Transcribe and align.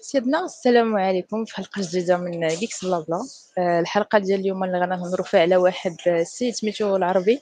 سيدنا 0.00 0.44
السلام 0.44 0.96
عليكم. 0.96 1.44
في 1.44 1.56
حلقة 1.56 1.82
جديدة 1.82 2.16
من 2.16 2.48
Geeks 2.48 2.84
Blabla 2.84 3.26
آه، 3.58 3.80
الحلقة 3.80 4.18
ديال 4.18 4.40
اليوم 4.40 4.64
اللي 4.64 4.78
غنهضروا 4.78 5.26
فيها 5.26 5.40
على 5.40 5.56
واحد 5.56 5.96
السيد 6.06 6.54
سميتو 6.54 6.96
العربي. 6.96 7.40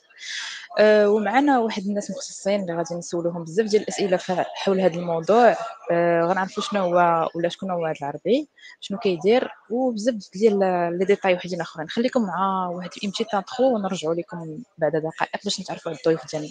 آه، 0.79 1.11
ومعنا 1.11 1.59
واحد 1.59 1.83
الناس 1.87 2.11
مختصين 2.11 2.61
اللي 2.61 2.75
غادي 2.75 2.95
نسولوهم 2.95 3.45
بزاف 3.45 3.67
ديال 3.67 3.83
الأسئلة 3.83 4.19
حول 4.55 4.81
هذا 4.81 4.95
الموضوع. 4.95 5.57
آه، 5.93 6.23
غنعرفوا 6.23 6.63
شنو 6.63 6.83
هو 6.83 7.29
ولا 7.35 7.49
شكون 7.49 7.71
هو 7.71 7.87
هذا 7.87 7.97
العربي 8.03 8.49
شنو 8.81 8.99
كيدير 8.99 9.49
وبزاف 9.71 10.15
ديال 10.35 10.59
les 10.99 11.05
détails 11.05 11.35
وحدين 11.35 11.61
آخرين. 11.61 11.89
خليكم 11.89 12.23
مع 12.23 12.69
واحد 12.69 12.91
la 12.97 13.04
petite 13.04 13.25
intro 13.25 13.75
ونرجعوا 13.75 14.15
لكم 14.15 14.59
بعد 14.79 14.93
دقائق 14.93 15.45
باش 15.45 15.61
نتعرفوا 15.61 15.93
على 15.93 15.99
الضيوف 15.99 16.27
ديالنا 16.31 16.51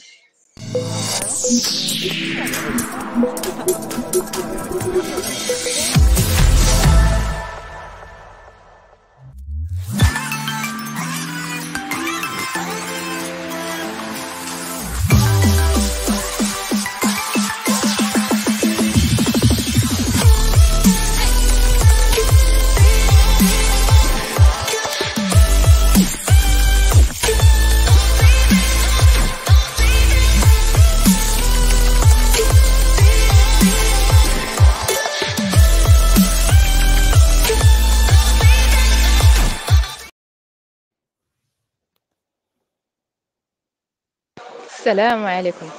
السلام 44.88 45.26
عليكم. 45.26 45.70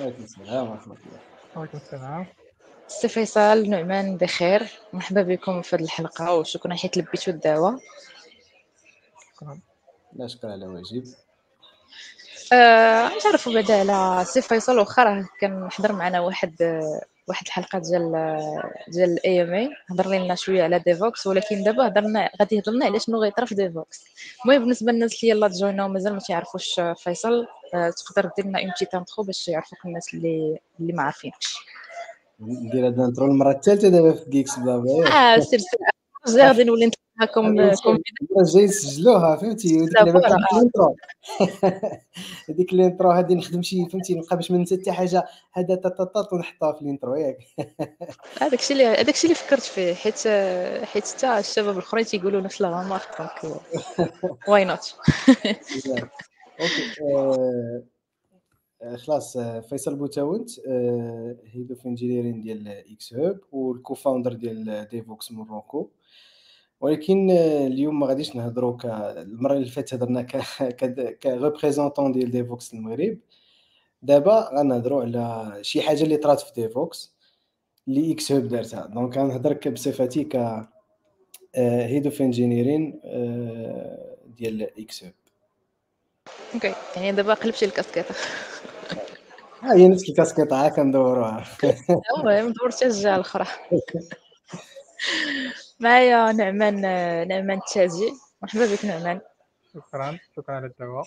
وعليكم 0.00 0.22
السلام 0.22 0.70
ورحمة 0.70 0.96
الله. 1.06 1.18
وعليكم 1.56 1.78
السلام. 1.78 2.26
سي 2.88 3.08
فيصل 3.08 3.68
نعمان 3.68 4.16
بخير. 4.16 4.68
مرحبا 4.92 5.22
بكم 5.22 5.62
في 5.62 5.76
هذه 5.76 5.82
الحلقة 5.82 6.34
وشكرا 6.34 6.74
حيت 6.74 6.96
لبيتوا 6.96 7.32
الدعوة. 7.32 7.80
شكرا. 9.34 9.58
لا 10.12 10.26
شكرا 10.26 10.52
على 10.52 10.66
واجب. 10.66 11.04
نتعرفوا 13.16 13.52
بعدا 13.54 13.92
على 13.92 14.24
سي 14.24 14.42
فيصل. 14.42 14.78
واخا 14.78 15.04
راه 15.04 15.28
كان 15.40 15.70
حضر 15.70 15.92
معنا 15.92 16.20
واحد 16.20 16.82
واحد 17.28 17.46
الحلقة 17.46 17.78
ديال 17.78 18.12
ديال 18.88 19.10
ال 19.10 19.42
AMA 19.42 19.70
هضر 19.90 20.08
لنا 20.08 20.34
شوية 20.34 20.62
على 20.62 20.78
Devoxx 20.78 21.26
ولكن 21.26 21.62
دابا 21.62 21.86
هضرنا 21.86 22.30
غادي 22.40 22.56
يهضر 22.56 22.72
لنا 22.72 22.84
على 22.84 22.98
شنو 23.00 23.18
غيطرا 23.18 23.44
في 23.44 23.54
Devoxx. 23.54 24.04
المهم 24.44 24.60
بالنسبة 24.60 24.92
للناس 24.92 25.22
اللي 25.22 25.34
يلاه 25.34 25.48
تجوانينا 25.48 25.84
ومازال 25.84 26.12
ما 26.12 26.18
تعرفوش 26.20 26.80
فيصل 26.96 27.46
آه 27.74 27.90
تقدر 27.90 28.30
دير 28.36 28.46
لنا 28.46 28.60
une 28.60 28.70
petite 28.70 28.94
intro 28.94 29.24
باش 29.24 29.48
يعرفوك 29.48 29.86
الناس 29.86 30.14
اللي 30.14 30.58
اللي 30.80 30.92
ما 30.92 31.02
عارفينكش 31.02 31.56
ندير 32.40 32.88
هذا 32.88 32.96
ال 33.02 33.06
intro 33.06 33.26
المرة 33.26 33.50
الثالثه 33.52 33.88
دابا 33.88 34.12
في 34.12 34.30
جيكس 34.30 34.58
بابا 34.58 34.90
آه 35.12 35.38
سير 35.38 35.58
سير. 35.58 35.80
غادي 36.46 36.64
نولي 36.64 36.90
معكم 37.20 37.56
جاي 38.54 38.64
نسجلوها 38.64 39.36
فهمتي؟ 39.36 39.86
تاع 39.86 40.02
ال 40.02 40.15
intro. 40.15 40.96
هذيك 42.48 42.72
ال 42.72 42.78
intro 42.78 43.10
هذه 43.10 43.34
نخدم 43.34 43.62
شي 43.62 43.88
فهمتي؟ 43.88 44.14
نبقى 44.14 44.36
باش 44.36 44.50
ما 44.50 44.58
ننسى 44.58 44.76
حتى 44.76 44.92
حاجة 44.92 45.24
هذا 45.52 45.74
تطاط 45.74 46.32
ونحطها 46.32 46.72
في 46.72 46.82
ال 46.82 46.87
intro 46.87 47.14
ياك. 47.14 47.38
هذاك 48.42 48.60
الشيء 48.60 48.76
اللي 48.76 48.86
هذاك 48.86 49.14
الشيء 49.14 49.30
اللي 49.30 49.42
فكرت 49.42 49.62
فيه 49.62 49.94
حيت 49.94 50.28
حيت 50.84 51.08
حتى 51.08 51.38
الشباب 51.38 51.74
الأخرين 51.74 52.04
تيقولوا 52.04 52.40
نفس 52.40 52.60
الغمار 52.60 53.02
donc 53.18 53.60
why 54.48 54.64
not 54.64 54.94
okay 56.60 57.82
خلاص 58.96 59.38
فيصل 59.38 59.96
بوطاونت 59.96 60.50
head 61.46 61.70
of 61.70 61.86
engineering 61.86 62.40
ديال 62.40 62.68
xHub 62.68 63.38
وال 63.52 63.65
co-founder 63.65 64.32
ديال 64.32 64.88
Devoxx 64.90 65.32
Morocco 65.32 65.90
ولكن 66.80 67.30
اليوم 67.30 68.00
ما 68.00 68.06
غاديش 68.06 68.36
نهضروا 68.36 68.76
ك 68.76 68.84
المرة 68.86 69.52
اللي 69.54 69.70
فاتت 69.70 69.94
هضرنا 69.94 70.22
ك 70.22 70.36
ك 71.20 71.26
représentant 71.26 72.12
ديال 72.12 72.30
Devoxx 72.30 72.74
المغرب. 72.74 73.18
دابا 74.02 74.50
غنهضروا 74.54 75.02
على 75.02 75.58
شي 75.62 75.82
حاجة 75.82 76.02
اللي 76.02 76.16
طرات 76.16 76.40
في 76.40 76.52
Devoxx 76.62 77.14
اللي 77.88 78.12
xHub 78.12 78.48
دارتها. 78.48 78.86
donc 78.86 79.16
غنهضر 79.18 79.70
بصفتي 79.70 80.24
ك 80.24 80.66
head 81.56 82.06
of 82.06 82.22
engineering 82.22 83.00
ديال 84.26 84.80
xHub 84.80 85.12
okay 86.54 86.74
يعني 86.96 87.12
دابا 87.12 87.34
قلبتي 87.34 87.64
الكاسكيطة. 87.64 88.14
ها 89.62 89.74
هي 89.76 89.88
نفس 89.88 90.08
الكاسكيطة 90.08 90.68
كندوروها 90.68 91.44
المهم 92.18 92.52
دورتي 92.52 92.86
الجهة 92.86 93.14
الأخرى. 93.14 93.46
معايا 95.80 96.32
نعمان 96.32 96.80
نعمان 97.28 97.58
التاجي 97.58 98.12
مرحبا 98.42 98.66
بك 98.66 98.84
نعمان. 98.84 99.20
شكرا 99.74 100.18
شكرا 100.36 100.54
على 100.54 100.66
الدعوة. 100.66 101.04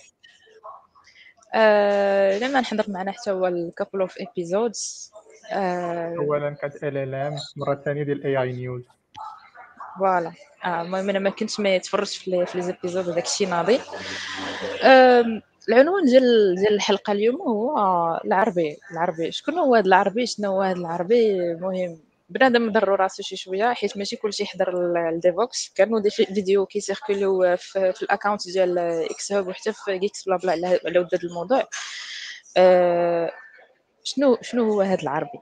آه 1.54 2.40
نعمان 2.40 2.66
حضر 2.66 2.86
معنا 2.88 3.12
حتى 3.12 3.32
هو 3.32 3.48
ل 3.48 3.54
a 3.54 3.61
couple 3.61 4.02
of 4.02 4.18
episodes 4.20 5.12
voilà 5.54 6.50
كانت 6.50 6.84
ال 6.84 6.98
ال 6.98 7.16
ام 7.16 7.36
مرة 7.58 7.76
ثانية 7.86 8.04
ديال 8.04 8.24
AI 8.24 8.42
news 8.42 8.84
Voilà. 10.00 10.34
المهم 10.66 11.10
أنا 11.10 11.20
ما 11.20 11.30
كنتش 11.30 11.60
ما 11.60 11.78
تفرجت 11.78 12.14
في 12.14 12.46
في 12.46 12.58
les 12.58 12.64
épisodes 12.64 13.08
وداك 13.08 13.26
الشيء 13.26 13.50
ناضي. 13.50 13.80
آه 14.84 15.42
العنوان 15.70 16.06
ديال 16.06 16.56
ديال 16.56 16.74
الحلقة 16.74 17.14
اليوم 17.14 17.42
هو 17.42 18.22
العربي 18.26 18.78
العربي. 18.92 19.32
شكون 19.32 19.54
هو 19.54 19.76
هذا 19.76 19.86
العربي؟ 19.86 20.26
شنو 20.26 20.52
هو 20.52 20.62
هذا 20.62 20.80
العربي؟ 20.80 21.52
المهم 21.52 22.00
بنادم 22.30 22.72
ضرو 22.72 22.96
راسو 22.96 23.24
شي 23.24 23.36
شوية 23.36 23.74
حيت 23.74 23.98
ماشي 23.98 24.16
كلشي 24.16 24.44
يحضر 24.44 24.74
ال 25.10 25.19
Devoxx 25.19 25.72
كانوا 25.76 26.00
des 26.00 26.10
vidéos 26.10 26.66
كي 26.66 26.81
circuler 26.81 27.41
يو 27.41 27.56
في, 27.58 27.94
في 27.94 28.04
ال 28.04 28.09
account 28.09 28.48
ديال 28.48 28.80
xHub 28.80 29.48
وحتى 29.48 29.74
في 29.74 29.98
Geeks 29.98 30.24
Blabla 30.26 30.80
على 30.86 31.00
ود 31.00 31.14
الموضوع. 31.24 31.64
أه 32.58 33.32
شنو 34.04 34.38
شنو 34.42 34.74
هو 34.74 34.82
هذا 34.82 35.02
العربي؟ 35.04 35.40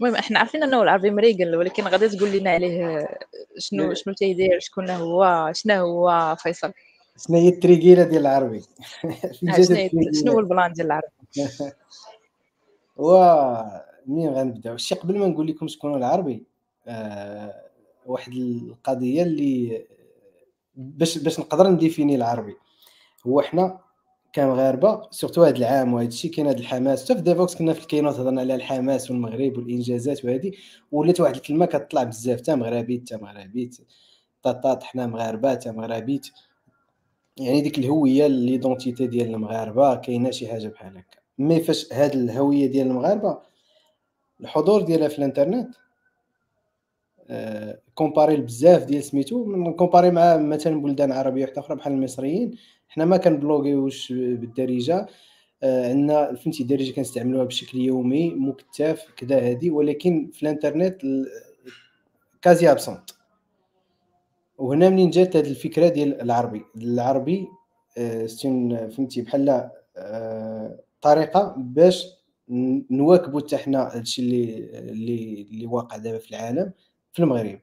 المهم 0.00 0.16
إحنا 0.16 0.38
عارفين 0.38 0.62
أنه 0.62 0.82
العربي 0.82 1.10
مريقل 1.10 1.56
ولكن 1.56 1.82
غادي 1.82 2.08
تقول 2.08 2.32
لنا 2.32 2.50
عليه 2.50 3.08
شنو 3.58 3.94
شنو 3.94 4.14
تيدير 4.14 4.60
شكون 4.60 4.90
هو 4.90 5.50
شنو 5.54 5.74
هو 5.74 6.36
فيصل؟ 6.38 6.72
شنو 7.26 7.38
هي 7.38 7.48
التريكيله 7.48 8.02
ديال 8.02 8.20
العربي؟ 8.20 8.62
شنو 10.20 10.32
هو 10.32 10.40
البلان 10.40 10.72
ديال 10.72 10.86
العربي؟ 10.86 11.08
و 12.96 13.16
منين 14.06 14.30
غنبداو 14.30 14.76
شي 14.76 14.94
قبل 14.94 15.18
ما 15.18 15.26
نقول 15.26 15.46
لكم 15.46 15.68
شكون 15.68 15.94
العربي 15.94 16.44
آه 16.86 17.54
واحد 18.06 18.32
القضية 18.32 19.22
اللي 19.22 19.84
باش 20.76 21.18
باش 21.18 21.40
نقدر 21.40 21.68
نديفيني 21.68 22.14
العربي. 22.14 22.56
هو 23.26 23.42
حنا 23.42 23.78
كمغاربه 24.32 25.02
surtout 25.10 25.42
هذا 25.42 25.56
العام 25.56 25.94
وهذا 25.94 26.08
الشيء 26.08 26.30
كاين 26.30 26.46
هذا 26.46 26.58
الحماس. 26.58 27.04
حتى 27.04 27.14
في 27.14 27.20
Devoxx 27.22 27.54
كنا 27.54 27.72
في 27.72 27.80
ال 27.80 27.84
keynote 27.84 28.14
هضرنا 28.14 28.40
على 28.40 28.54
الحماس 28.54 29.10
والمغرب 29.10 29.58
والإنجازات 29.58 30.24
وهذه 30.24 30.52
ولات 30.92 31.20
واحد 31.20 31.34
الكلمة 31.34 31.66
كتطلع 31.66 32.02
بزاف 32.02 32.40
تامغربيت 32.40 33.08
تامغربيت 33.08 33.76
طاطات 34.42 34.82
حنا 34.82 35.06
مغاربة 35.06 35.54
تامغربيت 35.54 36.26
يعني 37.36 37.60
ديك 37.60 37.78
الهوية 37.78 38.26
l'identité 38.26 39.06
ديال 39.06 39.34
المغاربة 39.34 39.94
كاينة 39.94 40.30
شي 40.30 40.48
حاجة 40.48 40.68
بحال 40.68 40.98
هكا. 40.98 41.18
mais 41.38 41.60
فاش 41.60 41.92
هاد 41.92 42.12
الهوية 42.14 42.66
ديال 42.66 42.86
المغاربة 42.86 43.38
الحضور 44.42 44.82
ديالها 44.82 45.08
في 45.08 45.18
الانترنت 45.18 45.74
آه 47.30 47.78
comparé 47.94 48.36
بزاف 48.36 48.84
ديال 48.84 49.04
سميتو 49.04 49.44
comparé 49.76 50.10
مع 50.10 50.36
مثلا 50.36 50.82
بلدان 50.82 51.12
عربية 51.12 51.42
واحدة 51.44 51.60
أخرى 51.60 51.76
بحال 51.76 51.92
المصريين. 51.92 52.56
حنا 52.88 53.04
ما 53.04 53.16
كنبلوغيوش 53.16 54.12
بالدارجة 54.12 55.06
آه 55.62 55.88
عندنا 55.88 56.34
فهمتي 56.34 56.62
الدارجة 56.62 56.92
كنستعملوها 56.92 57.44
بشكل 57.44 57.78
يومي 57.78 58.30
مكتف 58.34 59.06
كذا 59.16 59.48
هادي 59.50 59.70
ولكن 59.70 60.30
في 60.32 60.42
الانترنت 60.42 61.02
quasi 62.42 62.70
absente 62.70 63.10
وهنا 64.58 64.88
منين 64.88 65.10
جات 65.10 65.36
هذه 65.36 65.50
الفكرة 65.50 65.88
ديال 65.88 66.20
العربي؟ 66.20 66.62
العربي 66.76 67.48
آه 67.98 68.26
فهمتي 68.88 69.22
بحال 69.22 69.70
آه 69.96 70.78
طريقة 71.02 71.54
باش 71.58 72.21
نواكبوا 72.90 73.40
حتى 73.40 73.56
حنا 73.56 73.96
هادشي 73.96 74.22
اللي 74.22 74.70
اللي 74.78 75.46
اللي 75.50 75.66
واقع 75.66 75.96
دابا 75.96 76.18
في 76.18 76.30
العالم 76.30 76.72
في 77.12 77.22
المغرب. 77.22 77.58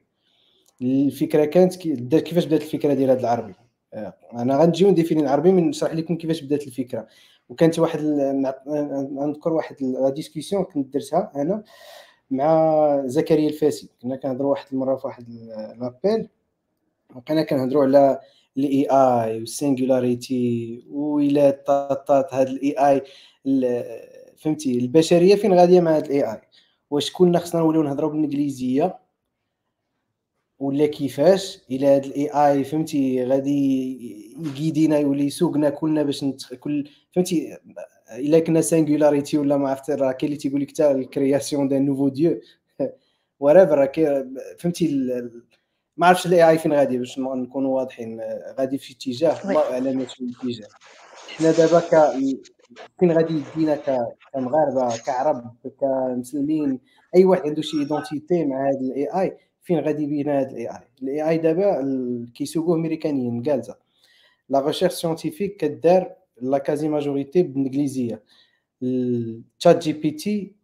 الفكرة 0.82 1.44
كانت 1.44 1.76
كيفاش 2.16 2.44
بدات 2.46 2.62
الفكرة 2.62 2.94
ديال 2.94 3.10
هذا 3.10 3.20
العربي؟ 3.20 3.54
أنا 4.34 4.56
غنجيو 4.56 4.90
ن 4.90 4.94
définir 4.94 5.22
العربي 5.22 5.52
من 5.52 5.68
نشرح 5.68 5.94
لكم 5.94 6.16
كيفاش 6.16 6.42
بدات 6.42 6.66
الفكرة. 6.66 7.06
وكانت 7.48 7.78
واحد 7.78 8.00
نذكر 9.12 9.52
واحد 9.52 9.76
la 9.82 10.10
discussion 10.10 10.64
كنت 10.64 10.94
درتها 10.94 11.32
أنا 11.36 11.62
مع 12.30 13.02
زكريا 13.06 13.48
الفاسي. 13.48 13.88
كنا 14.02 14.16
كنهضروا 14.16 14.50
واحد 14.50 14.66
المرة 14.72 14.96
في 14.96 15.06
واحد 15.06 15.28
l'appel. 15.80 16.28
وكنا 17.16 17.42
كنهضروا 17.42 17.84
على 17.84 18.20
ال 18.56 18.86
AI 18.90 19.38
وال 19.38 19.60
singularity 19.60 20.84
وإلا 20.90 21.50
طاطات 21.50 22.34
هاد 22.34 22.48
ال 22.48 22.74
AI 22.78 23.02
فهمتي 24.40 24.78
البشرية 24.78 25.34
فين 25.34 25.54
غادية 25.54 25.80
مع 25.80 25.96
هاد 25.96 26.04
ال 26.04 26.32
AI 26.32 26.40
واش 26.90 27.12
كلنا 27.12 27.38
خصنا 27.38 27.60
نوليو 27.60 27.82
نهضروا 27.82 28.10
بالإنجليزية؟ 28.10 28.98
ولا 30.58 30.86
كيفاش؟ 30.86 31.58
إلى 31.70 31.86
هاد 31.86 32.04
الاي 32.04 32.28
اي 32.30 32.64
فهمتي 32.64 33.24
غادي 33.24 34.34
يقيدينا 34.46 34.98
يولي 34.98 35.24
يسوقنا 35.26 35.70
كلنا 35.70 36.02
باش. 36.02 36.24
كل 36.60 36.88
فهمتي 37.14 37.58
إلا 38.10 38.38
كنا 38.38 38.60
سينغولاريتي 38.60 39.38
ولا 39.38 39.56
ما 39.56 39.68
عرفت 39.68 39.90
راه 39.90 40.12
كاين 40.12 40.32
اللي 40.32 40.42
تيقول 40.42 40.60
لك 40.60 40.70
حتى 40.70 40.90
الكرياسيون 40.90 41.68
دان 41.68 41.84
نوفو 41.84 42.08
ديو 42.08 42.40
وريفر 43.40 43.92
فهمتي 44.58 44.86
ال... 44.86 45.30
ما 45.96 46.06
عرفتش 46.06 46.26
الاي 46.26 46.50
اي 46.50 46.58
فين 46.58 46.72
غادي 46.72 46.98
باش 46.98 47.18
نكونوا 47.18 47.76
واضحين. 47.76 48.20
غادي 48.58 48.78
في 48.78 48.92
اتجاه 48.92 49.50
الله 49.50 49.72
أعلم 49.72 50.06
في 50.06 50.20
الاتجاه 50.20 50.68
حنا 51.36 51.50
دابا 51.52 51.80
فين 53.00 53.12
غادي 53.12 53.42
يدينا 53.54 53.76
كمغاربة 54.34 54.96
كعرب 54.96 55.54
كمسلمين 55.80 56.80
أي 57.16 57.24
واحد 57.24 57.42
عنده 57.46 57.62
شي 57.62 57.78
ايدونتيتي 57.78 58.44
مع 58.44 58.68
هذا 58.68 58.80
الاي 58.80 59.22
اي 59.22 59.36
فين 59.62 59.78
غادي 59.78 60.02
يبينا 60.02 60.40
هذا 60.40 60.50
الاي 60.50 60.68
اي 60.68 60.88
الاي 61.02 61.28
اي 61.28 61.38
دابا 61.38 62.30
كيسوقوه 62.34 62.76
أمريكانيين 62.76 63.42
كالزا 63.42 63.74
لا 64.48 64.60
ريشيرش 64.60 64.92
سيونتيفيك 64.92 65.56
كدار 65.56 66.12
لا 66.42 66.58
كازي 66.58 66.88
ماجوريتي 66.88 67.42
بالانجليزيه 67.42 68.22
التشات 68.82 69.82
جي 69.82 69.92
بي 69.92 70.10
تي 70.10 70.60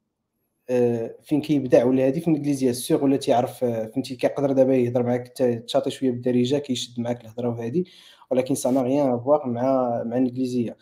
فين 1.22 1.40
كيبدع 1.40 1.84
ولا 1.84 2.06
هادي 2.06 2.20
في 2.20 2.28
الانجليزيه 2.28 2.72
سيغ 2.72 3.04
ولا 3.04 3.16
تيعرف 3.16 3.58
فهمتي 3.64 4.16
كيقدر 4.16 4.52
دابا 4.52 4.74
يهضر 4.76 5.02
معاك 5.02 5.28
تشاطي 5.66 5.90
شوية 5.90 6.10
بالدارجة 6.10 6.58
كيشد 6.58 7.00
معاك 7.00 7.20
الهضرة 7.24 7.48
وهادي 7.48 7.86
ولكن 8.30 8.54
سا 8.54 8.70
ما 8.70 8.80
غيان 8.80 9.10
افواغ 9.10 9.46
مع 9.46 9.62
مع 10.06 10.16
الانجليزيه 10.16 10.76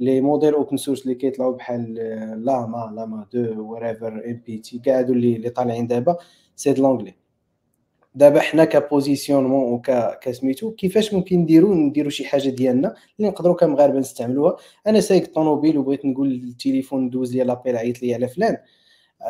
les 0.00 0.20
modèles 0.20 0.54
open 0.54 0.76
source 0.76 1.02
اللي 1.02 1.14
كيطلعوا 1.14 1.56
بحال 1.56 1.94
LLaMA 2.44 2.92
LLaMA 2.96 3.26
2 3.30 3.58
وريفر 3.58 4.08
MPT 4.08 4.78
كاع 4.78 4.98
هادو 4.98 5.12
اللي 5.12 5.50
طالعين 5.50 5.86
دابا 5.86 6.16
c'est 6.56 6.72
de 6.72 6.82
l'anglais 6.82 7.14
دابا 8.14 8.40
حنا 8.40 8.64
ك 8.64 8.71
positionnement 8.71 9.72
وك 9.72 9.90
كسميتو 10.22 10.70
كيفاش 10.70 11.14
ممكن 11.14 11.38
نديرو 11.38 11.74
نديرو 11.74 12.10
شي 12.10 12.24
حاجة 12.24 12.48
ديالنا 12.48 12.94
اللي 13.18 13.30
نقدروا 13.30 13.54
كمغاربة 13.54 13.98
نستعملوها. 13.98 14.56
أنا 14.86 15.00
سايق 15.00 15.22
الطوموبيل 15.22 15.78
وبغيت 15.78 16.04
نقول 16.06 16.32
التليفون 16.32 17.10
دوز 17.10 17.36
لي 17.36 17.44
l'appel 17.44 17.76
عيط 17.76 18.02
لي 18.02 18.14
على 18.14 18.28
فلان. 18.28 18.56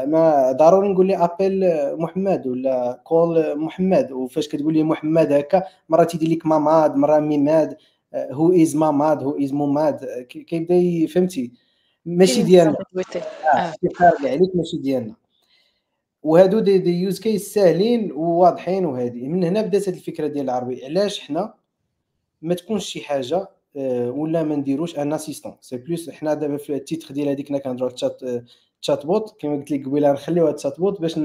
ما 0.07 0.53
ضروري 0.53 0.89
نقول 0.89 1.07
لي 1.07 1.17
appelle 1.17 1.65
محمد 1.97 2.47
ولا 2.47 3.03
call 3.05 3.59
محمد. 3.59 4.13
وفاش 4.13 4.49
كتقول 4.49 4.75
لي 4.75 4.83
محمد 4.83 5.33
هكا 5.33 5.63
مره 5.89 6.05
تيدير 6.05 6.29
لك 6.29 6.47
ماماد 6.47 6.97
مرة 6.97 7.21
ميماد. 7.21 7.77
who 8.15 8.53
is 8.53 8.77
ماماد 8.77 9.23
who 9.23 9.39
is 9.39 9.53
موماد 9.53 10.05
كيبدا 10.29 11.07
فهمتي 11.07 11.53
ماشي 12.07 12.43
ديالنا 12.43 12.77
كيقارب 13.81 14.27
عليك 14.27 14.51
ماشي 14.57 14.77
ديالنا 14.77 15.15
وهادو 16.23 16.59
des, 16.61 16.79
des 16.79 16.91
use 16.91 17.21
case 17.21 17.55
ساهلين 17.55 18.13
وواضحين 18.13 18.87
وهادي 18.87 19.29
من 19.29 19.45
هنا 19.45 19.63
بدات 19.63 19.89
هاد 19.89 19.95
الفكرة 19.95 20.27
ديال 20.27 20.45
العربي 20.45 20.85
علاش 20.85 21.21
حنا 21.21 21.55
ما 22.43 22.55
تكونش 22.55 22.85
شي 22.87 23.01
حاجة 23.01 23.49
ولا 23.75 24.43
ما 24.43 24.57
نديروش 24.57 24.99
un 24.99 25.13
assistant 25.13 25.57
c'est 25.61 25.77
plus 25.77 26.11
حنا 26.11 26.35
دابا 26.35 26.57
في 26.57 26.75
ال 26.75 26.82
titre 26.82 27.15
ديال 27.15 27.29
هذيك 27.29 27.49
كنا 27.49 27.59
كنهضروا 27.59 27.91
chat 27.91 28.21
chatbot 28.83 29.41
كما 29.41 29.57
قلت 29.57 29.71
لك 29.71 29.87
قبيله 29.87 30.13
نخليو 30.13 30.47
هاد 30.47 30.55
ال 30.55 30.81
chatbot 30.81 31.01
باش 31.01 31.21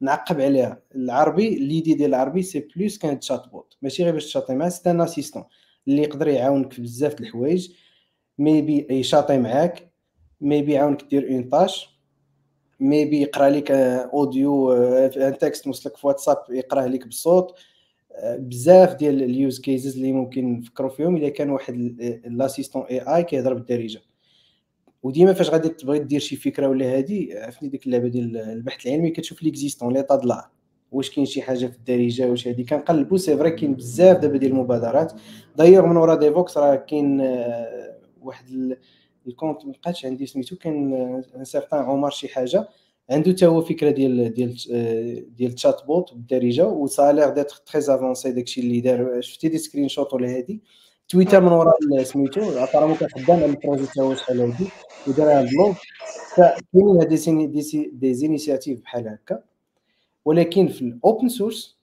نعقب 0.00 0.40
عليها 0.40 0.82
العربي 0.94 1.50
l'idée 1.54 1.94
ديال 1.94 2.10
العربي 2.10 2.42
c'est 2.42 2.68
plus 2.76 2.98
qu'un 2.98 3.20
chatbot 3.20 3.76
ماشي 3.82 4.04
غير 4.04 4.12
باش 4.12 4.24
تشاطي 4.24 4.54
معاه 4.54 4.68
c'est 4.68 4.90
un 4.90 5.00
assistant 5.00 5.44
اللي 5.88 6.02
يقدر 6.02 6.28
يعاونك 6.28 6.72
في 6.72 6.82
بزاف 6.82 7.14
د 7.14 7.20
الحوايج. 7.20 7.70
maybe 8.38 8.86
يشاطي 8.90 9.38
معاك. 9.38 9.92
maybe 10.40 10.72
يعاونك 10.72 11.04
دير 11.10 11.30
une 11.34 11.42
tâche 11.42 11.92
maybe 12.80 13.22
يقرا 13.22 13.50
لك 13.50 13.70
audio 13.70 14.72
un 14.72 15.38
texte 15.38 15.66
موصلك 15.66 15.96
في 15.96 16.06
واتساب 16.06 16.36
يقراه 16.50 16.86
لك 16.86 17.04
بالصوت. 17.04 17.58
بزاف 18.24 18.94
ديال 18.94 19.22
ال 19.22 19.31
use 19.31 19.60
cases 19.60 19.96
اللي 19.96 20.12
ممكن 20.12 20.58
نفكروا 20.58 20.90
فيهم 20.90 21.16
إلا 21.16 21.28
كان 21.28 21.50
واحد 21.50 21.74
l'assistant 22.24 22.82
AI 22.82 23.24
كيهضر 23.24 23.54
بالدارجة. 23.54 24.00
وديما 25.02 25.32
فاش 25.32 25.50
غادي 25.50 25.68
تبغي 25.68 25.98
دير 25.98 26.20
شي 26.20 26.36
فكرة 26.36 26.68
ولا 26.68 26.96
هادي 26.96 27.38
عرفتي 27.38 27.68
ديك 27.68 27.86
اللعبة 27.86 28.08
ديال 28.08 28.36
البحث 28.36 28.86
العلمي 28.86 29.10
كتشوف 29.10 29.42
l'existant 29.42 29.92
l'état 29.92 30.16
de 30.16 30.24
l'art 30.24 30.50
واش 30.92 31.10
كاين 31.10 31.26
شي 31.26 31.42
حاجة 31.42 31.66
في 31.66 31.76
الدارجة 31.76 32.30
واش 32.30 32.48
هادي. 32.48 32.64
كنقلبوا 32.64 33.18
c'est 33.18 33.36
vrai 33.36 33.50
كاين 33.50 33.74
بزاف 33.74 34.18
دابا 34.18 34.38
ديال 34.38 34.52
المبادرات. 34.52 35.12
دايوغ 35.56 35.86
من 35.86 35.96
ورا 35.96 36.14
Devoxx 36.14 36.58
راه 36.58 36.74
كاين 36.74 37.20
واحد 38.22 38.76
ال 39.26 39.32
compte 39.32 39.66
ما 39.66 39.72
بقاتش 39.72 40.06
عندي 40.06 40.26
سميتو 40.26 40.56
كان 40.56 40.94
un 41.36 41.44
certain 41.44 41.78
عمر 41.78 42.10
شي 42.10 42.28
حاجة. 42.28 42.68
عنده 43.10 43.32
حتى 43.32 43.46
هو 43.46 43.60
فكرة 43.60 43.90
ديال 43.90 44.34
ديال 44.34 44.56
ديال 45.36 45.52
chatbot 45.52 46.14
بالدارجه 46.14 46.66
و 46.66 46.73
ça 46.73 46.87
a 46.87 46.94
l'air 46.94 47.28
d'être 47.28 47.52
très 47.72 47.94
avancé 47.94 48.32
داكشي 48.32 48.60
اللي 48.60 48.80
دار. 48.80 49.20
شفتي 49.20 49.48
des 49.48 49.58
screenshots 49.58 50.14
ولا 50.14 50.36
هادي؟ 50.36 50.60
تويتر 51.08 51.40
من 51.40 51.52
وراء 51.52 52.02
سميتو 52.02 52.40
apparemment 52.40 52.96
كان 52.96 53.08
على 53.28 53.44
ال 53.44 53.50
projet 53.50 53.86
تاعو 53.86 54.14
شحال 54.14 54.40
هادي 54.40 54.66
ودار 55.06 55.40
ال 55.40 55.47
blog 55.47 55.74
فكاينين 56.36 56.96
هاد 57.00 57.08
des 57.92 58.14
initiatives 58.14 58.80
بحال 58.80 59.08
هكا. 59.08 59.42
ولكن 60.24 60.68
في 60.68 60.82
ال 60.82 60.91
open 60.91 61.28
source 61.28 61.78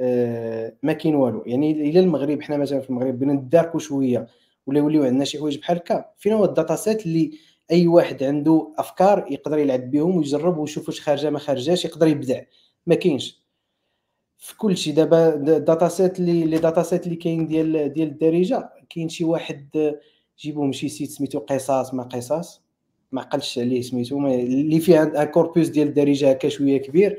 آه 0.00 0.76
ما 0.82 0.92
كاين 0.92 1.14
والو. 1.14 1.42
يعني 1.46 1.70
إلى 1.72 2.00
المغرب 2.00 2.42
حنا 2.42 2.56
مثلا 2.56 2.80
في 2.80 2.90
المغرب 2.90 3.18
بغينا 3.18 3.32
نداركو 3.32 3.78
شوية 3.78 4.26
ولا 4.66 4.78
يوليو 4.78 5.04
عندنا 5.04 5.24
شي 5.24 5.38
حوايج 5.38 5.58
بحال 5.58 5.76
هكا 5.76 6.10
فين 6.18 6.32
هو 6.32 6.44
ال 6.44 6.76
dataset 6.76 7.06
اللي 7.06 7.30
أي 7.70 7.86
واحد 7.86 8.22
عنده 8.22 8.72
أفكار 8.78 9.26
يقدر 9.30 9.58
يلعب 9.58 9.90
بهم 9.90 10.16
ويجرب 10.16 10.58
ويشوف 10.58 10.88
واش 10.88 11.00
خارجة 11.00 11.30
ما 11.30 11.38
خارجاش 11.38 11.84
يقدر 11.84 12.06
يبدع. 12.06 12.40
ما 12.86 12.94
كاينش. 12.94 13.42
في 14.38 14.56
كل 14.56 14.76
شيء 14.76 14.94
دابا 14.94 15.34
ال 15.34 15.88
dataset 15.88 16.18
اللي 16.18 16.44
les 16.44 16.58
datasets 16.58 17.04
اللي 17.04 17.16
كاين 17.16 17.46
ديال 17.48 17.92
ديال 17.92 18.08
الدارجة 18.08 18.70
كاين 18.90 19.08
شي 19.08 19.24
واحد 19.24 19.94
جيبوهم 20.38 20.72
شي 20.72 20.88
site 20.88 21.10
سميتو 21.10 21.38
قصاص 21.38 21.94
ما 21.94 22.02
قصاص. 22.02 22.62
ما 23.12 23.20
عقلتش 23.20 23.58
عليه 23.58 23.82
سميتو 23.82 24.26
اللي 24.26 24.80
فيه 24.80 25.24
corpus 25.24 25.68
ديال 25.68 25.88
الدارجة 25.88 26.30
هكا 26.30 26.48
شوية 26.48 26.78
كبير. 26.78 27.18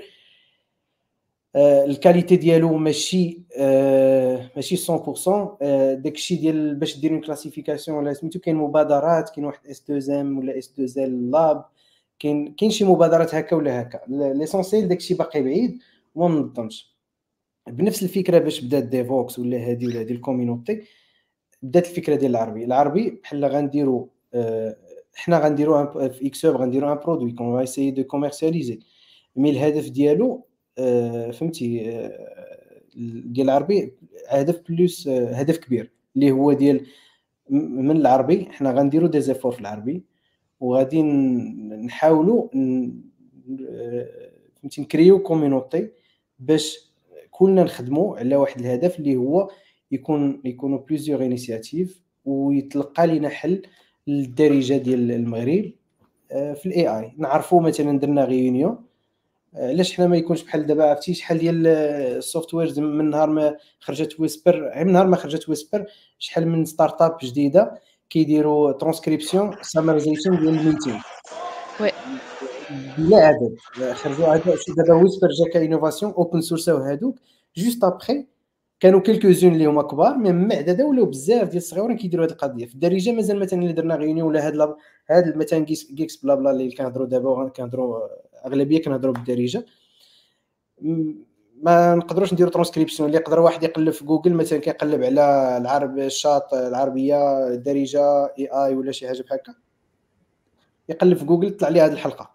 آه، 1.55 1.85
ال 1.85 1.92
qualité 1.92 2.35
ديالو 2.35 2.77
ماشي 2.77 3.41
آه، 3.57 4.51
ماشي 4.55 4.75
100% 4.75 5.57
آه، 5.61 5.93
داكشي 5.93 6.35
ديال 6.35 6.75
باش 6.75 6.99
دير 6.99 7.21
classification 7.21 7.97
ولا 7.97 8.13
سميتو 8.13 8.39
كاين 8.39 8.55
مبادرات 8.55 9.29
كاين 9.29 9.45
واحد 9.45 9.67
S2M 9.67 10.37
ولا 10.37 10.57
S2L 10.57 11.31
Lab 11.31 11.65
كاين 12.19 12.53
كاين 12.53 12.71
شي 12.71 12.85
مبادرات 12.85 13.35
هكا 13.35 13.55
ولا 13.55 13.81
هكا. 13.81 13.99
l'essentiel 14.07 14.87
داكشي 14.87 15.13
باقي 15.13 15.43
بعيد 15.43 15.79
وما 16.15 16.35
منظمش 16.35 16.93
بنفس 17.67 18.03
الفكرة 18.03 18.37
باش 18.37 18.61
بدات 18.61 18.83
Devoxx 18.83 19.39
ولا 19.39 19.57
هادي 19.57 19.87
ولا 19.87 19.99
هادي 19.99 20.13
ال 20.13 20.20
community 20.20 20.81
بدات 21.61 21.85
الفكرة 21.87 22.15
ديال 22.15 22.31
العربي. 22.31 22.65
العربي 22.65 23.09
بحال 23.09 23.45
غنديروا 23.45 24.05
حنا 25.15 25.39
غنديروا 25.39 26.07
في 26.07 26.27
xHub 26.27 26.55
غنديروا 26.55 26.93
un 26.93 26.97
produit 26.97 27.31
qu'on 27.31 27.59
essaye 27.59 27.91
de 27.91 28.03
commercialiser 28.03 28.79
mais 29.35 29.49
الهدف 29.49 29.89
ديالو 29.89 30.45
آه، 30.77 31.31
فهمتي 31.31 31.91
آه، 31.91 32.81
ديال 33.25 33.49
العربي 33.49 33.93
هدف 34.27 34.61
plus 34.69 35.07
آه، 35.07 35.33
هدف 35.33 35.57
كبير 35.57 35.91
اللي 36.15 36.31
هو 36.31 36.53
ديال 36.53 36.85
من 37.49 37.97
العربي 37.97 38.45
حنا 38.51 38.71
غنديروا 38.71 39.07
des 39.07 39.21
efforts 39.21 39.51
في 39.51 39.61
العربي 39.61 40.03
وغادي 40.59 41.03
نحاولوا 41.03 42.47
فهمتي 44.61 44.81
نكريو 44.81 45.19
community 45.19 45.91
باش 46.39 46.93
كلنا 47.31 47.63
نخدموا 47.63 48.17
على 48.17 48.35
واحد 48.35 48.59
الهدف 48.59 48.99
اللي 48.99 49.15
هو 49.15 49.49
يكون 49.91 50.41
يكونوا 50.45 50.79
plusieurs 50.79 51.25
initiatives 51.25 52.03
ويتلقى 52.25 53.07
لنا 53.07 53.29
حل 53.29 53.61
للدارجه 54.07 54.73
ديال 54.73 55.11
المغرب 55.11 55.71
في 56.29 56.65
ال 56.65 56.87
AI 56.87 57.13
نعرفوا 57.17 57.61
مثلا 57.61 57.99
درنا 57.99 58.23
réunion 58.23 58.77
علاش 59.55 59.93
حنا 59.93 60.07
ما 60.07 60.17
يكونش 60.17 60.43
بحال 60.43 60.65
دابا 60.65 60.83
عرفتي؟ 60.89 61.13
شحال 61.13 61.37
ديال 61.37 61.67
ال 61.67 62.53
softwares 62.53 62.79
من 62.79 63.09
نهار 63.09 63.29
ما 63.29 63.57
خرجت 63.79 64.19
Whisper 64.19 64.83
من 64.83 64.91
نهار 64.91 65.07
ما 65.07 65.17
خرجت 65.17 65.49
Whisper 65.49 65.85
شحال 66.19 66.47
من 66.47 66.65
startup 66.65 67.17
جديدة 67.23 67.79
كيديروا 68.09 68.71
ترانسكريبسيون 68.71 69.55
سامرايزيشن 69.61 70.31
ديال 70.31 70.59
ال 70.59 70.64
meeting 70.64 70.99
oui. 71.79 71.91
بلا 72.97 73.17
عدد. 73.17 73.55
خرجوا 73.93 74.27
عدد 74.27 74.55
دابا 74.77 74.93
Whisper 74.93 75.27
جا 75.27 75.51
ك 75.53 75.59
innovation 75.59 76.11
open 76.11 76.41
source 76.41 76.69
هادوك. 76.69 77.19
juste 77.57 77.83
après 77.83 78.25
كانوا 78.83 78.99
quelques-uns 78.99 79.53
اللي 79.53 79.65
هما 79.65 79.81
كبار 79.81 80.17
mais 80.17 80.31
من 80.31 80.47
بعد 80.47 80.69
هذا 80.69 80.85
ولاو 80.85 81.05
بزاف 81.05 81.47
ديال 81.47 81.57
الصغيورين 81.57 81.97
كيديروا 81.97 82.25
هذه 82.25 82.31
القضية. 82.31 82.65
في 82.65 82.73
الدارجة 82.73 83.11
مازال 83.11 83.39
مثلا 83.39 83.61
اللي 83.61 83.73
درنا 83.73 83.95
réunion 83.95 84.21
ولا 84.21 84.47
هاد 84.47 84.75
هاد 85.09 85.37
مثلا 85.37 85.59
GeeksBlabla 85.65 86.51
اللي 86.51 86.71
كنهضروا 86.71 87.07
دابا 87.07 87.49
كنهضروا 87.49 87.99
أغلبية 88.45 88.81
كنهضروا 88.81 89.13
بالدارجة. 89.13 89.65
ما 91.61 91.95
نقدروش 91.95 92.33
نديرو 92.33 92.49
ترانسكريبسيون 92.49 93.09
اللي 93.09 93.19
يقدر 93.19 93.39
واحد 93.39 93.63
يقلب 93.63 93.89
في 93.89 94.05
جوجل 94.05 94.33
مثلا 94.33 94.59
كيقلب 94.59 95.03
على 95.03 95.57
العرب 95.61 95.99
الشاط 95.99 96.53
العربية 96.53 97.47
الدارجة 97.47 98.25
AI 98.25 98.75
ولا 98.75 98.91
شي 98.91 99.07
حاجة 99.07 99.21
بحال 99.21 99.39
هكا. 99.39 99.53
يقلب 100.89 101.17
في 101.17 101.25
جوجل 101.25 101.57
طلع 101.57 101.69
ليه 101.69 101.85
هذه 101.85 101.93
الحلقة. 101.93 102.32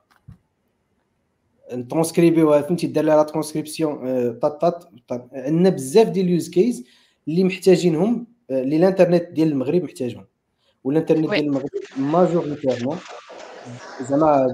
نترونسكريبيوها 1.72 2.62
فهمتي 2.62 2.86
دار 2.86 3.04
لها 3.04 3.16
لا 3.16 3.22
ترانسكريبسيون 3.22 3.98
طاط 4.38 4.60
طاط 4.60 4.90
عندنا 5.32 5.68
بزاف 5.70 6.08
ديال 6.08 6.26
ال 6.26 6.32
use 6.32 6.48
case 6.48 6.84
اللي 7.28 7.44
محتاجينهم 7.44 8.26
اللي 8.50 8.76
الانترنت 8.76 9.28
ديال 9.30 9.48
المغرب 9.48 9.82
محتاجهم. 9.82 10.26
والانترنت 10.84 11.30
ديال 11.30 11.44
المغرب 11.44 11.68
majoritairement 11.96 12.96
زعما 14.00 14.46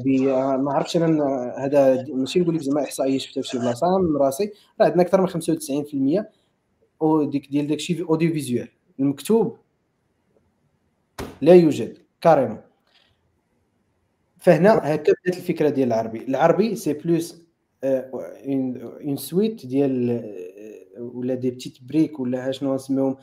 ما 0.57 0.73
عرفتش 0.73 0.97
أنا 0.97 1.55
هذا 1.59 2.05
ماشي 2.09 2.41
نقول 2.41 2.55
لك 2.55 2.61
زعما 2.63 2.85
إحصائية 2.85 3.19
شفتها 3.19 3.43
في 3.43 3.49
شي 3.49 3.59
بلاصة 3.59 3.99
من 3.99 4.17
راسي 4.17 4.53
راه 4.81 4.87
عندنا 4.87 5.03
أكثر 5.03 5.21
من 5.21 5.29
95% 6.21 6.25
أو 7.03 7.25
ديك 7.25 7.51
ديال 7.51 7.67
داكشي 7.67 8.03
audiovisuel 8.03 8.69
المكتوب 9.01 9.57
لا 11.41 11.55
يوجد 11.55 11.99
carrément 12.21 12.61
فهنا 14.45 14.95
هكا 14.95 15.13
بدات 15.13 15.37
الفكرة 15.37 15.69
ديال 15.69 15.89
العربي. 15.89 16.19
العربي 16.19 16.75
c'est 16.77 16.93
plus 16.93 17.43
une 17.85 19.17
suite 19.17 19.67
ديال 19.67 20.11
آه، 20.11 21.03
ولا 21.03 21.35
des 21.35 21.51
petites 21.51 21.79
briques 21.83 22.21
ولا 22.21 22.51
شنو 22.51 22.75
نسميهم 22.75 23.17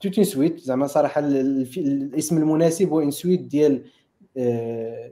toute 0.00 0.16
une 0.18 0.24
suite 0.24 0.60
زعما 0.60 0.86
صراحة 0.86 1.20
الاسم 1.76 2.38
المناسب 2.38 2.88
هو 2.88 3.00
une 3.00 3.10
suite 3.10 3.40
ديال 3.40 3.82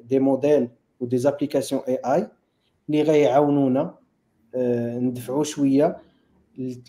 des 0.09 0.19
modèles 0.19 0.69
و 1.01 1.19
des 1.19 1.83
applications 1.89 1.95
AI 1.95 2.29
اللي 2.89 3.03
غيعاونونا 3.03 3.95
آه، 4.55 4.99
ندفعوا 4.99 5.45
شوية 5.45 5.97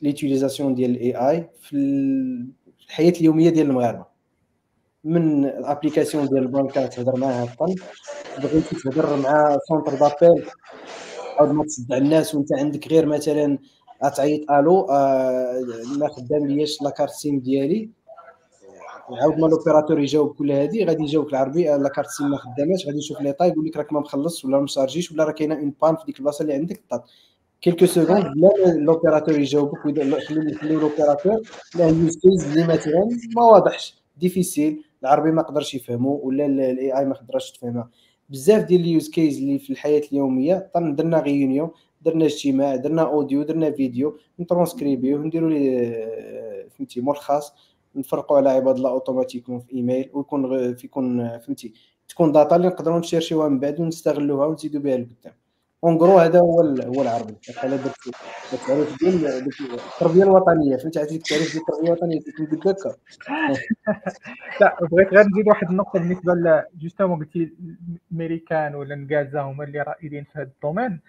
l'utilisation 0.01 0.75
ديال 0.75 0.91
ال 0.91 1.15
AI 1.15 1.49
في 1.61 1.75
الحياة 2.87 3.13
اليومية 3.19 3.49
ديال 3.49 3.67
المغاربة. 3.67 4.14
من 5.05 5.45
ال 5.45 5.52
application 5.52 6.27
ديال 6.27 6.37
البنكه 6.43 6.85
تهضر 6.85 7.19
معاها 7.19 7.43
الطن. 7.43 7.75
بغيتي 8.43 8.75
تهضر 8.75 9.15
مع 9.15 9.57
centre 9.67 9.91
d'appel 9.91 10.45
أو 11.39 11.45
ما 11.53 11.63
تصدع 11.63 11.97
الناس 11.97 12.35
وانت 12.35 12.53
عندك 12.53 12.87
غير 12.87 13.05
مثلا 13.05 13.57
غتعيط 14.05 14.51
ألو 14.51 14.81
آه 14.81 15.61
ما 15.99 16.07
خدام 16.07 16.47
لياش 16.47 16.81
la 16.81 16.90
carte 16.90 17.11
SIM 17.11 17.39
ديالي. 17.39 17.89
عاود 19.21 19.39
ما 19.39 19.47
l'opérateur 19.47 19.99
يجاوب 19.99 20.35
كل 20.35 20.51
هذه 20.51 20.85
غادي 20.85 21.03
يجاوبك 21.03 21.29
العربي 21.29 21.63
la 21.63 21.89
carte 21.89 22.07
SIM 22.07 22.29
ما 22.29 22.37
خداماش 22.37 22.87
غادي 22.87 22.97
يشوف 22.97 23.21
لي 23.21 23.33
طاي 23.33 23.49
يقول 23.49 23.65
لك 23.65 23.77
راك 23.77 23.93
ما 23.93 23.99
مخلص 23.99 24.45
ولا 24.45 24.59
ما 24.59 24.67
شارجيش 24.67 25.11
ولا 25.11 25.23
راه 25.23 25.31
كاينة 25.31 25.55
une 25.55 25.73
panne 25.81 25.95
في 25.95 26.05
ديك 26.05 26.19
البلاصة 26.19 26.41
اللي 26.41 26.53
عندك 26.53 26.81
طاط 26.89 27.03
quelques 27.61 27.85
secondes 27.85 28.25
بلا 28.35 28.73
l'opérateur 28.73 29.39
يجاوبك 29.39 29.79
خليو 30.57 30.79
l'opérateur 30.79 31.41
لا 31.75 31.89
ال 31.89 31.96
use 31.96 32.17
case 32.17 32.43
اللي 32.43 32.73
مثلا 32.73 33.09
ما 33.35 33.43
واضحش. 33.43 33.95
difficile. 34.17 34.83
العربي 35.05 35.31
ما 35.31 35.41
قدرش 35.41 35.75
يفهمو 35.75 36.21
ولا 36.23 36.45
ال 36.45 36.97
AI 36.97 37.05
ما 37.05 37.13
قدرش 37.15 37.51
تفهمها. 37.51 37.89
بزاف 38.29 38.63
ديال 38.63 38.81
ال 38.81 38.88
use 38.88 39.09
cases 39.09 39.37
اللي 39.37 39.59
في 39.59 39.69
الحياة 39.69 40.01
اليومية 40.11 40.71
درنا 40.75 41.19
réunion 41.19 41.69
درنا 42.01 42.25
اجتماع 42.25 42.75
درنا 42.75 43.01
audio 43.01 43.43
درنا 43.43 43.71
فيديو 43.71 44.17
نترونسكريبيو 44.39 45.23
نديرو 45.23 45.49
لي 45.49 46.69
فهمتي 46.71 47.01
ملخص 47.01 47.53
نفرقوا 47.95 48.37
على 48.37 48.49
عباد 48.49 48.75
الله 48.75 48.89
automatiquement 48.89 49.59
في 49.59 49.73
ايميل 49.73 50.09
ويكون 50.13 50.75
يكون 50.83 51.37
فهمتي 51.39 51.73
تكون 52.07 52.31
data 52.31 52.55
اللي 52.55 52.67
نقدروا 52.67 52.99
نشيرشيوها 52.99 53.49
من 53.49 53.59
بعد 53.59 53.79
ونستغلوها 53.79 54.45
ونزيدوا 54.45 54.81
بها 54.81 54.97
لقدام. 54.97 55.33
اون 55.85 56.19
هذا 56.19 56.39
هو 56.39 56.61
هو 56.61 57.01
العربي. 57.01 57.35
على 57.57 57.77
درت 57.77 57.95
التعريف 58.53 58.99
ديال 58.99 59.47
التربيه 59.93 60.23
الوطنية. 60.23 60.77
فهمتي 60.77 60.99
عرفتي 60.99 61.15
التعريف 61.15 61.51
ديال 61.51 61.61
التربيه 61.61 61.87
الوطنيه 61.87 62.19
كنت 62.51 62.67
هكا 62.67 62.95
لا 64.61 64.77
بغيت 64.91 65.13
غير 65.13 65.25
نزيد 65.27 65.47
واحد 65.47 65.69
النقطة 65.69 65.99
بالنسبة 65.99 66.33
ل 66.33 66.63
justement 66.81 67.19
قلتي 67.19 67.53
الميريكان 68.11 68.75
ولا 68.75 68.93
النكازا 68.93 69.41
هما 69.41 69.63
اللي 69.63 69.81
رائدين 69.81 70.23
في 70.23 70.39
هذا 70.39 70.43
ال 70.43 70.49
domaine. 70.49 70.99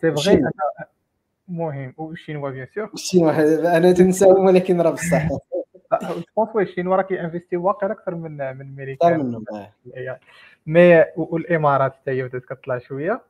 c'est 0.00 0.12
vrai 0.12 0.42
مهم. 1.48 1.94
والشينوا 1.96 2.50
bien 2.50 2.66
sûr. 2.74 2.90
الشينوا 2.94 3.76
أنا 3.76 3.92
تنساهم 3.92 4.46
ولكن 4.46 4.80
راه 4.80 4.90
بصح. 4.90 5.28
جو 6.38 6.46
oui 6.54 6.62
الشينوا 6.62 6.96
راه 6.96 7.02
كينفيستي 7.02 7.56
واقع 7.56 7.92
أكثر 7.92 8.14
من 8.14 8.36
من 8.36 8.60
الميريكان 8.60 9.12
أكثر 9.12 9.22
منهم 9.22 9.44
mais 10.66 11.04
والإمارات 11.16 11.94
حتى 11.94 12.10
هي 12.10 12.22
بدات 12.22 12.44
كطلع 12.44 12.78
شوية. 12.78 13.20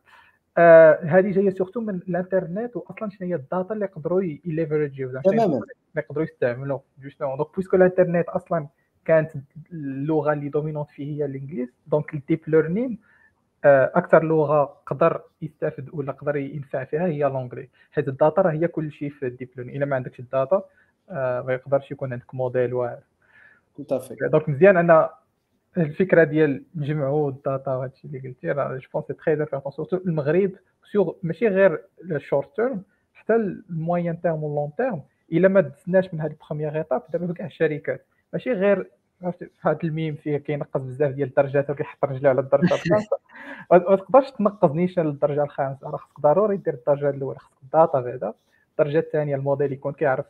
آه 0.59 0.99
هذه 1.03 1.31
جاية 1.31 1.51
surtout 1.51 1.81
من 1.81 1.95
الانترنت 1.95 2.77
واصلا 2.77 3.11
شنو 3.11 3.29
هي 3.29 3.35
ال 3.35 3.43
data 3.43 3.75
اللي 3.75 3.85
يقدروا 3.85 4.23
يليفرجيو 4.23 5.21
تماما. 5.25 5.45
اللي 5.45 5.63
يقدروا 5.97 6.25
يستعملوا 6.25 6.79
justement. 7.03 7.37
donc 7.37 7.55
puisque 7.55 7.77
الانترنت 7.77 8.29
أصلا 8.29 8.67
كانت 9.05 9.31
اللغة 9.73 10.33
اللي 10.33 10.49
dominante 10.49 10.91
فيه 10.91 11.17
هي 11.17 11.25
الإنجليز 11.25 11.69
donc 11.87 12.15
ال 12.15 12.20
deep 12.20 12.41
learning 12.47 12.99
أكثر 13.65 14.25
لغة 14.25 14.65
قدر 14.87 15.23
يستافد 15.43 15.89
ولا 15.93 16.13
قدر 16.13 16.37
ينفع 16.37 16.85
فيها 16.85 17.07
هي 17.07 17.25
l'anglais 17.25 17.69
حيت 17.93 18.09
ال 18.09 18.15
data 18.15 18.43
راه 18.43 18.51
هي 18.51 18.69
كل 18.69 18.93
شيء 18.93 19.11
في 19.11 19.27
ال 19.27 19.31
deep 19.31 19.49
learning 19.57 19.77
إلا 19.77 19.87
ما 19.87 19.97
عندكش 19.97 20.21
ال 20.21 20.29
data 20.29 20.63
آه 21.11 21.43
ما 21.43 21.53
يقدرش 21.53 21.91
يكون 21.91 22.13
عندك 22.13 22.35
موديل 22.35 22.75
واعر. 22.75 22.99
donc 24.31 24.49
مزيان 24.49 24.77
أن 24.77 25.09
الفكرة 25.79 26.25
ديال 26.25 26.65
نجمعوا 26.77 27.31
ال 27.31 27.39
data 27.39 27.75
وهادشي 27.75 28.07
اللي 28.07 28.19
قلتي 28.19 28.51
راه 28.51 28.77
je 28.77 28.89
pense 28.95 29.07
très 29.07 29.33
important 29.35 29.73
surtout 29.73 29.97
المغرب 29.97 30.53
sûr 30.93 31.13
ماشي 31.23 31.49
غير 31.49 31.83
ال 32.11 32.18
short 32.18 32.57
term 32.57 32.83
حتى 33.15 33.35
ال 33.35 33.49
moyen 33.49 34.21
terme 34.21 34.45
وال 34.45 34.53
long 34.53 34.71
terme 34.77 35.03
إلا 35.33 35.49
ما 35.49 35.61
دزناش 35.61 36.15
من 36.15 36.21
هاد 36.21 36.31
ال 36.31 36.36
première 36.36 36.77
étape 36.77 37.03
دابا 37.13 37.33
كاع 37.33 37.47
الشركات. 37.47 38.07
ماشي 38.33 38.53
غير 38.53 38.91
عرفتي 39.23 39.49
هاد 39.63 39.85
الميم 39.85 40.15
فيه 40.15 40.37
كينقص 40.37 40.81
بزاف 40.81 41.13
ديال 41.13 41.29
الدرجات 41.29 41.71
وكيحط 41.71 42.05
رجليه 42.05 42.29
على 42.29 42.41
الدرجة 42.41 42.75
الخامسة. 42.75 43.17
ما 43.73 43.79
تقدرش 43.79 44.31
تنقص 44.31 44.71
نيشان 44.71 45.05
للدرجة 45.07 45.43
الخامسة 45.43 45.91
راه 45.91 45.97
خصك 45.97 46.21
ضروري 46.21 46.57
دير 46.57 46.75
الدرجة 46.75 47.11
الأولى 47.11 47.39
خصك 47.39 47.63
ال 47.63 47.70
data 47.70 48.01
بعدا. 48.01 48.33
الدرجة 48.71 48.99
الثانية 48.99 49.37
الموديل 49.37 49.73
يكون 49.73 49.93
كيعرف 49.93 50.27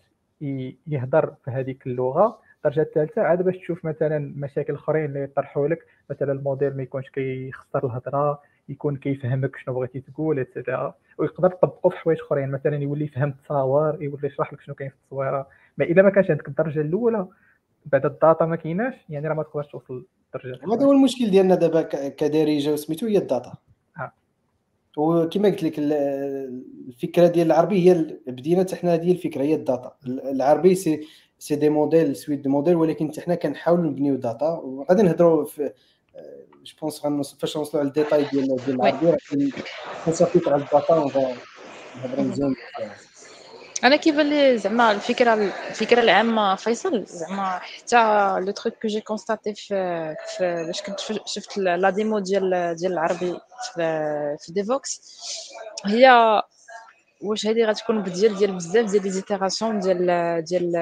يهضر 0.87 1.35
في 1.45 1.51
هذيك 1.51 1.87
اللغة. 1.87 2.39
الدرجه 2.57 2.81
الثالثة 2.81 3.23
عاد 3.23 3.43
باش 3.43 3.57
تشوف 3.57 3.85
مثلا 3.85 4.33
مشاكل 4.37 4.75
آخرين 4.75 5.05
اللي 5.05 5.23
يطرحوا 5.23 5.69
لك. 5.69 5.87
مثلا 6.11 6.33
الموديل 6.33 6.77
ما 6.77 6.83
يكونش 6.83 7.11
كيخسر 7.11 7.87
الهضرة 7.87 8.43
يكون 8.69 8.97
كيفهمك 8.97 9.57
شنو 9.57 9.75
بغيتي 9.75 10.01
تقول 10.01 10.39
et 10.39 10.53
cetera 10.53 10.95
ويقدر 11.19 11.51
تطبقوا 11.51 11.91
في 11.91 11.97
حوايج 11.97 12.19
آخرين. 12.21 12.51
مثلا 12.51 12.77
يولي 12.77 13.05
يفهم 13.05 13.29
التصاور 13.29 14.03
يولي 14.03 14.27
يشرح 14.27 14.53
لك 14.53 14.61
شنو 14.61 14.75
كاين 14.75 14.91
في 14.91 14.97
التصويره 14.97 15.49
mais 15.79 15.85
إلا 15.85 16.03
ما 16.03 16.11
كانش 16.11 16.31
عندك 16.31 16.49
الدرجة 16.49 16.81
الأولى 16.81 17.27
بعد 17.87 18.07
ال 18.07 18.15
data 18.15 18.47
ما 18.47 18.57
كايناش 18.57 18.95
يعني 19.09 19.29
راه 19.29 19.35
ما 19.35 19.43
تقدرش 19.43 19.67
توصل 19.67 20.07
للدرجة 20.35 20.75
هذا 20.75 20.85
هو 20.85 20.93
المشكل 20.93 21.31
ديالنا 21.31 21.55
دابا 21.55 21.83
كدارجه 22.09 22.73
وسميتو 22.73 23.07
هي 23.07 23.19
ال 23.19 23.25
data. 23.25 23.55
آه. 23.99 24.13
وكما 24.97 25.49
قلت 25.49 25.63
لك 25.63 25.75
الفكرة 25.79 27.27
ديال 27.27 27.47
العربي 27.47 27.91
هي 27.91 28.19
بدينا 28.27 28.61
حتى 28.61 28.77
حنا 28.77 28.95
هذه 28.95 29.13
الفكرة 29.13 29.43
هي 29.43 29.55
ال 29.55 29.62
data. 29.62 29.97
العربي 30.07 30.75
c'est 30.75 31.07
c'est 31.39 31.55
des 31.55 31.69
modèles 31.69 32.17
suite 32.17 32.39
de 32.39 32.49
modèles 32.49 32.77
ولكن 32.77 33.13
حنا 33.27 33.35
كنحاولوا 33.35 33.85
نبنيو 33.85 34.17
data 34.17 34.49
وغادي 34.49 35.03
نهضروا 35.03 35.45
في 35.45 35.73
je 36.65 36.75
pense 36.83 37.35
فاش 37.35 37.57
نوصلوا 37.57 37.81
على 37.81 37.89
الديتاي 37.89 38.25
ديال 38.25 38.57
ديال 38.67 38.77
العربي 38.77 39.11
راه 39.11 39.19
كنسافيت 40.05 40.49
على 40.49 40.63
ال 40.63 40.69
data 40.69 40.95
ونهضروا 40.95 42.25
مزيان 42.25 42.55
أنا 43.85 43.97
كيبان 43.97 44.31
لي 44.31 44.59
زعما 44.59 44.93
الفكرة 44.93 45.35
الفكرة 45.71 46.01
العامة 46.01 46.55
فيصل 46.55 47.05
زعما 47.05 47.59
حتى 47.59 47.97
le 48.41 48.53
truc 48.53 48.75
que 48.83 48.89
j'ai 48.89 49.01
constaté 49.01 49.55
في 49.55 50.15
باش 50.67 50.83
كنت 50.83 51.01
شفت 51.27 51.59
la 51.59 51.91
démo 51.91 52.19
ديال 52.19 52.75
ديال 52.75 52.93
العربي 52.93 53.39
في 53.75 54.37
في 54.41 54.53
Devoxx 54.53 55.01
هي 55.85 56.43
واش 57.21 57.47
هذه 57.47 57.65
غتكون 57.65 58.03
بديال 58.03 58.37
ديال 58.37 58.53
بزاف 58.53 58.91
ديال 58.91 59.03
les 59.03 59.11
itérations 59.11 59.81
ديال 59.81 60.45
ديال 60.45 60.73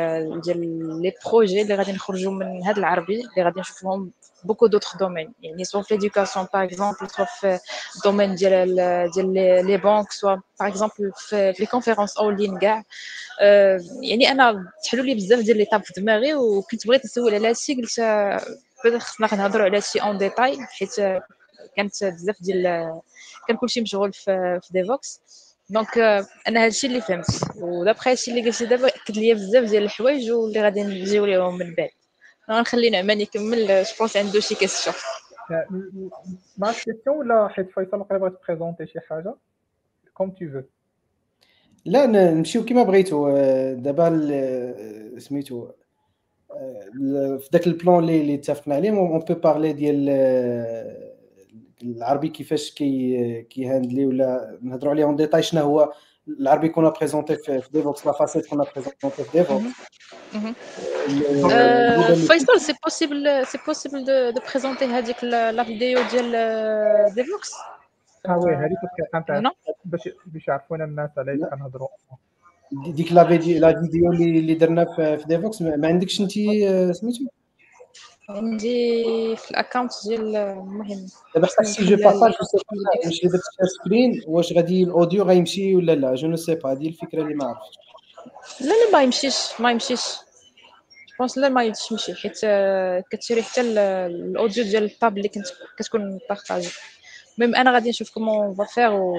ديال 0.41 0.61
les 1.03 1.13
projets 1.27 1.63
اللي 1.63 1.75
غادي 1.75 1.93
نخرجوا 1.93 2.33
من 2.33 2.63
هذا 2.65 2.79
العربي 2.79 3.15
اللي 3.15 3.45
غادي 3.45 3.61
نشوفوهم 3.61 4.11
beaucoup 4.45 4.69
d'autres 4.69 4.97
domaines. 4.97 5.33
يعني 5.43 5.65
soit 5.65 5.81
في 5.81 5.99
l'éducation 5.99 6.47
par 6.47 6.63
exemple 6.71 7.07
soit 7.15 7.41
في 7.41 7.59
ال 7.97 8.01
domaine 8.01 8.35
ديال 8.35 8.75
ديال 9.15 9.35
les 9.67 9.77
banques 9.77 10.07
soit 10.13 10.41
par 10.63 10.73
exemple 10.73 11.13
في 11.17 11.55
les 11.61 11.67
conférences 11.67 12.17
en 12.17 12.31
ligne 12.31 12.59
كاع. 12.59 12.83
يعني 14.03 14.31
أنا 14.31 14.73
تحلوا 14.85 15.05
لي 15.05 15.15
بزاف 15.15 15.41
ديال 15.41 15.57
les 15.57 15.65
tabs 15.65 15.85
في 15.85 16.01
دماغي 16.01 16.35
وكنت 16.35 16.87
بغيت 16.87 17.05
نسول 17.05 17.35
على 17.35 17.49
هادشي 17.49 17.75
قلت 17.75 19.01
خصنا 19.03 19.35
نهضروا 19.35 19.65
على 19.65 19.77
هادشي 19.77 19.99
en 19.99 20.19
détail 20.19 20.59
حيت 20.67 20.95
كانت 21.77 22.05
بزاف 22.05 22.37
ديال 22.41 22.63
كان 23.49 23.57
كلشي 23.57 23.81
مشغول 23.81 24.13
في 24.13 24.61
Devoxx 24.71 25.21
donc 25.71 25.99
أنا 26.49 26.65
هادشي 26.65 26.87
اللي 26.87 27.01
فهمت. 27.01 27.27
و 27.57 27.63
d'après 27.63 28.11
هادشي 28.11 28.31
اللي 28.31 28.43
قلتي 28.45 28.67
دابا 28.67 28.89
اكد 28.89 29.17
ليا 29.17 29.35
بزاف 29.35 29.71
ديال 29.71 29.83
الحوايج 29.83 30.31
واللي 30.31 30.63
غادي 30.63 30.83
نجيو 30.83 31.27
ليهم 31.27 31.59
من 31.59 31.75
بعد. 31.75 31.91
غنخلي 32.51 32.91
نعمان 32.91 33.21
يكمل 33.21 33.67
je 33.67 33.91
pense 33.99 34.17
عنده 34.17 34.41
شي 34.41 34.55
question 34.55 34.95
ما 36.59 36.73
question 36.73 37.17
ولا 37.17 37.49
حيت 37.49 37.71
فيصل 37.71 37.99
بغيت 38.11 38.33
تبريزونتي 38.43 38.87
شي 38.87 39.01
حاجة؟ 39.01 39.35
comme 40.15 40.31
tu 40.31 40.47
veux 40.53 40.61
لا 41.85 42.07
نمشيو 42.07 42.65
كيما 42.65 42.83
بغيتو. 42.83 43.37
دابا 43.75 44.09
سميتو 45.19 45.71
في 47.39 47.49
ذاك 47.53 47.67
ال 47.67 47.73
plan 47.73 47.99
اللي 47.99 48.21
اللي 48.21 48.35
اتفقنا 48.35 48.75
عليه 48.75 48.91
on 48.91 49.19
peut 49.19 49.35
parler 49.35 49.73
ديال 49.73 50.09
العربي 51.83 52.29
كيفاش 52.29 52.71
كي 52.71 53.43
كيهاندلي 53.43 54.07
ولا 54.07 54.59
نهضروا 54.63 54.93
عليه 54.93 55.05
en 55.05 55.17
détail 55.17 55.43
شنو 55.43 55.63
هو 55.63 55.93
العربي 56.29 56.69
كنا 56.69 56.89
بريزونتي 56.91 57.37
في 57.37 57.69
Devoxx 57.73 58.07
لا 58.07 58.13
فاسيت 58.13 58.47
كنا 58.47 58.65
بريزونتي 58.75 59.25
في 59.25 59.39
Devoxx 59.39 59.65
فيصل 62.29 62.61
c'est 62.61 62.75
possible 62.85 63.47
c'est 63.47 63.59
possible 63.67 64.05
de 64.05 64.41
présenter 64.51 64.85
هذيك 64.85 65.25
la 65.25 65.65
vidéo 65.65 66.01
ديال 66.11 66.31
Devoxx 67.15 67.53
آه 68.29 68.39
oui 68.39 68.55
هذيك 68.55 68.79
كانت 69.13 69.49
باش 69.85 70.09
باش 70.27 70.49
يعرفونا 70.49 70.85
الناس 70.85 71.11
علاش 71.19 71.39
كنهضروا. 71.51 71.89
ديك 72.73 73.13
la 73.13 73.25
vidéo 73.25 73.61
la 73.61 73.81
vidéo 73.81 74.13
اللي 74.13 74.55
درنا 74.55 74.85
في 75.17 75.25
Devoxx 75.29 75.63
ما 75.63 75.89
عندكش 75.89 76.21
انت 76.21 76.33
سميتو؟ 76.97 77.25
عندي 78.29 79.37
في 79.37 79.51
ال 79.51 79.56
account 79.56 79.93
ديال 80.09 80.37
المهم 80.37 81.07
دابا 81.35 81.47
حتى 81.47 81.65
si 81.65 81.85
je 81.85 81.97
partage 81.97 82.33
واش 83.05 83.25
درت 83.25 83.43
screen 83.81 84.23
واش 84.27 84.53
غادي 84.53 84.83
ال 84.83 84.90
audio 84.90 85.25
غيمشي 85.25 85.77
ولا 85.77 85.93
لا 85.93 86.15
je 86.15 86.29
ne 86.29 86.37
sais 86.37 86.55
pas 86.55 86.73
هذه 86.73 86.89
الفكرة 86.89 87.23
اللي 87.23 87.35
ما 87.35 87.45
عرفتش. 87.45 87.79
لا 88.61 88.67
لا 88.67 88.91
ما 88.93 89.03
يمشيش 89.03 89.61
ما 89.61 89.71
يمشيش. 89.71 90.01
pense 91.19 91.39
لا 91.39 91.49
ما 91.49 91.65
يمشي 91.65 92.15
حيت 92.15 92.41
كتشري 93.11 93.43
حتى 93.43 93.61
ال 93.61 93.78
audio 93.78 94.65
ديال 94.65 94.85
ال 94.85 94.93
tab 94.93 95.17
اللي 95.17 95.29
كنت 95.29 95.47
كتكون 95.79 96.19
بارطاجي. 96.29 96.71
même 97.39 97.55
أنا 97.55 97.73
غادي 97.73 97.89
نشوف 97.89 98.11
comment 98.11 98.55
va 98.55 98.65
faire 98.65 98.93
و 98.93 99.15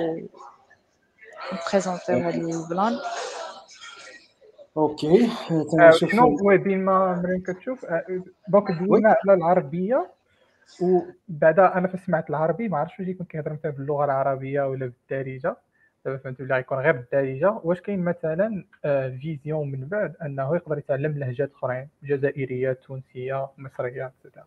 نبريزونتيو 1.54 2.16
هاد 2.16 2.36
ال 2.36 2.49
plan 2.49 3.00
OK 4.78 5.30
شنو 5.92 6.38
هو 6.38 6.58
بين 6.58 6.86
ما 6.86 7.22
مريم 7.24 7.44
كتشوف 7.44 7.86
donc 8.48 8.72
دوينا 8.72 9.16
على 9.26 9.38
العربية 9.38 10.12
وبعدا 10.82 11.78
أنا 11.78 11.88
فسمعت 11.88 12.30
العربي 12.30 12.70
ما 12.70 12.78
عرفتش 12.78 13.00
واش 13.00 13.08
يكون 13.08 13.26
كيهضر 13.26 13.54
مثلا 13.54 13.72
باللغة 13.72 14.06
العربية 14.06 14.68
ولا 14.68 14.92
بالدارجة. 15.10 15.58
دابا 16.06 16.18
فهمت 16.18 16.42
ولا 16.42 16.56
غيكون 16.56 16.78
غير 16.78 16.92
بالدارجة. 16.92 17.60
واش 17.64 17.82
كاين 17.82 18.00
مثلا 18.00 18.64
vision 19.22 19.72
من 19.72 19.88
بعد 19.88 20.14
أنه 20.22 20.56
يقدر 20.56 20.78
يتعلم 20.78 21.18
لهجات 21.18 21.52
أخرين 21.56 21.88
جزائرية 22.04 22.74
تونسية 22.74 23.48
مصرية 23.58 24.12
et 24.26 24.31
cetera 24.31 24.46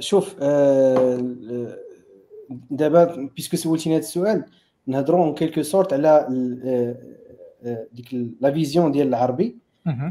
شوف 0.00 0.36
دابا 2.70 3.28
puisque 3.36 3.56
سولتيني 3.56 3.94
هذا 3.96 4.02
السؤال 4.02 4.44
نهضروا 4.86 5.24
en 5.24 5.34
quelque 5.34 5.62
sorte 5.62 5.92
على 5.92 6.26
ديك 7.92 8.06
la 8.40 8.52
vision 8.52 8.92
ديال 8.92 9.08
العربي. 9.08 9.56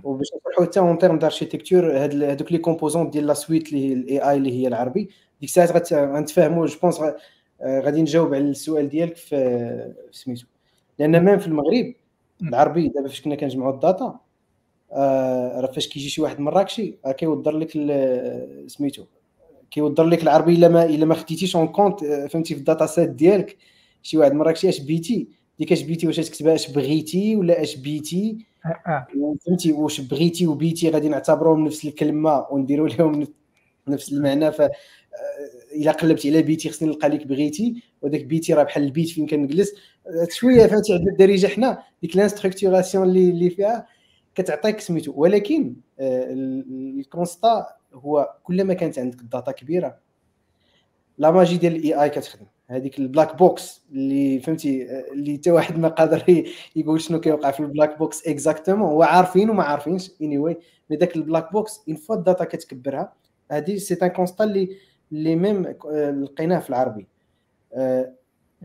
وباش 0.03 0.27
نشرحوا 0.35 0.65
حتى 0.65 0.79
en 0.79 0.97
termes 0.97 1.19
d'architecture 1.19 1.97
هذوك 1.97 2.51
les 2.51 2.57
composants 2.57 3.09
ديال 3.09 3.27
la 3.27 3.33
suite 3.33 3.67
اللي 3.67 3.89
هي 3.89 3.93
ال 3.93 4.19
AI 4.29 4.37
اللي 4.37 4.51
هي 4.51 4.67
العربي. 4.67 5.09
ديك 5.41 5.49
الساعات 5.49 5.93
غنتفاهموا 5.93 6.67
je 6.67 6.79
pense 6.81 6.99
غادي 7.63 8.01
نجاوب 8.01 8.33
على 8.33 8.43
السؤال 8.43 8.89
ديالك 8.89 9.15
في 9.15 9.93
سميتو. 10.11 10.45
لأن 10.99 11.25
même 11.25 11.39
في 11.39 11.47
المغرب 11.47 11.93
العربي 12.41 12.87
دابا 12.87 13.07
فاش 13.07 13.21
كنا 13.21 13.35
كنجمعوا 13.35 13.73
ال 13.73 13.82
data 13.82 14.19
راه 14.91 15.71
فاش 15.71 15.87
كيجي 15.87 16.09
شي 16.09 16.21
واحد 16.21 16.39
مراكشي 16.39 16.97
راه 17.05 17.11
كيهضر 17.11 17.57
لك 17.57 17.71
سميتو 18.67 19.05
كيوضر 19.71 20.03
لك 20.03 20.23
العربي 20.23 20.55
إلا 20.55 20.67
ما 20.67 20.85
إلا 20.85 21.05
ما 21.05 21.15
خديتيش 21.15 21.55
en 21.55 21.67
compte 21.67 22.05
فهمتي 22.05 22.53
في 22.53 22.59
ال 22.59 22.64
data 22.64 22.85
set 22.85 23.09
ديالك. 23.09 23.57
شي 24.03 24.17
واحد 24.17 24.33
مراكشي 24.33 24.69
اش 24.69 24.79
بيتي 24.79 25.27
ديك 25.59 25.71
اش 25.71 25.81
بيتي 25.81 26.07
واش 26.07 26.15
تكتبها 26.15 26.55
اش 26.55 26.71
بغيتي 26.71 27.35
ولا 27.35 27.61
اش 27.61 27.75
بيتي 27.75 28.45
فهمتي 29.45 29.71
واش 29.71 30.01
بغيتي 30.01 30.47
وبيتي 30.47 30.89
غادي 30.89 31.09
نعتبروهم 31.09 31.65
نفس 31.65 31.85
الكلمة 31.85 32.45
ونديروا 32.51 32.89
لهم 32.89 33.27
نفس 33.87 34.13
المعنى 34.13 34.51
ف 34.51 34.61
الا 35.75 35.91
قلبت 35.91 36.27
على 36.27 36.41
بيتي 36.41 36.69
خصني 36.69 36.89
نلقى 36.89 37.09
لك 37.09 37.27
بغيتي 37.27 37.83
وداك 38.01 38.25
بيتي 38.25 38.53
راه 38.53 38.63
بحال 38.63 38.83
البيت 38.83 39.09
فين 39.09 39.27
كنجلس 39.27 39.73
شوية 40.29 40.67
فهمتي 40.67 40.93
عندنا 40.93 41.11
الدارجه 41.11 41.47
حنا 41.47 41.83
ديك 42.01 42.15
l'instructuration 42.15 43.03
اللي 43.03 43.29
اللي 43.29 43.49
فيها 43.49 43.87
كتعطيك 44.35 44.79
سميتو 44.79 45.13
ولكن 45.15 45.75
ال 45.99 46.20
constat 46.20 47.67
هو 47.93 48.35
كلما 48.43 48.73
كانت 48.73 48.99
عندك 48.99 49.21
ال 49.21 49.27
data 49.27 49.51
كبيره 49.51 49.97
la 51.17 51.31
magie 51.31 51.57
ديال 51.57 51.75
ال 51.75 52.03
AI 52.03 52.09
كتخدم 52.09 52.45
هذيك 52.67 52.99
ال 52.99 53.05
black 53.05 53.35
box 53.35 53.83
اللي 53.91 54.39
فهمتي 54.39 55.01
اللي 55.11 55.37
حتى 55.37 55.51
واحد 55.51 55.77
ما 55.77 55.87
قادر 55.87 56.43
يقول 56.75 57.01
شنو 57.01 57.19
كيوقع 57.19 57.51
في 57.51 57.59
ال 57.59 57.65
black 57.65 57.97
box 57.97 58.27
exactement 58.27 58.89
هو 58.89 59.03
عارفين 59.03 59.49
وما 59.49 59.63
عارفينش 59.63 60.11
anyway 60.21 60.37
mais 60.37 60.97
داك 60.97 61.15
ال 61.15 61.21
black 61.21 61.51
box 61.51 61.81
une 61.87 61.97
fois 61.97 62.15
ال 62.15 62.21
data 62.21 62.43
كتكبرها. 62.43 63.13
هذه 63.51 63.75
c'est 63.75 63.97
un 64.01 64.07
constat 64.07 64.43
اللي 64.43 64.69
اللي 65.11 65.35
même 65.35 65.75
لقيناه 66.23 66.59
في 66.59 66.69
العربي. 66.69 67.07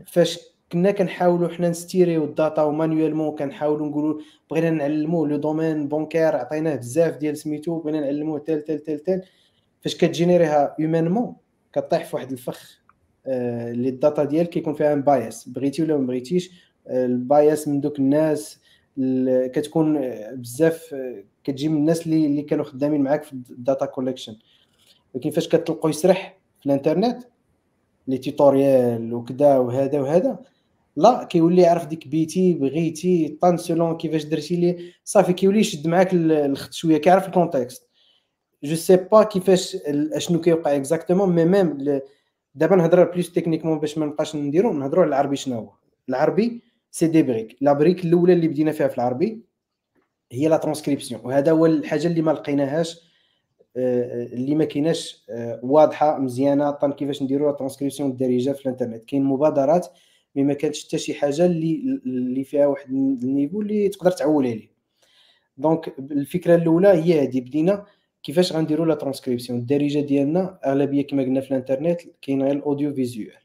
فاش 0.05 0.39
كنا 0.71 0.91
كنحاولوا 0.91 1.49
حنا 1.49 1.69
نستيريو 1.69 2.23
ال 2.23 2.31
data 2.31 2.61
و 2.63 2.68
manuellement 2.68 3.35
كنحاولوا 3.35 3.87
نقولوا 3.87 4.21
بغينا 4.51 4.69
نعلموا 4.69 5.27
le 5.27 5.37
domaine 5.37 5.87
bancaire 5.87 6.35
عطيناه 6.35 6.75
بزاف 6.75 7.17
ديال 7.17 7.37
سميتو 7.37 7.79
بغينا 7.79 7.99
نعلموه 7.99 8.39
tel 8.39 8.65
tel 8.65 8.83
tel 8.83 9.03
tel 9.03 9.23
فاش 9.81 9.95
كتجينيريها 9.95 10.75
humainement 10.79 11.35
كطيح 11.73 12.05
في 12.05 12.15
واحد 12.15 12.31
الفخ. 12.31 12.80
اللي 13.27 13.89
ال 13.89 13.96
data 13.96 14.23
ديالك 14.23 14.49
كيكون 14.49 14.73
فيها 14.73 14.95
bias. 14.95 15.49
بغيتي 15.49 15.83
ولا 15.83 15.97
ما 15.97 16.07
بغيتيش 16.07 16.51
ال 16.89 17.05
bias 17.05 17.67
من 17.67 17.81
دوك 17.81 17.99
الناس 17.99 18.59
كتكون 19.53 19.99
بزاف 20.33 20.95
كتجي 21.43 21.69
من 21.69 21.77
الناس 21.77 22.05
اللي 22.05 22.25
اللي 22.25 22.41
كانوا 22.41 22.65
خدامين 22.65 23.01
معاك 23.01 23.23
في 23.23 23.33
ال 23.33 23.43
data 23.43 23.85
collection 23.85 24.35
ولكن 25.13 25.29
فاش 25.29 25.47
كتلقوا 25.47 25.89
يسرح 25.89 26.37
في 26.59 26.65
الانترنت 26.65 27.23
les 28.07 28.17
tutoriels 28.17 29.13
وكذا 29.13 29.57
وهذا 29.57 30.01
وهذا 30.01 30.39
لا 30.95 31.23
كيولي 31.23 31.61
يعرف 31.61 31.85
ديك 31.85 32.07
بيتي 32.07 32.53
بغيتي 32.53 33.37
طان 33.41 33.57
سولون 33.57 33.97
كيفاش 33.97 34.23
درتي 34.23 34.55
لي 34.55 34.91
صافي 35.03 35.33
كيولي 35.33 35.59
يشد 35.59 35.87
معاك 35.87 36.13
الخط 36.13 36.73
شوية 36.73 36.97
كيعرف 36.97 37.27
ال 37.27 37.34
context 37.34 37.87
je 38.63 38.75
sais 38.75 38.95
pas 38.95 39.23
كيفاش 39.23 39.77
أشنو 39.87 40.41
كيوقع 40.41 40.75
exactement 40.75 41.35
mais 41.35 41.45
même 41.45 42.01
دابا 42.55 42.75
نهضر 42.75 43.03
plus 43.11 43.31
techniquement 43.33 43.79
باش 43.79 43.97
ما 43.97 44.05
نبقاش 44.05 44.35
نديرو 44.35 44.73
نهضروا 44.73 45.03
على 45.03 45.09
العربي 45.09 45.35
شنو 45.35 45.55
هو؟ 45.55 45.69
العربي 46.09 46.61
c'est 46.91 47.07
des 47.07 47.23
briques 47.23 47.57
la 47.61 47.73
brique 47.73 48.05
الأولى 48.05 48.33
اللي 48.33 48.47
بدينا 48.47 48.71
فيها 48.71 48.87
في 48.87 48.95
العربي 48.95 49.41
هي 50.31 50.47
لا 50.47 50.57
ترانسكريبسيون 50.57 51.21
وهذا 51.23 51.51
هو 51.51 51.65
الحاجة 51.65 52.07
اللي 52.07 52.21
ما 52.21 52.31
لقيناهاش 52.31 53.11
اللي 53.77 54.55
ما 54.55 54.65
كايناش 54.65 55.25
واضحة 55.63 56.19
مزيانة 56.19 56.71
طن 56.71 56.91
كيفاش 56.93 57.23
نديروا 57.23 57.51
لا 57.51 57.57
ترانسكريبسيون 57.57 58.09
الدارجة 58.09 58.51
في 58.51 58.65
الإنترنت. 58.65 59.05
كاين 59.05 59.23
مبادرات 59.23 59.87
mais 60.35 60.43
ما 60.43 60.53
كانتش 60.53 60.87
حتى 60.87 60.97
شي 60.97 61.13
حاجة 61.13 61.45
اللي 61.45 61.99
اللي 62.05 62.43
فيها 62.43 62.67
واحد 62.67 62.89
ال 62.89 62.99
niveau 62.99 63.61
اللي 63.61 63.89
تقدر 63.89 64.11
تعول 64.11 64.47
عليه 64.47 64.71
donc 65.57 65.95
الفكرة 65.99 66.55
الأولى 66.55 66.87
هي 66.87 67.21
هذه 67.23 67.41
بدينا 67.41 67.85
كيفاش 68.23 68.53
غنديروا 68.53 68.85
لا 68.85 68.95
ترانسكريبسيون؟ 68.95 69.59
الدارجة 69.59 69.99
ديالنا 69.99 70.59
أغلبية 70.65 71.07
كما 71.07 71.23
قلنا 71.23 71.41
في 71.41 71.51
الإنترنت 71.51 72.01
كاين 72.21 72.43
غير 72.43 72.51
ال 72.51 72.58
audio 72.58 72.93
visuel. 72.93 73.35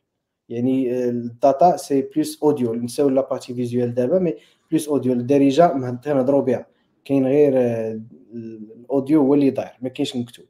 يعني 0.49 1.05
ال 1.09 1.22
data 1.22 1.77
c'est 1.77 2.03
plus 2.03 2.43
audio. 2.43 2.75
نساو 2.75 3.09
la 3.09 3.29
partie 3.31 3.55
visuelle 3.55 3.95
دابا 3.95 4.19
mais 4.19 4.35
plus 4.71 4.89
audio. 4.89 5.13
الدارجة 5.13 5.75
نهضروا 5.75 6.43
بها. 6.43 6.67
كاين 7.05 7.27
غير 7.27 7.53
ال 8.35 8.49
audio 8.49 9.21
هو 9.21 9.35
اللي 9.35 9.51
داير 9.51 9.73
ما 9.83 9.89
كاينش 9.89 10.17
مكتوب. 10.17 10.47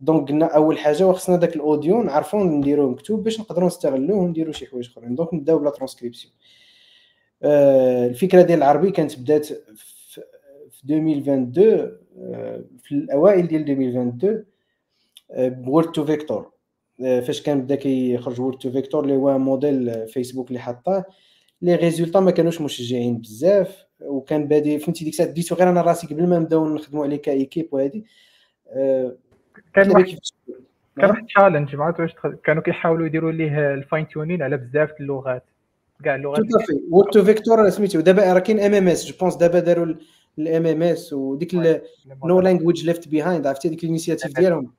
donc 0.00 0.28
قلنا 0.28 0.46
أول 0.46 0.78
حاجة 0.78 1.12
خصنا 1.12 1.36
داك 1.36 1.56
ال 1.56 1.64
audio 1.64 2.02
نعرفوا 2.02 2.44
نديروه 2.44 2.90
مكتوب 2.90 3.24
باش 3.24 3.40
نقدروا 3.40 3.66
نستغلوه 3.66 4.18
ونديروا 4.18 4.52
شي 4.52 4.66
حوايج 4.66 4.88
أخرين. 4.88 5.14
donc 5.14 5.34
نبداو 5.34 5.58
بلا 5.58 5.70
ترانسكريبسيون. 5.70 6.32
آه 7.42 8.06
الفكرة 8.06 8.42
ديال 8.42 8.58
العربي 8.58 8.90
كانت 8.90 9.18
بدات 9.18 9.46
في 9.46 10.20
2022 10.84 11.68
آه 11.68 11.98
في 12.82 12.92
الأوائل 12.92 13.46
ديال 13.48 13.70
2022 13.70 14.44
word 15.38 15.92
to 15.92 16.04
vector 16.04 16.50
فاش 16.98 17.42
كان 17.42 17.62
بدا 17.62 17.74
كيخرج 17.74 18.40
word 18.40 18.58
to 18.58 18.70
vector 18.70 19.04
اللي 19.04 19.14
هو 19.14 19.38
موديل 19.38 20.08
فيسبوك 20.08 20.48
اللي 20.48 20.60
حطاه 20.60 21.04
les 21.62 21.74
résultats 21.74 22.20
ما 22.20 22.30
كانوش 22.30 22.60
مشجعين 22.60 23.18
بزاف 23.18 23.86
وكان 24.00 24.48
بادي 24.48 24.78
فهمتي 24.78 25.04
ديك 25.04 25.12
الساعة 25.12 25.30
ديتو 25.30 25.54
غير 25.54 25.70
أنا 25.70 25.82
راسي 25.82 26.06
قبل 26.06 26.26
ما 26.26 26.38
نبداو 26.38 26.74
نخدموا 26.74 27.04
عليه 27.04 27.16
ك 27.16 27.23
équipe 27.23 27.68
وهذه 27.72 28.02
آه 28.68 29.16
كان 29.74 29.90
واحد 29.90 30.18
كان 30.96 31.10
واحد 31.10 31.26
challenge 31.26 31.76
ما 31.76 31.94
واش 31.98 32.14
كانوا 32.44 32.62
كيحاولوا 32.62 33.06
يديروا 33.06 33.32
ليه 33.32 33.74
ال 33.74 33.81
fine 33.81 34.08
tuning 34.08 34.42
على 34.42 34.56
بزاف 34.56 34.90
اللغات 35.00 35.44
كاع 36.04 36.14
اللغات 36.14 36.40
to 37.12 37.24
vector 37.24 37.70
سميتو. 37.70 38.00
دابا 38.00 38.32
راه 38.32 38.38
كاين 38.38 38.60
MMS 38.60 39.06
je 39.06 39.14
pense 39.20 39.36
دابا 39.36 39.60
داروا 39.60 39.94
ال 40.38 40.66
MMS 40.66 41.12
وديك 41.12 41.54
No 42.24 42.40
Language 42.40 42.86
Left 42.86 43.08
Behind 43.08 43.46
عرفتي 43.46 43.68
ديك 43.68 43.84
ال 43.84 43.89
initiative 43.89 44.38
ديالهم 44.38 44.72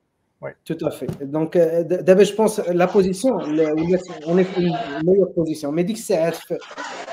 tout 0.66 0.88
à 0.88 0.92
fait 0.92 1.08
donc 1.22 1.58
دابا 1.58 2.24
je 2.24 2.36
pense 2.36 2.60
la 2.60 2.86
position 2.86 3.60
ولات 3.60 4.08
en 4.24 4.44
fait 4.44 4.74
meilleure 5.04 5.28
position 5.38 5.76
mais 5.76 5.84
ديك 5.84 5.96
الساعات 5.96 6.36
في 6.36 6.58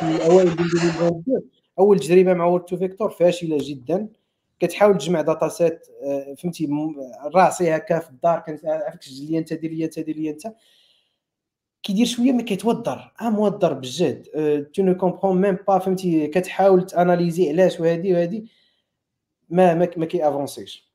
الاوائل 0.02 0.56
ديال 0.56 0.66
2022 0.66 1.42
أول 1.78 1.98
تجربه 1.98 2.34
مع 2.34 2.44
word 2.44 2.64
to 2.64 2.76
vector 2.76 3.10
فاشلة 3.10 3.58
جدا. 3.60 4.08
كتحاول 4.60 4.98
تجمع 4.98 5.20
data 5.20 5.48
set 5.48 5.86
فهمتي 6.38 6.68
راسي 7.34 7.76
هكا 7.76 7.98
في 7.98 8.10
الدار 8.10 8.38
كنت 8.38 8.66
عارفك 8.66 9.02
سجل 9.02 9.30
لي 9.30 9.38
أنت 9.38 9.52
دير 9.52 9.70
لي 9.70 9.84
أنت 9.84 9.98
دير 9.98 10.16
لي 10.16 10.30
أنت. 10.30 10.42
كيدير 11.84 12.06
شوية 12.06 12.32
ما 12.32 12.42
كيتوضر. 12.42 13.12
آه 13.20 13.30
موضر 13.30 13.72
بجد. 13.72 14.22
tu 14.74 14.82
ne 14.82 14.96
comprends 14.96 15.40
même 15.40 15.58
pas 15.68 15.78
فهمتي 15.78 16.26
كتحاول 16.26 16.86
تاناليزي 16.86 17.50
علاش 17.50 17.80
وهادي 17.80 18.12
وهادي. 18.12 18.46
ما 19.50 19.74
ما, 19.74 19.88
ما 19.96 20.06
كي 20.06 20.28
افونسيش 20.28 20.94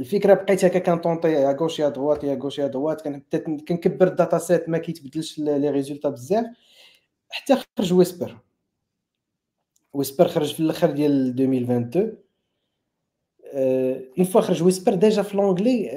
الفكرة 0.00 0.34
بقيت 0.34 0.64
هكا 0.64 0.78
كنطونطي 0.78 1.32
يا 1.32 1.52
gauche 1.52 1.78
يا 1.78 1.88
droite 1.88 2.24
يا 2.24 2.34
gauche 2.34 2.58
يا 2.58 2.66
droite 2.66 3.02
كنكبر 3.68 4.08
ال 4.08 4.14
data 4.14 4.38
set 4.38 4.68
ما 4.68 4.78
كيتبدلش 4.78 5.38
les 5.38 5.70
résultats 5.70 6.08
بزاف. 6.08 6.46
حتى 7.30 7.56
خرج 7.78 7.92
Whisper 7.92 8.38
Whisper 9.92 10.28
خرج 10.28 10.54
في 10.54 10.60
الأخر 10.60 10.90
ديال 10.90 11.28
2022 11.40 12.16
une 14.18 14.24
fois 14.24 14.40
خرج 14.40 14.62
Whisper 14.62 14.94
déjà 14.94 15.22
في 15.22 15.36
l'anglais 15.36 15.90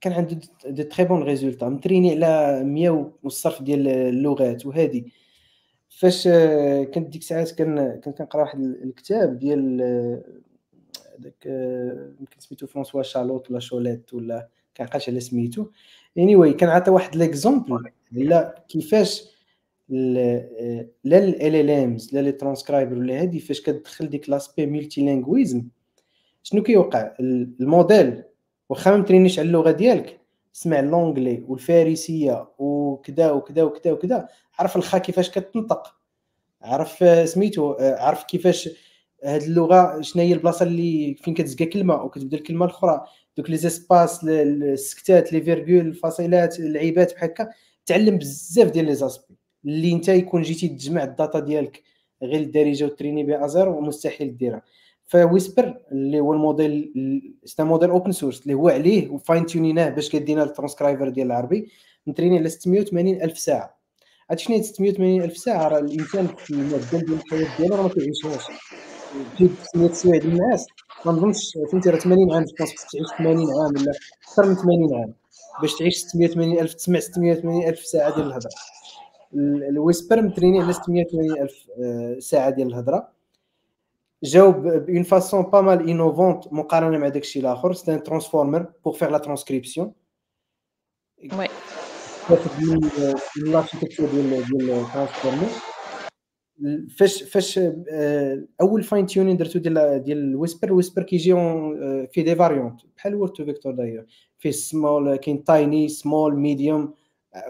كان 0.00 0.12
عنده 0.12 0.38
de 0.66 0.84
très 0.84 1.04
bons 1.04 1.22
résultats 1.22 1.68
متريني 1.68 2.24
على 2.24 2.64
100 2.64 3.12
والصرف 3.22 3.62
ديال 3.62 3.88
اللغات 3.88 4.66
وهذه 4.66 5.04
فاش 5.88 6.28
كنت 6.94 7.08
ديك 7.08 7.20
الساعات 7.20 7.50
كان 7.50 8.00
كنت 8.04 8.18
كنقرا 8.18 8.40
واحد 8.40 8.60
الكتاب 8.60 9.38
ديال 9.38 9.76
داك 11.18 11.46
يمكن 12.20 12.38
سميتو 12.38 12.66
François 12.66 13.02
Chalet 13.02 13.50
ولا 13.50 13.60
Chollet 13.60 14.14
ولا 14.14 14.48
كنعقلش 14.76 15.08
على 15.08 15.20
سميتو. 15.20 15.66
any 16.18 16.36
anyway, 16.36 16.56
كان 16.56 16.68
عطى 16.68 16.90
واحد 16.90 17.16
l'exemple 17.16 17.90
على 18.16 18.54
كيفاش 18.68 19.24
لا 19.88 21.18
ال 21.18 21.56
ال 21.56 21.70
امز 21.70 22.14
لا 22.14 22.20
لي 22.20 22.32
ترانسكرايبر 22.32 22.98
ولا 22.98 23.22
هادي 23.22 23.40
فاش 23.40 23.60
كتدخل 23.60 24.08
ديك 24.08 24.30
l'aspect 24.30 24.66
multilinguisme 24.66 25.64
شنو 26.42 26.62
كيوقع؟ 26.62 27.14
الموديل. 27.20 28.22
واخا 28.70 28.96
ما 28.96 29.04
ترينيش 29.04 29.38
على 29.38 29.46
اللغة 29.48 29.70
ديالك. 29.70 30.20
سمع 30.52 30.80
l'anglais 30.80 31.44
والفارسية 31.48 32.48
وكذا 32.58 33.30
وكذا 33.30 33.62
وكذا 33.62 33.92
وكذا 33.92 34.28
عرف 34.58 34.76
الخا 34.76 34.98
كيفاش 34.98 35.30
كتنطق. 35.30 35.94
عرف 36.62 37.04
سميتو 37.28 37.76
عرف 37.80 38.24
كيفاش 38.24 38.68
هاد 39.24 39.42
اللغة 39.42 40.00
شنو 40.00 40.22
هي 40.22 40.32
البلاصة 40.32 40.62
اللي 40.62 41.14
فين 41.14 41.34
كتزكى 41.34 41.66
كلمة 41.66 42.02
وكتبدا 42.02 42.36
الكلمة 42.36 42.64
الاخرى 42.64 43.04
دوك 43.36 43.50
les 43.50 43.56
espaces 43.56 44.24
السكتات 44.24 45.32
les 45.32 45.40
virgules 45.40 45.86
الفاصلات 45.86 46.60
اللعيبات 46.60 47.14
بحال 47.14 47.30
هكا. 47.30 47.48
تعلم 47.86 48.18
بزاف 48.18 48.70
ديال 48.70 48.84
les 48.84 48.94
aspects. 48.94 49.36
اللي 49.64 49.92
انت 49.92 50.08
يكون 50.08 50.42
جيتي 50.42 50.68
تجمع 50.68 51.04
ال 51.04 51.11
data 51.11 51.40
ديالك 51.40 51.82
غير 52.22 52.40
الدارجة 52.40 52.84
وتريني 52.84 53.24
بها 53.24 53.44
à 53.44 53.51
zéro 53.51 53.80
مستحيل 53.80 54.36
ديرها. 54.36 54.62
ف 55.10 55.18
Whisper 55.18 55.76
اللي 55.92 56.20
هو 56.20 56.32
الموديل 56.32 56.92
c'est 57.44 57.64
un 57.64 57.71
modèle 57.71 57.90
open 57.90 58.12
source 58.12 58.42
اللي 58.42 58.54
هو 58.54 58.68
عليه 58.68 59.08
و 59.08 59.16
fine 59.16 59.46
tune 59.46 59.70
يناه 59.70 59.88
باش 59.88 60.10
كدينا 60.10 60.42
الترانسكرايبر 60.42 61.08
ديال 61.08 61.26
العربي 61.26 61.68
متريني 62.06 62.38
على 62.38 62.48
680 62.48 63.22
ألف 63.22 63.38
ساعة. 63.38 63.78
هادشي 64.30 64.44
شنو 64.44 64.62
680 64.62 65.22
ألف 65.22 65.36
ساعة 65.36 65.68
راه 65.68 65.78
الإنسان 65.78 66.26
في 66.26 66.50
المعدل 66.50 67.06
ديال 67.06 67.12
الحياة 67.12 67.56
ديالو 67.58 67.76
راه 67.76 67.82
ما 67.82 67.88
كيعيشهاش. 67.88 68.42
600 69.68 69.92
سوايع 69.92 70.20
ديال 70.20 70.32
الناس 70.32 70.66
ما 71.06 71.12
نظنش 71.12 71.52
فهمتي 71.72 71.90
راه 71.90 71.98
80 71.98 72.32
عام 72.32 72.44
خاصك 72.58 72.76
تعيش 72.92 73.06
80 73.18 73.36
عام 73.38 73.72
ولا 73.76 73.92
أكثر 74.28 74.46
من 74.46 74.54
80 74.54 74.94
عام 74.94 75.14
باش 75.60 75.74
تعيش 75.78 75.96
680 75.96 76.58
ألف 76.58 76.74
تسمع 76.74 77.00
680 77.00 77.68
ألف 77.68 77.80
ساعة 77.80 78.14
ديال 78.14 78.26
الهضرة. 78.26 78.50
ال 79.34 79.45
Whisper 79.45 80.22
متريني 80.22 80.60
على 80.60 80.72
680 80.72 81.42
ألف 81.42 81.66
آه، 81.82 82.18
ساعة 82.18 82.50
ديال 82.50 82.68
الهضرة. 82.68 83.19
جاوب 84.22 84.68
une 84.68 85.02
façon 85.02 85.42
pas 85.42 85.60
mal 85.60 85.90
innovante 85.90 86.52
مقارنه 86.52 86.98
مع 86.98 87.08
داكشي 87.08 87.40
الآخر 87.40 87.72
سي 87.72 87.94
ان 87.94 88.02
ترانسفورمر 88.02 88.72
بور 88.84 88.92
فيغ 88.92 89.10
لا 89.10 89.18
ترانسكريبسيون 89.18 89.92
oui 91.32 91.48
من 93.36 93.52
l'architecture 93.52 94.08
ديال 94.08 94.44
ديال 94.44 94.70
ال 94.70 94.77
transformer 94.77 95.48
فاش 96.98 97.22
فاش 97.22 97.60
اول 98.60 98.82
fine-tuning 98.82 99.36
درتو 99.36 99.58
ديال 99.58 100.02
ديال 100.04 100.18
ال 100.18 100.24
Whisper 100.24 100.68
ال 100.68 100.72
Whisper 100.72 101.02
كيجي 101.02 101.34
في 102.12 102.22
des 102.22 102.34
variantes 102.34 102.80
بحال 102.96 103.14
word 103.14 103.32
to 103.32 103.44
vector 103.44 103.72
داير 103.72 104.06
فيه 104.38 104.50
small 104.50 105.16
كاين 105.16 105.44
tiny 105.44 105.88
small 105.88 106.36
medium 106.36 106.94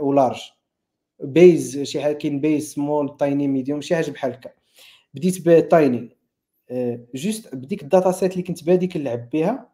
و 0.00 0.07
large 0.07 0.40
base 1.20 1.83
شي 1.83 2.00
حاجة 2.00 2.12
كاين 2.12 2.40
base 2.40 2.74
small 2.74 3.16
tiny 3.16 3.48
medium 3.48 3.80
شي 3.80 3.96
حاجة 3.96 4.11
بحال 4.11 4.33
هكا 4.33 4.50
بديت 5.14 5.48
ب 5.48 5.63
tiny 5.63 6.19
juste 7.14 7.54
بديك 7.54 7.83
ال 7.83 8.12
dataset 8.12 8.33
اللي 8.33 8.42
كنت 8.42 8.64
بادي 8.64 8.87
كنلعب 8.87 9.30
بها 9.30 9.68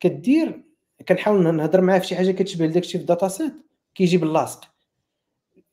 كدير 0.00 0.62
كنحاول 1.08 1.54
نهضر 1.54 1.80
معاه 1.80 1.98
في 1.98 2.06
شي 2.06 2.16
حاجة 2.16 2.30
كتشبه 2.30 2.66
لداكشي 2.66 2.98
في 2.98 3.02
ال 3.02 3.28
dataset 3.28 3.52
كيجي 3.94 4.16
باللاصق 4.16 4.64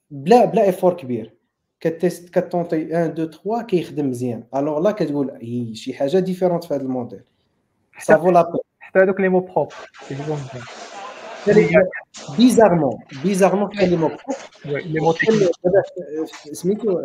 بلا 0.10 0.46
بلا 0.46 0.64
effort 0.64 0.94
كبير. 0.94 1.36
كت 1.80 1.92
tester 1.92 2.30
كت 2.30 2.41
tenter 2.41 2.76
1 2.76 3.20
2 3.20 3.32
3 3.32 3.62
كيخدم 3.62 4.10
مزيان. 4.10 4.44
alors 4.56 4.80
لا 4.80 4.92
كتقول 4.92 5.32
هي 5.42 5.76
شي 5.76 5.94
حاجة 5.94 6.20
différente 6.20 6.64
في 6.64 6.74
هذا 6.74 6.82
ال 6.82 6.87
modèle. 6.87 7.22
sauf 8.00 8.32
là 8.32 8.58
حتى 8.80 9.00
هذوك 9.00 9.20
les 9.22 9.30
mots 9.30 9.40
propres 9.40 9.72
bizarrement 12.38 12.98
bizarrement 13.24 13.70
كاين 13.70 13.90
les 13.90 13.98
mots 13.98 14.12
propres 14.66 15.16
سميتو 16.52 17.02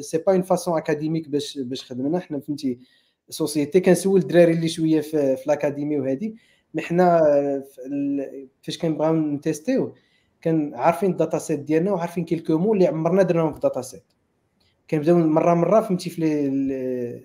c'est 0.00 0.18
pas 0.18 0.32
une 0.32 0.42
façon 0.42 0.76
académique 0.76 1.28
باش 1.28 1.58
باش 1.58 1.84
خدمنا 1.84 2.20
حنا 2.20 2.40
فهمتي 2.40 2.78
سوسيتي 3.28 3.80
كنسول 3.80 4.20
الدراري 4.20 4.52
اللي 4.52 4.68
شوية 4.68 5.00
في, 5.00 5.36
في 5.36 5.46
ال 5.46 5.52
académie 5.52 5.98
وهذه 5.98 6.34
mais 6.74 6.82
حنا 6.82 7.20
فاش 8.62 8.78
كنبغيو 8.78 9.12
ن 9.12 9.22
tester 9.22 9.84
و 9.84 9.94
كان 10.40 10.74
عارفين 10.74 11.10
ال 11.10 11.38
dataset 11.38 11.60
ديالنا 11.60 11.92
وعارفين 11.92 12.24
quelques 12.24 12.58
mots 12.58 12.74
اللي 12.74 12.86
عمرنا 12.86 13.22
درناهم 13.22 13.50
في 13.50 13.56
ال 13.56 13.82
dataset 13.82 14.04
كنبداو 14.90 15.18
مره 15.18 15.54
مره 15.54 15.80
فهمتي 15.80 16.10
في 16.10 17.20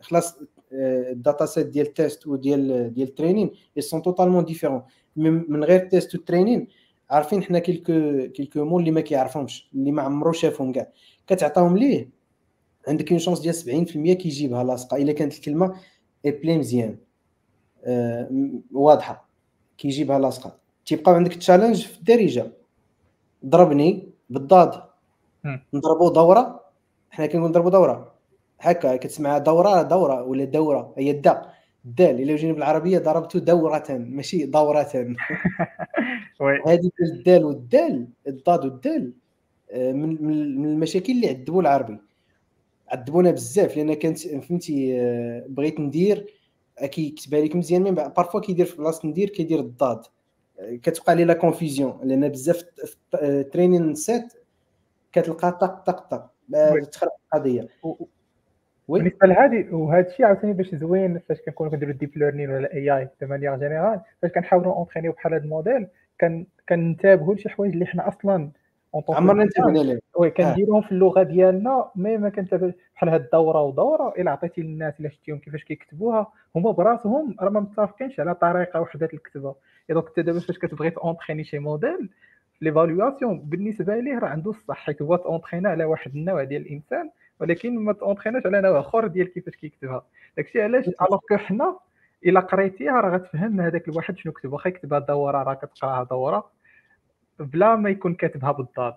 خلاص 0.00 0.38
ال 0.72 1.46
dataset 1.46 1.66
ديال 1.66 1.86
ال 1.86 1.94
test 1.94 2.26
وديال 2.26 2.94
ديال 2.94 3.08
ال 3.08 3.13
training 3.13 3.50
ils 3.76 3.82
sont 3.82 4.02
totalement 4.02 4.44
différents 4.44 4.82
من 5.16 5.64
غير 5.64 5.82
ال 5.82 5.88
test 5.88 6.14
و 6.14 6.19
ال 6.19 6.25
training 6.25 6.68
عارفين 7.10 7.42
حنا 7.42 7.58
quelques 7.58 8.28
quelques 8.32 8.64
mots 8.64 8.78
اللي 8.78 8.90
ما 8.90 9.00
كيعرفهمش 9.00 9.70
اللي 9.74 9.92
ما 9.92 10.02
عمرو 10.02 10.32
شافهم 10.32 10.72
كاع. 10.72 10.88
كتعطاهم 11.26 11.78
ليه؟ 11.78 12.08
عندك 12.88 13.10
une 13.10 13.18
chance 13.18 13.40
ديال 13.40 13.54
70% 13.54 14.12
كيجيبها 14.12 14.64
لاصقة. 14.64 14.96
إلا 14.96 15.12
كانت 15.12 15.34
الكلمة 15.34 15.76
اي 16.24 16.30
بلي 16.30 16.58
مزيان 16.58 16.98
آه 17.84 18.30
واضحة. 18.72 19.28
كيجيبها 19.78 20.18
لاصقة. 20.18 20.56
تيبقاو 20.86 21.14
عندك 21.14 21.34
challenge 21.34 21.86
في 21.86 21.98
الدارجة. 21.98 22.52
ضربني 23.46 24.08
بالضاد. 24.30 24.82
نضربو 25.74 26.08
دورة. 26.08 26.60
حنا 27.10 27.26
كنقول 27.26 27.48
نضربو 27.50 27.68
دورة. 27.68 28.14
هكا 28.60 28.96
كتسمع 28.96 29.38
دورة 29.38 29.82
دورة 29.82 30.22
ولا 30.22 30.44
دورة. 30.44 30.94
هي 30.98 31.10
الدا 31.10 31.53
الدال 31.84 32.20
الا 32.20 32.36
جينا 32.36 32.52
بالعربيه 32.52 32.98
ضربت 32.98 33.36
دورة 33.36 33.84
ماشي 33.90 34.46
دورة. 34.46 34.88
هذه 36.66 36.90
الدال 37.00 37.44
والدال 37.44 38.08
الضاد 38.26 38.64
والدال 38.64 39.12
آه، 39.70 39.92
من 39.92 40.64
المشاكل 40.64 41.12
اللي 41.12 41.28
عذبوا 41.28 41.62
العربي. 41.62 41.98
عذبونا 42.88 43.30
بزاف 43.30 43.76
لأن 43.76 43.94
كانت 43.94 44.18
فهمتي 44.18 45.00
آه، 45.00 45.44
بغيت 45.48 45.80
ندير 45.80 46.26
كيكتبها 46.82 47.40
لك 47.40 47.56
مزيان 47.56 47.82
mais 47.82 47.94
parfois 47.94 48.40
كيدير 48.40 48.66
في 48.66 48.76
بلاصة 48.76 49.08
ندير 49.08 49.28
كيدير 49.28 49.60
الضاد. 49.60 50.02
كتبقى 50.82 51.14
لي 51.16 51.24
la 51.24 51.34
confusion 51.34 52.00
لأن 52.02 52.28
بزاف 52.28 52.64
training 53.52 53.94
set 53.94 54.32
كتلقى 55.12 55.52
طق 55.52 55.84
طق 55.84 56.08
طق. 56.08 56.30
تخرب 56.92 57.10
القضية. 57.34 57.68
بالنسبة 58.88 59.26
لهذه 59.26 59.74
وهذا 59.74 60.08
الشيء 60.08 60.26
عاوتاني 60.26 60.52
باش 60.52 60.74
زوين 60.74 61.18
فاش 61.18 61.40
كنكونوا 61.40 61.72
كنديروا 61.72 61.94
deep 61.94 62.18
learning 62.18 62.50
ولا 62.50 62.74
AI 62.74 62.90
de 62.90 63.26
manière 63.26 63.56
générale 63.56 64.00
فاش 64.22 64.30
كنحاولوا 64.30 64.74
entraîner 64.74 65.08
و 65.08 65.12
بحال 65.12 65.34
هذا 65.34 65.44
الموديل 65.44 65.86
كان 66.18 66.46
كنتابعوا 66.68 67.34
لشي 67.34 67.48
حوايج 67.48 67.72
اللي 67.72 67.86
حنا 67.86 68.08
أصلا 68.08 68.50
عمرنا 69.08 69.42
انتبهنا 69.42 69.78
لهم 69.78 69.98
وي 70.16 70.30
كنديروهم 70.30 70.82
في 70.82 70.92
اللغة 70.92 71.22
ديالنا 71.22 71.90
mais 71.96 72.16
ما 72.16 72.28
كنتابعش 72.28 72.72
بحال 72.94 73.08
هاد 73.08 73.20
الدورة 73.20 73.62
ودورة 73.62 74.14
إلا 74.18 74.30
عطيتي 74.30 74.62
للناس 74.62 75.00
إلا 75.00 75.08
شفتيهم 75.08 75.38
كيفاش 75.38 75.64
كيكتبوها 75.64 76.32
هما 76.56 76.70
براسهم 76.70 77.36
راه 77.40 77.50
ما 77.50 77.60
متفقينش 77.60 78.20
على 78.20 78.34
طريقة 78.34 78.80
وحدة 78.80 79.08
الكتابه 79.14 79.54
donc 79.90 80.06
أنت 80.08 80.20
دابا 80.20 80.40
فاش 80.40 80.58
كتبغي 80.58 80.90
ت 80.90 80.95
entraîner 80.95 81.44
شي 81.44 81.58
modèle 81.58 82.10
l'évaluation 82.60 83.40
بالنسبة 83.40 83.96
ليه 83.96 84.18
راه 84.18 84.28
عنده 84.28 84.50
الصح. 84.50 84.76
حيت 84.76 85.02
هو 85.02 85.16
ت 85.16 85.22
entraîna 85.22 85.68
على 85.68 85.84
واحد 85.84 86.14
النوع 86.14 86.44
ديال 86.44 86.62
الإنسان 86.62 87.10
ولكن 87.40 87.78
ما 87.78 87.92
ت 87.92 87.97
entraîna 87.97 88.36
ش 88.36 88.46
على 88.46 88.60
نوع 88.60 88.80
اخر 88.80 89.06
ديال 89.06 89.32
كيفاش 89.32 89.54
كيكتبها. 89.54 90.06
داكشي 90.36 90.62
علاش؟ 90.62 90.84
alors 90.88 91.18
que 91.28 91.36
حنا 91.36 91.78
إلا 92.26 92.40
قريتيها 92.40 93.00
راه 93.00 93.16
غتفهم 93.16 93.60
هذاك 93.60 93.88
الواحد 93.88 94.18
شنو 94.18 94.32
كتب. 94.32 94.52
واخا 94.52 94.68
يكتبها 94.68 94.98
دورة 94.98 95.42
راه 95.42 95.54
كتقراها 95.54 96.04
دورة. 96.04 96.50
بلا 97.38 97.76
ما 97.76 97.90
يكون 97.90 98.14
كاتبها 98.14 98.52
بالضاد 98.52 98.94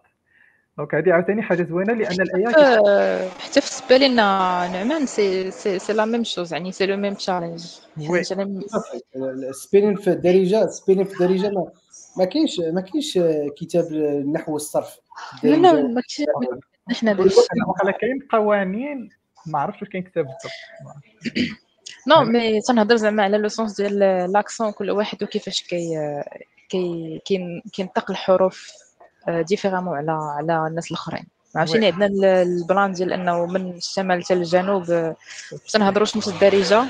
donc 0.78 0.96
هذه 0.96 1.14
عاوتاني 1.14 1.42
حاجة 1.42 1.64
زوينة 1.64 1.94
لأن 1.94 2.22
الايات 2.22 2.56
آه، 2.58 3.30
حتى 3.30 3.62
في 3.62 3.82
بالنسبة 3.90 4.08
لنا 4.08 4.68
نعمان 4.68 5.06
c'est 5.06 5.52
c'est 5.52 5.80
c'est 5.80 5.94
la 5.94 6.06
même 6.06 6.24
chose 6.24 6.54
يعني 6.54 6.72
c'est 6.72 6.86
le 6.86 6.98
même 6.98 7.14
challenge 7.14 7.60
spelling 9.52 9.96
في 9.96 10.10
الدارجه 10.10 10.66
spelling 10.66 11.06
في 11.06 11.14
الدارجه 11.14 11.50
ما 11.50 11.72
ما 12.18 12.26
كاينش 12.26 12.60
ما 12.60 12.82
كاينش 12.82 13.20
كتاب 13.58 13.86
النحو 13.92 14.54
والصرف 14.54 14.98
لا 15.44 15.50
لا 15.50 15.74
ما 15.74 16.02
كاينش 16.18 16.30
حنا 16.94 17.12
وقيلا 17.12 17.92
كاين 18.02 18.28
قوانين 18.32 19.10
ما 19.46 19.60
عرفتش 19.60 19.82
واش 19.82 19.90
كاين 19.90 20.04
كتاب 20.04 20.26
بالضبط. 20.26 20.52
non 22.08 22.24
mais 22.24 22.62
تنهضر 22.62 22.96
زعما 22.96 23.24
على 23.24 23.38
le 23.38 23.48
sens 23.48 23.82
ديال 23.82 24.00
l'accent 24.32 24.72
كل 24.72 24.92
واحد 24.92 25.24
وكيفاش 25.24 25.64
كي 25.64 25.98
كي 26.70 27.22
كينطق 27.74 28.12
الحروف 28.12 28.72
différemment 29.30 29.98
على 29.98 30.12
على 30.12 30.68
الناس 30.68 30.92
الأخرين. 30.92 31.28
عرفتيني 31.56 31.88
عندنا 31.92 32.42
ال 32.42 32.52
plan 32.52 32.92
ديال 32.92 33.14
أنه 33.14 33.46
من 33.46 33.72
الشمال 33.72 34.24
حتى 34.24 34.34
الجنوب 34.34 34.92
ما 34.92 35.16
تنهضروش 35.74 36.18
نفس 36.18 36.28
الدارجة. 36.28 36.80
آه. 36.80 36.90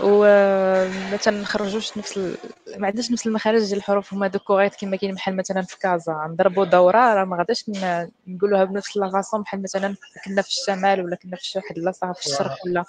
وما 0.00 1.16
تنخرجوش 1.16 1.98
نفس 1.98 2.16
ال... 2.18 2.36
ما 2.80 2.86
عندناش 2.86 3.12
نفس 3.12 3.26
المخارج 3.26 3.60
ديال 3.66 3.78
الحروف. 3.78 4.14
هما 4.14 4.26
دوك 4.26 4.42
كوغيت 4.42 4.74
كما 4.80 4.96
كاين 4.96 5.14
بحال 5.14 5.36
مثلا 5.36 5.62
في 5.62 5.78
كازا 5.78 6.26
نضربوا 6.30 6.64
دورة 6.64 7.14
راه 7.14 7.24
ما 7.24 7.36
غاداش 7.36 7.70
نقولوها 8.26 8.64
بنفس 8.64 8.96
l'accent 8.96 9.42
بحال 9.42 9.62
مثلا 9.62 9.94
كنا 10.24 10.42
في 10.42 10.48
الشمال 10.48 11.04
ولا 11.04 11.16
كنا 11.16 11.36
في 11.36 11.58
واحد 11.58 11.78
البلاصه 11.78 12.12
في 12.12 12.26
الشرق 12.26 12.56
ولا. 12.66 12.84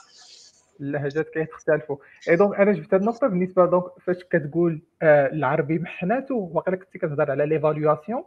اللهجات 0.79 1.29
كيختلفوا 1.29 1.97
إي 2.29 2.35
donc 2.35 2.59
أنا 2.59 2.71
جبت 2.71 2.93
هذه 2.93 3.01
النقطة. 3.01 3.27
بالنسبة 3.27 3.65
donc 3.65 3.83
فاش 4.05 4.17
كتقول 4.31 4.81
آه 5.01 5.27
العربي 5.27 5.79
محناتو 5.79 6.49
واقيلا 6.53 6.77
كنتي 6.77 6.99
كتهضر 6.99 7.31
على 7.31 7.45
l'évaluation 7.45 8.23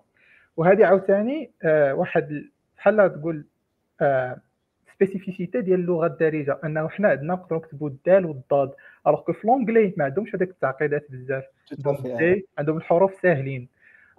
وهذه 0.57 0.87
عاوتاني 0.87 1.51
آه 1.63 1.95
واحد 1.95 2.45
بحال 2.77 3.21
تقول 3.21 3.47
آه 4.01 4.41
spécificité 4.97 5.61
ديال 5.61 5.81
اللغة 5.81 6.07
الدارجة 6.07 6.59
أنه 6.65 6.89
حنا 6.89 7.09
عندنا 7.09 7.35
نقدروا 7.35 7.61
نكتبوا 7.61 7.89
الدال 7.89 8.27
والضاد 8.27 8.73
alors 9.07 9.21
que 9.21 9.33
في 9.33 9.47
l'anglais 9.47 9.95
ما 9.97 10.05
عندهمش 10.05 10.35
هذيك 10.35 10.51
التعقيدات 10.51 11.07
بزاف 11.11 11.45
عندهم 12.59 12.77
الحروف 12.77 13.15
ساهلين. 13.15 13.69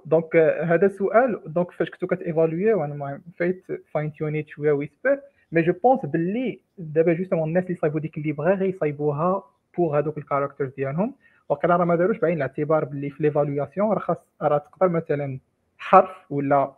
donc 0.06 0.36
هذا 0.64 0.86
السؤال 0.86 1.42
donc 1.46 1.72
فاش 1.72 1.90
كنتو 1.90 2.08
كت 2.08 2.22
évaluer 2.22 2.74
وأنا 2.74 3.22
فايت 3.38 3.66
fine-tune 3.94 4.14
يت 4.14 4.48
شوية 4.48 4.72
Whisper 4.72 5.20
mais 5.52 5.62
je 5.62 5.74
pense 5.84 6.06
باللي 6.06 6.60
دابا 6.78 7.14
justement 7.14 7.48
الناس 7.48 7.64
اللي 7.64 7.76
صايبوا 7.76 8.00
ديك 8.00 8.18
ال 8.18 8.21
librairie 8.21 8.54
صايبوها 8.54 9.44
pour 9.78 10.00
هذوك 10.00 10.18
ال 10.18 10.23
characters 10.23 10.74
ديالهم 10.74 11.14
وقيلا 11.50 11.76
راه 11.76 11.86
ما 11.86 11.96
داروش 11.96 12.18
بعين 12.18 12.38
الاعتبار 12.38 12.86
باللي 12.86 13.10
في 13.10 13.24
l'évaluation 13.24 13.92
راه 13.92 14.00
خاص 14.00 14.18
راه 14.42 14.58
تقدر 14.58 14.90
مثلا 14.90 15.40
حرف 15.78 16.32
ولا 16.32 16.74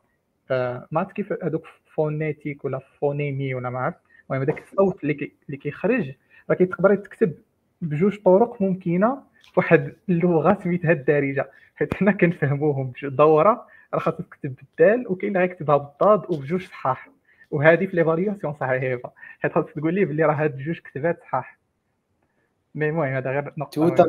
آه 0.51 0.88
ما 0.91 0.99
عرفت 0.99 1.12
كيف 1.12 1.43
هذوك 1.43 1.65
phonétique 1.99 2.65
ولا 2.65 2.79
phonème 2.99 3.56
ولا 3.55 3.69
ما 3.69 3.79
عرفت؟ 3.79 3.97
المهم 4.29 4.41
هذاك 4.41 4.63
الصوت 4.63 5.03
اللي 5.03 5.13
كي 5.13 5.33
اللي 5.45 5.57
كيخرج 5.57 6.13
راه 6.49 6.55
كتقدر 6.55 6.95
تكتب 6.95 7.33
بجوج 7.81 8.17
طرق 8.25 8.62
ممكنة 8.62 9.23
في 9.43 9.51
واحد 9.57 9.93
اللغة 10.09 10.57
سميتها 10.63 10.91
الدارجة 10.91 11.49
حيت 11.75 11.93
حنا 11.93 12.12
كنفهموهم 12.12 12.93
دورة 13.03 13.67
راه 13.93 13.99
خاصك 13.99 14.25
تكتب 14.25 14.55
بالدال 14.55 15.07
وكاين 15.07 15.38
اللي 15.38 15.47
غيكتبها 15.47 15.77
بالضاد 15.77 16.21
وبجوج 16.29 16.62
صحاح 16.62 17.09
وهذه 17.51 17.85
في 17.85 17.95
l'évaluation 17.95 18.54
صحيحة 18.53 19.13
حيت 19.39 19.53
خاصك 19.53 19.71
تقول 19.71 19.93
لي 19.93 20.05
بلي 20.05 20.23
راه 20.25 20.33
هاد 20.33 20.57
جوج 20.57 20.79
كتبات 20.79 21.19
صحاح. 21.21 21.59
mais 22.75 22.89
المهم 22.89 23.13
هذا 23.13 23.31
غير 23.31 23.53
نقطة 23.57 24.07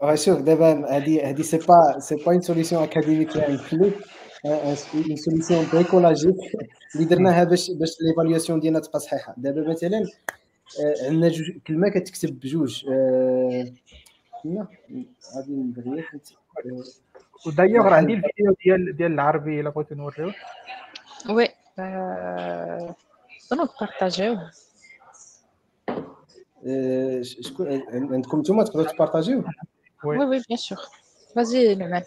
تو 0.00 0.14
شوف 0.14 0.40
دابا 0.40 0.96
هذه 0.96 1.30
هذه 1.30 1.42
c'est 1.42 1.58
pas 1.58 1.98
c'est 1.98 2.16
pas 2.16 2.32
une 2.32 2.40
solution 2.40 2.82
académique 2.82 3.36
يعني 3.36 3.58
plutôt 3.58 3.94
une 4.46 4.74
solution 5.16 5.66
bricolagique 5.72 6.36
اللي 6.94 7.06
درناها 7.06 7.44
باش 7.44 7.70
باش 7.70 7.90
l'évaluation 8.00 8.60
ديالنا 8.60 8.80
تبقى 8.80 9.00
صحيحه 9.00 9.34
دابا 9.36 9.68
مثلا 9.70 10.06
عندنا 11.02 11.28
جوج 11.28 11.50
كلمه 11.66 11.88
كتكتب 11.88 12.40
بجوج 12.40 12.84
لا 14.44 14.66
غادي 15.36 15.52
ندير 15.52 16.08
ودايوغ 17.46 17.86
عندي 17.86 18.14
الفيديو 18.14 18.54
ديال 18.64 18.96
ديال 18.96 19.12
العربي 19.12 19.60
الا 19.60 19.70
بغيتو 19.70 19.94
نوريوه 19.94 20.34
oui 21.30 21.48
نقدروا 21.78 23.68
ن 23.76 23.82
partager 23.82 24.32
و 24.32 24.38
شكون 27.22 27.82
عندكم 27.88 28.40
نتوما 28.40 28.64
تقدروا 28.64 28.92
ت 28.92 28.97
partager 28.97 29.39
و 29.39 29.44
oui 30.04 30.18
oui 30.18 30.42
bien 30.48 30.56
sûr 30.56 30.78
vas-y 31.36 31.74
نعمان 31.74 32.02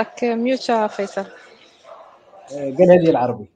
راك 0.00 0.24
mute 0.24 0.68
يا 0.68 0.86
فيصل. 0.86 1.26
آه، 2.52 2.74
قالها 2.78 2.96
لي 2.96 3.10
العربي. 3.10 3.46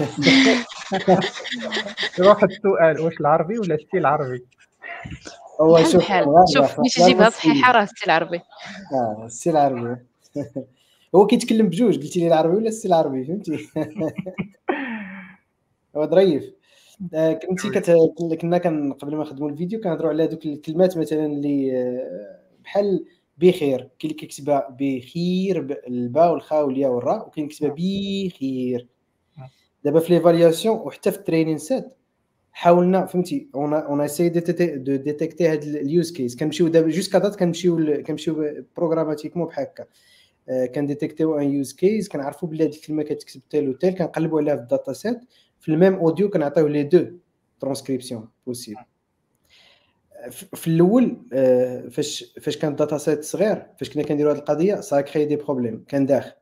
واحد 2.18 2.50
السؤال 2.50 3.00
واش 3.00 3.20
العربي 3.20 3.58
ولا 3.58 3.74
السي 3.74 3.98
العربي؟ 3.98 4.44
هو 5.60 5.84
شوف 5.84 6.04
شوف 6.54 6.80
باش 6.80 6.94
تجيبها 6.94 7.30
صحيحه 7.30 7.72
راه 7.72 7.84
c'est 7.84 8.10
العربي 8.10 8.40
آه 8.92 9.22
السي 9.26 9.50
العربي. 9.50 9.96
هو 11.14 11.26
كيتكلم 11.26 11.66
بجوج 11.66 12.02
قلتي 12.02 12.20
لي 12.20 12.26
العربي 12.26 12.56
ولا 12.56 12.68
السي 12.68 12.88
العربي 12.88 13.24
فهمتي؟ 13.24 13.68
هو 15.96 16.06
ظريف. 16.06 16.44
آه، 17.14 17.32
كنتي 17.32 17.70
كت... 17.70 17.96
كنا 18.40 18.58
كان 18.58 18.92
قبل 18.92 19.16
ما 19.16 19.22
نخدموا 19.22 19.50
الفيديو 19.50 19.80
كنهضروا 19.80 20.10
على 20.10 20.24
هذوك 20.24 20.46
الكلمات 20.46 20.98
مثلا 20.98 21.26
اللي 21.26 21.76
آه، 21.76 22.38
بحال 22.64 23.04
بخير. 23.42 23.78
كاين 23.78 23.90
اللي 24.04 24.14
كيكتبها 24.14 24.76
بخير 24.80 25.60
بالباء 25.60 26.32
والخاء 26.32 26.66
والياء 26.66 26.90
والراء 26.90 27.26
وكاين 27.26 27.46
اللي 27.46 27.48
كيكتبها 27.48 27.74
بخير. 27.74 28.88
دابا 29.84 30.00
في 30.00 30.12
l'évaluation 30.14 30.76
وحتى 30.76 31.10
في 31.10 31.18
ال 31.18 31.22
training 31.22 31.58
set 31.58 31.84
حاولنا 32.52 33.06
فهمتي 33.06 33.48
on 33.54 33.74
on 33.74 34.00
essaye 34.00 34.28
de 34.28 34.96
détecter 34.96 35.48
هاد 35.48 35.62
ال 35.62 35.74
use 35.74 36.12
case 36.12 36.36
كنمشيو 36.36 36.68
دابا 36.68 36.90
jusqu'à 36.90 37.18
date 37.18 37.36
كنمشيو 37.36 38.02
كنمشيو 38.02 38.64
programmatiquement 38.76 39.46
بحال 39.46 39.64
هكا. 39.64 39.84
آه، 40.48 40.66
كنديتيكتيو 40.66 41.38
un 41.38 41.50
use 41.50 41.72
case 41.72 42.08
كنعرفوا 42.08 42.48
بلي 42.48 42.64
هاد 42.64 42.72
الكلمة 42.72 43.02
كتكتب 43.02 43.40
tel 43.50 43.68
و 43.68 43.74
tel 43.74 43.94
كنقلبوا 43.94 44.40
عليها 44.40 44.56
في 44.56 44.62
ال 44.62 44.92
dataset 44.92 45.18
في 45.60 45.68
ال 45.68 45.73
même 45.73 45.94
audio 45.94 46.30
كنعطيو 46.30 46.66
لي 46.66 46.82
دو 46.82 47.06
ترانسكريبسيون 47.60 48.28
بوسيبل 48.46 48.80
في 50.30 50.68
الأول 50.68 51.16
آه، 51.32 51.88
فاش 51.88 52.34
فاش 52.40 52.56
كان 52.56 52.70
ال 52.70 52.98
dataset 52.98 53.24
صغير 53.24 53.66
فاش 53.78 53.90
كنا 53.90 54.02
كنديروا 54.02 54.32
هذه 54.32 54.38
القضية 54.38 54.80
ça 54.80 55.00
crée 55.00 55.24
des 55.24 55.36
problèmes 55.36 55.84
كان 55.88 56.06
داخل. 56.06 56.32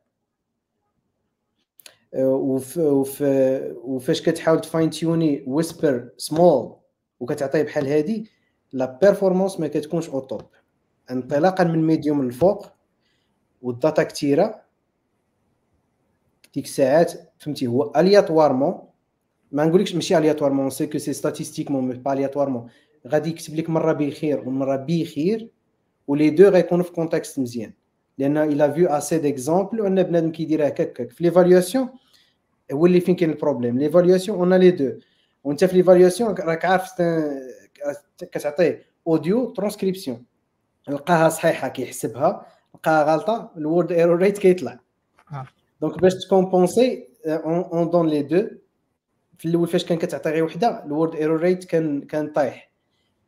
آه، 2.13 2.27
وف 2.27 2.77
وف 2.77 3.23
وفاش 3.83 4.21
كتحاول 4.21 4.61
ت 4.61 4.89
fine-tune 4.89 5.43
ي 5.47 5.55
Whisper 5.55 6.09
small 6.17 6.75
وكتعطيه 7.19 7.61
بحال 7.61 7.87
هادي 7.87 8.29
la 8.73 8.99
performance 9.01 9.59
ما 9.59 9.67
كتكونش 9.67 10.09
au 10.09 10.19
top 10.19 10.41
انطلاقا 11.11 11.63
من 11.63 11.87
medium 11.87 12.23
للفوق 12.23 12.67
وال 13.61 13.75
data 13.75 14.03
كثيره 14.03 14.61
ديك 16.53 16.65
الساعات 16.65 17.11
فهمتي 17.39 17.67
هو 17.67 17.91
aléatoirement. 17.95 18.81
ما 19.51 19.65
نقولكش 19.65 19.95
ماشي 19.95 20.17
aléatoirement 20.17 20.69
c'est 20.69 20.87
que 20.87 20.97
c'est 20.97 21.13
statistiquement 21.13 21.87
mais 21.87 21.93
pas 21.93 22.13
aléatoirement. 22.13 22.69
غادي 23.07 23.29
يكتب 23.29 23.55
لك 23.55 23.69
مرة 23.69 23.93
بخير 23.93 24.39
ومرة 24.39 24.75
بخير 24.75 25.49
و 26.07 26.12
les 26.12 26.29
deux 26.29 26.49
غيكونوا 26.49 26.83
في 26.83 26.91
contexte 26.91 27.39
مزيان. 27.39 27.73
لأن 28.17 28.37
il 28.37 28.73
a 28.73 28.78
vu 28.78 28.89
assez 28.89 29.17
d'exemples 29.17 29.81
وأن 29.81 30.03
بنادم 30.03 30.31
كيديرها 30.31 30.67
هكاك 30.67 31.11
في 31.11 31.23
l'évaluation 31.23 31.89
هو 32.71 32.85
اللي 32.85 32.99
فين 32.99 33.15
كاين 33.15 33.31
ال 33.31 33.36
problème 33.36 33.79
l'évaluation 33.79 34.37
on 34.37 34.53
les 34.53 34.71
deux 34.71 34.91
وأنت 35.43 35.65
في 35.65 35.75
l'évaluation 35.75 36.33
راك 36.33 36.65
عارف 36.65 36.89
كتعطيه 38.31 38.85
اوديو 39.07 39.49
ترانسكريبسيون 39.49 40.25
لقاها 40.89 41.29
صحيحة 41.29 41.67
كيحسبها. 41.67 42.45
لقاها 42.75 43.13
غلطة 43.13 43.51
ال 43.57 43.64
word 43.64 43.91
error 43.91 44.17
rate 44.17 44.37
كيطلع. 44.37 44.79
آه. 45.31 45.45
donc 45.81 46.01
باش 46.01 46.13
ت 46.25 46.33
compenser 46.33 47.07
on 47.27 47.89
donne 47.89 48.07
les 48.07 48.21
deux 48.23 48.47
في 49.37 49.47
الأول 49.47 49.67
فاش 49.67 49.85
كان 49.85 49.97
كتعطي 49.97 50.29
غير 50.29 50.43
وحدة 50.43 50.85
ال 50.85 50.91
word 50.91 51.15
error 51.15 51.39
rate 51.39 51.63
كان 51.63 52.01
كان 52.01 52.27
طايح. 52.27 52.70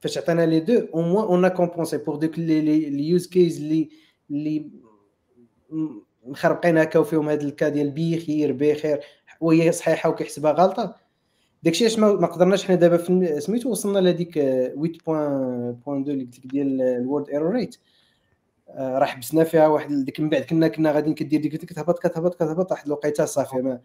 فاش 0.03 0.17
عطينا 0.17 0.45
les 0.45 0.59
deux 0.59 0.79
au 0.93 1.01
moins 1.01 1.25
on 1.25 1.47
compense 1.47 1.97
pour 1.97 2.15
دوك 2.15 2.39
les 2.39 2.61
les 2.61 3.03
use 3.09 3.27
cases 3.27 3.61
اللي 4.31 4.69
م- 5.69 6.01
مخربقين 6.25 6.77
هكا 6.77 6.99
وفيهم 6.99 7.29
هذا 7.29 7.43
ال 7.43 7.50
cas 7.50 7.69
ديال 7.69 7.91
بخير 7.91 8.51
بخير 8.53 8.99
وهي 9.41 9.71
صحيحة 9.71 10.09
وكيحسبها 10.09 10.51
غلطة. 10.51 10.95
داكشي 11.63 11.83
علاش 11.85 11.99
ما 11.99 12.27
قدرناش 12.27 12.65
حنا 12.65 12.75
دابا 12.75 13.39
سميتو 13.39 13.69
وصلنا 13.69 13.99
لهذيك 13.99 14.33
8.2 14.39 14.39
اللي 16.09 16.23
قلت 16.23 16.39
لك 16.39 16.47
ديال 16.47 16.81
ال 16.81 16.91
word 16.91 17.29
error 17.29 17.51
rate 17.53 17.75
راه 18.77 19.05
حبسنا 19.05 19.43
فيها 19.43 19.67
واحد 19.67 19.91
ديك 20.05 20.19
من 20.19 20.29
بعد 20.29 20.41
كنا 20.41 20.67
كنا 20.67 20.91
غاديين 20.91 21.15
كدير 21.15 21.41
ديك 21.41 21.55
كتهبط 21.65 21.99
كتهبط 21.99 22.35
كتهبط 22.35 22.71
واحد 22.71 22.85
الوقيته 22.85 23.25
صافي 23.25 23.57
ما 23.57 23.79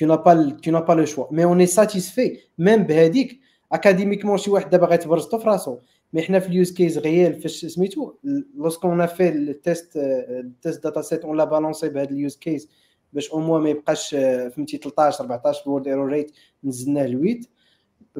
tu 0.00 0.06
n'as 0.06 0.22
le- 0.34 0.56
tu 0.64 0.70
n'as 0.70 0.84
pas 0.88 0.94
le 0.94 1.06
choix. 1.06 1.28
Mais 1.32 1.44
on 1.44 1.58
est 1.58 1.72
satisfait. 1.80 2.38
بهذيك 2.58 3.40
académiquement 3.72 4.38
شي 4.38 4.50
واحد 4.50 4.70
دابا 4.70 4.86
غيتبرزطو 4.86 5.38
في 5.38 5.48
راسو 5.48 5.78
mais 6.12 6.22
حنا 6.22 6.38
في 6.40 6.48
ال 6.48 6.54
use 6.54 6.72
case 6.72 6.98
réel 6.98 7.40
فاش 7.40 7.66
سميتو 7.66 8.14
lorsqu'on 8.54 9.06
في 9.06 9.28
ال 9.28 9.42
test 9.42 9.96
ال 9.96 10.14
test 10.14 10.84
dataset 10.84 11.24
on 11.24 11.36
l'a 11.36 11.44
balancé 11.44 11.88
بهذا 11.88 12.10
ال 12.10 12.16
use 12.16 12.36
case 12.36 12.68
باش 13.12 13.30
au 13.30 13.40
moins 13.40 13.62
ما 13.62 13.70
يبقاش 13.70 14.10
فهمتي 14.54 14.76
13 14.76 15.20
14 15.20 15.62
ال 15.66 15.70
word 15.70 15.88
error 15.88 16.08
rate 16.08 16.32
نزلناه 16.64 17.06
ل 17.06 17.18
8 17.18 17.40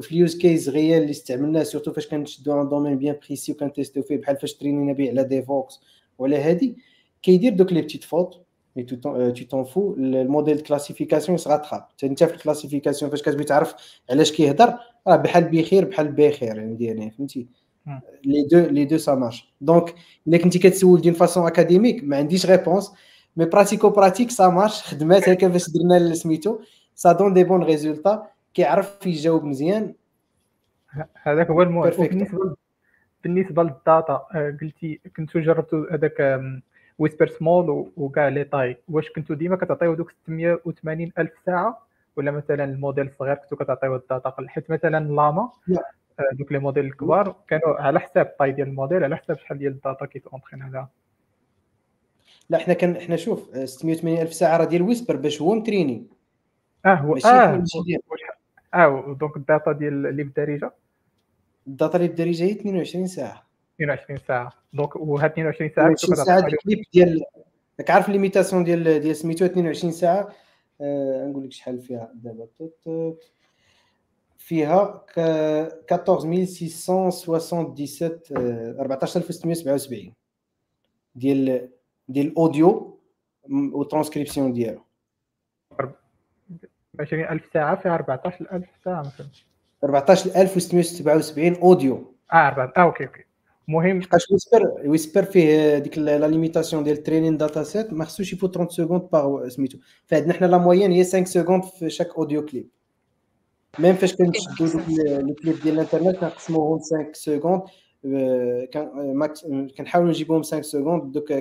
في 0.01 0.11
ال 0.11 0.17
use 0.17 0.37
case 0.37 0.69
réel 0.69 1.01
اللي 1.01 1.11
استعملناه 1.11 1.63
surtout 1.63 1.93
فاش 1.93 2.07
كنشدو 2.07 2.61
un 2.61 2.69
domaine 2.69 2.97
bien 2.97 3.15
précis 3.27 3.51
وكنتيستيو 3.51 4.03
فيه 4.03 4.17
بحال 4.17 4.37
فاش 4.37 4.53
ترينينا 4.53 4.93
به 4.93 5.09
على 5.09 5.23
ديفوكس 5.23 5.79
ولا 6.17 6.37
هادي 6.37 6.77
كيدير 7.21 7.53
دوك 7.53 7.73
les 7.73 7.81
petites 7.81 8.03
fautes 8.03 8.41
mais 8.79 8.85
tu 8.85 8.95
tu 8.95 9.43
t'en 9.43 9.63
fous 9.63 9.93
ال 9.93 10.02
modèle 10.02 10.59
classification 10.59 11.37
ça 11.37 11.47
rattrape 11.47 11.85
انت 12.03 12.23
في 12.23 12.33
ال 12.33 12.38
classification 12.38 13.11
فاش 13.11 13.21
كتبغي 13.21 13.43
تعرف 13.43 13.73
علاش 14.09 14.31
كيهضر؟ 14.31 14.73
راه 15.07 15.15
بحال 15.15 15.43
بخير 15.43 15.85
بحال 15.85 16.11
بخير 16.11 16.57
يعني 16.79 17.11
فهمتي. 17.11 17.47
les 18.25 18.43
deux 18.43 18.59
les 18.59 18.85
deux 18.85 18.97
ça 18.97 19.15
marche 19.15 19.53
donc 19.61 19.95
إلا 20.27 20.37
كنتي 20.37 20.59
كتسول 20.59 21.01
d'une 21.01 21.13
façon 21.13 21.47
académique 21.47 22.03
ما 22.03 22.17
عنديش 22.17 22.45
réponse 22.45 22.91
mais 23.37 23.45
pratico 23.45 23.89
pratique 23.89 24.31
ça 24.31 24.47
marche 24.47 24.81
خدمات 24.83 25.29
هكا 25.29 25.47
باش 25.47 25.69
درنا 25.69 26.13
سميتو. 26.13 26.59
ça 26.95 27.11
donne 27.11 27.33
des 27.33 27.43
bons 27.43 27.63
résultats 27.63 28.27
كيعرف 28.53 29.07
يجاوب 29.07 29.43
مزيان. 29.43 29.93
هذاك 31.23 31.47
هو 31.49 31.61
المهم. 31.61 31.89
بالنسبة 31.89 32.55
بالنسبة 33.23 33.63
لل 33.63 33.84
data 33.84 34.25
آه، 34.35 34.57
قلتي 34.61 35.01
كنتو 35.15 35.39
جربتوا 35.39 35.93
هذاك 35.93 36.41
Whisper 36.99 37.27
small 37.27 37.91
وكاع 37.97 38.27
les 38.27 38.43
tailles. 38.43 38.77
واش 38.89 39.09
كنتو 39.09 39.33
ديما 39.33 39.55
كتعطيو 39.55 39.93
دوك 39.93 40.11
680 40.11 41.11
ألف 41.17 41.31
ساعة؟ 41.45 41.87
ولا 42.15 42.31
مثلا 42.31 42.63
الموديل 42.63 43.07
الصغير 43.07 43.35
كنتو 43.35 43.55
كتعطيو 43.55 43.95
ال 43.95 44.02
data 44.02 44.29
قل 44.29 44.49
حيت 44.49 44.71
مثلا 44.71 45.05
لاما 45.05 45.49
لا. 45.67 45.83
آه، 46.19 46.33
دوك 46.33 46.51
les 46.51 46.59
modèles 46.59 46.85
الكبار 46.85 47.35
كانوا 47.47 47.81
على 47.81 47.99
حساب 47.99 48.25
ال 48.25 48.29
taille 48.29 48.51
ديال 48.51 48.67
الموديل 48.67 49.03
على 49.03 49.17
حساب 49.17 49.37
شحال 49.37 49.57
ديال 49.57 49.71
ال 49.71 49.78
data 49.78 50.05
كيت 50.05 50.20
entraîne 50.20 50.61
عليها 50.61 50.89
لا 52.49 52.57
حنا 52.57 52.73
كان 52.73 52.99
حنا 52.99 53.15
شوف 53.15 53.55
آه، 53.55 53.65
680 53.65 54.21
ألف 54.21 54.33
ساعة 54.33 54.57
راه 54.57 54.65
ديال 54.65 54.81
Whisper 54.81 55.15
باش 55.15 55.41
هو 55.41 55.55
متريني. 55.55 56.07
آه 56.85 56.93
هو 56.93 57.17
آه 57.25 57.63
آه 58.73 59.17
donc 59.19 59.37
ال 59.37 59.44
data 59.44 59.71
ديال 59.71 60.05
اللي 60.05 60.23
بالدارجه 60.23 60.71
ال 61.67 61.73
data 61.73 61.97
اللي 61.97 62.07
بالدارجه 62.07 62.43
هي 62.43 62.51
22 62.51 63.07
ساعة. 63.07 63.48
22 63.79 64.19
ساعة. 64.27 64.53
donc 64.73 64.95
وهاد 64.95 65.31
22 65.31 65.69
ساعة 65.75 65.87
كنتو 65.89 66.13
22 66.13 66.25
ساعة 66.25 66.47
الكليب 66.47 66.85
ديال 66.93 67.23
راك 67.79 67.89
عارف 67.89 68.09
limitation 68.09 68.63
ديال 68.63 68.99
ديال 68.99 69.15
سميتو 69.15 69.45
22 69.45 69.91
ساعة؟ 69.91 70.29
آه 70.81 71.27
نقول 71.27 71.45
لك 71.45 71.51
شحال 71.51 71.79
فيها 71.79 72.11
دابا. 72.15 72.47
فيها 74.37 75.03
ك 75.15 75.19
14677 75.19 78.19
آه، 78.37 78.75
14677 78.81 80.13
ديال 81.15 81.69
ديال 82.07 82.27
الاوديو 82.27 82.99
والترانسكريبسيون 83.49 84.53
ديالو. 84.53 84.81
20000 86.99 87.49
ساعة 87.53 87.75
فيها 87.75 87.95
14000 87.95 88.69
ساعة 88.85 89.01
مثلا. 89.01 89.27
14677 89.83 91.55
audio. 91.55 92.13
آه 92.33 92.47
4 92.47 92.73
آه 92.77 92.81
أوكي 92.81 93.05
أوكي. 93.05 93.23
المهم 93.69 93.99
لحقاش 93.99 94.31
Whisper 94.31 94.81
Whisper 94.85 95.23
فيه 95.23 95.77
ديك 95.77 95.97
la 95.97 96.27
limitation 96.27 96.83
ديال 96.83 96.97
ال 96.97 97.37
training 97.37 97.63
dataset 97.63 97.93
ما 97.93 98.05
خصوش 98.05 98.33
يفوت 98.33 98.55
30 98.55 98.69
secondes 98.69 99.01
par 99.01 99.47
سميتو 99.47 99.77
فعندنا 100.05 100.33
حنا 100.33 100.45
la 100.45 100.57
moyenne 100.57 100.91
هي 100.91 101.03
5 101.03 101.23
secondes 101.23 101.63
في 101.63 101.89
chaque 101.89 102.17
audio 102.17 102.45
clip 102.45 102.69
même 103.79 103.95
فاش 103.95 104.15
كنشدو 104.15 104.65
دوك 104.65 104.89
les 104.89 105.33
clips 105.33 105.59
ديال 105.63 105.73
الانترنت 105.73 106.15
كنقسموهم 106.15 106.79
5 106.79 107.11
secondes 107.13 107.61
آه، 108.05 108.67
كنحاولوا 109.77 110.09
نجيبوهم 110.09 110.43
5 110.43 110.61
secondes 110.61 111.11
دوك 111.11 111.33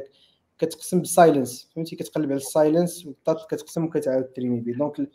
كتقسم 0.59 0.99
بال 0.99 1.15
silence 1.15 1.71
فهمتي؟ 1.77 1.97
كتقلب 1.97 2.27
على 2.27 2.37
ال 2.37 2.46
silence 2.46 3.09
كتقسم 3.27 3.85
وكتعاود 3.85 4.25
تريني 4.25 4.61
به 4.61 4.73
donc 4.73 5.11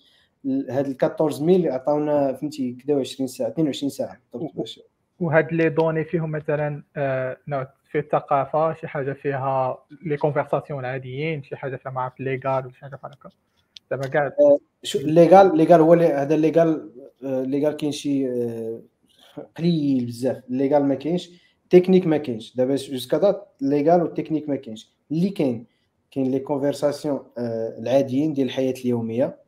هاد 0.69 0.87
ال 0.87 0.97
14000 1.03 1.73
عطاونا 1.73 2.33
فهمتي 2.33 2.71
كدا 2.71 2.99
20 2.99 3.27
ساعة 3.27 3.47
22 3.47 3.89
ساعة. 3.89 4.21
بالضبط 4.33 4.92
وهاد 5.19 5.53
les 5.53 5.69
données 5.69 6.03
فيهم 6.03 6.31
مثلا 6.31 6.83
آه، 6.97 7.37
نوع 7.47 7.67
في 7.91 7.99
الثقافة 7.99 8.73
شي 8.73 8.87
حاجة 8.87 9.13
فيها 9.13 9.77
les 10.05 10.17
conversations 10.17 10.79
العاديين 10.79 11.43
شي 11.43 11.55
حاجة 11.55 11.75
فيها 11.75 11.91
ما 11.91 12.01
عرفت 12.01 12.19
légal 12.19 12.71
شي 12.73 12.79
حاجة 12.81 12.95
بحال 12.95 13.11
هكا. 13.11 13.29
زعما 13.91 14.07
كاع 14.07 14.31
شو 14.83 14.99
ال 14.99 15.09
légal 15.09 15.57
légal 15.57 15.81
هو 15.81 15.93
هذا 15.93 16.35
ال 16.35 16.45
légal 16.45 16.91
آه، 17.25 17.43
ال 17.43 17.48
légal 17.48 17.73
كاين 17.77 17.91
شي 17.91 18.29
آه، 18.29 18.81
قليل 19.57 20.05
بزاف. 20.05 20.43
ال 20.49 20.55
légal 20.55 20.85
ما 20.85 20.95
كاينش 20.95 21.29
تكنيك 21.69 22.07
ما 22.07 22.17
كاينش. 22.17 22.55
دابا 22.55 22.75
jusqu'à 22.75 23.17
date 23.17 23.47
ال 23.61 23.68
légal 23.68 24.01
وال 24.01 24.10
technique 24.10 24.49
ما 24.49 24.55
كاينش. 24.55 24.89
اللي 25.11 25.29
كاين 25.29 25.65
كاين 26.11 26.31
les 26.31 26.39
conversations 26.39 27.23
العاديين 27.79 28.33
ديال 28.33 28.47
الحياة 28.47 28.73
اليومية. 28.73 29.42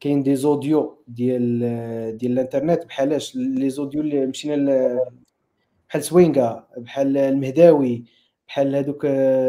كاين 0.00 0.22
des 0.22 0.36
audios 0.36 0.98
ديال 1.08 1.58
ديال 2.18 2.32
الانترنت 2.32 2.84
بحالاش 2.86 3.36
les 3.36 3.70
audios 3.70 4.00
اللي 4.00 4.26
مشينا 4.26 4.98
بحال 5.88 6.04
سوينغا 6.04 6.66
بحال 6.76 7.16
المهداوي 7.16 8.04
بحال 8.48 8.76
هذوك 8.76 9.06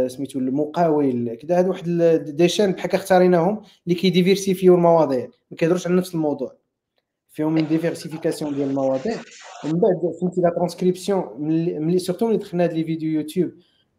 سميتو 0.08 0.40
المقاول 0.40 1.36
كذا 1.36 1.60
هادو 1.60 1.70
واحد 1.70 1.86
des 2.26 2.48
chaînes 2.48 2.72
بحال 2.72 2.94
اختاريناهم 2.94 3.62
اللي 3.88 3.96
كي 3.96 4.06
diversifier 4.06 4.65
يو 4.65 4.76
المواضيع 4.76 5.28
ما 5.52 5.58
كيهضروش 5.58 5.88
على 5.88 5.96
نفس 5.96 6.16
الموضوع. 6.16 6.56
فيهم 7.30 7.54
من 7.54 7.68
diversification 7.68 8.56
ديال 8.56 8.70
المواضيع. 8.70 9.16
ومن 9.64 9.74
بعد 9.80 10.14
فهمتي 10.22 10.42
لا 10.42 10.50
ترانسكريبسيون 10.50 11.26
ملي 11.82 12.00
surtout 12.00 12.28
ملي 12.28 12.38
دخلنا 12.38 12.64
هاد 12.64 12.74
les 12.74 12.84
vidéos 12.84 13.12
YouTube 13.12 13.52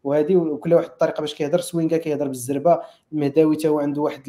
وهذه 0.03 0.35
وكل 0.35 0.73
واحد 0.73 0.87
الطريقة 0.87 1.21
باش 1.21 1.35
كيهضر 1.35 1.59
سوينغا 1.59 1.97
كيهضر 1.97 2.27
بالزربة 2.27 2.79
المهداوي 3.13 3.55
تا 3.55 3.69
هو 3.69 3.79
عنده 3.79 4.01
واحد 4.01 4.21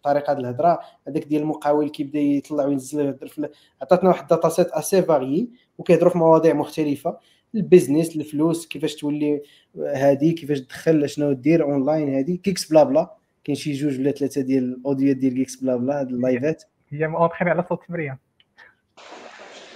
الطريقة 0.00 0.32
ديال 0.32 0.44
الهضرة. 0.46 0.80
هذاك 1.08 1.24
ديال 1.24 1.42
المقاول 1.42 1.88
كيبدا 1.88 2.18
يطلع 2.18 2.64
وينزل 2.64 3.00
يهضر 3.00 3.50
عطاتنا 3.82 4.08
واحد 4.08 4.22
ال 4.22 4.27
data 4.27 4.48
set 4.48 4.70
assez 4.70 5.02
variée 5.02 5.48
وكيهضروا 5.78 6.12
في 6.12 6.18
مواضيع 6.18 6.54
مختلفة. 6.54 7.18
ال 7.54 7.61
business 7.61 8.16
الفلوس 8.16 8.66
كيفاش 8.66 8.94
تولي 8.94 9.42
هادي 9.78 10.32
كيفاش 10.32 10.60
تدخل 10.60 11.08
شنو 11.08 11.32
دير 11.32 11.62
اونلاين 11.62 12.14
هادي 12.14 12.36
كيكس 12.36 12.70
بلا 12.70 12.82
بلا. 12.82 13.14
كاين 13.44 13.56
شي 13.56 13.72
جوج 13.72 14.00
ولا 14.00 14.10
ثلاثة 14.10 14.40
ديال 14.40 14.64
الاوديو 14.64 15.14
ديال 15.14 15.34
كيكس 15.34 15.56
بلا 15.56 15.76
بلا 15.76 16.00
هاد 16.00 16.10
اللايفات. 16.10 16.64
هي 16.90 17.08
مونطخيني 17.08 17.50
على 17.50 17.64
صوت 17.68 17.80
مريم 17.88 18.16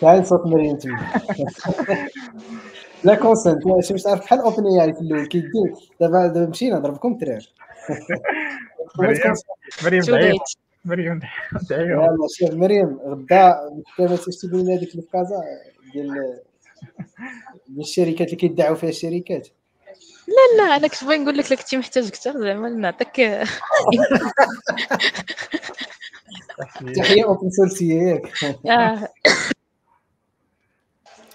تعال 0.00 0.26
صوت 0.26 0.46
مريم 0.46 0.76
تما. 0.76 1.12
لا 3.04 3.14
كونسنت 3.14 3.62
شي 3.80 3.94
مش 3.94 4.02
تعرف 4.02 4.20
بحال 4.20 4.38
اوبن 4.38 4.80
اي 4.80 4.94
في 4.94 5.00
الأول 5.00 5.26
كيدير. 5.26 5.74
دابا 6.00 6.26
دابا 6.26 6.50
مشينا 6.50 6.78
ضربكم 6.78 7.12
التراب 7.12 7.42
مريم. 8.98 9.34
مريم 9.84 10.02
ضعيف 10.02 10.36
مريم 10.84 11.20
يلا 11.70 12.28
شوف 12.38 12.50
مريم 12.50 12.98
غدا 13.04 13.70
كما 13.98 14.16
تشتي 14.16 14.46
لنا 14.46 14.74
هذيك 14.74 14.90
اللي 14.90 15.02
في 15.02 15.08
كازا 15.12 15.40
ديال 15.92 16.40
ديال 17.68 17.80
الشركات 17.80 18.26
اللي 18.26 18.36
كيدعوا 18.36 18.74
فيها 18.74 18.88
الشركات. 18.90 19.48
لا 20.28 20.62
لا 20.62 20.76
أنا 20.76 20.88
كنت 20.88 21.04
بغي 21.04 21.18
نقول 21.18 21.38
لك 21.38 21.54
كنتي 21.54 21.76
محتاج 21.76 22.06
أكثر 22.06 22.40
زعما 22.40 22.68
نعطيك. 22.68 23.46
تحية 26.96 27.24
open 27.24 27.50
sourcée 27.50 28.02
ياك 28.02 29.10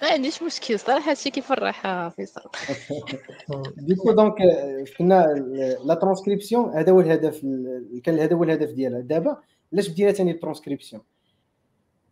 ما 0.01 0.07
عنديش 0.11 0.43
مشكل 0.43 0.79
صراحة 0.79 1.09
هادشي 1.09 1.29
كيفرح 1.29 2.07
فيصل؟ 2.07 2.41
d'accord 3.87 4.11
donc 4.11 4.35
كنا 4.97 5.25
لا 5.83 5.93
ترانسكريبسيون 5.93 6.69
هذا 6.69 6.91
هو 6.91 6.99
الهدف 6.99 7.41
كان 8.03 8.19
هذا 8.19 8.35
هو 8.35 8.43
الهدف 8.43 8.69
ديالها. 8.71 8.99
دابا 8.99 9.37
علاش 9.73 9.87
بدينا 9.87 10.11
ثاني 10.11 10.31
الترانسكريبسيون؟ 10.31 11.01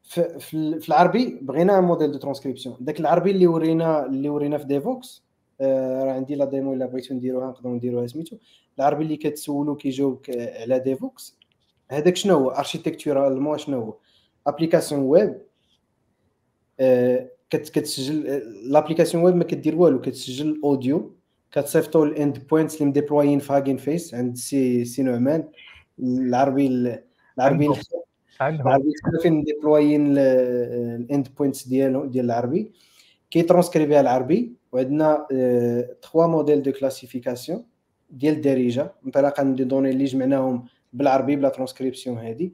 في, 0.03 0.83
العربي 0.89 1.39
بغينا 1.41 1.81
موديل 1.81 2.11
دو 2.11 2.17
ترانسكريبسيون 2.17 2.77
داك 2.79 2.99
العربي 2.99 3.31
اللي 3.31 3.47
ورينا 3.47 4.05
اللي 4.05 4.29
ورينا 4.29 4.57
في 4.57 4.65
Devoxx 4.65 5.27
آه، 5.61 6.03
راه 6.03 6.11
عندي 6.13 6.35
la 6.35 6.45
démo 6.45 6.73
إلا 6.73 6.85
بغيتو 6.85 7.13
نديروها 7.13 7.47
نقدروا 7.47 7.75
نديروها 7.75 8.07
سميتو. 8.07 8.37
العربي 8.77 9.03
اللي 9.03 9.17
كتسولو 9.17 9.75
كيجاوبك 9.75 10.29
على 10.61 10.79
Devoxx 10.79 11.37
هذاك 11.91 12.15
شنو 12.15 12.35
هو؟ 12.35 12.49
architecturalement 12.49 13.57
شنو 13.57 13.81
هو؟ 13.81 13.93
application 14.47 15.01
web 15.01 15.41
كتسجل 17.49 18.23
l'application 18.71 19.23
web 19.23 19.35
ما 19.35 19.43
كدير 19.43 19.75
والو 19.75 20.01
كتسجل 20.01 20.49
ال 20.49 20.60
audio 20.60 21.15
كتصيفطو 21.51 22.03
ال 22.03 22.47
endpoints 22.49 22.75
اللي 22.75 22.85
م 22.85 22.90
déployer 22.90 23.30
ين 23.30 23.39
في 23.39 23.53
Hugging 23.53 23.77
Face 23.77 24.13
عند 24.13 24.35
سي 24.35 25.03
نعمان 25.03 25.47
العربي 25.99 26.67
العربي 27.37 27.69
العربي 28.41 28.91
فين 29.21 29.43
déployer 29.43 29.97
ين 29.97 30.11
ال 30.11 30.17
endpoints 30.17 31.67
ديالو 31.67 32.05
ديال 32.05 32.25
العربي. 32.25 32.71
كيترونسكريبيها 33.31 34.01
العربي 34.01 34.53
وعندنا 34.71 35.27
trois 36.01 36.27
modèles 36.27 36.63
de 36.63 36.71
classification 36.71 37.65
ديال 38.09 38.33
الدارجه 38.33 38.93
انطلاقا 39.05 39.43
من 39.43 39.55
des 39.55 39.63
données 39.63 39.89
اللي 39.89 40.05
جمعناهم 40.05 40.65
بالعربي 40.93 41.35
بلا 41.35 41.49
ترانسكريبسيون 41.49 42.17
هذه 42.17 42.51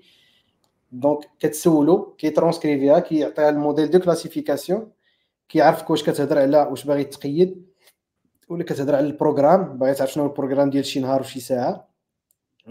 donc 0.94 1.20
كتسولو 1.40 2.16
كيترونسكريفيها 2.18 3.00
كيعطيها 3.00 3.50
ال 3.50 3.55
modèle 3.55 3.90
de 3.90 4.00
classification 4.00 4.92
كيعرفك 5.50 5.90
واش 5.90 6.04
كتهضر 6.04 6.40
على 6.40 6.58
واش 6.58 6.86
باغي 6.86 7.04
تقيد 7.04 7.66
ولا 8.50 8.64
كتهضر 8.64 8.96
على 8.96 9.08
ال 9.08 9.15
programme 9.15 9.78
باغي 9.78 9.94
تعرف 9.94 10.12
شنو 10.12 10.26
ال 10.26 10.30
programme 10.30 10.70
ديال 10.70 10.86
شي 10.86 11.00
نهار 11.00 11.22
وشي 11.22 11.40
ساعه 11.40 11.88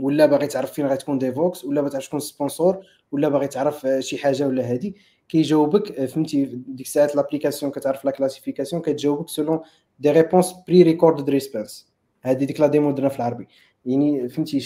ولا 0.00 0.26
باغي 0.26 0.46
تعرف 0.46 0.72
فين 0.72 0.86
غتكون 0.86 1.18
Devoxx 1.18 1.64
ولا 1.64 1.80
باغي 1.80 1.92
تعرف 1.92 2.04
شكون 2.04 2.20
sponsor 2.20 2.86
ولا 3.12 3.28
باغي 3.28 3.48
تعرف 3.48 3.86
شي 3.98 4.18
حاجة 4.18 4.46
ولا 4.46 4.72
هادي 4.72 4.96
كيجاوبك 5.28 6.04
فهمتي 6.04 6.44
ديك 6.44 6.86
الساعات 6.86 7.16
l'application 7.16 7.72
كتعرف 7.72 8.04
la 8.04 8.10
classification 8.10 8.82
كتجاوبك 8.82 9.28
selon 9.28 9.60
des 9.98 10.10
réponses 10.10 10.54
pre-recorded 10.68 11.30
responses 11.30 11.92
هذه 12.22 12.44
ديك 12.44 12.60
la 12.60 12.66
démo 12.66 12.90
درنا 12.90 13.08
في 13.08 13.16
العربي 13.16 13.48
يعني 13.86 14.28
فهمتي 14.28 14.60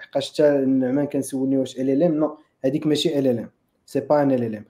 حقاش 0.00 0.32
حتى 0.32 0.48
النعمان 0.48 1.06
كنسولني 1.06 1.58
واش 1.58 1.80
LLM 1.80 2.14
non 2.14 2.38
هذيك 2.64 2.86
ماشي 2.86 3.18
LLM 3.18 3.50
c'est 3.86 4.00
pas 4.00 4.22
un 4.22 4.30
LLM 4.30 4.64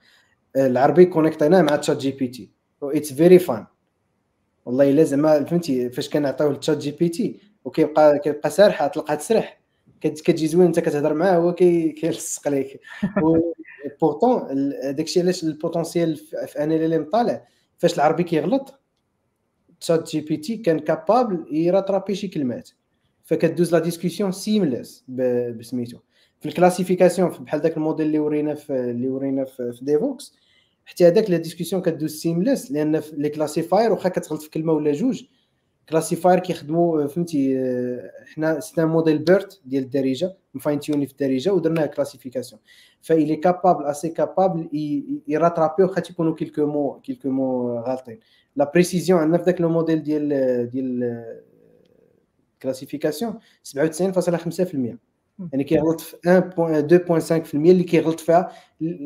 العربي 0.55 1.05
connecter 1.05 1.47
يناه 1.47 1.61
مع 1.61 1.75
ChatGPT 1.75 2.51
it's 2.83 3.13
very 3.13 3.39
fun 3.39 3.65
والله 4.65 4.89
إلا 4.89 5.03
زعما 5.03 5.43
فهمتي 5.43 5.89
فاش 5.89 6.09
كنعطيوه 6.09 6.53
ل 6.53 6.77
ChatGPT 6.77 7.39
وكيبقى 7.65 8.19
كيبقى 8.19 8.49
سارحه 8.49 8.87
تلقاها 8.87 9.15
تسرح. 9.15 9.59
كتجي 10.01 10.47
زوين 10.47 10.65
أنت 10.65 10.79
كتهضر 10.79 11.13
معاه 11.13 11.37
هو 11.37 11.53
كيلصق 11.53 12.47
لك 12.47 12.79
pourtant 14.01 14.47
داكشي 14.95 15.21
علاش 15.21 15.43
ال 15.43 15.50
potentiel 15.50 16.15
في 16.17 16.63
un 16.63 16.71
LLM 16.71 17.09
طالع؟ 17.09 17.47
فاش 17.77 17.95
العربي 17.95 18.23
كيغلط 18.23 18.79
ChatGPT 19.79 20.57
كان 20.57 20.79
capable 20.79 21.45
ي 21.51 21.57
rattraper 21.57 22.15
شي 22.15 22.27
كلمات. 22.27 22.69
فكدوز 23.23 23.71
la 23.73 23.79
discussion 23.79 24.31
seamless 24.31 25.05
بسميتو. 25.57 25.97
في 26.39 26.45
ال 26.45 26.51
classification 26.51 27.29
بحال 27.29 27.61
داك 27.61 27.77
الموديل 27.77 28.05
اللي 28.05 28.19
ورينا 28.19 28.55
في 28.55 28.73
اللي 28.73 29.09
ورينا 29.09 29.45
في, 29.45 29.71
في 29.71 29.85
Devoxx 29.85 30.35
حتى 30.85 31.07
هذاك 31.07 31.29
la 31.29 31.37
discussion 31.37 31.81
كدوز 31.81 32.15
seamless 32.15 32.71
لأن 32.71 32.99
في 32.99 33.15
les 33.15 33.29
classifiers 33.29 33.91
واخا 33.91 34.09
كتغلط 34.09 34.41
في 34.41 34.49
كلمة 34.49 34.73
ولا 34.73 34.91
جوج 34.91 35.23
classifiers 35.89 36.39
كيخدموا 36.39 37.07
فهمتي 37.07 37.57
حنا 38.35 38.59
سنا 38.59 38.85
modèle 38.85 39.17
BERT 39.19 39.61
ديال 39.65 39.83
الدارجة 39.83 40.37
م 40.53 40.79
fine-tuné 40.79 41.05
في 41.05 41.11
الدارجة 41.11 41.53
ودرنا 41.53 41.85
classification 41.85 42.61
ف 43.01 43.12
il 43.12 43.35
est 43.35 43.50
capable 43.50 43.85
assez 43.85 44.09
capable 44.09 44.69
ي 45.27 45.33
rattraper 45.33 45.83
واخا 45.83 46.01
تيكونوا 46.01 46.35
quelques 46.35 46.65
mots 46.65 46.99
quelques 46.99 47.29
mots 47.29 47.79
غالطين. 47.79 48.19
la 48.55 48.71
précision 48.73 49.19
عندنا 49.19 49.37
في 49.37 49.43
ذاك 49.43 49.61
le 49.61 49.69
modèle 49.69 50.03
ديال 50.03 50.69
ديال 50.69 51.25
classification 52.61 53.39
97.5% 53.77 55.08
يعني 55.51 55.63
كيغلط 55.63 56.01
في 56.01 56.17
1.2.5% 57.51 57.55
اللي 57.55 57.83
كيغلط 57.83 58.19
فيها 58.19 58.51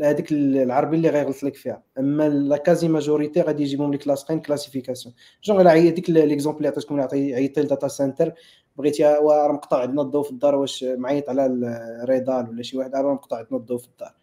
هذيك 0.03 0.31
العربي 0.31 0.95
اللي 0.95 1.09
غيغلط 1.09 1.43
لك 1.43 1.55
فيها. 1.55 1.83
أما 1.99 2.29
لا 2.29 2.57
كازي 2.57 2.87
ماجوريتي 2.87 3.41
غادي 3.41 3.63
يجيبهم 3.63 3.93
لك 3.93 4.07
لاصقين 4.07 4.39
كلاسيفيكاسيون 4.39 5.15
جونغ 5.43 5.61
إلا 5.61 5.73
هذيك 5.73 6.09
ليكزومبل 6.09 6.57
اللي 6.57 6.67
عطيتكم 6.67 6.99
عيطت 7.13 7.59
لداتا 7.59 7.87
سنتر 7.87 8.33
بغيتي 8.77 9.03
راه 9.03 9.51
مقطع 9.51 9.81
عندنا 9.81 10.01
الضوء 10.01 10.23
في 10.23 10.31
الدار 10.31 10.55
واش 10.55 10.83
معيط 10.83 11.29
على 11.29 11.45
الريدال 11.45 12.49
ولا 12.49 12.63
شي 12.63 12.77
واحد 12.77 12.95
راه 12.95 13.13
مقطع 13.13 13.37
عندنا 13.37 13.57
الضوء 13.57 13.77
في 13.77 13.87
الدار. 13.87 14.13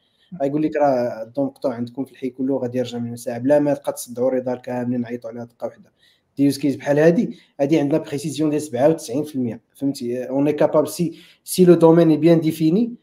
غايقول 0.41 0.63
لك 0.63 0.77
راه 0.77 1.23
الضوء 1.23 1.45
مقطوع 1.45 1.75
عندكم 1.75 2.05
في 2.05 2.13
الحي 2.13 2.31
كله 2.31 2.57
غادي 2.57 2.79
يرجع 2.79 2.99
من 2.99 3.17
ساعه 3.17 3.39
بلا 3.39 3.59
ما 3.59 3.75
تبقى 3.75 3.93
تصدعوا 3.93 4.29
الريدال 4.29 4.61
كاملين 4.61 5.01
نعيطوا 5.01 5.31
عليها 5.31 5.45
دقه 5.45 5.67
واحدة 5.67 5.93
دي 6.37 6.45
يوز 6.45 6.59
كيس 6.59 6.77
بحال 6.77 6.99
هادي 6.99 7.39
هادي 7.61 7.79
عندنا 7.79 7.99
بريسيزيون 7.99 8.51
ديال 8.51 9.01
97% 9.01 9.79
فهمتي 9.79 10.25
اون 10.25 10.47
اي 10.47 10.53
كابابل 10.53 10.89
سي 10.89 11.19
si 11.45 11.65
le 11.65 11.75
domaine 11.75 12.21
bien 12.21 12.41
défini 12.41 12.95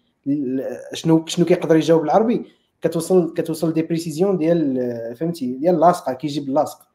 شنو 0.93 1.25
شنو 1.25 1.45
كيقدر 1.45 1.75
يجاوب 1.75 2.01
بالعربي 2.01 2.45
كتوصل 2.81 3.33
كتوصل 3.33 3.73
des 3.73 3.81
précisions 3.81 4.37
ديال 4.37 5.15
فهمتي 5.19 5.53
ديال 5.53 5.79
لاصقه 5.79 6.13
كيجيب 6.13 6.49
اللاصق 6.49 6.87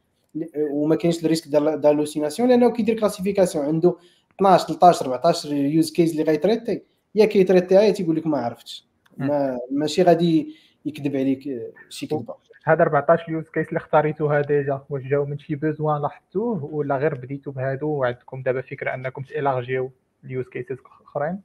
وما 0.57 0.95
كاينش 0.97 1.24
ال 1.24 1.28
risque 1.28 1.49
d'hallucination 1.49 2.49
لأنه 2.49 2.70
كيدير 2.70 3.01
classification 3.01 3.64
عنده 3.64 3.97
12 4.37 4.66
13 4.66 5.07
14 5.07 5.53
use 5.53 5.93
cases 5.93 6.12
اللي 6.12 6.22
غي 6.22 6.36
traiter 6.36 6.82
يا 7.14 7.24
كي 7.24 7.35
traiter 7.35 7.72
يها 7.72 7.82
يا 7.83 7.91
تيقول 7.91 8.16
لك 8.16 8.26
ما 8.26 8.39
عرفتش 8.39 8.87
ما 9.16 9.59
ماشي 9.70 10.03
غادي 10.03 10.55
يكذب 10.87 11.16
عليك 11.16 11.72
شي 11.89 12.07
كذبه 12.07 12.35
هاد 12.64 12.80
14 12.80 13.32
use 13.32 13.49
cases 13.49 13.68
اللي 13.68 13.78
اختاريتوها 13.78 14.40
déjà 14.40 14.80
واش 14.90 15.02
جاو 15.02 15.24
من 15.24 15.38
شي 15.38 15.54
besoin 15.55 16.03
لاحظتوه 16.02 16.64
ولا 16.64 16.96
غير 16.96 17.14
بديتو 17.14 17.50
بهادو؟ 17.50 17.88
وعندكم 17.88 18.42
دابا 18.42 18.60
فكرة 18.60 18.94
أنكم 18.94 19.22
ت 19.22 19.30
élargir 19.30 19.78
يو 19.78 19.93
ال 20.24 20.30
use 20.30 20.49
cases 20.49 20.76
أخرين؟ 21.04 21.40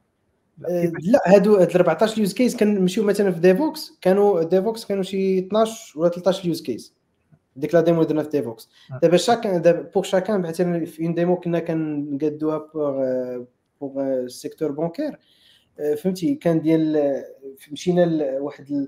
لا 1.01 1.21
هادو 1.27 1.55
هاد 1.55 1.75
14 1.75 2.19
use 2.19 2.33
cases 2.33 2.57
كنمشيو 2.57 3.03
مثلا 3.03 3.31
في 3.31 3.39
Devoxx 3.39 3.97
كانوا 4.01 4.43
Devoxx 4.43 4.85
كانوا 4.85 5.03
شي 5.03 5.39
12 5.39 5.99
ولا 5.99 6.09
13 6.09 6.47
use 6.47 6.61
cases 6.61 6.95
ديك 7.55 7.75
la 7.75 7.81
démo 7.81 8.03
درنا 8.03 8.23
في 8.23 8.29
Devoxx. 8.29 8.69
دابا 9.01 9.17
chacun 9.17 9.61
دابا 9.61 9.81
pour 9.81 10.03
chacun 10.03 10.41
مثلا 10.41 10.85
في 10.85 11.05
une 11.05 11.13
démo 11.13 11.35
كنا 11.35 11.59
كنقادوها 11.59 12.57
pour 12.57 13.03
pour 13.81 14.01
ال 14.01 14.10
secteur 14.10 14.71
bancaire 14.71 15.19
فهمتي؟ 16.03 16.35
كان 16.35 16.61
ديال 16.61 17.23
مشينا 17.71 18.05
لواحد 18.05 18.87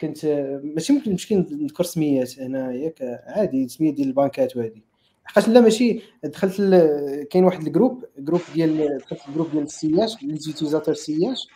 كنت 0.00 0.26
ماشي 0.64 0.92
ممكن 0.92 1.10
نمشي 1.10 1.34
نذكر 1.34 1.84
سميات 1.84 2.38
أنا 2.38 2.72
ياك 2.72 3.22
عادي 3.26 3.68
سميات 3.68 3.94
ديال 3.94 4.08
البنكات 4.08 4.56
وهذه 4.56 4.80
حقاش 5.24 5.48
لا 5.48 5.60
ماشي 5.60 6.00
دخلت 6.24 6.56
كاين 7.30 7.44
واحد 7.44 7.66
الجروب 7.66 8.04
جروب 8.18 8.40
ديال 8.54 8.98
دخلت 8.98 9.20
الجروب 9.28 9.50
ديال 9.50 9.62
السياج 9.62 10.16
لي 10.22 10.36
زوتيزاتور 10.36 10.94
سياج. 10.94 11.46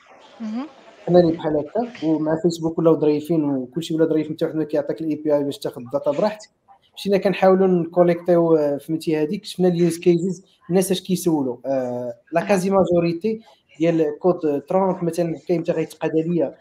أنا 1.08 1.20
اللي 1.20 1.32
بحال 1.32 1.56
هكا 1.56 2.06
ومع 2.06 2.40
فيسبوك 2.42 2.78
ولاو 2.78 3.00
ظريفين 3.00 3.44
وكلشي 3.44 3.94
ولا 3.94 4.04
ظريف 4.04 4.32
حتى 4.32 4.44
واحد 4.44 4.56
ما 4.56 4.64
كيعطيك 4.64 5.00
الاي 5.00 5.14
بي 5.14 5.36
اي 5.36 5.44
باش 5.44 5.58
تاخذ 5.58 5.80
الداتا 5.80 6.10
براحتك. 6.10 6.50
مشينا 6.96 7.18
كنحاولوا 7.18 7.66
نكوليكتيو 7.66 8.56
فهمتي 8.78 9.16
هذيك 9.16 9.44
شفنا 9.44 9.68
اليوز 9.68 9.98
كيزز 9.98 10.44
الناس 10.70 10.90
اش 10.90 11.00
كيسولوا 11.00 11.56
آه 11.66 12.14
لا 12.32 12.40
كازي 12.40 12.70
ماجوريتي 12.70 13.40
ديال 13.78 14.18
كود 14.18 14.40
30 14.68 15.04
مثلا 15.04 15.38
كاين 15.48 15.62
حتى 15.62 15.72
غيتقاد 15.72 16.16
ليا 16.16 16.46
آه 16.46 16.54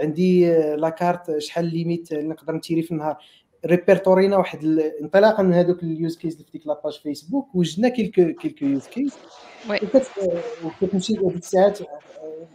عندي 0.00 0.56
لا 0.76 0.88
كارت 0.88 1.38
شحال 1.38 1.64
ليميت 1.64 2.12
نقدر 2.12 2.54
نتيري 2.54 2.82
في 2.82 2.90
النهار. 2.90 3.16
ريبرتورينا 3.66 4.36
واحد 4.36 4.64
انطلاقا 5.02 5.42
من 5.42 5.52
هذوك 5.52 5.82
ال 5.82 5.91
use 5.91 6.16
cases 6.16 6.32
اللي 6.32 6.44
في 6.44 6.50
ديك 6.52 6.66
la 6.66 6.77
page 6.77 7.00
Facebook 7.02 7.54
وجدنا 7.54 7.88
quelques 7.88 8.40
quelques 8.40 8.64
use 8.64 8.86
cases 8.86 9.14
وكتمشي 10.64 11.18
هذيك 11.18 11.36
الساعات 11.36 11.78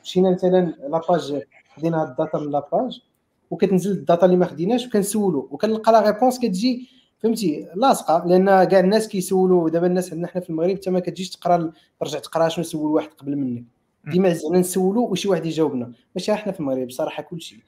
مشينا 0.04 0.32
مثلا 0.32 0.76
la 0.90 1.07
page 1.07 1.42
خدينا 1.76 2.04
ال 2.04 2.10
data 2.10 2.38
من 2.38 2.52
la 2.52 2.68
page 2.68 3.02
وكتنزل 3.52 3.92
ال 3.92 3.98
data 3.98 4.26
اللي 4.26 4.38
ما 4.38 4.46
خديناش 4.46 4.88
وكنسولو. 4.88 5.48
وكنلقى 5.52 5.92
la 5.92 6.12
réponse 6.12 6.40
كتجي 6.40 6.90
فهمتي 7.20 7.68
لاصقة. 7.76 8.26
لأن 8.28 8.64
كاع 8.64 8.80
الناس 8.80 9.08
كيسولوا 9.08 9.70
دابا 9.70 9.88
الناس 9.88 10.14
عندنا 10.14 10.28
حنا 10.28 10.42
في 10.42 10.50
المغرب 10.50 10.76
حتى 10.76 10.90
ما 10.90 11.00
كتجيش 11.00 11.30
تقرا 11.30 11.72
ترجع 12.00 12.20
تقرا 12.20 12.50
شنو 12.50 12.64
سول 12.64 12.92
واحد 12.92 13.10
قبل 13.10 13.36
منك. 13.36 13.64
ديما 14.12 14.34
زعما 14.34 14.58
نسولو 14.58 15.02
وشي 15.12 15.28
واحد 15.28 15.46
يجاوبنا. 15.46 15.92
ماشي 16.16 16.34
إحنا 16.34 16.52
في 16.52 16.60
المغرب 16.60 16.92
صراحة 16.92 17.24
كلشي. 17.24 17.64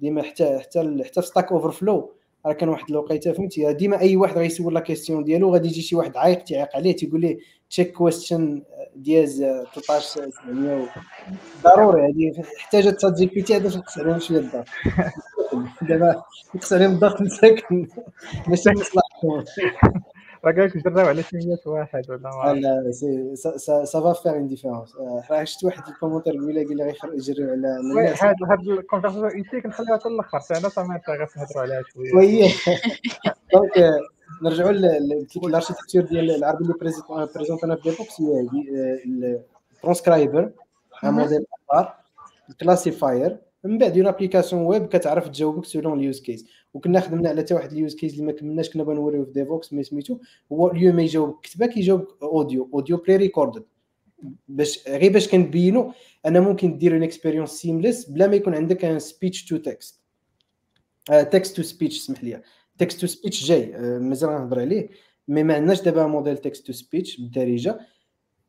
ديما 0.00 0.22
حتى 0.22 0.58
حتى 0.58 1.04
حتى 1.04 1.22
في 1.22 1.26
Stack 1.26 1.52
Overflow 1.52 2.12
راه 2.46 2.52
كان 2.52 2.68
واحد 2.68 2.90
الوقيتة 2.90 3.32
فهمتي 3.32 3.72
ديما 3.72 4.00
أي 4.00 4.16
واحد 4.16 4.38
غيسول 4.38 4.74
la 4.74 4.80
question 4.80 5.24
ديالو 5.24 5.52
غادي 5.52 5.68
يجي 5.68 5.82
شي 5.82 5.96
واحد 5.96 6.16
عايق 6.16 6.44
تيعيق 6.44 6.76
عليه 6.76 6.96
تيقول 6.96 7.20
ليه 7.20 7.38
check 7.70 7.92
question 7.92 8.62
دياز 8.96 9.40
13 9.74 10.30
700 10.30 10.88
ضروري 11.64 12.02
هذه 12.02 12.42
احتاجت 12.60 12.96
ChatGPT 12.96 13.56
هذا 13.56 13.78
نقص 13.78 13.98
عليهم 13.98 14.18
شوية 14.18 14.38
الضغط. 14.38 14.66
دابا 15.82 16.22
نقص 16.54 16.72
عليهم 16.72 16.92
الضغط 16.92 17.20
مساكن 17.20 17.88
ماشي 18.48 18.70
مصلحتهم 18.70 19.44
راه 20.48 20.54
قالك 20.54 20.76
جربوا 20.76 21.02
على 21.02 21.22
800 21.22 21.58
واحد 21.66 22.10
ولا 22.10 22.54
لا 22.54 22.92
ça 23.84 24.00
va 24.00 24.12
faire 24.12 24.32
une 24.32 24.48
différence 24.48 24.96
راه 25.30 25.44
شفت 25.44 25.64
واحد 25.64 25.88
ال 25.88 25.92
commentaire 25.92 26.32
قبيله 26.32 26.64
قال 26.64 26.76
لي 26.76 26.84
غير 26.84 27.14
يجريو 27.14 27.50
على 27.50 27.68
هاد 28.20 28.36
هاد 28.50 28.68
ال 28.68 28.73
conversation 28.73 29.30
ايتي 29.30 29.60
كنخليها 29.60 29.98
حتى 29.98 30.08
الآخر 30.08 30.38
أنا 30.50 30.68
صافي 30.68 30.88
غنهضروا 31.08 31.62
عليها 31.62 31.82
شوية. 31.82 32.14
Oui. 32.14 32.42
Donc 33.54 34.00
نرجعوا 34.42 34.72
لل 34.72 34.91
architecture 34.91 36.02
ديال 36.02 36.30
العربي 36.30 36.64
اللي 36.64 36.74
بريزونتنا 37.34 37.76
في 37.76 37.82
Devoxx 37.82 38.20
هي 38.20 38.48
الترانسكرايبر 39.74 40.50
ان 41.04 41.10
موديل 41.10 41.44
اخر 41.70 41.94
ال 42.50 42.59
classifier 42.59 43.47
من 43.64 43.78
بعد 43.78 43.98
une 43.98 44.06
application 44.06 44.62
web 44.62 44.86
كتعرف 44.86 45.28
تجاوبك 45.28 45.64
سولون 45.64 45.98
ال 45.98 46.03
use 46.03 46.20
case 46.20 46.46
وكنا 46.74 47.00
خدمنا 47.00 47.28
على 47.28 47.42
حتى 47.42 47.54
واحد 47.54 47.72
ال 47.72 47.78
use 47.78 47.94
case 47.94 48.12
اللي 48.12 48.24
ما 48.24 48.32
كملناش 48.32 48.70
كنا 48.70 48.82
بنوريو 48.82 49.24
في 49.24 49.32
Devoxx 49.32 49.72
mais 49.72 49.82
سميتو. 49.82 50.18
هو 50.52 50.70
اليوم 50.70 50.96
ما 50.96 51.02
يجاوبك 51.02 51.40
كتبه 51.42 51.66
كيجاوبك 51.66 52.22
audio 52.22 52.70
audio 52.74 52.96
pre-recorded 52.96 53.64
باش 54.48 54.88
غير 54.88 55.12
باش 55.12 55.28
كنبينو 55.28 55.92
أنا 56.26 56.40
ممكن 56.40 56.78
دير 56.78 56.94
une 56.94 57.02
expérience 57.02 57.50
seamless 57.50 58.10
بلا 58.10 58.26
ما 58.26 58.36
يكون 58.36 58.54
عندك 58.54 58.84
un 58.84 58.98
speech 58.98 59.44
to 59.44 59.56
text 59.56 60.00
text 61.08 61.56
to 61.56 61.62
speech 61.62 61.98
سمح 61.98 62.24
لي. 62.24 62.42
text 62.78 63.00
to 63.00 63.06
speech 63.06 63.44
جاي. 63.44 63.72
مازال 63.98 64.30
غنهضر 64.30 64.60
عليه. 64.60 64.88
mais 65.28 65.42
ما 65.42 65.54
عندناش 65.54 65.82
دابا 65.82 66.06
modèle 66.06 66.38
text 66.38 66.66
to 66.66 66.72
speech 66.72 67.20
بالدارجة. 67.20 67.78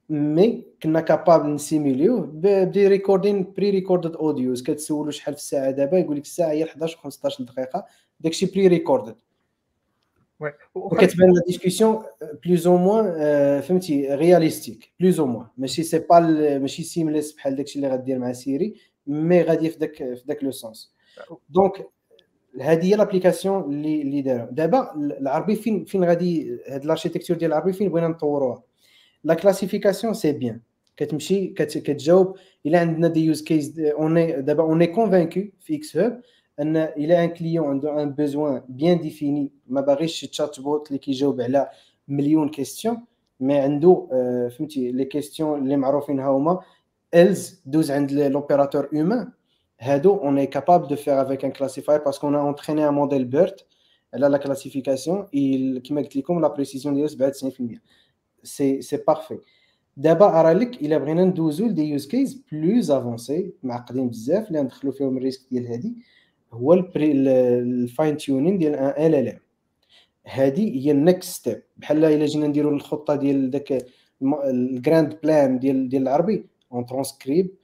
mais 0.10 0.66
كنا 0.84 1.02
capable 1.02 1.54
نسيميليو 1.54 2.22
ب 2.22 2.88
des 2.88 3.54
recording 3.58 3.70
pre-recorded 3.70 4.16
audios 4.16 4.64
كتسولو 4.64 5.12
شحال 5.12 5.34
في 5.34 5.40
الساعة 5.40 5.72
دابا 5.72 5.98
يقول 5.98 6.18
لك 6.18 6.24
الساعة 6.24 6.52
هي 6.52 6.64
11 6.64 6.98
و 6.98 7.02
15 7.02 7.44
دقيقه 7.44 7.86
داكشي 8.20 8.46
pre-recorded 8.46 9.16
وكتبان 10.76 11.34
la 11.34 11.42
discussion 11.48 12.04
plus 12.46 12.68
ou 12.68 12.78
moins 12.78 13.62
فهمتي 13.62 14.16
realistic 14.16 14.92
plus 15.00 15.20
ou 15.20 15.26
moins 15.26 15.48
ماشي 15.58 15.84
c'est 15.84 16.00
pas 16.00 16.20
ماشي 16.60 16.84
seamless 16.84 17.34
بحال 17.34 17.56
داكشي 17.56 17.76
اللي 17.76 17.90
غدير 17.90 18.20
مع 18.20 18.34
Siri 18.34 18.76
mais 19.08 19.42
غادي 19.42 19.70
في 19.70 19.80
داك 19.80 19.96
في 19.96 20.24
داك 20.26 20.44
le 20.44 20.52
sens 20.52 20.94
donc 21.50 21.90
هذه 22.62 22.86
هي 22.86 22.96
l'application 22.96 23.64
اللي 23.64 24.02
اللي 24.02 24.22
داروا 24.22 24.52
دابا 24.52 24.96
العربي 24.96 25.56
فين 25.56 25.86
فين 25.86 26.04
غادي 26.04 26.60
هاد 26.68 26.84
ال 26.84 26.88
architecture 26.88 27.38
ديال 27.38 27.52
العربي 27.52 27.74
فين 27.74 27.90
بغينا 27.90 28.08
نطوروها 28.08 28.64
la 29.24 29.34
classification 29.34 30.14
c'est 30.14 30.32
bien 30.32 30.60
كتمشي 30.98 31.48
كتجاوب 31.48 32.36
الا 32.66 32.80
عندنا 32.80 33.08
des 33.08 33.26
use 33.26 33.42
cases 33.42 33.80
on 33.80 34.46
دابا 34.46 34.64
on 34.64 34.86
convaincu 34.86 35.42
في 35.60 35.76
xHub 35.76 36.22
ان 36.60 36.78
إلى 36.78 37.24
un 37.24 37.30
client 37.30 37.68
عنده 37.68 38.04
un 38.04 38.12
besoin 38.12 38.62
bien 38.70 39.00
défini 39.00 39.52
ما 39.68 39.82
باغيش 39.82 40.14
شي 40.14 40.28
chatbot 40.28 40.88
اللي 40.88 41.00
كيجاوب 41.00 41.42
على 41.42 41.70
مليون 42.08 42.50
question 42.50 42.98
mais 43.40 43.58
عنده 43.58 44.08
فهمتي 44.58 44.92
les 44.92 45.06
questions 45.06 45.64
اللي 45.64 45.78
معروفين 45.78 46.20
ها 46.20 46.30
هما 46.30 46.60
الز 47.16 47.62
دوز 47.66 47.92
عند 47.92 48.12
l'opérateur 48.12 48.90
humain 48.96 49.32
هادو 49.80 50.16
on 50.18 50.38
est 50.38 50.46
capable 50.48 50.88
de 50.88 50.96
faire 50.96 51.22
avec 51.22 51.46
un 51.46 51.52
classifier 51.52 52.04
parce 52.04 52.19
que 52.19 52.28
on 52.28 52.36
a 52.36 52.41
entraîné 52.41 52.88
un 52.90 52.94
modèle 52.94 53.26
BERT 53.26 53.66
على 54.14 54.28
la 54.28 54.38
classification 54.38 55.26
كيما 55.80 56.02
قلت 56.02 56.16
لكم 56.16 56.42
la 56.42 56.48
précision 56.48 56.96
ديالو 56.96 57.32
97% 57.40 57.80
c'est 58.44 58.82
c'est 58.82 58.98
parfait 59.08 59.38
دابا 59.98 60.40
ارى 60.40 60.54
لك 60.54 60.82
الا 60.82 60.98
بغينا 60.98 61.24
ندوزو 61.26 61.68
ل 61.68 61.73
des 61.73 61.90
use 61.90 62.08
cases 62.08 62.42
plus 62.52 62.92
avancés 62.92 63.54
معقدين 63.64 64.10
بزاف 64.10 64.48
اللي 64.48 64.62
ندخلو 64.62 64.92
فيهم 64.92 65.18
ال 65.18 65.21
risque 65.21 65.42
ديال 65.52 65.68
هادي 65.68 65.96
هو 66.54 66.74
ال 66.74 68.18
fine-tuning 68.18 68.58
ديال 68.58 68.76
un 68.76 69.06
LLM 69.06 69.40
هادي 70.28 70.86
هي 70.86 70.92
ال 70.92 71.00
next 71.00 71.32
step 71.32 71.64
بحال 71.78 72.06
الا 72.06 72.26
جينا 72.26 72.48
نديرو 72.48 72.70
الخطه 72.70 73.16
ديال 73.16 73.52
داك 73.52 73.86
ال 74.24 74.40
grand 74.40 75.20
plan 75.24 75.60
ديال 75.60 75.90
ديال 75.90 76.02
العربي 76.02 76.46
اون 76.74 76.86
ترانسكريب 76.86 77.56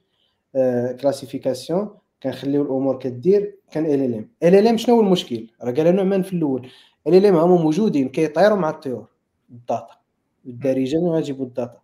كلاسيفيكاسيون 1.00 1.90
كنخليو 2.22 2.62
الأمور 2.62 2.98
كدير 2.98 3.56
كان 3.70 3.86
LLM 3.86 4.28
ال 4.42 4.54
ال 4.54 4.66
ام 4.66 4.76
شنو 4.76 4.94
هو 4.94 5.00
المشكل 5.00 5.46
راه 5.62 5.72
قالها 5.72 5.92
نعمان 5.92 6.22
في 6.22 6.32
الأول 6.32 6.68
ال 7.06 7.14
ال 7.14 7.26
ام 7.26 7.36
هما 7.36 7.62
موجودين 7.62 8.08
كيطيروا 8.08 8.58
مع 8.58 8.70
الطيور 8.70 9.06
ال 9.50 9.61
data 9.61 10.05
الدارجه 10.46 10.96
من 10.96 11.08
غنجيبوا 11.08 11.46
ال 11.46 11.52
data. 11.52 11.80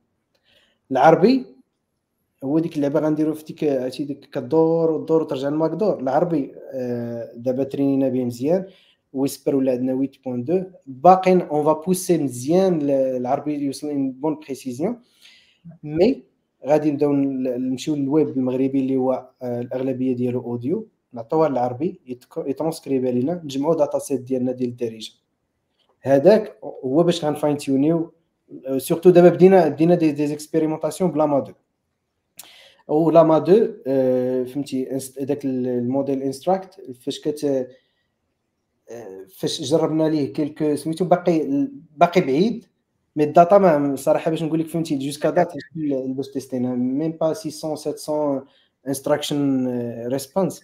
العربي 0.91 1.47
هو 2.45 2.59
ديك 2.59 2.77
اللعبة 2.77 3.01
غنديروا 3.01 3.35
في 3.35 3.45
ديك 3.45 3.65
عرفتي 3.65 4.05
ديك 4.05 4.25
كدور 4.25 4.91
ودور 4.91 5.23
وترجع 5.23 5.49
لماكدور 5.49 6.01
العربي 6.01 6.55
آه 6.73 7.33
دابا 7.37 7.65
ترينينا 7.65 8.09
به 8.09 8.25
مزيان. 8.25 8.67
Whisper 9.12 9.57
ولا 9.57 9.73
عندنا 9.73 10.09
8.2 10.27 10.65
باقين 10.87 11.41
on 11.41 11.64
va 11.64 11.72
pousser 11.72 12.18
مزيان 12.19 12.79
العربي 12.91 13.55
يوصل 13.55 14.11
bonne 14.11 14.35
précision 14.35 15.01
mais 15.83 16.22
غادي 16.67 16.91
نبداو 16.91 17.13
نمشيو 17.13 17.95
للويب 17.95 18.29
المغربي 18.29 18.79
اللي 18.79 18.97
هو 18.97 19.29
الأغلبية 19.43 20.13
ديالو 20.13 20.41
audio 20.41 20.87
نعطوها 21.13 21.49
للعربي 21.49 22.01
يترونسكريبي 22.47 23.13
لينا. 23.13 23.41
نجمعوا 23.45 23.75
dataset 23.74 24.20
ديالنا 24.21 24.53
ديال 24.53 24.69
الدارجة. 24.69 25.13
هذاك 26.01 26.59
هو 26.85 27.03
باش 27.03 27.25
غن 27.24 27.57
fine-tune 27.57 28.02
يو 28.02 28.12
surtout 28.76 29.11
دابا 29.11 29.28
بدينا 29.28 29.68
بدينا 29.68 29.94
des 29.95 30.26
expérimentations 30.26 31.11
ب 31.11 31.26
Llama 31.26 31.41
deux 31.41 31.53
أو 32.90 33.11
Llama 33.11 33.39
deux 33.39 33.68
فهمتي 34.44 34.98
داك 35.20 35.44
ال 35.45 35.58
model 35.58 36.22
instruct 36.22 36.80
فاش 37.00 37.20
كت 37.20 37.68
فاش 39.38 39.61
جربنا 39.61 40.09
ليه 40.09 40.32
quelques 40.33 40.76
سميتو 40.76 41.05
باقي 41.05 41.68
باقي 41.96 42.20
بعيد 42.20 42.66
mais 43.16 43.24
ال 43.24 43.31
data 43.31 43.59
ما 43.59 43.96
صراحة 43.96 44.30
باش 44.30 44.42
نقول 44.42 44.61
لك 44.61 44.66
فهمتي 44.66 44.98
jusqu'à 44.99 45.30
date 45.30 45.53
باش 46.07 46.28
تيستينا 46.28 46.74
même 46.74 47.12
pas 47.12 47.33
600 47.32 47.76
700 47.76 48.44
instruction 48.89 49.68
response 50.07 50.62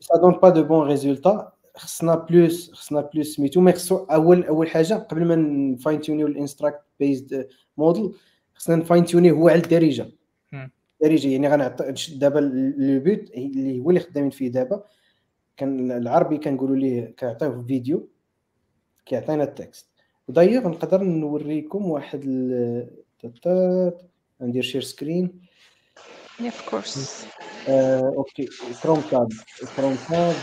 ça 0.00 0.16
donne 0.16 0.32
pas 0.32 0.48
de 0.48 0.62
bons 0.64 0.88
résultats 0.88 1.52
خصنا 1.76 2.14
plus 2.14 2.72
خصنا 2.72 3.00
plus 3.00 3.36
سميتو 3.36 3.60
mais 3.60 3.72
خصو 3.72 3.96
اول 3.96 4.44
اول 4.44 4.68
حاجة 4.68 4.94
قبل 4.94 5.24
ما 5.24 5.34
ن 5.36 6.00
fine-tune 6.00 6.21
يو 6.21 6.26
ال 6.26 6.32
instruct 6.32 6.80
based 7.02 7.48
موديل 7.76 8.12
خصنا 8.54 8.76
ن 8.76 9.04
fine-tune 9.04 9.30
يو 9.30 9.36
هو 9.36 9.48
على 9.48 9.60
الدارجة. 9.60 10.06
الدارجة 11.02 11.28
يعني 11.28 11.48
غنعطي 11.48 11.94
دابا 12.16 12.38
le 12.78 13.00
but 13.00 13.30
اللي 13.30 13.80
هو 13.80 13.90
اللي 13.90 14.00
خدامين 14.00 14.30
فيه 14.30 14.48
دابا. 14.48 14.84
كان 15.56 15.92
العربي 15.92 16.38
كنقولوا 16.38 16.76
ليه 16.76 17.14
كيعطيوه 17.16 17.62
فيديو 17.66 18.08
كيعطينا 19.06 19.44
ال 19.44 19.51
text. 19.51 19.86
ودايوغ 20.28 20.68
نقدر 20.68 21.02
نوريكم 21.02 21.90
واحد 21.90 22.24
ندير 24.40 24.62
share 24.62 24.82
screen 24.82 25.40
of 26.40 26.70
course 26.70 27.26
okay. 28.16 28.48
Chrome 28.82 29.00
tab 29.10 29.28
Chrome 29.76 29.96
tab 30.08 30.34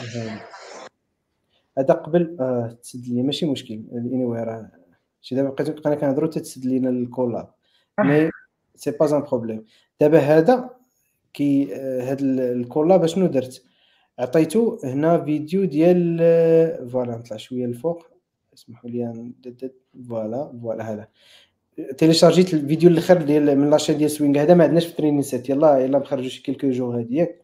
هذا. 1.77 1.93
قبل 1.93 2.37
آه 2.39 2.77
تسد 2.81 3.07
لي. 3.07 3.23
ماشي 3.23 3.45
مشكل. 3.45 3.83
anyway 3.93 4.43
راه 4.43 4.71
شي 5.21 5.35
دابا 5.35 5.49
بقيت 5.49 5.69
بقينا 5.69 5.95
كنهضروا 5.95 6.29
تتسد 6.29 6.65
لينا 6.65 6.89
ال 6.89 6.99
Colab 6.99 7.49
mais 7.99 8.29
c'est 8.75 8.91
pas 8.91 9.17
un 9.17 9.21
problème 9.21 9.65
دابا 10.01 10.19
هذا 10.19 10.69
كي 11.33 11.73
هاد 11.75 12.21
ال- 12.21 12.39
ال 12.39 12.50
Colab 12.50 13.05
شنو 13.05 13.25
درت 13.27 13.63
عطيتو 14.19 14.79
هنا 14.83 15.23
فيديو 15.23 15.65
ديال 15.65 16.17
voilà 16.89 17.17
نطلع 17.17 17.37
شوية 17.37 17.65
الفوق 17.65 18.07
اسمحوا 18.53 18.89
لي 18.89 19.31
voilà 20.09 20.59
voilà 20.61 20.93
هذا 20.93 21.07
تيليشارجيت 21.97 22.53
الفيديو 22.53 22.89
الآخر 22.89 23.21
ديال 23.21 23.57
من 23.59 23.69
la 23.69 23.76
chaîne 23.76 23.97
ديال 23.97 24.11
سوينغ 24.11 24.41
هذا 24.41 24.53
ما 24.53 24.63
عندناش 24.63 24.85
في 24.85 24.95
training 24.95 25.21
set 25.21 25.49
يلا 25.49 25.77
يلا 25.77 25.99
نخرجوا 25.99 26.29
شي 26.29 26.41
quelques 26.43 26.69
jours 26.69 26.99
هادي 26.99 27.15
ياك 27.15 27.41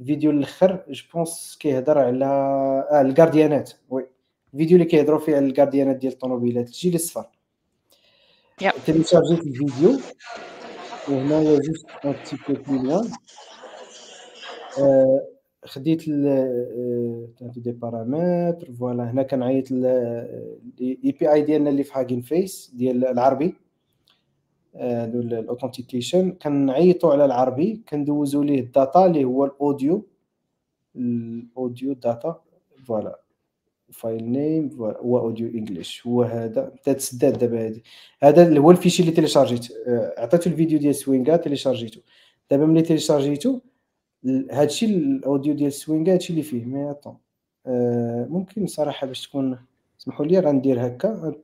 الفيديو 0.00 0.30
الآخر 0.30 0.84
je 0.90 1.04
pense 1.14 1.56
كيهضر 1.60 1.98
على 1.98 2.24
آه 2.24 3.00
الكارديانات 3.00 3.72
oui 3.90 3.99
الفيديو 4.54 4.76
اللي 4.76 4.88
كيهضروا 4.88 5.18
فيه 5.18 5.36
على 5.36 5.46
الكارديانات 5.46 5.96
ديال 5.96 6.12
الطوموبيلات 6.12 6.66
الجيل 6.66 6.94
الصفر 6.94 7.26
يا. 8.62 8.72
تيليشارجيت 8.86 9.40
الفيديو 9.46 10.00
وهنايا 11.08 11.58
juste 11.58 11.86
un 12.04 12.12
petit 12.12 12.36
peu 12.48 12.62
plus 12.72 12.82
loin 12.82 13.10
آه، 14.78 15.26
خديت 15.64 16.04
ال 16.08 17.52
des 17.56 17.72
paramètres 17.72 18.72
voilà 18.72 19.10
هنا 19.10 19.22
كنعيط 19.22 19.72
ال 19.72 21.12
API 21.20 21.42
ديالنا 21.42 21.70
اللي 21.70 21.84
في 21.84 21.92
Hugging 21.94 22.20
Face 22.20 22.70
ديال 22.74 23.06
العربي. 23.06 23.54
هادو 24.76 25.20
ال 25.20 25.27
authentication 25.27 26.30
كنعيطوا 26.30 27.12
على 27.12 27.24
العربي 27.24 27.82
كندوزوا 27.88 28.44
ليه 28.44 28.60
ال 28.60 28.69
data 28.69 29.06
اللي 29.06 29.24
هو 29.24 29.44
ال 29.44 29.53
audio. 29.53 30.06
ال 30.96 31.12
audio 31.12 31.92
data 31.92 32.40
voilà. 32.86 33.20
file 33.92 34.24
name 34.24 34.70
هو 34.80 35.18
audio 35.18 35.48
English 35.48 36.06
هو 36.06 36.22
هذا 36.22 36.72
تتسداد 36.84 37.38
دابا 37.38 37.66
هادي. 37.66 37.84
هذا 38.22 38.58
هو 38.58 38.70
ال 38.70 38.74
fichier 38.74 39.02
اللي 39.02 39.12
تيليشارجيت 39.14 39.72
آه، 39.86 40.14
عطيتو 40.18 40.50
الفيديو 40.50 40.78
ديال 40.78 40.94
سوينغا 40.94 41.36
تيليشارجيتو. 41.36 42.00
دابا 42.50 42.66
ملي 42.66 42.82
تيليشارجيتو 42.82 43.60
هادشي 44.50 44.86
ال 44.86 44.97
audio 44.97 45.54
ديال 45.54 45.72
سوينغا 45.72 46.12
هادشي 46.12 46.32
اللي 46.32 46.42
فيه. 46.42 46.64
mais 46.64 46.90
attends 46.90 47.16
آه، 47.66 48.26
ممكن 48.30 48.66
صراحة 48.66 49.06
باش 49.06 49.28
تكون 49.28 49.58
اسمحوا 50.00 50.26
لي 50.26 50.38
غندير 50.38 50.86
هكا 50.86 51.34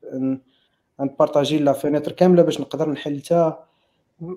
غنبارطاجي 1.00 1.58
la 1.58 1.72
fenêtre 1.72 2.12
كاملة 2.12 2.42
باش 2.42 2.60
نقدر 2.60 2.90
نحل 2.90 3.20
حتى 3.20 3.52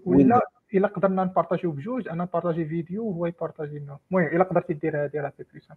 ولا 0.05 0.41
إلا 0.73 0.87
قدرنا 0.87 1.23
نبارطاجيو 1.23 1.71
بجوج 1.71 2.07
أنا 2.07 2.23
نبارطاجي 2.23 2.65
فيديو 2.65 3.05
وهو 3.05 3.25
يبارطاجي 3.25 3.79
لنا. 3.79 3.97
المهم 4.11 4.27
إلا 4.27 4.43
قدرتي 4.43 4.73
دير 4.73 5.03
هادي 5.03 5.19
راه 5.19 5.33
c'est 5.37 5.43
plus 5.51 5.67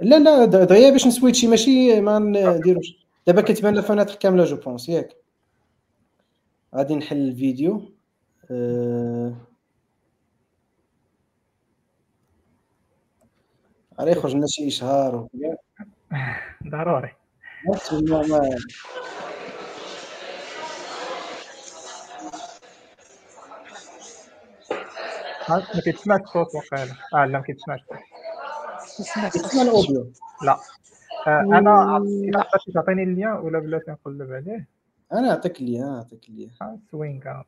لا 0.00 0.18
لا 0.18 0.44
دغيا 0.44 0.90
باش 0.90 1.06
نسويتشي 1.06 1.46
ماشي 1.46 2.00
ما 2.00 2.18
نديروش. 2.18 2.86
دابا 3.26 3.42
كتبان 3.42 3.74
la 3.74 3.82
fenêtre 3.82 4.14
كاملة 4.14 4.44
je 4.44 4.56
pense 4.56 4.88
ياك. 4.88 5.16
غادي 6.74 6.94
نحل 6.94 7.16
الفيديو. 7.16 7.92
آه، 8.50 9.34
غادي 14.00 14.10
يخرج 14.10 14.34
لنا 14.34 14.46
شي 14.46 14.68
إشهار 14.68 15.28
ضروري. 16.68 17.12
ما 25.74 25.80
كيتسمعش 25.84 26.20
الصوت 26.20 26.54
وقيلا. 26.54 26.94
آه 27.14 27.26
لا 27.26 27.38
ما 27.38 27.40
كيتسمعش 27.40 27.80
الصوت 27.80 28.09
ال 29.62 29.70
audio 29.70 30.12
لا. 30.42 30.58
آه 31.26 31.40
أنا. 31.40 31.98
قدرتي 31.98 32.72
تعطيني 32.72 33.02
ال 33.02 33.07
lien 33.07 33.28
ولا 33.28 33.58
بلاتي 33.58 33.90
نقلب 33.90 34.32
عليه 34.32 34.68
أنا 35.12 35.20
نعطيك 35.20 35.62
لي 35.62 35.78
نعطيك 35.78 36.30
لي 36.30 36.50
ها 36.60 36.78
سوينغ 36.90 37.42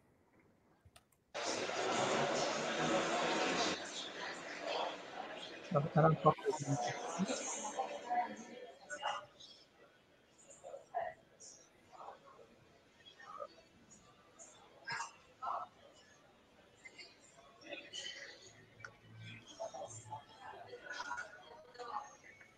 أنا 5.97 6.09
نفكر. 6.09 6.33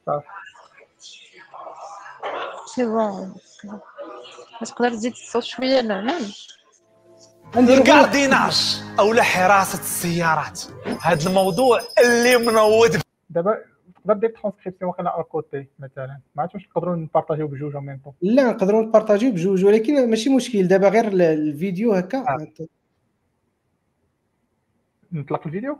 Bon 0.06 0.22
تقدر 4.66 4.90
تزيد 4.90 5.12
الصوت 5.12 5.42
شوية 5.42 5.80
نعمان 5.80 6.22
ال 7.56 7.67
gardiennage 7.67 8.82
أو 8.98 9.14
حراسه 9.14 9.78
السيارات. 9.78 10.60
هذا 11.00 11.28
الموضوع 11.28 11.80
اللي 12.04 12.36
منوض 12.36 12.96
دابا 13.30 13.58
تقدر 13.94 14.14
دير 14.14 14.30
ترانسكريبسيون 14.30 14.90
وقيلا 14.90 15.20
écouter 15.20 15.66
مثلا. 15.78 16.20
ما 16.34 16.42
عرفتش 16.42 16.54
واش 16.54 16.68
نقدروا 16.68 16.96
نبارطاجيو 16.96 17.48
بجوج 17.48 17.76
en 17.76 17.82
même 17.86 18.00
temps 18.04 18.12
لا 18.22 18.50
نقدروا 18.50 18.82
نبارطاجيو 18.82 19.30
بجوج 19.30 19.64
ولكن 19.64 20.10
ماشي 20.10 20.30
مشكل. 20.30 20.68
دابا 20.68 20.88
غير 20.88 21.08
ال- 21.08 21.22
الفيديو 21.22 21.92
هكا. 21.92 22.18
آه. 22.18 22.46
نطلق 25.12 25.46
الفيديو؟ 25.46 25.78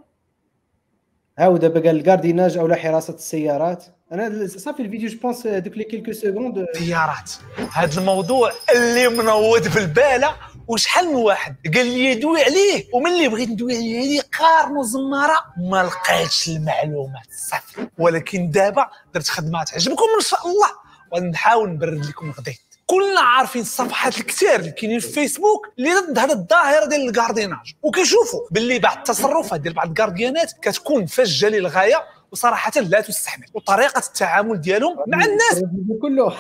هاو 1.39 1.57
دابا 1.57 1.80
قال 1.80 1.97
ال 1.97 2.02
gardiennage 2.02 2.59
أو 2.59 2.74
حراسة 2.74 3.14
السيارات. 3.14 3.85
أنا 4.12 4.47
صافي 4.47 4.82
الفيديو 4.82 5.09
je 5.09 5.18
pense 5.18 5.47
دوك 5.47 5.76
les 5.77 5.85
quelques 5.85 6.12
secondes 6.12 6.59
السيارات 6.59 7.32
هذا 7.72 8.01
الموضوع 8.01 8.53
اللي 8.74 9.09
منوض 9.09 9.62
في 9.62 9.78
الباله 9.78 10.37
وشحال 10.68 11.09
من 11.09 11.14
واحد 11.14 11.57
قال 11.74 11.87
لي 11.87 12.14
دوي 12.14 12.43
عليه 12.43 12.85
وملي 12.93 13.28
بغيت 13.28 13.49
ندوي 13.49 13.74
عليه 13.74 14.20
قارنو 14.39 14.82
زمارة. 14.82 15.39
ما 15.70 15.82
لقيتش 15.82 16.49
المعلومات 16.49 17.26
صافي. 17.51 17.89
ولكن 17.99 18.51
دابا 18.51 18.87
درت 19.14 19.28
خدمة 19.28 19.64
تعجبكم 19.64 20.05
إن 20.16 20.24
شاء 20.24 20.41
الله. 20.47 20.68
ونحاول 21.12 21.70
نبرد 21.70 22.05
لكم 22.05 22.30
الغدايد 22.31 22.61
كلنا 22.87 23.20
عارفين 23.20 23.62
الصفحات 23.62 24.18
الكثير 24.18 24.55
اللي 24.57 24.70
كاينين 24.70 24.99
في 25.01 25.09
فيسبوك 25.09 25.68
اللي 25.78 25.91
ضد 25.95 26.18
هذا 26.18 26.32
الظاهرة 26.32 26.87
ديال 26.87 27.09
ال 27.09 27.14
gardiennage 27.14 27.75
وكيشوفوا 27.82 28.41
باللي 28.51 28.78
بعض 28.78 28.97
التصرفات 28.97 29.61
ديال 29.61 29.74
بعض 29.74 29.89
الكارديانات 29.89 30.53
كتكون 30.62 31.07
فجه 31.07 31.49
للغايه 31.49 31.97
وصراحة 32.32 32.72
لا 32.80 33.01
تستحمل. 33.01 33.47
وطريقة 33.55 33.99
التعامل 33.99 34.61
ديالهم 34.61 34.97
مع 35.07 35.24
الناس. 35.24 35.64
كله. 36.03 36.26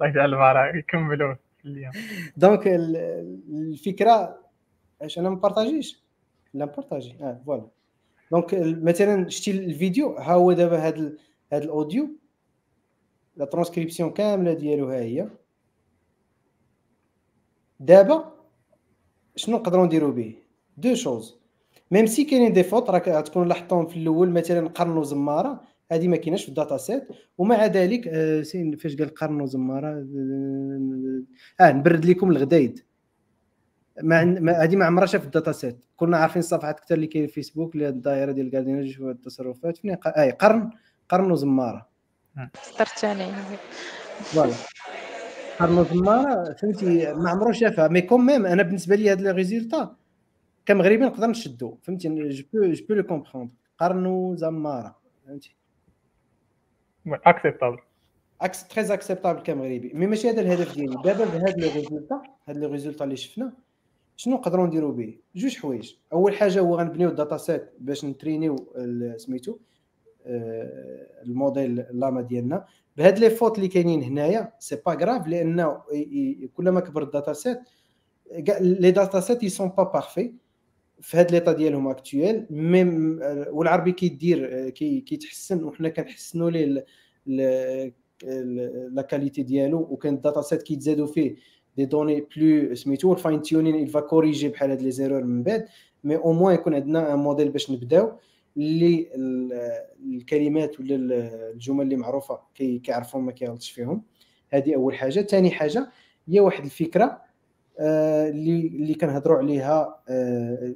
الله 0.00 0.08
يجعل 0.08 0.34
البركة 0.34 0.78
يكملوا 0.78 1.34
اللين 1.64 1.90
donc 2.36 2.66
ال- 2.66 2.96
الفكرة 3.50 4.38
اش 5.02 5.18
أنا 5.18 5.28
ما 5.30 5.34
بارطاجيش 5.36 6.02
لا 6.54 6.64
مبارطاجي. 6.64 7.16
آه 7.20 7.40
voilà. 7.46 7.66
donc 8.30 8.46
مثلا 8.82 9.28
شتي 9.28 9.50
الفيديو 9.50 10.16
ها 10.16 10.32
هو 10.34 10.52
دابا 10.52 10.88
ال- 10.88 11.18
هاد 11.52 11.62
الأوديو. 11.62 12.08
لا 13.36 13.44
ترانسكريبسيون 13.44 14.10
كاملة 14.10 14.52
ديالو 14.52 14.88
ها 14.90 15.00
هي. 15.00 15.28
دابا 17.80 18.32
شنو 19.36 19.56
نقدروا 19.56 19.86
نديروا 19.86 20.12
به؟ 20.12 20.34
deux 20.76 20.94
choses 20.94 21.36
même 21.90 22.06
si 22.06 22.24
كاينين 22.24 22.52
des 22.52 22.62
fautes 22.62 22.90
راك 22.90 23.08
غتكون 23.08 23.48
لاحظتهم 23.48 23.86
في 23.86 23.96
الأول. 23.96 24.30
مثلا 24.30 24.68
قرن 24.68 24.96
وزمارة 24.96 25.60
هذه 25.92 26.08
ما 26.08 26.16
كايناش 26.16 26.42
في 26.42 26.48
ال 26.48 26.54
data 26.54 26.76
set 26.76 27.08
ومع 27.38 27.66
ذلك 27.66 28.08
آه 28.08 28.42
سين 28.42 28.76
فاش 28.76 28.96
قال 28.96 29.14
قرن 29.14 29.40
وزمارة 29.40 30.06
آه 31.60 31.72
نبرد 31.72 32.04
لكم 32.04 32.30
الغدايد. 32.30 32.84
ما 34.02 34.22
هذه 34.62 34.76
ما 34.76 34.84
عمرها 34.84 35.06
في 35.06 35.24
ال 35.24 35.30
data 35.30 35.52
set 35.52 35.84
كنا 35.96 36.16
عارفين 36.16 36.40
الصفحات 36.40 36.78
أكثر 36.78 36.94
اللي 36.94 37.06
كاين 37.06 37.26
في 37.26 37.32
فيسبوك 37.32 37.74
اللي 37.74 37.88
الدائرة 37.88 38.32
ديال 38.32 38.46
ال 38.46 38.51
gardiennage 38.51 39.02
والتصرفات 39.02 39.76
فين 39.76 39.96
اي 40.06 40.30
قرن 40.30 40.70
قرن 41.08 41.30
وزمارة. 41.30 41.93
سطر 42.62 42.84
ثاني 42.84 43.32
voilà. 44.20 44.54
قرن 45.58 45.78
وزماره 45.78 46.52
فهمتي 46.52 47.12
ما 47.12 47.30
عمرو 47.30 47.52
شافها. 47.52 47.88
mais 47.88 48.02
quand 48.02 48.26
même 48.26 48.46
أنا 48.46 48.62
بالنسبة 48.62 48.96
لي 48.96 49.10
هاد 49.10 49.20
les 49.20 49.30
résultats 49.30 49.96
كمغربي 50.66 51.04
نقدر 51.04 51.26
نشدو. 51.26 51.78
فهمتي 51.82 52.08
je 52.08 52.44
peux 52.52 52.72
je 52.72 52.86
peux 52.86 52.94
le 52.94 53.02
comprendre 53.02 53.52
قرن 53.78 54.06
وزماره 54.06 54.96
فهمتي. 55.26 55.56
acceptable 57.06 57.78
c'est 58.40 58.68
très 58.68 58.94
acceptable 58.94 59.42
كمغربي 59.42 59.92
mais 59.94 60.06
ماشي 60.06 60.30
هذا 60.30 60.40
الهدف 60.40 60.74
ديالي. 60.74 61.02
دابا 61.04 61.24
بهاد 61.24 61.58
les 61.58 61.68
résultats 61.68 62.22
هاد 62.48 62.56
les 62.56 62.66
résultats 62.66 63.04
اللي 63.04 63.16
شفنا 63.16 63.52
شنو 64.16 64.34
نقدروا 64.34 64.66
نديروا 64.66 64.92
به 64.92 65.18
جوج 65.34 65.56
حوايج. 65.56 65.94
أول 66.12 66.36
حاجة 66.36 66.60
هو 66.60 66.76
غنبنيو 66.76 67.08
ال 67.08 67.14
data 67.14 67.36
set 67.36 67.72
باش 67.78 68.04
نترينيو 68.04 68.72
ال- 68.76 69.20
سميتو 69.20 69.58
ال 70.26 70.49
modèle 70.49 71.84
Llama 71.90 72.20
ديالنا. 72.20 72.64
بهاد 72.96 73.18
les 73.18 73.30
fautes 73.30 73.56
اللي 73.56 73.68
كاينين 73.68 74.02
هنايا 74.02 74.52
c'est 74.58 74.76
pas 74.86 74.92
grave 74.92 75.28
لأنه 75.28 75.78
كلما 76.54 76.80
كبر 76.80 77.02
الداتا 77.02 77.32
سيت 77.32 77.58
لي 78.60 78.90
داتا 78.90 79.20
سيت 79.20 79.42
يي 79.42 79.48
سون 79.48 79.68
با 79.68 79.82
بارفي 79.82 80.32
في 81.00 81.16
هذا 81.16 81.30
ليطا 81.30 81.52
ديالهم 81.52 81.88
اكطويل 81.88 82.46
ميم 82.50 83.20
والعربي 83.50 83.92
كيدير 83.92 84.68
كي 84.68 85.00
كيتحسن 85.00 85.64
وحنا 85.64 85.88
كنحسنوا 85.88 86.50
ليه 86.50 86.84
لا 88.90 89.02
كاليتي 89.02 89.42
ديالو 89.42 89.78
وكان 89.90 90.14
الداتا 90.14 90.42
سيت 90.42 90.62
كيتزادوا 90.62 91.06
فيه 91.06 91.36
دي 91.76 91.84
دوني 91.84 92.26
بلو 92.36 92.74
سميتو 92.74 93.12
الفاين 93.12 93.42
تيونين 93.42 93.86
il 93.88 93.90
va 93.90 93.98
كوريجي 93.98 94.48
بحال 94.48 94.70
هاد 94.70 94.82
لي 94.82 94.90
زيرور 94.90 95.24
من 95.24 95.42
بعد 95.42 95.66
مي 96.04 96.16
أو 96.16 96.32
موان 96.32 96.54
يكون 96.54 96.74
عندنا 96.74 97.14
ان 97.14 97.18
موديل 97.18 97.48
باش 97.48 97.70
نبداو. 97.70 98.12
اللي 98.56 99.08
الكلمات 100.14 100.80
ولا 100.80 100.94
الجمل 101.50 101.84
اللي 101.84 101.96
معروفة 101.96 102.40
كي 102.54 102.78
كيعرفهم 102.78 103.26
ما 103.26 103.32
كيغلطش 103.32 103.70
فيهم. 103.70 104.02
هذه 104.50 104.74
أول 104.74 104.94
حاجة. 104.94 105.22
ثاني 105.22 105.50
حاجة 105.50 105.90
هي 106.28 106.40
واحد 106.40 106.64
الفكرة 106.64 107.22
آه، 107.80 108.28
اللي 108.28 108.66
اللي 108.66 108.94
كنهضروا 108.94 109.38
عليها 109.38 110.02
آه، 110.08 110.74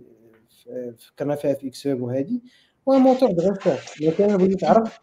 فكرنا 0.99 1.35
فيها 1.35 1.55
في 1.55 1.68
إكس 1.68 1.87
ويب 1.87 2.03
وهذه 2.03 2.41
موتور 2.87 3.31
الا 3.31 4.11
كان 4.18 4.37
بغيتي 4.37 4.55
تعرف 4.55 4.99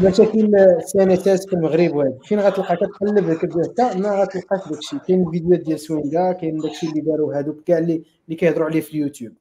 مشاكل 0.00 0.54
السيانات 0.54 1.28
في 1.28 1.52
المغرب 1.52 1.96
وهذا 1.96 2.18
فين 2.22 2.40
غتلقى؟ 2.40 2.76
كتقلب 2.76 3.32
كتبدا 3.32 3.94
ما 3.94 4.22
غتلقاش 4.22 4.68
داكشي. 4.70 4.98
كاين 4.98 5.26
الفيديوهات 5.26 5.60
ديال 5.60 5.80
سوينغا 5.80 6.32
كاين 6.32 6.58
داكشي 6.58 6.86
اللي 6.86 7.00
داروا 7.00 7.34
هذوك 7.34 7.62
كاع 7.66 7.78
اللي 7.78 8.02
كيهضروا 8.28 8.66
عليه 8.66 8.80
في 8.80 8.94
اليوتيوب. 8.94 9.32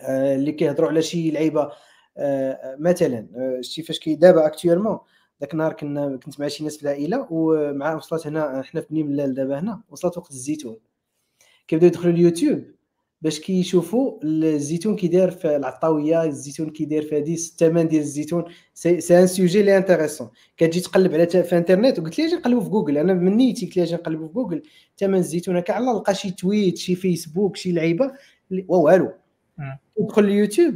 اللي 0.00 0.52
كيهضروا 0.52 0.88
على 0.88 1.02
شي 1.02 1.30
لعيبة 1.30 1.70
آه، 2.18 2.76
مثلا 2.78 3.28
آه، 3.36 3.60
شتي 3.60 3.82
فاش 3.82 3.98
كي 3.98 4.14
دابا 4.14 4.46
actuellement 4.46 4.98
ذاك 5.40 5.52
النهار 5.52 5.72
كنا 5.72 6.16
كنت 6.16 6.40
مع 6.40 6.48
شي 6.48 6.64
ناس 6.64 6.76
في 6.76 6.82
العائلة 6.82 7.26
ومع 7.30 7.94
وصلت 7.94 8.26
هنا 8.26 8.62
حنا 8.62 8.80
في 8.80 8.86
بني 8.90 9.02
ملال 9.02 9.34
دابا 9.34 9.58
هنا 9.60 9.80
وصلت 9.90 10.18
وقت 10.18 10.30
الزيتون. 10.30 10.76
كيبداو 11.68 11.88
يدخلوا 11.88 12.12
اليوتيوب 12.14 12.64
باش 13.22 13.40
كيشوفوا 13.40 14.18
الزيتون 14.24 14.96
كي 14.96 15.08
داير 15.08 15.30
في 15.30 15.56
العطاوية 15.56 16.24
الزيتون 16.24 16.70
كي 16.70 16.84
داير 16.84 17.02
في 17.02 17.16
هذه 17.18 17.34
الثمن 17.34 17.88
ديال 17.88 18.02
الزيتون. 18.02 18.44
c'est 18.74 19.20
un 19.20 19.26
sujet 19.26 19.62
très 19.62 19.76
intéressant 19.76 20.30
كتجي 20.56 20.80
تقلب 20.80 21.14
على 21.14 21.26
في 21.26 21.58
انترنت 21.58 21.98
وقلت 21.98 22.18
لي 22.18 22.26
أجي 22.26 22.36
نقلبوا 22.36 22.62
في 22.62 22.68
جوجل 22.68 22.98
أنا 22.98 23.14
من 23.14 23.36
نيتي 23.36 23.66
قلت 23.66 23.76
لي 23.76 23.82
أجي 23.82 23.94
نقلبوا 23.94 24.28
في 24.28 24.34
جوجل 24.34 24.62
ثمن 24.98 25.18
الزيتون 25.18 25.56
هكا 25.56 25.74
على 25.74 25.86
لقى 25.86 26.14
شي 26.14 26.30
tweet 26.30 26.78
شي 26.78 26.94
فيسبوك 26.94 27.56
شي 27.56 27.72
لعيبة 27.72 28.12
والو. 28.68 29.23
يدخل 30.00 30.24
اليوتيوب 30.24 30.74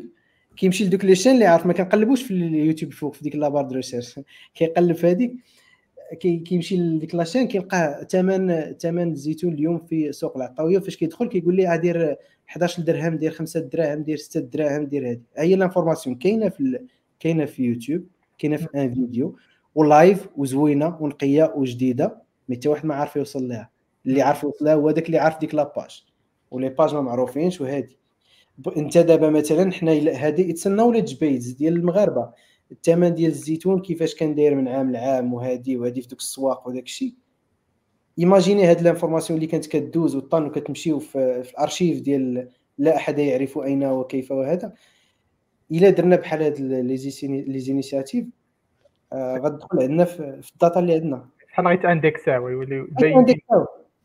كيمشي 0.56 0.84
لدوك 0.84 1.04
les 1.04 1.14
chaînes 1.14 1.34
اللي 1.34 1.46
عارف 1.46 1.66
ما 1.66 1.72
كنقلبوش 1.72 2.22
في 2.22 2.30
اليوتيوب 2.30 2.92
فوق 2.92 3.14
في 3.14 3.22
ديك 3.22 3.36
la 3.36 3.44
barre 3.44 3.64
de 3.64 3.74
recherche. 3.74 4.20
كيقلب 4.54 4.96
في 4.96 5.06
هذيك 5.06 5.32
كيمشي 6.20 6.76
لديك 6.76 7.14
la 7.14 7.23
chaîne 7.23 7.48
كيلقاه 7.48 8.04
ثمن 8.04 8.72
ثمن 8.72 9.12
الزيتون 9.12 9.52
اليوم 9.52 9.78
في 9.78 10.12
سوق 10.12 10.36
العطاويه 10.36 10.78
فاش 10.78 10.96
كيدخل 10.96 11.28
كيقول 11.28 11.56
لي 11.56 11.78
دير 11.78 12.16
11 12.48 12.82
درهم 12.82 13.16
دير 13.16 13.30
5 13.30 13.60
دراهم 13.60 14.02
دير 14.02 14.16
6 14.16 14.40
دراهم 14.40 14.84
دير 14.84 15.10
هذه 15.10 15.20
هي 15.36 15.56
l'information 15.56 16.16
كاينة 16.16 16.48
في 16.48 16.80
كاينة 17.20 17.44
في 17.44 17.62
يوتيوب 17.62 18.04
كاينة 18.38 18.56
في 18.56 18.68
en 18.74 18.94
vidéo 18.94 19.36
و 19.74 19.85
live 19.85 20.28
وزوينة 20.36 20.96
ونقية 21.00 21.52
وجديدة. 21.56 22.22
mais 22.48 22.56
حتى 22.56 22.68
واحد 22.68 22.86
ما 22.86 22.94
عارف 22.94 23.16
يوصل 23.16 23.48
لها. 23.48 23.70
اللي 24.06 24.22
عارف 24.22 24.42
يوصل 24.42 24.64
لها 24.64 24.74
هو 24.74 24.90
داك 24.90 25.06
اللي 25.06 25.18
عارف 25.18 25.38
ديك 25.38 25.54
la 25.54 25.71
page 25.71 26.04
و 26.50 26.55
les 26.55 26.68
pages 26.68 26.94
ما 26.94 27.00
معروفينش 27.00 27.60
وهذه 27.60 27.88
انت 28.76 28.98
دابا 28.98 29.30
مثلا 29.30 29.72
حنا 29.72 29.92
هذه 29.92 30.50
it's 30.50 30.66
knowledge 30.66 31.14
base 31.20 31.52
ديال 31.52 31.76
المغاربة. 31.76 32.30
الثمن 32.72 33.14
ديال 33.14 33.30
الزيتون 33.30 33.82
كيفاش 33.82 34.14
كان 34.14 34.34
داير 34.34 34.54
من 34.54 34.68
عام 34.68 34.92
لعام 34.92 35.34
وهذه 35.34 35.76
وهذه 35.76 36.00
في 36.00 36.08
دوك 36.08 36.18
السواق 36.18 36.68
وداك 36.68 36.82
الشيء. 36.84 37.14
imaginez 38.18 38.64
هاد 38.64 38.82
l'information 38.82 39.36
اللي 39.36 39.46
كانت 39.46 39.66
كدوز 39.66 40.16
وطن 40.16 40.46
وكتمشيو 40.46 40.98
في, 40.98 41.42
في 41.42 41.50
الأرشيف 41.50 42.00
ديال 42.00 42.48
لا 42.78 42.96
أحد 42.96 43.18
يعرف 43.18 43.58
أين 43.58 43.84
وكيف 43.84 44.30
وهذا 44.30 44.72
إلا 45.72 45.90
درنا 45.90 46.16
بحال 46.16 46.42
هاد 46.42 46.60
les 46.60 47.58
initiatives 47.58 48.26
آه 49.12 49.36
غتدخل 49.38 49.82
عندنا 49.82 50.04
في, 50.04 50.42
في 50.42 50.52
ال 50.52 50.58
data 50.58 50.80
اللي 50.80 50.94
عندنا. 50.94 51.28
بحال 51.48 51.66
غيتأندكساو 51.66 52.44
ويوليو 52.46 52.86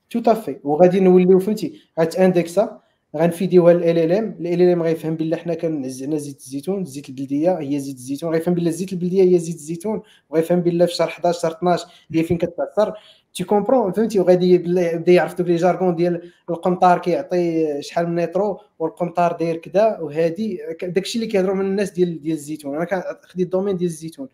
tout 0.09 0.19
à 0.19 0.28
fait 0.28 0.59
وغادي 0.64 0.99
نوليو 0.99 1.39
فهمتي. 1.39 1.82
غتأندكسا. 1.99 2.82
غنفيديوها 3.18 3.72
ال 3.72 3.84
ال 3.84 4.11
ام 4.11 4.38
ال 4.39 4.61
ال 4.61 4.61
ام 4.61 4.84
غيفهم 4.84 5.16
بلي 5.16 5.36
حنا 5.38 5.53
كنزعنا 5.53 6.18
زيت 6.18 6.38
الزيتون 6.38 6.86
زيت 6.86 7.09
البلدية 7.09 7.59
هي 7.59 7.80
زيت 7.80 7.95
الزيتون. 7.95 8.34
غيفهم 8.34 8.53
بلي 8.53 8.72
زيت 8.72 8.93
البلدية 8.93 9.24
هي 9.24 9.39
زيت 9.39 9.55
الزيتون. 9.55 10.01
وغيفهم 10.30 10.61
بلي 10.61 10.88
في 10.88 10.95
شهر 10.95 11.07
11 11.07 11.39
شهر 11.41 11.51
12 11.51 11.88
هي 12.14 12.24
فين 12.24 12.38
كتأثر. 12.38 12.93
tu 13.34 13.43
comprends 13.43 13.91
فهمتي؟ 13.91 14.20
وغادي 14.20 14.51
يبدا 14.53 15.11
يعرف 15.11 15.36
دوك 15.38 15.47
les 15.47 15.55
jargons 15.55 15.95
ديال 15.95 16.32
القنطار 16.49 16.99
كيعطي 16.99 17.82
شحال 17.82 18.09
من 18.09 18.16
نيترو 18.16 18.59
والقنطار 18.80 19.32
داير 19.32 19.57
كذا 19.57 19.99
وهادي 19.99 20.59
داكشي 20.84 21.20
اللي 21.20 21.32
كيهضروا 21.32 21.55
من 21.55 21.66
الناس 21.66 21.91
ديال 21.91 22.22
ديال 22.22 22.36
الزيتون. 22.36 22.76
أنا 22.76 22.88
خديت 23.24 23.45
ال 23.45 23.49
domaine 23.49 23.78
ديال 23.78 23.89
الزيتون. 23.89 24.28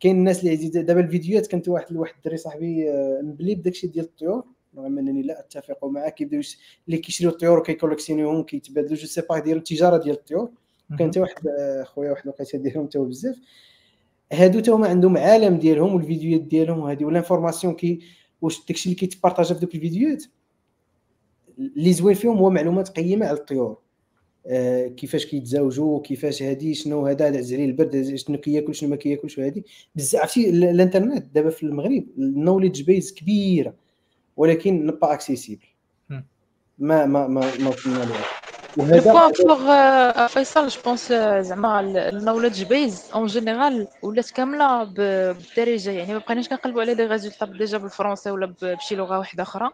كاين 0.00 0.16
الناس 0.16 0.44
اللي 0.44 0.82
دابا 0.82 1.00
الفيديوهات 1.00 1.46
كانت 1.46 1.68
واحد 1.68 1.96
واحد 1.96 2.14
الدري 2.16 2.36
صاحبي 2.36 2.90
آه، 2.90 3.20
مبلي 3.24 3.54
بداكشي 3.54 3.86
ديال 3.86 4.04
الطيور. 4.04 4.44
رغم 4.76 4.98
انني 4.98 5.22
لا 5.22 5.40
أتفق 5.40 5.84
معه 5.84 6.10
كيبداو 6.10 6.40
اللي 6.88 6.98
كيشريو 6.98 7.30
الطيور 7.30 7.58
وكيكوليكسيونيهم 7.58 8.42
كيتبادلوا 8.42 8.96
je 8.96 9.06
sais 9.06 9.22
pas 9.30 9.36
يديروا 9.36 9.58
التجاره 9.58 9.96
ديال 10.02 10.14
الطيور. 10.14 10.50
كان 10.98 11.08
حتى 11.08 11.20
واحد 11.20 11.34
خويا 11.84 12.10
واحد 12.10 12.22
الوقيته 12.22 12.58
ديالهم 12.58 12.86
حتى 12.86 12.98
بزاف. 12.98 13.36
هادو 14.32 14.58
حتى 14.58 14.70
هما 14.70 14.88
عندهم 14.88 15.16
عالم 15.16 15.58
ديالهم 15.58 15.94
والفيديوهات 15.94 16.40
ديالهم 16.40 16.78
وهذه 16.78 17.04
وال 17.04 17.15
information 17.15 17.74
كي 17.74 18.00
واش 18.40 18.66
داكشي 18.66 18.88
اللي 18.88 19.00
كيتبارطاجا 19.00 19.54
في 19.54 19.60
دوك 19.60 19.74
الفيديوهات 19.74 20.24
اللي 21.58 21.92
زوين 21.92 22.14
فيهم 22.14 22.36
هو 22.38 22.50
معلومات 22.50 22.88
قيمة 22.88 23.26
على 23.26 23.38
الطيور. 23.38 23.78
آه 24.46 24.86
كيفاش 24.86 25.26
كيتزاوجوا 25.26 26.00
كيفاش 26.00 26.42
هادي 26.42 26.74
شنو 26.74 27.06
هذا 27.06 27.30
داز 27.30 27.54
عليه 27.54 27.64
البرد 27.64 28.16
شنو 28.16 28.38
كياكل 28.38 28.74
شنو 28.74 28.90
ما 28.90 28.96
كياكلش 28.96 29.38
وهادي. 29.38 29.64
بزاف 29.94 30.20
عرفتي 30.20 30.50
الانترنت 30.50 31.34
دابا 31.34 31.50
في 31.50 31.62
المغرب 31.62 32.04
ال 32.18 32.24
knowledge 32.24 32.82
base 32.82 33.14
كبيرة. 33.14 33.74
ولكن 34.38 34.86
n'est 34.86 35.02
pas 35.02 35.12
accessible 35.12 35.66
ما 36.78 37.06
ما 37.06 37.26
ما 37.26 37.52
ما 37.60 37.74
وهذا 38.76 39.12
pour 39.12 40.26
فيصل 40.26 40.68
je 40.68 40.80
pense 40.84 41.12
زعما 41.40 41.80
ال 41.80 41.88
knowledge 41.88 42.64
base 42.64 43.10
en 43.14 43.26
général 43.26 43.88
ولات 44.02 44.30
كاملة 44.30 44.84
بالدارجه 44.84 45.90
يعني 45.90 46.12
ما 46.12 46.18
بقيناش 46.18 46.48
كنقلبوا 46.48 46.80
على 46.80 46.94
les 46.94 47.06
résultats 47.06 47.46
déjà 47.46 47.78
بالفرونسي 47.78 48.30
ولا 48.30 48.54
بشي 48.62 48.96
لغة 48.96 49.18
واحدة 49.18 49.42
أخرى. 49.42 49.70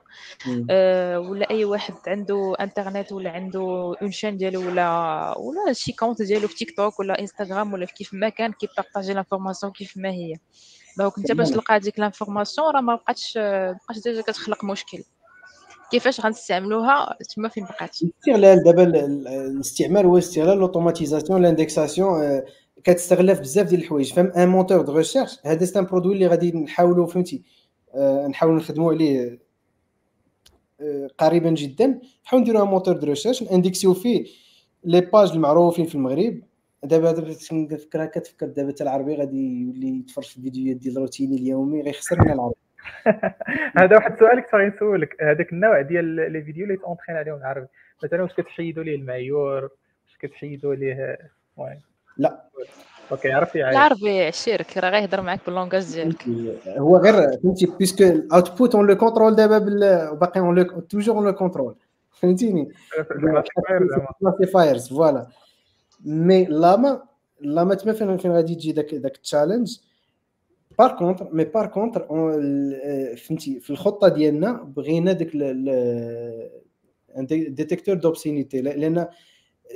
أه 0.71 1.21
ولا 1.21 1.51
أي 1.51 1.65
واحد 1.65 1.95
عنده 2.07 2.55
انترنت 2.61 3.13
ولا 3.13 3.31
عنده 3.31 3.95
une 4.03 4.11
chaîne 4.11 4.37
ديالو 4.37 4.67
ولا 4.67 5.35
ولا 5.39 5.73
شي 5.73 5.93
compte 5.93 6.23
ديالو 6.23 6.49
في 6.49 6.55
تيك 6.55 6.77
توك 6.77 7.01
ولا 7.01 7.21
انستغرام 7.21 7.73
ولا 7.73 7.87
في 7.87 7.93
كيف 7.95 8.15
ما 8.15 8.29
كان 8.29 8.53
كيبارطاجي 8.53 9.13
l'information 9.13 9.73
كيف 9.73 9.93
ما 9.97 10.11
هي. 10.11 10.35
donc 10.99 11.19
انت 11.19 11.33
باش 11.33 11.51
تلقى 11.51 11.77
هذيك 11.77 11.99
l'information 11.99 12.75
راه 12.75 12.81
ما 12.81 12.95
بقاتش 12.95 13.39
بقاش 13.39 13.99
déjà 14.05 14.21
كتخلق 14.21 14.65
مشكل. 14.65 15.03
كيفاش 15.91 16.21
غنستعملوها؟ 16.21 17.17
تما 17.35 17.49
فين 17.49 17.65
بقات؟ 17.65 17.99
الاستغلال 18.03 18.65
دابا 18.65 18.85
الاستعمال 18.85 20.07
هو 20.07 20.19
استغلال 20.19 20.59
l'automatisation 20.59 21.43
l'indexation 21.43 22.43
كتستغلها 22.85 23.35
في 23.35 23.41
بزاف 23.41 23.67
ديال 23.67 23.81
الحوايج. 23.81 24.13
فهم 24.13 24.27
un 24.27 24.49
moteur 24.49 24.81
de 24.81 24.93
recherche 24.93 25.39
هذا 25.45 25.65
c'est 25.65 25.79
un 25.79 25.85
produit 25.85 26.15
اللي 26.15 26.27
غادي 26.27 26.53
نحاولوا 26.53 27.07
فهمتي 27.07 27.43
آه، 27.95 28.27
نحاولوا 28.27 28.59
نخدموا 28.59 28.93
عليه 28.93 29.39
آه، 30.81 31.09
قريبا 31.19 31.51
جدا. 31.51 32.01
نحاول 32.25 32.43
نديروا 32.43 32.63
un 32.63 32.69
moteur 32.69 32.97
de 32.97 33.07
recherche 33.07 33.43
اندكسيو 33.43 33.95
فيه 33.95 34.25
les 34.85 35.01
pages 35.01 35.31
المعروفين 35.31 35.87
في 35.87 35.95
المغرب. 35.95 36.43
دابا 36.85 37.13
دابا 37.13 37.35
كنفكر 37.51 38.07
كتفكر 38.07 38.47
دابا 38.47 38.73
حتى 38.73 38.83
العربي 38.83 39.17
غادي 39.17 39.63
يولي 39.63 39.99
يتفرج 39.99 40.25
في 40.25 40.37
الفيديوهات 40.37 40.77
ديال 40.77 40.97
روتيني 40.97 41.37
اليومي 41.37 41.83
غيخسر 41.83 42.21
من 42.21 42.33
العربي. 42.33 42.55
هذا 43.79 43.97
واحد 43.97 44.13
السؤال 44.13 44.41
كنت 44.41 44.55
غادي 44.55 44.77
نسولك. 44.77 45.23
هذاك 45.23 45.53
النوع 45.53 45.81
ديال 45.81 46.33
les 46.33 46.43
vidéos 46.43 46.65
اللي 46.65 46.77
t'entraînes 46.77 47.19
عليهم 47.19 47.37
العربي 47.37 47.67
مثلا 48.05 48.23
واش 48.23 48.35
كتحيدوا 48.35 48.85
ليه 48.85 48.95
المعيور 48.95 49.63
واش 49.63 50.17
كتحيدوا 50.21 50.75
ليه؟ 50.75 51.19
المهم 51.59 51.81
لا. 52.17 52.45
ok 53.13 53.33
عرفتي 53.33 53.69
العربي 53.69 54.23
عشيرك 54.23 54.77
راه 54.77 54.91
غيهضر 54.91 55.21
معاك 55.21 55.41
بال 55.47 55.58
langage 55.58 55.95
ديالك. 55.95 56.25
هو 56.69 56.97
غير 56.97 57.15
فهمتي 57.43 57.73
parce 57.79 57.95
que 57.95 58.05
ال 58.05 58.15
output 58.15 58.75
on 58.75 58.87
le 58.87 58.97
contrôle 58.97 59.37
دابا 59.37 59.59
باقي 60.13 60.41
on 60.41 60.55
le 60.55 60.81
toujours 60.81 61.17
on 61.17 61.25
le 61.25 61.33
contrôle 61.35 61.75
فهمتيني؟ 62.21 62.69
classifiers 64.21 64.89
voilà. 64.89 65.27
mais 66.05 66.45
لاما 66.45 67.03
لاما 67.41 67.75
تما 67.75 67.93
فين 67.93 68.33
غادي 68.33 68.55
تجي 68.55 68.73
داك 68.73 68.95
داك 68.95 69.17
ال 69.17 69.23
challenge 69.23 69.79
par 70.79 70.97
contre 70.99 71.29
mais 71.33 71.45
par 71.45 71.67
contre 71.67 72.07
فهمتي 73.17 73.61
في 73.61 73.71
الخطة 73.71 74.09
ديالنا 74.09 74.53
بغينا 74.63 75.13
داك 75.13 75.31
détecteur 77.33 77.95
d'obscénité 77.95 78.61
لأن 78.61 79.07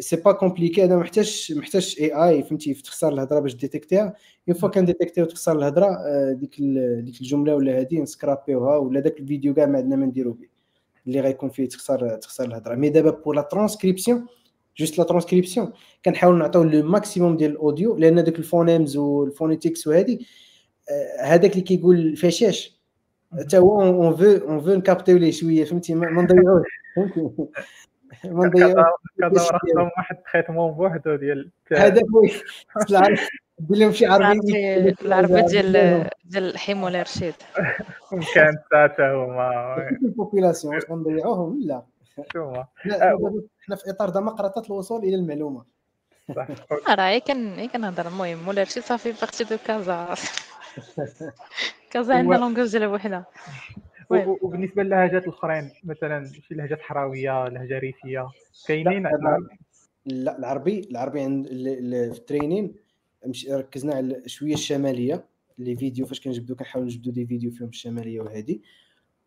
c'est 0.00 0.16
pas 0.16 0.32
compliqué 0.32 0.84
هذا 0.84 0.96
محتاج 0.96 1.52
محتاج 1.56 1.96
AI 2.00 2.42
فهمتي 2.42 2.74
تخسر 2.74 3.12
الهضرة 3.12 3.40
باش 3.40 3.54
ديتيكتيها 3.54 4.14
une 4.48 4.56
fois 4.56 4.68
qu'on 4.68 4.84
détecte 4.84 5.22
وتخسر 5.22 5.58
الهضرة 5.58 5.88
ديك 6.32 6.60
ديك 7.00 7.20
الجملة 7.20 7.54
ولا 7.54 7.80
هذه 7.80 8.00
نسكرابيوها 8.00 8.76
ولا 8.76 9.00
داك 9.00 9.20
الفيديو 9.20 9.54
كاع 9.54 9.66
ما 9.66 9.78
عندنا 9.78 9.96
ما 9.96 10.06
نديرو 10.06 10.32
به 10.32 10.48
اللي 11.06 11.20
غيكون 11.20 11.48
فيه 11.48 11.68
تخسر 11.68 12.16
تخسر 12.16 12.44
الهضرة. 12.44 12.74
مي 12.74 12.88
دابا 12.88 13.10
بور 13.10 13.34
لا 13.34 13.42
ترانسكريبسيون 13.42 14.26
جوست 14.78 14.98
لا 14.98 15.04
ترانسكريبسيون 15.04 15.72
كنحاول 16.04 16.38
نعطيو 16.38 16.62
le 16.62 16.82
maximum 16.82 17.36
ديال 17.36 17.50
ال 17.50 17.58
audio 17.58 17.96
لأن 17.96 18.24
دوك 18.24 18.38
ال 18.38 18.45
phonemes 18.45 18.96
وال 18.96 19.13
phonetics 19.13 19.86
وهذه 19.86 20.18
هذاك 21.20 21.52
اللي 21.52 21.62
كيقول 21.62 21.96
الفشاش 21.96 22.78
حتى 23.38 23.58
هو 23.58 23.82
on 23.82 24.16
veut 24.16 24.24
on 24.24 24.60
veut 24.60 24.74
نكابتيو 24.74 25.18
ليه 25.18 25.30
شوية 25.30 25.64
فهمتي؟ 25.64 25.94
ما 25.94 26.22
نضيعوش. 26.22 26.66
فهمتي؟ 26.96 27.28
ما 28.24 28.46
نضيعوش. 28.46 28.74
واحد 29.96 30.16
traitement 30.32 30.72
بوحدو 30.72 31.16
ديال 31.16 31.50
هذاك 31.72 32.04
دير 33.60 33.78
لهم 33.78 33.92
شي 33.92 34.06
عربي. 34.06 34.24
العربي 34.24 34.94
العربي 35.04 35.42
ديال 35.42 35.72
ديال 36.24 36.44
الحيم 36.50 36.82
ولا 36.82 37.02
رشيد 37.02 37.34
كان 38.34 38.56
حتى 38.72 39.02
هما. 39.02 39.76
ال 40.02 40.09
population 40.09 40.74
واش 40.74 40.90
غنضيعوهم 40.90 41.60
لا. 41.62 41.82
شو 42.32 42.40
هما 42.44 42.66
لا 42.84 42.98
دابا 42.98 43.42
حنا 43.66 43.76
في 43.76 43.90
إطار 43.90 44.10
ديمقراطية 44.10 44.62
الوصول 44.70 45.02
إلى 45.04 45.14
المعلومة. 45.14 45.64
صح. 46.36 46.48
راه 46.88 47.08
هي 47.08 47.20
كان 47.20 47.68
كنهضر 47.68 48.08
المهم. 48.08 48.48
ولا 48.48 48.62
رشيد 48.62 48.82
صافي 48.82 49.12
partie 49.12 49.44
de 49.44 49.56
كازا 49.66 50.14
كازا 51.90 52.14
عندنا 52.14 52.36
langage 52.36 52.70
ديالها 52.72 52.88
بوحدها 52.88 53.26
وبالنسبة 54.10 54.82
للهجات 54.82 55.22
الأخرين 55.22 55.70
مثلا 55.84 56.24
شي 56.48 56.54
لهجات 56.54 56.80
حراوية 56.80 57.48
لهجة 57.48 57.78
ريفية 57.78 58.28
كاينين 58.66 59.02
لا، 60.06 60.38
العربي 60.38 60.80
العربي 60.90 61.20
عند 61.20 61.46
ال- 61.46 61.68
ال- 61.94 62.12
في 62.12 62.18
ال 62.18 62.25
training 62.25 62.74
مش 63.26 63.48
ركزنا 63.48 63.94
على 63.94 64.22
شوية 64.26 64.54
الشمالية 64.54 65.24
les 65.58 65.76
vidéos 65.76 66.06
فاش 66.06 66.20
كنجبدو 66.20 66.54
كنحاول 66.54 66.84
نجبدو 66.84 67.10
des 67.10 67.26
vidéos 67.26 67.50
فيهم 67.50 67.68
الشمالية 67.68 68.20
وهذه 68.20 68.58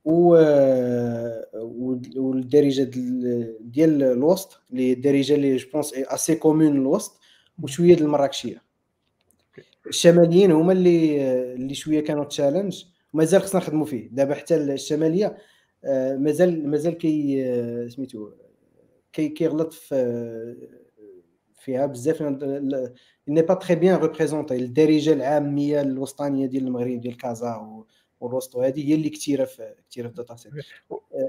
و 0.05 0.35
وال- 1.55 2.19
والدارجه 2.19 2.83
ديال 3.61 4.03
الوسط 4.03 4.61
اللي 4.71 4.89
هي 4.89 4.93
الدارجة 4.93 5.35
اللي 5.35 5.55
je 5.55 5.67
pense 5.73 5.93
assez 5.93 6.35
commune 6.35 6.67
الوسط 6.77 7.19
وشوية 7.63 7.87
ديال 7.95 8.05
المراكشية. 8.05 8.61
الشماليين 9.87 10.51
هما 10.51 10.73
اللي 10.73 11.21
اللي 11.53 11.73
شوية 11.75 11.99
كانوا 11.99 12.23
challenge 12.23 12.83
ومازال 13.13 13.41
خصنا 13.41 13.61
نخدموا 13.61 13.85
فيه. 13.85 14.09
دابا 14.11 14.35
حتى 14.35 14.55
الشمالية 14.55 15.37
مازال 16.17 16.69
مازال 16.69 16.93
كي 16.97 17.89
سميتو 17.89 18.29
كي 19.13 19.29
كيغلط 19.29 19.73
في 19.73 20.55
فيها 21.59 21.85
بزاف 21.85 22.21
n'est 23.27 23.41
pas 23.41 23.53
très 23.53 23.75
bien 23.75 23.95
représenté 23.99 24.55
الدارجة 24.55 25.13
العامية 25.13 25.81
الوسطانية 25.81 26.45
ديال 26.45 26.67
المغرب 26.67 27.01
ديال 27.01 27.17
كازا 27.17 27.55
و- 27.55 27.85
والوسط 28.21 28.55
وهذه 28.55 28.89
هي 28.89 28.95
اللي 28.95 29.09
كثيره 29.09 29.45
في 29.45 29.73
كثيره 29.91 30.05
في 30.07 30.11
ال 30.11 30.16
data 30.16 30.35
set 30.35 30.53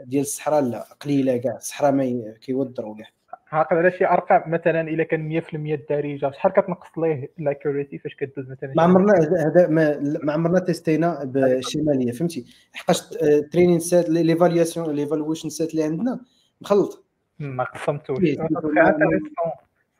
ديال 0.04 0.22
الصحراء 0.22 0.60
لا 0.62 0.84
قليله 1.00 1.36
كاع 1.36 1.56
الصحراء 1.56 1.92
ما 1.92 2.34
كيودروا 2.42 2.96
كاع 2.96 3.06
عاقل 3.52 3.76
على 3.76 3.90
شي 3.90 4.06
ارقام 4.06 4.42
مثلا 4.46 4.80
الا 4.80 5.04
كان 5.04 5.40
100% 5.40 5.54
الدارجه 5.54 6.30
شحال 6.30 6.52
كتنقص 6.52 6.98
ليه 6.98 7.30
l'accuracy 7.38 7.98
فاش 7.98 8.14
كدوز 8.14 8.50
مثلا 8.50 8.72
ما 8.76 8.82
عمرنا 8.82 9.12
هذا- 9.46 9.68
ما, 9.68 10.32
عمرنا 10.32 10.58
تيستينا 10.58 11.24
بالشماليه 11.24 12.12
فهمتي 12.12 12.44
حقاش 12.72 13.08
training 13.52 13.80
set 13.80 14.08
l'évaluation 14.08 14.90
l'evaluation 14.94 15.48
set 15.48 15.70
اللي 15.70 15.82
عندنا 15.82 16.20
مخلط 16.60 17.04
ما 17.38 17.64
قسمتوش 17.64 18.18
إيه، 18.24 18.40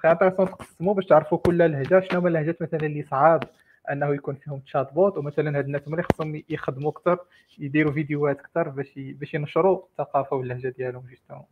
intéressant 0.04 0.46
تقسموا 0.58 0.94
باش 0.94 1.06
تعرفوا 1.06 1.38
كل 1.38 1.58
لهجه 1.58 2.00
شنو 2.00 2.18
هما 2.20 2.28
اللهجات 2.28 2.62
مثلا 2.62 2.80
اللي 2.86 3.02
صعاب 3.10 3.42
أنه 3.92 4.14
يكون 4.14 4.34
فيهم 4.34 4.58
chatbot 4.58 5.18
ومثلا 5.18 5.58
هاد 5.58 5.64
الناس 5.64 5.82
اللي 5.86 6.02
خصهم 6.02 6.42
يخدموا 6.48 6.90
أكثر 6.90 7.18
يديروا 7.58 7.92
فيديوهات 7.92 8.40
أكثر 8.40 8.68
باش 8.68 8.92
باش 8.96 9.34
ينشروا 9.34 9.82
الثقافة 9.90 10.36
واللهجة 10.36 10.68
ديالهم 10.68 11.02
justement. 11.10 11.44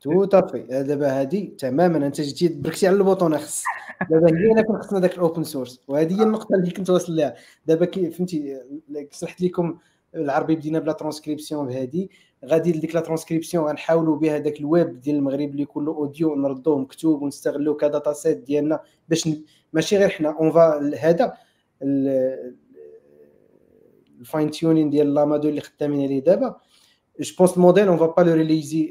tout 0.00 0.24
à 0.24 0.31
fait 0.31 0.58
دابا 0.58 1.20
هادي 1.20 1.54
تماما 1.58 2.06
أنت 2.06 2.20
جيتي 2.20 2.48
بركتي 2.48 2.86
على 2.86 2.96
ال 2.96 3.02
bouton 3.02 3.38
خص 3.38 3.64
دابا 4.10 4.38
هي 4.38 4.52
أنا 4.52 4.62
كون 4.62 4.78
خصنا 4.78 4.98
داك 4.98 5.14
ال 5.14 5.20
open 5.20 5.44
source 5.44 5.80
وهذه 5.88 6.18
هي 6.20 6.22
النقطة 6.22 6.54
اللي 6.54 6.70
كنت 6.70 6.90
واصل 6.90 7.16
لها 7.16 7.34
دابا 7.66 7.84
كي 7.84 8.10
فهمتي 8.10 8.60
شرحت 9.10 9.42
لكم 9.42 9.78
العربي 10.14 10.56
بدينا 10.56 10.78
بلا 10.78 10.92
ترانسكريبسيون 10.92 11.66
بهادي. 11.66 12.10
غادي 12.44 12.72
لديك 12.72 12.94
لا 12.94 13.00
ترانسكريبسيون 13.00 13.64
غنحاولوا 13.64 14.16
بها 14.16 14.38
داك 14.38 14.60
الويب 14.60 15.00
ديال 15.00 15.16
المغرب 15.16 15.50
اللي 15.50 15.64
كله 15.64 15.92
audio 15.92 16.36
نردوه 16.36 16.78
مكتوب 16.78 17.22
ونستغلوه 17.22 17.76
كـ 17.76 17.83
data 17.83 18.12
set 18.12 18.38
ديالنا 18.38 18.80
باش 19.08 19.28
ماشي 19.72 19.96
غير 19.96 20.08
حنا 20.08 20.36
on 20.40 20.52
va 20.52 20.90
هذا 21.00 21.32
الـ 24.20 24.50
fine-tuning 24.50 24.90
ديال 24.90 25.14
LLaMA 25.14 25.38
دو 25.38 25.48
اللي 25.48 25.60
خدامين 25.60 26.02
عليه 26.02 26.18
دابا. 26.24 26.56
je 27.20 27.34
pense 27.38 27.56
الـ 27.56 27.61
modèle 27.61 27.88
on 27.88 27.96
va 27.96 28.06
pas 28.06 28.22
le 28.22 28.34
releaser 28.34 28.86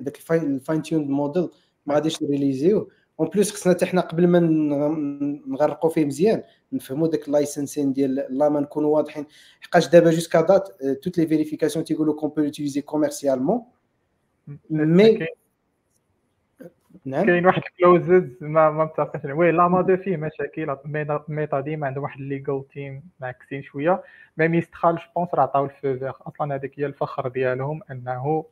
داك 0.00 0.18
الـ 0.32 0.82
fine-tuned 0.82 1.04
model 1.10 1.48
ما 1.86 1.94
غاديش 1.94 2.22
نـ 2.22 2.27
releaser 2.27 2.68
يوه. 2.68 2.88
En 3.20 3.28
plus 3.28 3.50
خصنا 3.52 3.72
حتى 3.72 3.86
حنا 3.86 4.00
قبل 4.00 4.26
ما 4.26 4.38
نغ- 4.40 5.48
نغرقوا 5.48 5.90
فيه 5.90 6.04
مزيان 6.04 6.42
نفهموا 6.72 7.08
داك 7.08 7.26
الـ 7.28 7.34
licensing 7.34 7.92
ديال 7.92 8.14
LLaMA 8.30 8.60
نكونوا 8.60 8.94
واضحين. 8.96 9.26
حقاش 9.60 9.88
دابا 9.88 10.10
jusqu'à 10.10 10.40
date 10.40 10.68
toutes 11.02 11.18
les 11.18 11.26
vérifications 11.26 11.84
تيقولوا 11.84 12.14
qu'on 12.14 12.30
peut 12.30 12.40
l'utiliser 12.42 12.80
commercialement 12.80 13.62
mais 14.70 15.18
نعم. 17.06 17.26
كاين 17.26 17.46
واحد 17.46 17.62
الـ 17.66 17.75
clauses 17.75 18.36
ما 18.40 18.70
ما 18.70 18.84
متفقش 18.84 19.20
عليه. 19.24 19.34
oui 19.34 19.50
LLaMA 19.52 19.68
deux 19.68 19.96
فيه 19.96 20.16
مشاكل 20.16 20.76
ميتا- 20.84 21.24
ميتا 21.28 21.60
ديما 21.60 21.86
عندهم 21.86 22.04
واحد 22.04 22.20
الـ 22.20 22.28
legal 22.28 22.68
team 22.68 23.02
معكسين 23.20 23.62
شوية. 23.62 24.02
mais 24.38 24.48
Mistral 24.48 24.94
je 24.96 25.02
pense 25.16 25.28
راه 25.34 25.42
عطاو 25.42 25.64
الفو 25.64 25.76
فيغ 25.80 26.12
أصلا 26.26 26.54
هذيك 26.54 26.80
هي 26.80 26.86
الفخر 26.86 27.28
ديالهم 27.28 27.80
إنه 27.90 28.44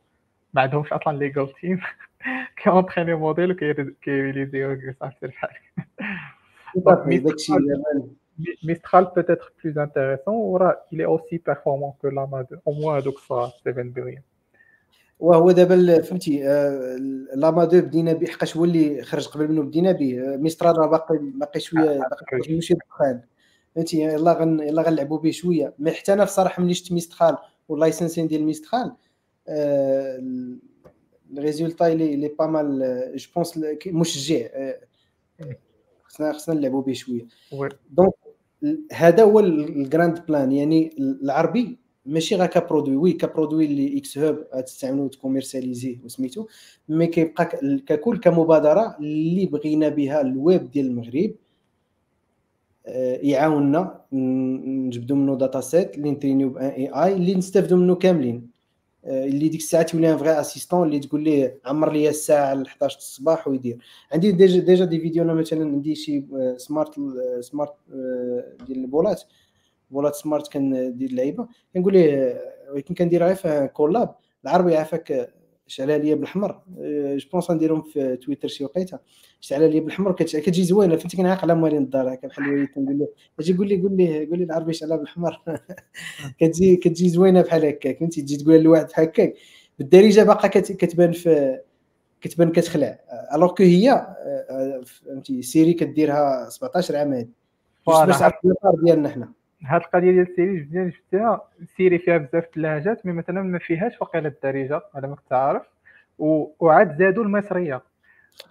ما 0.53 0.61
عندهمش 0.61 0.93
أصلا 0.93 1.17
ليغال 1.17 1.53
تيم 1.53 1.79
كيونطريني 2.63 3.13
موديل 3.15 3.51
وكيريليزيو 3.51 4.93
صافي 4.99 5.25
الحال 5.25 5.49
داكشي 6.75 7.53
دابا 7.53 8.07
Mistral 8.63 9.07
peut-être 9.07 9.45
plus 9.61 9.77
intéressant. 9.77 10.27
وراه 10.27 10.77
il 10.93 10.97
est 11.01 11.05
aussi 11.05 11.37
performant 11.39 11.97
que 12.01 12.07
LLaMA 12.07 12.25
deux 12.27 12.55
au 12.65 12.73
moins 12.73 12.97
هذوك 12.97 13.15
الصغار 13.15 13.49
7 13.65 13.73
بليون 13.93 14.21
وهو 15.19 15.51
دابا 15.51 16.01
فهمتي 16.01 16.47
آه، 16.49 16.95
LLaMA 17.35 17.65
deux 17.65 17.81
بدينا 17.81 18.13
به 18.13 18.27
حقاش 18.27 18.57
هو 18.57 18.63
اللي 18.65 19.03
خرج 19.03 19.27
قبل 19.27 19.47
منه 19.51 19.61
بدينا 19.63 19.91
به 19.91 20.33
آه، 20.33 20.37
Mistral 20.37 20.77
راه 20.77 20.87
باقي 20.87 21.17
باقي 21.35 21.59
شوية 21.59 21.99
باقي 21.99 22.53
ماشي 22.55 22.73
دخان 22.73 23.21
فهمتي 23.75 23.99
يلا 24.01 24.33
غن 24.33 24.59
يلا 24.59 24.81
غنلعبوا 24.81 25.17
به 25.19 25.31
شوية. 25.31 25.73
mais 25.79 25.91
حتى 25.91 26.13
أنا 26.13 26.23
بصراحه 26.23 26.63
ملي 26.63 26.73
شفت 26.73 26.91
Mistral 26.91 27.37
والـ 27.69 27.80
licensing 27.80 28.27
ديال 28.27 28.43
Mistral 28.43 28.91
آه، 29.47 30.17
ال- 30.17 30.59
الـ 31.37 31.43
résultat 31.43 31.87
اللي 31.91 32.13
اللي 32.13 32.27
pas 32.39 32.47
mal 32.47 33.11
je 33.15 33.29
pense 33.35 33.59
مشجع 33.87 34.45
آه، 34.53 34.79
خصنا 36.03 36.33
خصنا 36.33 36.55
نلعبوا 36.55 36.81
به 36.81 36.93
شوية. 36.93 37.27
donc 37.91 38.13
هذا 38.91 39.23
هو 39.23 39.39
الـ 39.39 39.53
grand 39.53 40.25
plan 40.25 40.51
يعني 40.51 40.95
العربي 40.99 41.79
ماشي 42.05 42.35
غير 42.35 42.47
كـ 42.47 42.53
produit 42.53 42.95
oui 42.95 43.13
كـ 43.13 43.20
produit 43.20 43.65
اللي 43.65 43.97
إكس 43.97 44.17
هوب 44.17 44.45
تستعملو 44.65 45.03
وت 45.03 45.13
commercialiser 45.13 45.87
يه 45.87 45.97
وسميتو 46.05 46.47
mais 46.89 47.07
كيبقى 47.07 47.45
ككل 47.87 48.19
كمبادرة 48.19 48.95
اللي 48.99 49.45
بغينا 49.45 49.89
بها 49.89 50.21
الويب 50.21 50.71
ديال 50.71 50.85
المغرب 50.85 51.31
آه، 52.87 53.19
يعاوننا 53.21 54.01
نجبدو 54.13 55.15
منه 55.15 55.35
data 55.37 55.61
set 55.61 55.97
اللي 55.97 56.11
نـ 56.11 56.16
traîner 56.16 56.49
يو 56.49 56.54
به 56.54 56.60
un 56.60 56.65
AI 56.65 57.13
اللي 57.13 57.35
نستافدو 57.35 57.75
منه 57.75 57.95
كاملين. 57.95 58.49
آه، 59.05 59.25
اللي 59.25 59.49
ديك 59.49 59.59
الساعة 59.59 59.83
تولي 59.83 60.11
un 60.13 60.17
vrai 60.17 60.39
assistant 60.39 60.87
اللي 60.87 60.99
تقول 60.99 61.23
ليه 61.23 61.59
عمر 61.65 61.91
لي 61.91 62.09
الساعة 62.09 62.53
ل 62.53 62.65
11 62.65 62.97
الصباح 62.97 63.47
ويدير. 63.47 63.77
عندي 64.11 64.31
déjà 64.31 64.59
déjà 64.59 64.85
des 64.85 64.99
vidéos 64.99 65.23
أنا 65.23 65.33
مثلا 65.33 65.63
عندي 65.63 65.95
شي 65.95 66.23
smart 66.57 66.99
آه، 66.99 67.41
smart 67.41 67.73
ديال 68.67 68.79
البولات. 68.79 69.23
بولات 69.91 70.15
smart 70.15 70.53
كندير 70.53 71.09
اللعيبه 71.09 71.47
كنقول 71.73 71.93
ليه 71.93 72.41
ولكن 72.73 72.93
كنديرها 72.95 73.27
غير 73.27 73.35
في 73.35 73.69
كولاب. 73.73 74.15
العربي 74.43 74.77
عافاك 74.77 75.33
شعلها 75.67 75.97
ليا 75.97 76.15
بالاحمر 76.15 76.61
je 77.17 77.29
pense 77.31 77.51
غنديرهم 77.51 77.81
في 77.81 78.15
تويتر 78.15 78.47
شي 78.47 78.63
وقيتة. 78.63 78.99
شعلها 79.41 79.67
ليا 79.67 79.79
بالاحمر 79.79 80.11
كت- 80.11 80.37
كتجي 80.37 80.63
زوينه 80.63 80.95
فهمتي؟ 80.95 81.17
كنعاق 81.17 81.41
على 81.41 81.55
موالين 81.55 81.81
الدار 81.83 82.13
هكا 82.13 82.27
بحال 82.27 82.45
الوالد 82.45 82.69
كنقول 82.75 82.99
له 82.99 83.07
أجي 83.39 83.53
قول 83.57 83.67
لي 83.67 83.81
قول 83.81 83.97
لي 83.97 84.25
قول 84.25 84.37
لي 84.39 84.43
العربي 84.45 84.73
شعلها 84.73 84.97
بالاحمر 84.97 85.41
كتجي 86.39 86.75
كتجي 86.75 87.09
زوينة 87.09 87.41
بحال 87.41 87.65
هكاك. 87.65 87.99
فهمتي؟ 87.99 88.21
تجي 88.21 88.37
تقولها 88.37 88.57
لواحد 88.59 88.85
بحال 88.87 89.05
هكاك. 89.05 89.33
بالدارجة 89.79 90.23
باقا 90.23 90.47
كت- 90.47 90.71
كتبان 90.71 91.11
في 91.11 91.59
كتبان 92.21 92.51
كتخلع. 92.51 92.99
alors 93.33 93.53
que 93.55 93.63
هي 93.63 93.91
آه، 93.91 94.81
فهمتي؟ 94.85 95.41
Siri 95.41 95.73
كديرها 95.73 96.49
17 96.49 96.95
عام 96.95 97.13
هادي. 97.13 97.29
باش 97.87 98.19
تعرف 98.19 98.33
ديالنا 98.83 99.09
حنا. 99.09 99.31
هاد 99.65 99.81
القضية 99.81 100.11
ديال 100.11 100.27
Siri 100.29 100.51
مزيان 100.51 100.91
شفتها. 100.91 101.49
Siri 101.61 101.97
فيها 101.97 102.17
بزاف 102.17 102.45
اللهجات 102.57 103.05
mais 103.05 103.13
مثلا 103.13 103.41
ما 103.41 103.59
فيهاش 103.59 104.01
وقيله 104.01 104.27
الدارجة 104.27 104.81
على 104.95 105.07
ما 105.07 105.15
كنت 105.15 105.33
عارف. 105.33 105.63
وعاد 106.19 106.97
زادوا 106.97 107.23
المصرية. 107.23 107.81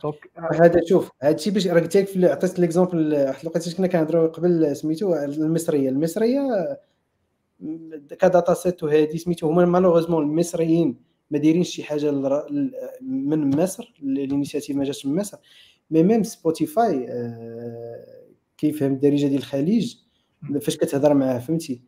donc 0.02 0.30
هذا 0.60 0.80
شوف 0.88 1.10
هذا 1.22 1.34
الشيء 1.34 1.52
باش 1.52 1.66
راه 1.66 1.80
قلت 1.80 1.96
لك 1.96 2.30
عطيت 2.30 2.58
l'exemple 2.58 3.12
واحد 3.12 3.40
الوقت 3.42 3.76
كنا 3.76 3.86
كنهضروا 3.86 4.26
قبل 4.28 4.76
سميتو 4.76 5.14
المصرية. 5.14 5.88
المصرية 5.88 6.78
كـ 8.20 8.27
data 8.27 8.54
set 8.54 8.82
وهذه 8.82 9.16
سميتو 9.16 9.48
هما 9.48 9.64
malheureusement 9.64 10.22
المصريين 10.22 10.96
ما 11.30 11.38
دايرين 11.38 11.62
شي 11.62 11.84
حاجة 11.84 12.10
من 13.00 13.56
مصر 13.56 13.94
الـ 14.02 14.09
initiative 14.09 14.76
ما 14.76 14.84
جاتش 14.84 15.06
من 15.06 15.16
مصر. 15.16 15.38
mais 15.90 16.02
même 16.02 16.22
Spotify 16.22 17.06
آه، 17.08 18.24
كيفهم 18.58 18.92
الدارجة 18.92 19.26
ديال 19.26 19.38
الخليج 19.38 19.96
فاش 20.62 20.76
كتهضر 20.76 21.14
معاه 21.14 21.38
فهمتي؟ 21.38 21.80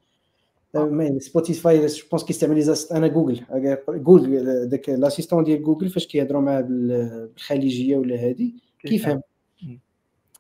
آه. 0.75 0.85
mais 0.85 1.21
Spotify 1.21 1.87
je 1.87 2.05
pense 2.11 2.25
كيستعمل 2.25 2.57
لي 2.67 2.75
أنا 2.93 3.07
جوجل 3.07 3.41
جوجل 3.89 4.69
داك 4.69 4.89
l'assistant 4.89 5.45
ديال 5.45 5.63
جوجل 5.63 5.89
فاش 5.89 6.07
كيهضروا 6.07 6.41
معاه 6.41 6.61
بال- 6.61 7.29
بالخليجية 7.35 7.97
ولا 7.97 8.17
هادي 8.17 8.55
كيفهم. 8.79 9.21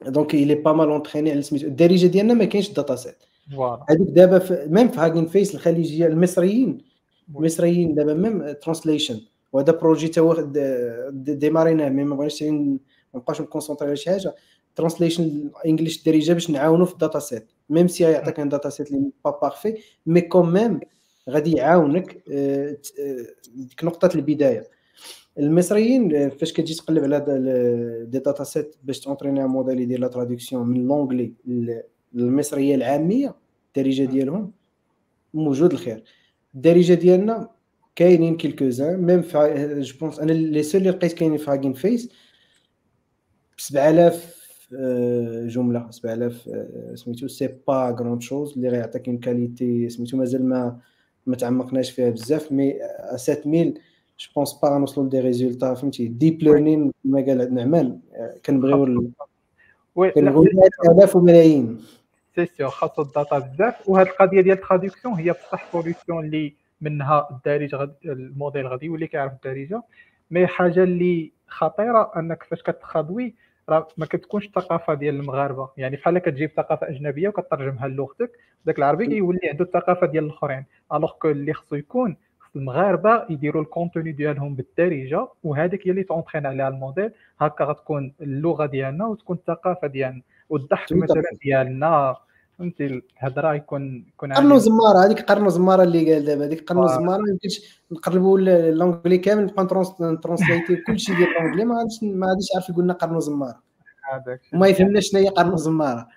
donc 0.06 0.36
est 0.36 0.62
pas 0.62 0.74
mal 0.74 0.90
entraîné 1.00 1.28
على 1.30 1.42
سميتو 1.42 1.66
الدارجة 1.66 2.06
ديالنا 2.06 2.34
ما 2.34 2.44
كاينش 2.44 2.70
data 2.72 2.96
set 2.96 3.16
هذوك 3.90 4.08
دابا 4.08 4.66
même 4.66 4.88
في 4.88 5.00
Hugging 5.00 5.26
Face 5.26 5.54
الخليجية 5.54 6.06
المصريين 6.06 6.78
المصريين 7.36 7.94
دابا 7.94 8.14
même 8.14 8.52
translation 8.52 9.20
وهذا 9.52 9.72
projet 9.72 10.08
تا 10.08 10.20
هو 10.20 10.34
démarrer 11.12 11.67
يناه 11.67 11.88
mais 11.88 12.04
ما 12.04 12.16
بغيناش 12.16 12.42
ما 12.42 12.78
نبقاوش 13.14 13.40
نـ 13.40 13.44
concentrer 13.44 13.88
على 13.88 13.96
شي 13.96 14.10
حاجة. 14.10 14.34
translation 14.76 15.50
English 15.66 15.98
الدارجة 15.98 16.32
باش 16.32 16.50
نعاونوا 16.50 16.86
في 16.86 16.92
الـ 16.92 16.97
data 16.97 17.18
set 17.18 17.46
même 17.70 17.88
si 17.88 18.04
يعطيك 18.04 18.40
un 18.40 18.48
data 18.48 18.70
set 18.70 18.90
اللي 18.90 19.10
pas 19.24 19.38
parfait 19.42 19.78
mais 20.06 20.20
quand 20.20 20.52
même 20.52 20.80
غادي 21.30 21.52
يعاونك 21.52 22.22
آه، 22.32 22.76
آه، 23.00 23.26
ديك 23.54 23.84
نقطة 23.84 24.10
البداية. 24.14 24.70
المصريين 25.38 26.16
آه، 26.16 26.28
فاش 26.28 26.52
كتجي 26.52 26.74
تقلب 26.74 27.04
على 27.04 27.24
des 28.08 28.18
data 28.18 28.44
sets 28.44 28.76
باش 28.82 29.00
ت 29.00 29.04
entraîner 29.04 29.44
un 29.44 29.48
modèle 29.48 29.80
يدير 29.80 30.00
la 30.00 30.08
traduction 30.08 30.66
من 30.66 30.86
l'anglais 30.86 31.32
للمصرية 32.14 32.74
العامية 32.74 33.34
الدارجة 33.66 34.04
ديالهم 34.04 34.52
موجود 35.34 35.72
الخير. 35.72 36.04
الدارجة 36.54 36.94
ديالنا 36.94 37.50
كاينين 37.96 38.36
quelques-uns 38.36 38.96
même 39.02 39.22
في 39.22 39.78
je 39.80 39.98
pense 40.00 40.18
أنا 40.18 40.32
les 40.32 40.62
seuls 40.62 40.80
اللي 40.80 40.90
لقيت 40.90 41.12
كاينين 41.12 41.38
في 41.38 41.50
Hugging 41.50 41.72
Face 41.72 42.06
ب 43.56 43.60
7000 43.60 44.14
آه، 44.14 44.35
جملة 45.46 45.90
7000 45.90 46.48
آه، 46.48 46.94
سميتو. 46.94 47.28
c'est 47.28 47.48
pas 47.68 47.96
grande 48.00 48.22
chose 48.22 48.52
اللي 48.52 48.68
غيعطيك 48.68 49.08
une 49.08 49.18
qualité 49.18 49.88
سميتو. 49.88 50.16
مازال 50.16 50.48
ما 50.48 50.78
ما 51.26 51.36
تعمقناش 51.36 51.90
فيها 51.90 52.10
بزاف 52.10 52.52
mais 52.52 52.74
7000 53.16 53.74
je 54.18 54.28
pense 54.36 54.52
pas 54.62 54.68
غنوصلوا 54.68 55.06
ل 55.06 55.10
des 55.10 55.20
résultats 55.20 55.74
فهمتي؟ 55.74 56.08
Deep 56.08 56.42
learning 56.42 56.92
كما 57.04 57.20
قال 57.20 57.54
نعمان 57.54 58.00
آه، 58.14 58.34
كنبغيو 58.46 59.10
كنبغيو 60.14 60.44
آلاف 60.90 61.16
وملايين. 61.16 61.80
c'est 62.36 62.46
sûr 62.46 62.68
خاصو 62.68 63.02
الـ 63.02 63.09
data 63.09 63.38
بزاف. 63.38 63.88
وهاد 63.88 64.06
القضية 64.06 64.40
ديال 64.40 64.56
الـ 64.58 64.63
traduction 64.63 65.14
هي 65.14 65.32
بصح 65.32 65.72
solution 65.72 66.24
اللي 66.24 66.54
منها 66.80 67.28
الدارج 67.30 67.74
الموديل 68.04 68.66
غادي 68.66 68.86
يولي 68.86 69.06
كيعرف 69.06 69.32
الدارجة. 69.32 69.82
mais 70.30 70.46
حاجة 70.46 70.82
اللي 70.82 71.32
خطيرة 71.48 72.12
أنك 72.16 72.42
فاش 72.42 72.62
كتخاضوي 72.62 73.34
راه 73.68 73.88
ما 73.96 74.06
كتكونش 74.06 74.46
الثقافة 74.46 74.94
ديال 74.94 75.14
المغاربة. 75.14 75.70
يعني 75.76 75.96
بحال 75.96 76.18
كتجيب 76.18 76.50
ثقافة 76.56 76.88
أجنبية 76.88 77.28
وكترجمها 77.28 77.88
للغتك 77.88 78.30
داك 78.66 78.78
العربي 78.78 79.06
كيولي 79.06 79.40
عنده 79.48 79.64
الثقافة 79.64 80.06
ديال 80.06 80.24
الأخرين. 80.24 80.64
alors 80.94 81.12
que 81.12 81.28
اللي 81.30 81.52
خصو 81.52 81.76
يكون 81.76 82.16
المغاربة 82.56 83.26
يديروا 83.30 83.62
الـ 83.62 83.68
contenu 83.68 84.12
ديالهم 84.12 84.54
بالدارجة 84.54 85.28
وهذيك 85.44 85.86
هي 85.86 85.90
اللي 85.90 86.02
ت 86.02 86.07
entraîner 86.07 86.46
عليها 86.46 86.68
الموديل. 86.68 87.10
هكا 87.40 87.64
غتكون 87.64 88.12
اللغة 88.20 88.66
ديالنا 88.66 89.06
وتكون 89.06 89.36
الثقافة 89.36 89.86
ديالنا. 89.88 90.22
والضحك. 90.48 90.92
مثلا 90.92 91.22
ديالنا. 91.42 92.16
فهمتي 92.58 92.86
الهضره 92.86 93.54
يكون 93.54 94.06
يكون 94.08 94.32
قرنو 94.32 94.48
عالي. 94.48 94.60
زمارة 94.60 95.04
هذيك 95.04 95.20
قرنو 95.20 95.48
زمارة 95.48 95.82
اللي 95.82 96.14
قال 96.14 96.24
دابا 96.24 96.44
هذيك 96.44 96.68
قرنو 96.68 96.82
آه. 96.82 96.96
زمارة 96.96 97.22
ما 97.22 97.30
يمكنش 97.30 97.82
نقربوا 97.92 98.38
l'anglais 98.70 99.18
كامل 99.18 99.42
نبقى 99.44 99.66
translater 100.22 100.76
كلشي 100.76 101.14
ديال 101.14 101.28
l'anglais 101.40 101.64
ما 101.64 101.78
غاديش 101.78 102.02
ما 102.02 102.26
غاديش 102.26 102.46
يعرف 102.54 102.68
يقول 102.68 102.84
لنا 102.84 102.92
قرنو 102.92 103.20
زمارة. 103.20 103.62
هذاك 104.12 104.40
وما 104.54 104.66
يفهمناش 104.66 105.10
شنو 105.10 105.20
هي 105.20 105.28
قرنو 105.28 105.56
زمارة. 105.56 106.08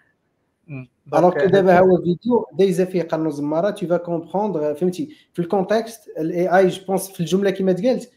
alors 1.13 1.33
que 1.33 1.45
دابا 1.45 1.79
هو 1.79 1.97
فيديو 1.97 2.45
دايزة 2.53 2.85
فيه 2.85 3.03
قرنو 3.03 3.29
زمارة 3.29 3.69
tu 3.69 3.87
vas 3.87 3.97
comprendre 3.97 4.73
فهمتي 4.73 5.15
في 5.33 5.41
الـ 5.41 5.49
contexte 5.49 6.07
الـ 6.17 6.57
AI 6.57 6.67
je 6.67 6.85
pense 6.85 7.11
في 7.11 7.19
الجملة 7.19 7.49
كما 7.49 7.71
تقالت 7.71 8.11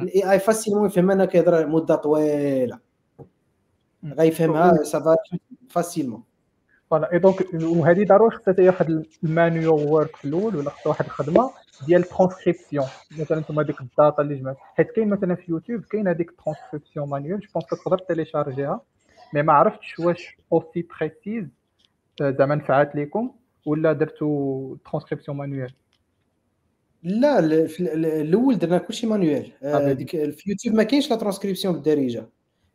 الـ 0.00 0.32
AI 0.32 0.38
facilement 0.38 0.86
يفهم 0.86 1.10
أنا 1.10 1.24
كيهضر 1.24 1.66
مدة 1.66 1.94
طويلة. 1.94 2.78
غيفهمها 4.04 4.82
ça 4.82 4.99
va 4.99 5.16
facilement 5.68 6.22
voilà 6.92 7.12
et 7.12 7.18
donc 7.18 7.54
وهذه 7.54 8.04
ضروري 8.04 8.36
خصها 8.36 8.54
هي 8.58 8.68
واحد 8.68 9.04
الـ 9.24 9.33
manual 9.33 9.88
work 9.88 10.16
في 10.16 10.24
الأول 10.24 10.56
ولا 10.56 10.70
خصها 10.70 10.88
واحد 10.88 11.04
الخدمه 11.04 11.50
ديال 11.86 12.00
الترانسكريبسيون 12.02 12.86
مثلا 13.18 13.38
أنتم 13.38 13.60
هذيك 13.60 13.80
ال 13.80 13.88
data 13.88 14.22
اللي 14.22 14.34
جمعت 14.34 14.56
حيت 14.74 14.90
كاين 14.90 15.08
مثلا 15.08 15.34
في 15.34 15.44
يوتيوب 15.48 15.84
كاين 15.84 16.08
هذيك 16.08 16.30
الترانسكريبسيون 16.30 17.08
مانيوال 17.08 17.40
جو 17.40 17.48
بونس 17.54 17.66
تقدر 17.66 17.98
تيليشارجيها 17.98 18.80
mais 19.34 19.42
ما 19.42 19.52
عرفتش 19.52 19.98
واش 19.98 20.36
aussi 20.52 20.86
précise 21.00 21.44
زعما 22.20 22.54
نفعات 22.54 22.96
لكم 22.96 23.30
ولا 23.66 23.92
درتو 23.92 24.76
ترانسكريبسيون 24.90 25.36
مانيوال 25.36 25.72
لا 27.02 27.38
الأول 28.20 28.58
درنا 28.58 28.78
كلشي 28.78 29.06
manuel 29.06 29.52
آه، 29.62 29.90
آه، 29.90 29.92
ديك 29.92 30.10
في 30.10 30.50
يوتيوب 30.50 30.74
ما 30.74 30.82
كاينش 30.82 31.10
لا 31.10 31.16
ترانسكريبسيون 31.16 31.74
بالدارجه 31.74 32.26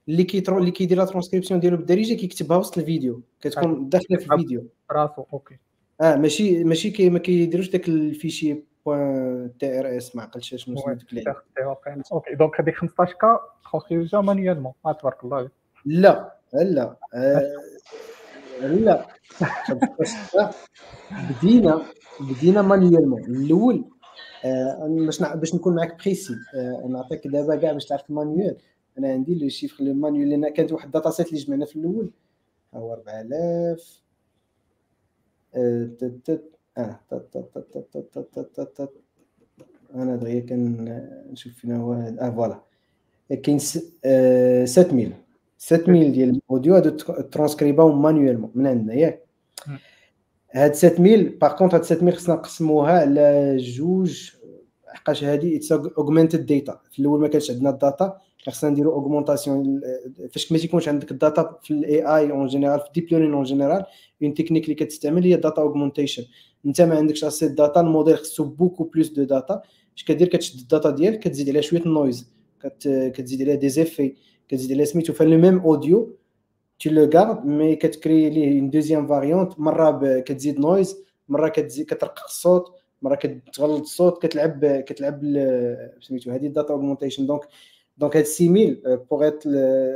اللي 0.10 0.24
كيترو 0.24 0.58
اللي 0.58 0.72
كيدير 0.72 0.98
لا 0.98 1.06
ترانسكريبسيون 1.06 1.60
ديالو 1.60 1.78
بالدارجه 1.78 2.14
كيكتبها 2.14 2.58
وسط 2.58 2.78
الفيديو 2.78 3.22
كتكون 3.42 3.90
داخله 3.90 4.18
في 4.18 4.34
الفيديو 4.34 4.68
راسو 4.92 5.26
OK 5.34 5.58
آه 6.02 6.16
ماشي 6.16 6.64
ماشي 6.64 6.90
كي 6.90 7.10
ما 7.10 7.20
كيديروش 7.20 7.70
داك 7.70 7.88
ال 7.88 7.97
fichier 7.97 8.64
point 8.86 9.52
TRS 9.60 10.16
ما 10.16 10.22
عقلتش 10.22 10.56
شنو 10.56 10.78
سميتو. 10.78 11.06
OK 12.12 12.36
donc 12.36 12.62
هذيك 12.62 12.76
15 12.76 13.14
كا 13.14 13.40
ترانسكريبسيون 13.72 14.26
مانيوالمون 14.26 14.74
تبارك 15.00 15.24
الله 15.24 15.38
عليك. 15.38 15.52
لا 15.86 16.38
لا 16.54 16.96
آه، 17.14 17.56
لا 18.62 19.06
بدينا 21.12 21.82
بدينا 22.20 22.62
manuellement 22.62 23.24
الأول 23.24 23.86
آه، 24.46 24.88
باش 25.06 25.24
باش 25.24 25.56
نكون 25.56 25.76
معاك 25.76 26.04
précis 26.04 26.34
آه، 26.56 26.88
نعطيك 26.90 27.28
دابا 27.28 27.56
كاع 27.56 27.72
باش 27.72 27.86
تعرف 27.86 28.10
ال 28.10 28.17
manuel 28.17 28.58
أنا 28.98 29.12
عندي 29.14 29.36
le 29.40 29.50
chiffre 29.50 29.84
ال 29.84 29.91
manuel 29.91 30.30
لأن 30.30 30.50
كانت 30.50 30.72
واحد 30.72 30.86
ال 30.86 30.91
data 30.91 31.10
set 31.10 31.28
اللي 31.28 31.40
جمعنا 31.40 31.66
في 31.66 31.76
الأول. 31.76 32.12
ها 32.74 32.80
هو 32.80 32.94
4000 32.94 34.02
آه، 35.56 35.84
تت- 36.00 36.20
تت- 36.24 36.52
آه. 36.78 37.00
أنا 39.96 40.16
دغيا 40.16 40.40
كنشوف 40.40 41.54
فين 41.54 41.72
هو 41.72 41.94
هذا. 41.94 42.22
آه 42.28 42.30
voilà. 42.30 42.62
كاين 43.44 43.60
س- 43.60 43.94
آه، 44.06 44.66
7000 44.66 45.14
7000 45.58 46.12
ديال 46.14 46.30
ال 46.30 46.38
audio 46.38 46.76
هادو 46.76 46.90
ترانسكريباو 47.22 47.92
manuellement 47.92 48.52
من 48.56 48.68
عندنا 48.68 48.94
ياك. 48.94 49.24
هاد 50.52 50.74
7000 50.74 51.34
par 51.42 51.58
contre 51.58 51.74
هاد 51.74 51.84
7000 51.84 52.16
خصنا 52.18 52.36
نقسموها 52.36 52.92
على 53.00 53.58
جوج. 53.58 54.32
حقاش 54.88 55.24
هادي 55.24 55.58
it's 55.58 55.72
augmented 55.72 56.46
data 56.46 56.80
في 56.92 57.00
الأول 57.00 57.20
ما 57.22 57.28
كانش 57.28 57.52
عندنا 57.52 57.70
ال 57.70 57.78
data. 57.78 58.18
خصنا 58.52 58.70
نديرو 58.70 58.92
augmentation 58.94 59.82
فاش 60.32 60.52
ما 60.52 60.58
تيكونش 60.58 60.90
عندك 60.90 61.12
ال 61.12 61.21
data 61.21 61.58
في 61.64 61.72
ال 61.72 62.02
AI 62.18 62.32
en 62.32 62.48
général 62.48 62.80
في 62.80 62.88
ال 62.88 62.92
deep 62.92 63.08
learning 63.12 63.34
en 63.34 63.44
général 63.44 63.86
une 64.24 64.34
technique 64.34 64.64
اللي 64.64 64.76
كتستعمل 64.76 65.24
هي 65.24 65.36
data 65.36 65.62
augmentation 65.62 66.24
انت 66.66 66.82
ما 66.82 66.96
عندكش 66.98 67.24
assez 67.24 67.48
data 67.48 67.80
ال 67.80 67.85
modèle 67.85 68.18
خصو 68.18 68.44
beaucoup 68.44 68.84
plus 68.84 69.10
de 69.10 69.24
data 69.24 69.62
اش 69.98 70.04
كدير 70.04 70.28
كتشد 70.28 70.60
ال 70.60 70.66
data 70.66 70.90
ديالك 70.90 71.20
كتزيد 71.20 71.50
عليها 71.50 71.62
شوية 71.62 71.82
ال 71.86 71.94
noise 71.94 72.32
كت- 72.64 73.12
كتزيد 73.16 73.42
عليها 73.42 73.56
des 73.56 73.70
effets 73.70 74.14
كتزيد 74.48 74.72
عليها 74.72 74.86
سميتو 74.86 75.14
ف 75.14 75.22
le 75.22 75.38
même 75.38 75.60
audio 75.60 76.18
tu 76.84 76.90
le 76.90 77.10
gardes 77.16 77.46
mais 77.46 77.76
كتكري 77.76 78.30
ليه 78.30 78.60
une 78.60 78.70
deuxième 78.70 79.08
variante 79.08 79.60
مره 79.60 79.90
ب- 79.92 80.20
كتزيد 80.20 80.60
noise 80.60 80.98
مره 81.30 81.48
كتزيد 81.50 81.86
كترقق 81.86 82.24
الصوت 82.26 82.72
مره 83.02 83.16
كتغلط 83.16 83.82
الصوت 83.82 84.22
كتلعب 84.26 84.66
كتلعب 84.88 85.22
سميتو 86.02 86.32
هذه 86.32 86.48
ال 86.48 86.53
data 86.53 86.74
augmentation 86.74 87.26
donc 87.26 87.42
donc 87.98 88.18
هاد 88.18 88.24
6000 88.26 88.78
pour 89.12 89.28
être 89.28 89.48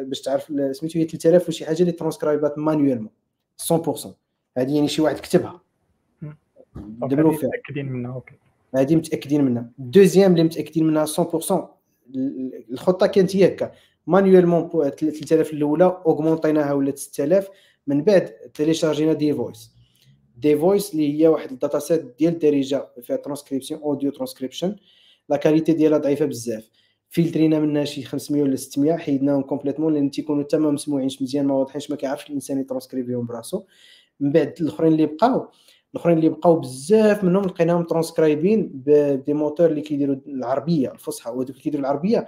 باش 0.07 0.21
تعرف 0.21 0.43
سميتو 0.71 0.99
هي 0.99 1.05
3000 1.05 1.47
وشي 1.49 1.65
حاجة 1.65 1.81
اللي 1.81 1.91
ترانسكرايبات 1.91 2.57
manuellement 2.57 3.09
100% 3.73 4.07
هذه 4.57 4.75
يعني 4.75 4.87
شي 4.87 5.01
واحد 5.01 5.15
كتبها. 5.19 5.61
دبلو 6.75 7.31
فيها. 7.31 7.49
متأكدين 7.49 7.85
منها 7.85 8.13
OK. 8.13 8.35
هذه 8.75 8.95
متأكدين 8.95 9.43
منها. 9.43 9.69
ال 9.79 9.85
deuxième 9.85 10.31
اللي 10.31 10.43
متأكدين 10.43 10.87
منها 10.87 11.05
100% 11.05 11.51
ال- 12.15 12.63
الخطة 12.71 13.07
كانت 13.07 13.35
هي 13.35 13.45
هكا. 13.47 13.71
manuellement 14.07 14.69
3000 14.69 15.53
الأولى 15.53 16.01
اوغمونطيناها 16.05 16.73
ولات 16.73 16.97
6000 16.97 17.49
من 17.87 18.03
بعد 18.03 18.25
تيليشارجينا 18.53 19.13
DVoice 19.13 19.71
DVoice 20.37 20.93
اللي 20.93 21.21
هي 21.21 21.27
واحد 21.27 21.51
ال 21.51 21.57
data 21.57 21.79
set 21.79 22.15
ديال 22.19 22.33
الدارجه 22.33 22.87
فيها 23.01 23.15
ترانسكريبسيون 23.15 23.81
اوديو 23.81 24.11
ترانسكريبشن 24.11 24.75
la 25.29 25.37
qualité 25.37 25.73
ديالها 25.73 25.97
ضعيفة 25.97 26.25
بزاف. 26.25 26.69
فلترينا 27.13 27.59
منها 27.59 27.83
شي 27.83 28.03
500 28.03 28.43
ولا 28.43 28.55
600 28.55 28.97
حيدناهم 28.97 29.41
complètement 29.41 29.93
لأن 29.93 30.11
تيكونوا 30.11 30.43
حتى 30.43 30.57
ما 30.57 30.71
مسموعينش 30.71 31.21
مزيان 31.21 31.45
ما 31.45 31.53
واضحينش 31.53 31.89
ما 31.89 31.95
كيعرفش 31.95 32.29
الإنسان 32.29 32.59
يترانسكريبيهم 32.59 33.25
براسو. 33.25 33.63
من 34.19 34.31
بعد 34.31 34.53
الأخرين 34.61 34.91
اللي 34.91 35.05
بقاو 35.05 35.47
الأخرين 35.93 36.17
اللي 36.17 36.29
بقاو 36.29 36.59
بزاف 36.59 37.23
منهم 37.23 37.43
لقيناهم 37.43 37.83
ترانسكرايبين 37.83 38.71
ب 38.73 38.88
des 38.88 39.33
moteurs 39.33 39.69
اللي 39.69 39.81
كيديروا 39.81 40.15
العربية 40.27 40.91
الفصحى 40.91 41.29
وهذوك 41.29 41.49
اللي 41.49 41.61
كيديروا 41.61 41.85
العربية. 41.85 42.27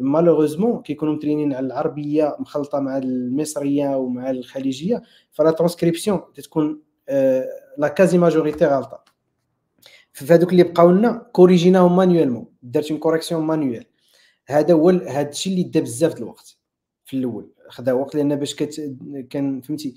malheureusement 0.00 0.82
كيكونوا 0.82 1.14
مترينين 1.14 1.52
على 1.52 1.66
العربية 1.66 2.36
مخلطة 2.40 2.80
مع 2.80 2.98
المصرية 2.98 3.96
ومع 3.96 4.30
الخليجية. 4.30 5.02
فلا 5.32 5.50
ترانسكريبسيون 5.50 6.20
تكون 6.34 6.82
la 7.78 7.88
quasi 7.96 8.18
majorité 8.18 8.66
غلطه 8.66 9.04
فهذوك 10.12 10.52
اللي 10.52 10.62
بقاو 10.62 10.90
لنا 10.90 11.28
كوريجيناهم 11.32 11.96
manuellement 11.96 12.46
درت 12.62 12.90
une 12.90 13.00
correction 13.00 13.42
manuelle 13.42 13.84
هذا 14.52 14.74
هو 14.74 14.90
هذا 14.90 15.28
الشيء 15.28 15.52
اللي 15.52 15.64
دا 15.64 15.80
بزاف 15.80 16.18
الوقت 16.18 16.56
في 17.04 17.16
الأول. 17.16 17.50
خدا 17.68 17.92
وقت 17.92 18.14
لأن 18.14 18.36
باش 18.36 18.54
كت... 18.54 18.96
كان 19.30 19.60
فهمتي 19.60 19.94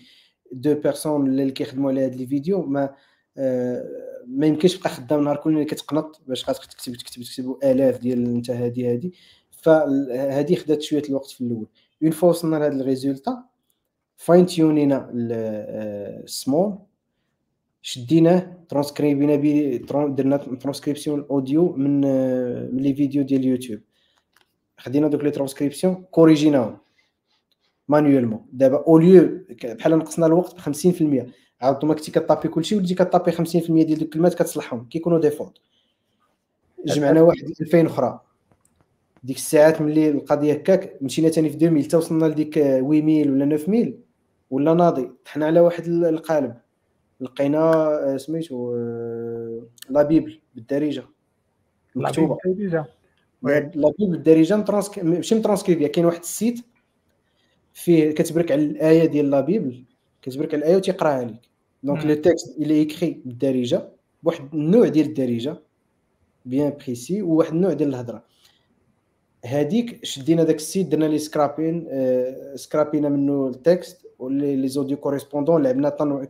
deux 0.52 0.74
personnes 0.76 1.28
اللي 1.28 1.52
كيخدموا 1.52 1.92
على 1.92 2.06
هاد 2.06 2.16
les 2.16 2.28
vidéos 2.28 2.62
ما 2.62 2.96
آه 3.38 3.86
ما 4.28 4.48
يمكنش 4.48 4.78
تبقى 4.78 4.90
خدام 4.90 5.24
نهار 5.24 5.38
كل 5.38 5.64
كتقنط 5.64 6.22
باش 6.28 6.44
خاصك 6.44 6.66
تكتب 6.66 6.94
تكتب 6.94 7.24
تكتب 7.24 7.58
آلاف 7.64 8.00
ديال 8.00 8.26
انت 8.26 8.50
هادي 8.50 8.92
هادي. 8.92 9.14
فهادي 9.52 10.56
خدات 10.56 10.82
شوية 10.82 11.04
الوقت 11.10 11.30
في 11.30 11.42
الأول. 11.42 11.68
une 12.04 12.12
fois 12.12 12.30
وصلنا 12.30 12.56
لهاد 12.56 12.74
ال 12.74 12.81
résultat 12.81 13.44
fine-tune 14.18 15.10
ينا 15.14 15.55
ال 15.55 15.75
small 15.75 16.78
شديناه 17.82 18.58
ترانسكريبينا 18.70 19.36
بيه 19.36 19.78
درنا 19.78 20.38
ترانسكريبسيون 20.38 21.26
اوديو 21.32 21.72
من 21.74 22.02
من 22.76 22.82
لي 22.82 22.94
فيديو 22.94 23.24
ديال 23.24 23.42
اليوتيوب 23.42 23.80
خدينا 24.86 25.08
دوك 25.08 25.24
لي 25.24 25.32
ترانسكريبسيون 25.32 26.06
كوريجيناهم 26.12 26.78
manuellement 27.88 28.46
دابا 28.54 28.84
au 28.88 28.98
lieu 28.98 29.46
بحال 29.64 29.98
نقصنا 29.98 30.26
الوقت 30.26 30.56
ب 30.56 30.60
50% 30.60 31.30
عاود 31.62 31.86
ما 31.86 31.94
كنتي 31.94 32.12
كطابي 32.12 32.48
كلشي 32.48 32.76
وليتي 32.76 32.96
كطابي 32.96 33.32
50% 33.32 33.36
ديال 33.42 33.88
دوك 33.88 34.02
الكلمات 34.02 34.34
كتصلحهم 34.34 34.86
كيكونوا 34.90 35.20
des 35.20 35.31
fautes. 35.31 35.58
جمعنا 36.86 37.22
واحد 37.22 37.44
2000 37.62 37.86
أخرى. 37.86 38.20
ديك 39.24 39.36
الساعات 39.38 39.82
ملي 39.82 40.10
القضية 40.10 40.54
هكاك 40.54 40.98
مشينا 41.02 41.30
ثاني 41.30 41.50
في 41.50 41.56
2000 41.56 41.84
حتى 41.84 41.98
وصلنا 41.98 42.26
لديك 42.26 42.54
8000 42.60 43.30
ولا 43.30 43.58
9000 43.58 43.94
ولا 44.50 44.74
ناضي. 44.74 45.12
طحنا 45.26 45.46
على 45.46 45.60
واحد 45.60 45.88
القالب. 45.88 46.56
لقينا 47.22 47.60
آه، 47.60 48.18
سميتو 48.18 48.76
آه، 48.76 49.62
la 49.90 50.04
Bible 50.04 50.40
بالدارجة. 50.56 51.04
مكتوبة. 51.96 52.38
la 53.46 53.94
Bible 54.00 54.12
بالدارجه 54.12 54.66
ماشي 55.04 55.36
مترانسكريبيا 55.36 55.88
كاين 55.88 56.06
واحد 56.06 56.20
ال 56.20 56.29
site 56.29 56.66
فيه 57.74 58.12
كتبرك 58.12 58.52
على 58.52 58.62
الآية 58.62 59.06
ديال 59.06 59.30
la 59.30 59.42
Bible 59.42 59.84
كتبرك 60.22 60.54
على 60.54 60.60
الآية 60.60 60.76
وتيقرأها 60.76 61.26
لك 61.26 61.50
donc 61.84 62.06
le 62.06 62.14
texte 62.14 62.58
il 62.58 62.74
est 62.74 62.92
écrit 62.92 63.22
بالدارجه 63.26 63.90
بواحد 64.24 64.54
النوع 64.54 64.88
ديال 64.88 65.06
الدارجه 65.06 65.62
bien 66.46 66.74
précis 66.86 67.22
وواحد 67.22 67.54
النوع 67.54 67.74
ديال 67.74 67.90
الهضرة. 67.90 68.24
هذيك 69.46 70.06
شدينا 70.06 70.44
داك 70.44 70.56
ال 70.56 70.62
site 70.62 70.88
درنا 70.88 71.06
le 71.06 71.20
scraping 71.20 71.88
آه 71.90 72.56
سكرابينا 72.56 73.10
منه 73.10 73.48
ال 73.48 73.58
texte 73.58 74.08
و 74.20 74.68
les 74.68 74.78
audios 74.78 74.98
correspondants 74.98 75.64
لعبنا 75.64 75.90
طن 75.90 76.28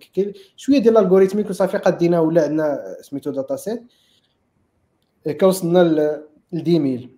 شوية 0.55 0.77
ديال 0.77 0.97
ال 0.97 1.01
algorithmique 1.01 1.49
وصافي 1.49 1.77
قدينا 1.77 2.19
ولا 2.19 2.43
عندنا 2.43 2.97
سميتو 3.01 3.31
data 3.31 3.55
set 3.55 3.83
كوصلنا 5.39 6.23
ل 6.53 6.59
10000 6.59 7.09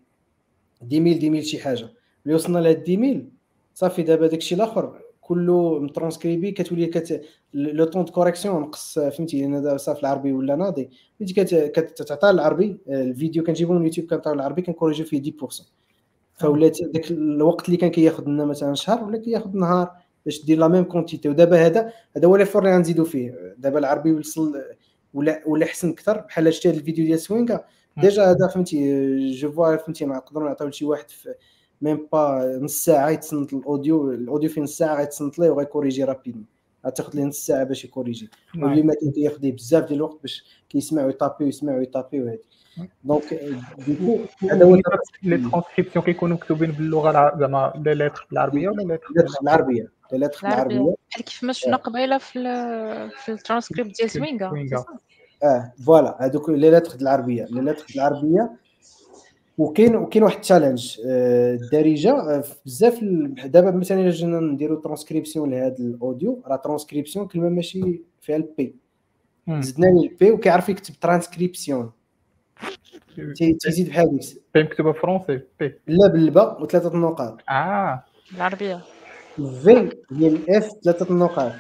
10000 0.81 1.17
10000 1.17 1.43
شي 1.43 1.59
حاجة. 1.59 1.89
ملي 2.25 2.35
وصلنا 2.35 2.59
ل 2.59 2.67
10000 2.67 3.23
صافي 3.73 4.03
دابا 4.03 4.27
داكشي 4.27 4.55
الآخر 4.55 5.01
كله 5.21 5.79
مترانسكريبي 5.79 6.51
كتولي 6.51 6.85
كت 6.85 7.21
le 7.53 7.85
temps 7.85 8.05
de 8.05 8.11
correction 8.11 8.61
نقص 8.61 8.99
فهمتي 8.99 9.45
أنا 9.45 9.59
دابا 9.59 9.77
صافي 9.77 9.99
العربي 10.01 10.33
ولا 10.33 10.55
ناضي. 10.55 10.89
فهمتي 11.19 11.67
كتعطى 11.67 12.29
العربي 12.29 12.77
الفيديو 12.87 13.43
كنجيبو 13.43 13.73
من 13.73 13.79
اليوتيوب 13.79 14.07
كنعطيو 14.09 14.33
العربي 14.33 14.61
كنكوريجيو 14.61 15.05
فيه 15.05 15.21
10% 15.21 15.65
فولات 16.33 16.77
داك 16.93 17.11
الوقت 17.11 17.65
اللي 17.65 17.77
كان 17.77 17.89
كياخذ 17.89 18.23
لنا 18.27 18.45
مثلا 18.45 18.75
شهر 18.75 19.03
ولا 19.03 19.17
كياخذ 19.17 19.57
نهار 19.57 19.91
باش 20.25 20.45
دير 20.45 20.57
la 20.57 20.67
même 20.67 20.83
quantité. 20.83 21.29
ودابا 21.29 21.65
هذا 21.65 21.93
هذا 22.17 22.27
هو 22.27 22.45
فور 22.45 22.63
اللي 22.63 22.75
غنزيدو 22.75 23.03
فيه. 23.03 23.55
دابا 23.57 23.79
العربي 23.79 24.11
وصل 24.11 24.61
ولا 25.13 25.43
ولا 25.47 25.65
أحسن 25.65 25.89
أكثر 25.89 26.17
بحال 26.17 26.53
شتي 26.53 26.69
الفيديو 26.69 27.05
ديال 27.05 27.19
سوينغا 27.19 27.65
déjà 27.97 28.31
هذا 28.31 28.47
فهمتي 28.47 29.31
je 29.31 29.51
vois 29.51 29.75
فهمتي 29.75 30.05
نقدروا 30.05 30.47
نعطيو 30.47 30.67
لشي 30.67 30.85
واحد 30.85 31.09
في 31.09 31.33
même 31.81 32.07
pas 32.11 32.59
نص 32.61 32.85
ساعة 32.85 33.09
يتصنت 33.09 33.53
ال 33.53 33.63
audio 33.63 34.11
ال 34.11 34.18
audio 34.18 34.49
في 34.49 34.61
نص 34.61 34.77
ساعة 34.77 34.95
غيتصنت 34.95 35.39
ليه 35.39 35.49
وغيكوريجي 35.49 36.03
rapidement. 36.03 36.45
غتاخذ 36.85 37.15
ليه 37.15 37.23
نص 37.23 37.45
ساعة 37.45 37.63
باش 37.63 37.85
يكوريجي. 37.85 38.29
واللي 38.55 38.81
ما 38.81 38.93
كان 39.01 39.11
كياخذ 39.11 39.51
بزاف 39.51 39.83
ديال 39.83 39.97
الوقت 39.97 40.21
باش 40.21 40.45
كيسمع 40.69 41.05
ويطابي 41.05 41.45
ويسمع 41.45 41.75
ويطابي 41.75 42.21
وهادي 42.21 42.41
donc 43.03 43.39
du 43.87 43.98
coup 43.98 44.19
هذا 44.51 44.65
هو 44.65 44.75
لي 44.75 44.81
ترانسكريبسيون 45.37 46.05
كيكونوا 46.05 46.35
مكتوبين 46.35 46.71
باللغة 46.71 47.39
زعما 47.39 47.73
les 47.75 47.95
lettres 47.95 48.27
بالعربيه 48.29 48.69
ولا 48.69 48.81
lettres 48.81 49.07
بالعربيه 49.41 49.91
les 50.11 50.17
lettres 50.17 50.39
بالعربيه 50.41 50.95
بحال 51.09 51.23
كيف 51.25 51.43
ما 51.43 51.53
شفنا 51.53 51.77
قبيله 51.77 52.17
في 52.17 52.33
في 53.23 53.31
الترانسكريبت 53.31 53.97
ديال 53.97 54.09
سوينغا 54.09 54.51
آه 55.43 55.73
voilà 55.85 56.17
هذوك 56.19 56.49
les 56.49 56.69
lettres 56.71 56.95
العربية 57.01 57.45
les 57.45 57.61
lettres 57.61 57.85
العربية. 57.95 58.51
وكاين 59.57 59.95
وكاين 59.95 60.23
واحد 60.23 60.35
ال 60.35 60.41
challenge 60.41 60.97
الدارجة 61.05 62.43
بزاف 62.65 62.99
دابا 63.45 63.71
مثلا 63.71 64.01
إلا 64.01 64.09
جينا 64.09 64.39
نديرو 64.39 64.75
ترانسكريبسيون 64.75 65.51
لهذا 65.51 65.75
الأوديو 65.79 66.41
راه 66.47 66.55
ترانسكريبسيون 66.55 67.27
كلمة 67.27 67.49
ماشي 67.49 68.01
فيها 68.21 68.35
ال 68.35 68.55
P 68.55 68.75
زدنا 69.49 69.85
لي 69.85 70.07
ال 70.07 70.19
P 70.19 70.31
وكيعرف 70.31 70.69
يكتب 70.69 70.93
ترانسكريبسيون 71.01 71.91
تيزيد 73.59 73.89
بحال 73.89 74.05
هكا 74.05 74.39
P 74.53 74.63
مكتوبة 74.63 74.91
فرونسي 74.91 75.41
P 75.59 75.79
لا 75.87 76.07
بالباء 76.07 76.63
وثلاثة 76.63 76.93
النقاط. 76.93 77.37
آه. 77.49 78.03
العربية. 78.35 78.81
في 79.35 79.89
هي 80.11 80.27
الاف 80.27 80.69
ثلاثة 80.83 81.09
النقاط. 81.09 81.51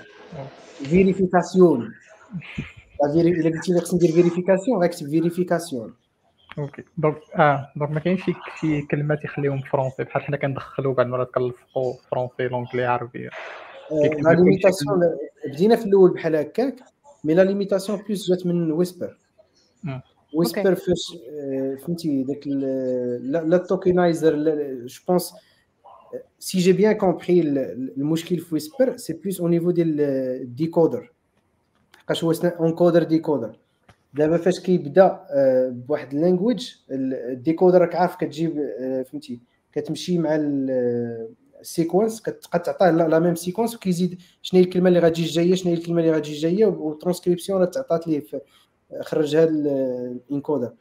vérification 0.83 1.93
الا 3.05 3.49
قلتي 3.49 3.73
لي 3.73 3.81
خصني 3.81 3.97
ندير 3.97 4.11
vérification 4.11 4.81
غنكتب 4.81 5.09
vérification 5.09 5.93
OK 6.57 6.83
donc 6.97 7.17
آه 7.35 7.71
donc 7.75 7.91
ما 7.91 7.99
كاينش 7.99 8.21
شي 8.61 8.81
كلمات 8.81 9.23
يخليهم 9.23 9.61
فرونسي 9.61 10.03
بحال 10.03 10.21
حنا 10.23 10.37
كندخلوا 10.37 10.93
بعض 10.93 11.05
المرات 11.05 11.31
كنلصقوا 11.33 11.93
فرونسي 12.11 12.47
l'anglais 12.47 12.85
عربي 12.85 13.29
la 13.91 14.29
limitation 14.29 14.99
بدينا 15.45 15.75
في 15.75 15.85
الأول 15.85 16.13
بحال 16.13 16.35
هكاك 16.35 16.75
mais 17.23 17.33
la 17.33 17.41
limitation 17.41 18.01
plus 18.07 18.29
جات 18.29 18.45
من 18.45 18.71
Whisper 18.71 19.17
Whisper 20.33 20.75
فاش 20.75 21.17
فهمتي 21.85 22.23
داك 22.23 22.47
la 23.47 23.57
tokenizer 23.57 24.35
je 24.85 24.99
pense 25.07 25.33
si 26.39 26.57
j'ai 26.57 26.73
bien 26.73 26.93
compris 26.93 27.41
المشكل 27.41 28.37
في 28.37 28.53
Whisper 28.53 28.97
c'est 28.97 29.13
plus 29.13 29.41
au 29.41 29.47
niveau 29.47 29.71
ديال 29.71 30.01
ال 30.41 30.50
decoder 30.50 31.11
حقاش 32.07 32.23
هو 32.23 32.31
encoder 32.65 33.03
decoder. 33.03 33.57
دابا 34.13 34.37
فاش 34.37 34.59
كيبدا 34.59 35.19
بواحد 35.69 36.13
ال 36.13 36.20
language 36.20 36.71
ال 36.91 37.02
decoder 37.02 37.81
راك 37.81 37.95
عارف 37.95 38.15
كتجيب 38.15 38.69
فهمتي 39.11 39.39
كتمشي 39.73 40.17
مع 40.17 40.35
ال 41.61 41.68
séquence 41.68 42.21
كتبقى 42.21 42.59
تعطيه 42.59 42.89
la 42.91 43.19
même 43.19 43.35
séquence 43.35 43.75
وكيزيد 43.75 44.19
شنو 44.41 44.59
هي 44.59 44.65
الكلمة 44.65 44.87
اللي 44.89 44.99
غتجي 44.99 45.25
جاية 45.25 45.55
شنو 45.55 45.71
هي 45.73 45.77
الكلمة 45.77 46.01
اللي 46.01 46.11
غتجي 46.11 46.33
جاية 46.33 46.65
والترانسكريبسيون 46.65 47.59
راه 47.59 47.65
تعطات 47.65 48.07
ليه 48.07 48.23
خرج 49.01 49.35
هذا 49.35 49.49
ال 49.49 49.65
encoder 49.65 50.73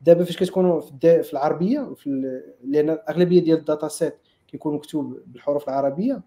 دابا 0.00 0.24
فاش 0.24 0.36
كتكونوا 0.36 0.80
في 1.00 1.32
العربية 1.32 1.94
في 1.96 2.40
لأن 2.64 2.90
الاغلبيه 2.90 3.40
ديال 3.40 3.58
ال 3.58 3.64
data 3.64 3.88
set 3.88 4.14
كيكون 4.48 4.74
مكتوب 4.74 5.18
بالحروف 5.26 5.68
العربية 5.68 6.22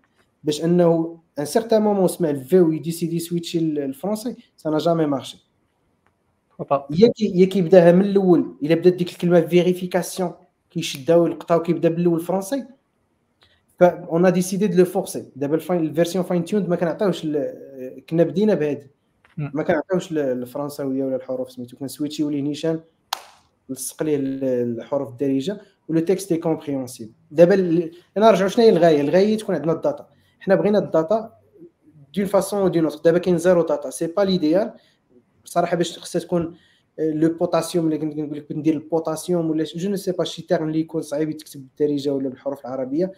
باش 0.46 0.64
انه 0.64 1.20
un 1.40 1.46
certain 1.46 1.82
moment 1.82 2.08
سمع 2.08 2.30
ال 2.30 2.45
V 2.45 2.60
ويdécidé 2.60 3.20
switchي 3.20 3.60
للفرونسي 3.60 4.36
ça 4.58 4.70
n'a 4.70 4.78
jamais 4.78 5.06
marché 5.06 5.46
يا 6.90 7.12
يا 7.20 7.46
كيبداها 7.46 7.92
من 7.92 8.06
الأول 8.06 8.56
الا 8.64 8.76
بدات 8.76 8.94
ديك 8.94 9.10
الكلمة 9.10 9.42
vérification 9.42 10.32
كيشدها 10.70 11.16
ويلقطها 11.16 11.56
وكيبدا 11.56 11.90
بالاول 11.90 12.20
فرونسي 12.20 12.66
ف 13.80 13.84
on 13.84 14.34
décidait 14.34 14.68
de 14.68 14.78
le 14.78 14.86
forcer 14.86 15.26
دابا 15.36 15.56
ال 15.56 16.24
version 16.26 16.46
fine-tuned 16.46 16.70
ما 16.70 16.76
كنعطيوش 16.76 17.28
كنا 18.10 18.24
بدينا 18.24 18.54
بهذه 18.54 18.88
ما 19.38 19.64
كنعطيوش 19.64 20.12
الفرنساويه 20.12 21.04
ولا 21.04 21.16
الحروف 21.16 21.52
سميتو 21.52 21.78
كنswitchيو 21.78 22.30
ليه 22.30 22.42
نيشان 22.42 22.80
نلصق 23.70 24.04
ليه 24.04 24.18
الحروف 24.22 25.10
الدارجه 25.10 25.62
و 25.88 25.92
le 25.92 26.00
texte 26.00 26.20
est 26.20 26.32
compréhensible 26.32 27.12
دابا 27.32 27.56
أنا 28.18 28.30
نرجعوا 28.30 28.50
شنو 28.50 28.66
هي 28.66 28.70
الغايه 28.70 29.02
الغايه 29.02 29.38
تكون 29.38 29.56
عندنا 29.56 29.74
ال 29.74 29.81
data 29.81 30.08
حنا 30.46 30.56
بغينا 30.56 30.80
ال 30.80 30.90
data 30.90 31.34
d'une 32.16 32.26
façon 32.26 32.60
ou 32.60 32.68
d'une 32.68 32.84
autre 32.84 33.02
دابا 33.06 33.18
كاين 33.18 33.38
zéro 33.38 33.62
data. 33.62 33.90
c'est 33.90 34.08
pas 34.08 34.22
l'idéal 34.22 34.74
بصراحه 35.44 35.78
باش 35.78 36.00
خصها 36.00 36.20
تكون 36.20 36.56
le 37.00 37.38
potassium 37.38 37.86
اللي 37.86 37.98
كنت 37.98 38.18
نقول 38.18 38.38
لك 38.38 38.52
ندير 38.52 38.74
البوتاسيوم 38.74 39.50
ولا 39.50 39.64
je 39.64 39.90
ne 39.90 39.96
sais 39.96 40.12
pas 40.12 40.24
شي 40.24 40.42
terme 40.42 40.68
اللي 40.68 40.80
يكون 40.80 41.02
صعيب 41.02 41.30
يتكتب 41.30 41.60
بالدارجة 41.60 42.14
ولا 42.14 42.30
بالحروف 42.30 42.66
العربية. 42.66 43.12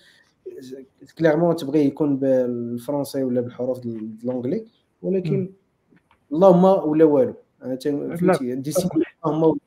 clairement 1.18 1.56
تبغي 1.56 1.86
يكون 1.86 2.18
بالفرنسي 2.18 3.24
ولا 3.24 3.42
بالحروف 3.42 3.86
ال 3.86 3.96
anglais 3.96 4.66
ولكن 5.02 5.54
اللهم 6.34 6.64
ولا 6.64 7.06
والو. 7.06 7.34
أنا 7.64 7.76
فهمتي؟ 7.76 8.74
اللهم 9.26 9.44
ولا. 9.44 9.58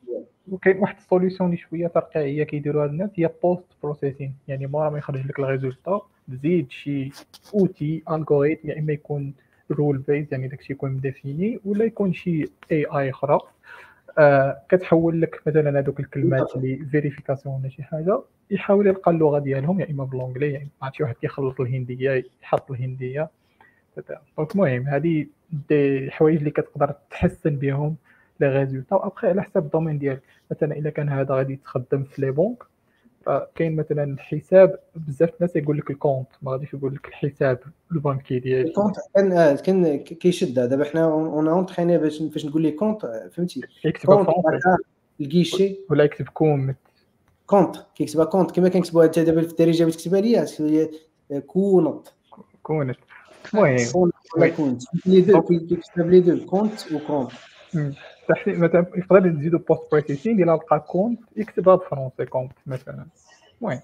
وكاين 0.51 0.77
واحد 0.77 0.97
ال 0.97 1.03
solution 1.03 1.49
اللي 1.49 1.61
شوية 1.61 1.87
ترقيعية 1.87 2.43
كيديروها 2.43 2.85
الناس 2.85 3.09
هي 3.15 3.29
post-processing 3.43 4.35
يعني 4.47 4.67
مورا 4.67 4.89
ما 4.89 4.97
يخرج 4.97 5.25
لك 5.25 5.39
ال 5.39 5.46
résultat 5.46 6.01
تزيد 6.37 6.71
شي 6.71 7.09
outil 7.53 8.03
algorithm 8.09 8.69
يا 8.69 8.79
إما 8.79 8.93
يكون 8.93 9.33
rule-based 9.71 10.27
يعني 10.31 10.47
داكشي 10.47 10.73
يكون 10.73 10.91
مdéfini 10.91 11.59
ولا 11.65 11.85
يكون 11.85 12.13
شي 12.13 12.45
AI 12.71 13.09
أخرى. 13.09 13.39
آه 14.17 14.61
كتحول 14.69 15.21
لك 15.21 15.41
مثلا 15.47 15.79
هذوك 15.79 15.99
الكلمات 15.99 16.55
اللي 16.55 16.85
vérification 16.91 17.55
ولا 17.59 17.69
شي 17.69 17.83
حاجة 17.83 18.21
يحاول 18.51 18.87
يلقى 18.87 19.11
اللغة 19.11 19.39
ديالهم 19.39 19.79
يا 19.79 19.89
إما 19.89 20.03
ب 20.03 20.08
l'anglais 20.08 20.51
يعني 20.51 20.69
عرفت 20.81 20.95
شي 20.95 21.03
واحد 21.03 21.15
كيخلط 21.15 21.61
الهندية 21.61 22.23
يحط 22.43 22.71
الهندية. 22.71 23.29
donc 24.37 24.51
المهم 24.55 24.87
هذه 24.87 25.27
دي 25.69 25.97
الحوايج 25.97 26.37
اللي 26.37 26.51
كتقدر 26.51 26.95
تحسن 27.09 27.55
بهم 27.55 27.95
les 28.39 28.47
résultats. 28.59 28.95
و 28.95 29.00
après 29.00 29.27
على 29.27 29.43
حسب 29.43 29.57
ال 29.65 29.69
domaine 29.69 29.97
ديالك. 29.99 30.21
مثلا 30.51 30.77
إلا 30.77 30.89
كان 30.89 31.09
هذا 31.09 31.35
غادي 31.35 31.53
يتخدم 31.53 32.03
في 32.03 32.21
les 32.21 32.31
banques 32.31 32.63
فكاين 33.25 33.75
مثلا 33.75 34.03
الحساب 34.03 34.79
بزاف 34.95 35.29
الناس 35.35 35.55
يقول 35.55 35.77
لك 35.77 35.89
الكونت 35.91 36.27
ما 36.41 36.51
غاديش 36.51 36.73
يقول 36.73 36.95
لك 36.95 37.07
الحساب 37.07 37.59
البنكي 37.91 38.39
ديالي 38.39 38.71
كونت 38.71 38.95
كان 39.15 39.31
آه، 39.31 39.55
كان 39.55 39.97
كيشد. 39.97 40.53
دابا 40.53 40.83
حنا 40.85 41.05
اون 41.05 41.47
اونتريني 41.47 41.97
باش 41.97 42.23
فاش 42.23 42.45
نقول 42.45 42.61
لي 42.61 42.71
كونت 42.71 43.05
آه، 43.05 43.29
فهمتي؟ 43.33 43.61
كونت 44.05 44.29
معناها 44.45 44.77
الكيشي 45.21 45.79
ولا 45.89 46.03
يكتب 46.03 46.29
كوم 46.29 46.75
كونت 47.47 47.75
كيكتبها 47.95 48.25
كونت. 48.25 48.51
كما 48.51 48.69
كنكتبوها 48.69 49.05
انت 49.05 49.19
دابا 49.19 49.41
في 49.41 49.51
الدارجه 49.51 49.83
باش 49.83 49.95
تكتبها 49.95 50.21
ليا 50.21 50.45
كونت. 51.47 52.07
كونت. 52.63 52.97
المهم. 53.53 53.77
كونت. 53.91 54.13
كونت. 54.55 54.83
لي 55.05 55.21
دو 55.21 55.41
كيكتب 55.41 56.09
لي 56.09 56.19
دو 56.19 56.45
كونت 56.45 56.91
وكونت. 56.93 57.31
تحسين 58.33 58.59
مثلا 58.59 58.85
يقدر 58.95 59.27
نزيدو 59.27 59.57
post-processing 59.57 60.43
إلى 60.43 60.51
لقى 60.51 60.79
كونت 60.79 61.19
يكتبها 61.35 61.75
بالفرونسي 61.75 62.25
compte 62.25 62.51
مثلا. 62.65 63.05
المهم 63.61 63.79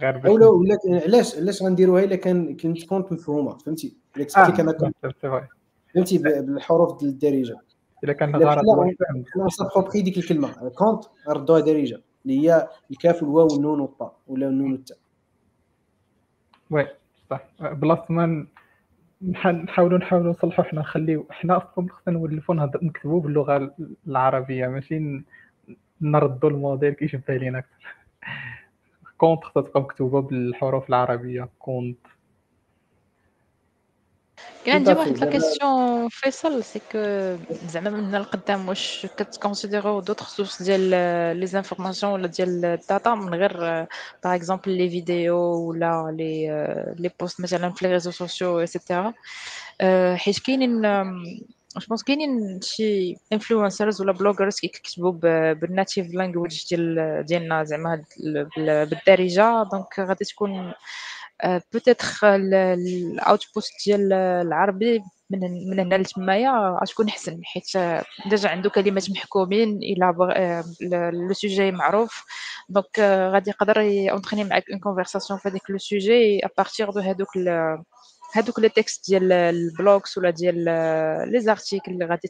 غير 0.00 0.26
اولا 0.26 0.46
ولا 0.46 0.78
علاش 0.84 1.36
علاش 1.36 1.62
غنديروها 1.62 2.04
إلا 2.04 2.16
كان 2.16 2.56
كلمه 2.56 2.86
compte 2.88 3.12
مفهومه 3.12 3.58
فهمتي؟ 3.58 3.96
إلا 4.16 4.24
كتبتي 4.24 4.90
c'est 5.02 5.12
vrai 5.28 5.48
فهمتي؟ 5.94 6.18
بالحروف 6.18 6.98
ديال 7.00 7.10
الدارجة. 7.10 7.60
إلا 8.04 8.12
كان 8.12 8.34
الغرض 8.34 8.94
نs'approprier 9.36 10.02
ديك 10.02 10.18
الكلمة. 10.18 10.68
compte 10.68 11.04
ردوها 11.28 11.60
دارجة. 11.60 12.02
اللي 12.26 12.40
هي 12.40 12.68
الكاف 12.90 13.22
والواو 13.22 13.46
والنون 13.52 13.80
والطاء 13.80 14.16
ولا 14.26 14.48
النون 14.48 14.72
والتاء. 14.72 14.98
oui 16.70 16.86
صح. 17.30 17.48
بلاصه 17.60 18.04
ما 18.08 18.46
نحاولوا 19.28 19.98
نحاولوا 19.98 20.30
نصلحوا 20.30 20.64
حنا 20.64 20.80
نخليو 20.80 21.26
حنا 21.30 21.56
أصلا 21.56 21.88
خصنا 21.92 22.14
نولفوا 22.14 22.54
نكتبوا 22.82 23.20
باللغة 23.20 23.74
العربية 24.06 24.66
ماشي 24.68 25.22
نردوا 26.00 26.50
الموديل 26.50 26.92
كيشبه 26.92 27.36
لينا 27.36 27.58
أكثر. 27.58 27.94
كونت 29.18 29.44
خصها 29.44 29.62
تبقى 29.62 29.80
مكتوبة 29.80 30.20
بالحروف 30.22 30.88
العربية 30.88 31.48
كونت 31.58 31.98
Tout 34.64 34.68
عندي 34.68 34.92
واحد. 34.92 35.18
لا 35.18 35.30
كيسيون 35.30 36.08
فيصل 36.08 36.64
سي 36.64 36.78
كو 36.92 36.98
زعما 37.68 37.90
من 37.90 38.04
هنا 38.04 38.16
لقدام 38.16 38.68
واش 38.68 39.06
كتكونسيديرو 39.16 40.00
دوطخ 40.00 40.28
سورس 40.28 40.62
ديال 40.62 40.80
لي 41.40 41.46
زانفورماسيون 41.46 42.12
ولا 42.12 42.26
ديال 42.26 42.64
الداتا 42.64 43.14
من 43.14 43.34
غير 43.34 43.58
باغ 44.24 44.34
اكزومبل 44.34 44.70
لي 44.70 44.90
فيديو 44.90 45.36
ولا 45.38 46.14
لي 46.18 46.46
les 46.98 47.10
posts 47.20 47.40
مثلا 47.40 47.70
في 47.70 47.86
les 47.86 47.92
réseaux 47.92 48.00
sociaux 48.00 48.08
et 48.08 48.10
cetera 48.10 49.14
حيت 50.16 50.38
كاينين 50.38 50.82
je 51.76 51.86
pense 51.88 52.02
كاينين 52.02 52.60
شي 52.62 53.16
influencers 53.32 54.00
ولا 54.00 54.12
bloggers 54.12 54.60
كيكتبوا 54.60 55.12
بال 55.52 55.68
native 55.68 56.14
language 56.14 56.68
ديال 56.70 57.24
ديالنا 57.26 57.64
زعما 57.64 58.04
بالدارجه 58.56 59.62
donc 59.72 60.00
غادي 60.00 60.24
تكون 60.24 60.72
peut-être 61.72 62.06
ال 62.24 62.44
output 62.44 63.64
ديال 63.86 64.12
العربي 64.12 65.02
من 65.30 65.40
من 65.70 65.80
هنا 65.80 65.94
لتمايا 65.94 66.78
غتكون 66.82 67.08
أحسن. 67.08 67.40
حيت 67.44 67.76
آه، 67.76 68.04
déjà 68.30 68.48
عنده 68.48 68.70
كلمات 68.70 69.10
محكومين 69.10 69.78
إلى 69.78 70.14
le 71.12 71.32
sujet 71.32 71.70
معروف. 71.70 72.24
donc 72.68 72.98
آه، 72.98 73.30
غادي 73.30 73.50
يقدر 73.50 73.80
يentraîner 73.80 74.48
معاك 74.48 74.70
une 74.70 74.78
conversation 74.80 75.38
في 75.38 75.48
هذاك 75.48 75.70
le 75.70 75.78
sujet 75.78 76.46
à 76.46 76.48
partir 76.56 76.90
de 76.90 77.00
هذوك 77.00 77.28
هذوك 78.34 78.58
les 78.58 78.68
textes 78.68 79.10
ديال 79.10 79.32
ال 79.32 79.46
blogs 79.46 80.18
ولا 80.18 80.30
ديال 80.30 80.64
les 81.32 81.40
articles 81.40 81.92
اللي 81.92 82.04
غادي 82.04 82.28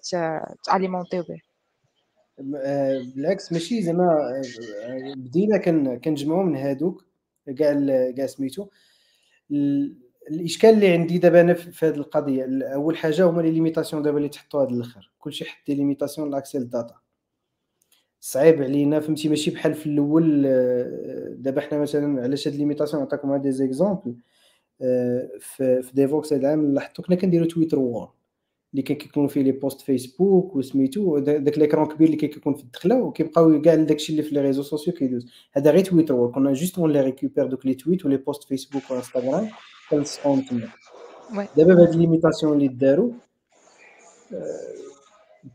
تalimentيو 0.64 1.22
به. 1.22 1.40
آه، 2.56 3.02
بالعكس 3.16 3.52
ماشي 3.52 3.82
زعما 3.82 4.04
آه، 4.04 4.42
آه، 4.84 5.14
بدينا 5.16 5.58
كن 5.58 5.98
كنجمعوا 5.98 6.44
من 6.44 6.56
هادوك 6.56 7.04
كاع 7.58 7.86
كاع 8.16 8.26
سميتو. 8.26 8.66
الإشكال 10.30 10.70
اللي 10.70 10.88
عندي 10.92 11.18
دابا 11.18 11.40
أنا 11.40 11.54
في 11.54 11.86
هذه 11.86 11.94
القضية 11.94 12.44
ال- 12.44 12.62
أول 12.62 12.96
حاجة 12.96 13.24
هما 13.30 13.42
les 13.42 13.50
limitations 13.50 14.02
دابا 14.02 14.16
اللي 14.18 14.28
تحطوا 14.28 14.62
هذا 14.62 14.70
الأخر 14.70 15.12
كلشي 15.18 15.44
حط 15.44 15.66
des 15.66 15.74
limitations 15.74 16.30
l'accès 16.30 16.58
لل 16.58 16.70
data 16.70 16.94
صعيب 18.20 18.62
علينا 18.62 19.00
فهمتي؟ 19.00 19.28
ماشي 19.28 19.50
بحال 19.50 19.74
في 19.74 19.86
الأول 19.86 20.42
آه، 20.46 21.34
دابا 21.38 21.60
حنا 21.60 21.78
مثلا 21.78 22.22
علاش 22.22 22.48
هاد 22.48 22.54
limitations 22.54 23.02
نعطيكم 23.02 23.30
هاد 23.30 23.42
des 23.42 23.52
exemples 23.52 24.14
في 25.40 25.82
في 25.82 25.90
Devoxx 25.94 26.32
هاد 26.32 26.40
العام 26.40 26.74
لاحظتو 26.74 27.02
كنا 27.02 27.16
كنديرو 27.16 27.44
Twitter 27.46 27.78
Wall. 27.78 28.12
اللي 28.74 28.82
كان 28.82 28.96
كيكون 28.96 29.26
فيه 29.28 29.42
les 29.42 29.52
posts 29.52 29.80
Facebook 29.80 30.56
وسميتو 30.56 31.18
دا- 31.18 31.38
داك 31.38 31.58
l'écran 31.58 31.86
كبير 31.86 32.06
اللي 32.06 32.16
كان 32.16 32.30
كيكون 32.30 32.54
في 32.54 32.62
الدخلة 32.62 33.02
وكيبقاو 33.02 33.60
كاع 33.62 33.74
داكشي 33.74 34.12
اللي 34.12 34.22
في 34.22 34.34
les 34.34 34.40
réseaux 34.40 34.62
sociaux 34.62 34.94
كيدوز. 34.94 35.26
هذا 35.52 35.70
غير 35.70 35.84
Twitter 35.84 36.14
Wall 36.14 36.30
كنا 36.32 36.52
juste 36.52 36.78
on 36.78 36.92
les 36.92 37.00
récupère 37.00 37.46
donc 37.46 37.66
les 37.66 37.74
tweets 37.74 38.06
و 38.06 38.09
les 38.09 38.16
posts 38.16 38.44
Facebook 38.44 38.82
و 38.90 38.96
Instagram 38.96 39.48
كنلصقوهم 39.90 40.40
تما. 40.40 40.68
oui. 41.38 41.46
دابا 41.56 41.74
بهاد 41.74 41.94
limitations 41.94 42.52
اللي 42.52 42.68
داروا 42.68 43.10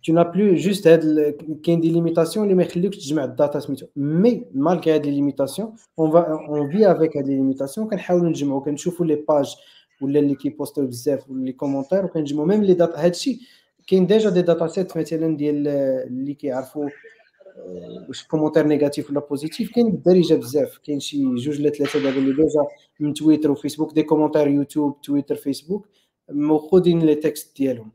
tu 0.05 0.11
n'as 0.13 0.25
plus 0.33 0.65
juste 0.65 0.87
هاد 0.87 1.03
ال- 1.03 1.61
كاين 1.63 1.81
des 1.81 1.91
limitations 1.91 2.45
اللي 2.45 2.55
ما 2.55 2.63
يخليوكش 2.63 2.97
تجمع 2.97 3.23
الـ 3.23 3.31
data 3.31 3.59
سميتو. 3.59 3.85
mais 3.95 4.45
مالكي 4.53 4.91
هاد 4.95 5.05
les 5.05 5.11
limitations 5.11 5.75
on 5.99 6.11
va 6.11 6.19
on 6.47 6.71
fait 6.71 6.91
avec 6.91 7.17
هاد 7.17 7.27
les 7.27 7.35
limitations 7.35 7.87
كنحاولوا 7.89 8.29
نجمعوا 8.29 8.61
كنشوفوا 8.61 9.05
les 9.05 9.15
pages 9.15 9.55
ولا 10.01 10.19
اللي 10.19 10.35
كي 10.35 10.48
postiw 10.48 10.87
بزاف 10.87 11.29
ولا 11.29 11.45
les 11.45 11.51
commentaires 11.53 12.05
وكنجمعوا 12.05 12.47
même 12.47 12.63
les 12.63 12.73
data 12.73 13.05
هادشي 13.05 13.39
كاين 13.87 14.07
déjà 14.07 14.29
des 14.29 14.41
data 14.41 14.67
sets 14.67 14.97
مثلا 14.97 15.37
ديال 15.37 15.67
اللي 15.67 16.33
كيعرفوا 16.33 16.89
واش 18.07 18.23
commentaire 18.23 18.67
négatif 18.67 19.09
ولا 19.09 19.19
positif 19.19 19.71
كاين 19.71 19.91
بالدارجه 19.91 20.33
بزاف 20.33 20.77
كاين 20.77 20.99
شي 20.99 21.23
جوج 21.35 21.59
ولا 21.61 21.69
ثلاثة 21.69 21.99
دابا 22.03 22.17
اللي 22.17 22.31
déjà 22.43 22.65
من 22.99 23.13
تويتر 23.13 23.51
وفيسبوك 23.51 23.93
des 23.93 24.03
commentaires 24.03 24.47
يوتيوب 24.47 25.01
تويتر 25.01 25.35
فيسبوك 25.35 25.87
موخودين 26.31 26.99
les 26.99 27.15
textes 27.15 27.57
ديالهم 27.57 27.91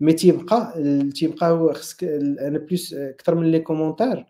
mais 0.00 0.12
تيبقى 0.12 0.74
تيبقى 1.14 1.74
خصك 1.74 2.04
أنا 2.04 2.58
plus 2.58 2.94
أكثر 2.94 3.34
من 3.34 3.50
les 3.50 3.58
commentaires 3.60 4.24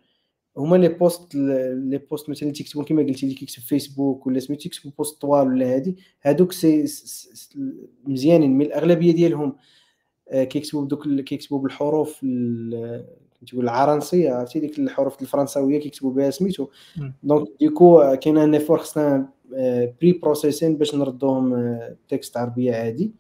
هما 0.57 0.77
les 0.77 0.89
posts 0.89 1.35
les 1.35 1.99
posts 2.11 2.31
مثلا 2.31 2.43
اللي 2.43 2.53
تيكتبوا 2.53 2.85
كما 2.85 3.03
قلتي 3.03 3.27
اللي 3.27 3.35
كيكتب 3.35 3.63
فيسبوك 3.63 4.27
ولا 4.27 4.41
سميتو 4.41 4.63
يكتبوا 4.69 4.93
posts 4.99 5.21
طوال 5.21 5.49
ولا 5.49 5.75
هادي 5.75 5.97
هادوك 6.23 6.53
سي 6.53 6.85
مزيانين 8.07 8.59
mais 8.59 8.65
الأغلبية 8.65 9.13
ديالهم. 9.13 9.57
آه، 10.31 10.45
كيكتبوا 10.45 10.85
بدوك 10.85 11.09
كيكتبوا 11.09 11.59
بالحروف 11.59 12.21
ال- 12.25 13.07
كنتقول 13.41 13.65
العرنسية 13.65 14.31
عرفتي؟ 14.31 14.61
ديك 14.61 14.79
الحروف 14.79 15.23
الفرنساوية 15.23 15.81
كيكتبوا 15.81 16.13
بها 16.13 16.31
سميتو. 16.31 16.67
donc 17.23 17.49
ديكو 17.61 17.99
آه، 18.01 18.15
كاين 18.15 18.39
un 18.39 18.55
effort 18.55 18.79
خصنا 18.79 19.29
preprocessing 20.01 20.77
باش 20.77 20.95
نردوهم 20.95 21.79
texte 22.09 22.37
عربية 22.37 22.75
عادي. 22.75 23.13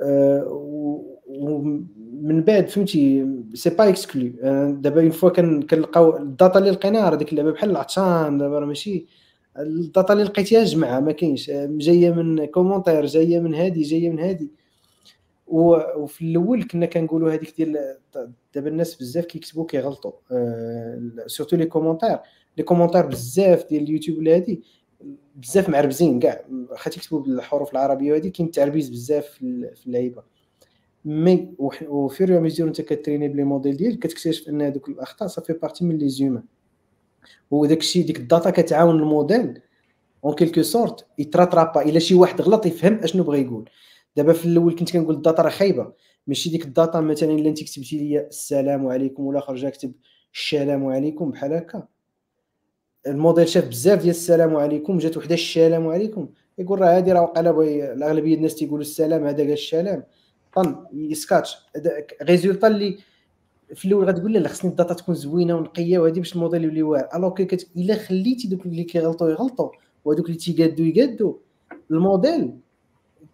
آه، 0.00 0.44
و- 0.48 1.16
ومن 2.12 2.40
بعد 2.42 2.68
فهمتي؟ 2.68 3.26
c'est 3.54 3.70
pas 3.70 3.88
exclu 3.88 4.28
دابا 4.72 5.00
une 5.00 5.10
fois 5.10 5.30
كن- 5.30 5.62
كنلقاو 5.62 6.16
الـ 6.16 6.24
data 6.24 6.58
اللي 6.58 6.70
لقيناها 6.70 7.10
راه 7.10 7.16
ديك 7.16 7.32
اللعبة 7.32 7.50
بحال 7.52 7.70
العطشان 7.70 8.38
دابا 8.38 8.58
راه 8.58 8.66
ماشي. 8.66 9.06
الـ 9.58 9.69
data 9.69 10.12
اللي 10.12 10.24
لقيتيها 10.24 10.64
جمعها 10.64 11.00
ما 11.00 11.12
كاينش. 11.12 11.50
آه، 11.50 11.66
جاية 11.70 12.10
من 12.10 12.44
commentaires 12.44 13.06
جاية 13.06 13.40
من 13.40 13.54
هادي 13.54 13.82
جاية 13.82 14.10
من 14.10 14.18
هادي. 14.20 14.50
وفي 15.46 16.22
الأول 16.24 16.62
كنا 16.64 16.86
كنقولوا 16.86 17.32
هذيك 17.32 17.54
ديال 17.56 17.78
دابا 18.54 18.68
الناس 18.68 18.94
بزاف 18.94 19.24
كيكتبوا 19.24 19.66
كيغلطوا. 19.66 20.12
surtout 21.26 21.56
les 21.56 21.66
commentaires 21.66 22.18
les 22.58 22.62
commentaires 22.64 23.06
بزاف 23.06 23.68
ديال 23.68 23.82
اليوتيوب 23.82 24.18
ولا 24.18 24.34
هادي 24.34 24.62
بزاف 25.36 25.68
معربزين 25.68 26.18
كاع. 26.20 26.44
واخا 26.70 26.90
تكتبوا 26.90 27.20
بالحروف 27.20 27.72
العربية 27.72 28.12
وهادي 28.12 28.30
كاين 28.30 28.50
تعربيز 28.50 28.88
بزاف 28.88 29.26
في 29.74 29.86
اللعيبة. 29.86 30.22
mais 31.06 31.54
au 31.88 32.02
fur 32.02 32.24
et 32.24 32.40
à 32.40 32.44
mesure 32.44 32.68
انت 32.68 32.80
كت 32.80 32.90
entraîni 32.90 33.28
بلي 33.28 33.44
موديل 33.44 33.76
ديالك 33.76 33.98
كتكتشف 33.98 34.48
ان 34.48 34.62
هذوك 34.62 34.88
الاخطاء 34.88 35.28
صافي 35.28 35.52
partie 35.52 35.84
من 35.84 35.98
les 35.98 36.08
humains 36.08 36.42
وداك 37.50 37.78
الشيء 37.78 38.06
ديك 38.06 38.18
الـ 38.18 38.24
data 38.24 38.50
كتعاون 38.50 38.96
الـ 38.96 39.05
modèle 39.05 39.60
en 40.24 40.34
quelque 40.34 40.62
sorte 40.62 41.06
يتراترابا 41.18 41.82
الا 41.82 41.98
شي 41.98 42.14
واحد 42.14 42.40
غلط 42.40 42.66
يفهم 42.66 43.00
اشنو 43.02 43.22
بغى 43.22 43.42
يقول. 43.42 43.70
دابا 44.16 44.32
في 44.32 44.44
الأول 44.44 44.74
كنت 44.74 44.92
كنقول 44.92 45.14
الـ 45.14 45.20
data 45.20 45.42
راه 45.42 45.50
خايبة. 45.50 45.92
ماشي 46.26 46.50
ديك 46.50 46.64
الـ 46.64 46.71
data 46.71 47.00
مثلا 47.00 47.32
الا 47.32 47.48
انت 47.48 47.62
كتبتي 47.62 47.98
لي 47.98 48.26
السلام 48.26 48.86
عليكم 48.86 49.26
ولا 49.26 49.40
خرج 49.40 49.66
كتب 49.66 49.92
السلام 50.34 50.86
عليكم 50.86 51.30
بحال 51.30 51.52
هكا. 51.52 51.86
الموديل 53.06 53.48
شاف 53.48 53.68
بزاف 53.68 53.98
ديال 53.98 54.10
السلام 54.10 54.56
عليكم 54.56 54.98
جات 54.98 55.16
وحدة 55.16 55.34
السلام 55.34 55.88
عليكم. 55.88 56.28
يقول 56.58 56.80
راه 56.80 56.96
هادي 56.96 57.12
راه 57.12 57.32
بغي 57.36 57.92
الأغلبية 57.92 58.34
الناس 58.34 58.54
تيقولوا 58.54 58.80
السلام 58.80 59.24
هذا 59.26 59.42
قال 59.42 59.52
السلام. 59.52 60.04
طن 60.56 60.86
يسكاتش. 60.92 61.56
ريزولتا 62.22 62.66
اللي 62.66 62.98
في 63.74 63.84
الأول 63.84 64.04
غتقول 64.04 64.32
لا 64.32 64.48
خصني 64.48 64.70
الداتا 64.70 64.94
تكون 64.94 65.14
زوينة 65.14 65.54
ونقية 65.54 65.98
وهذه 65.98 66.18
باش 66.18 66.34
الموديل 66.36 66.64
يولي 66.64 66.82
واعر. 66.82 67.08
الوغ 67.14 67.34
كت... 67.34 67.68
إلا 67.76 67.94
خليتي 67.94 68.48
دوك 68.48 68.66
اللي 68.66 68.84
كيغلطوا 68.84 69.30
يغلطوا. 69.30 69.70
وهذوك 70.04 70.26
اللي 70.26 70.38
تيقادوا 70.38 70.86
يقادوا 70.86 71.34
الموديل 71.90 72.52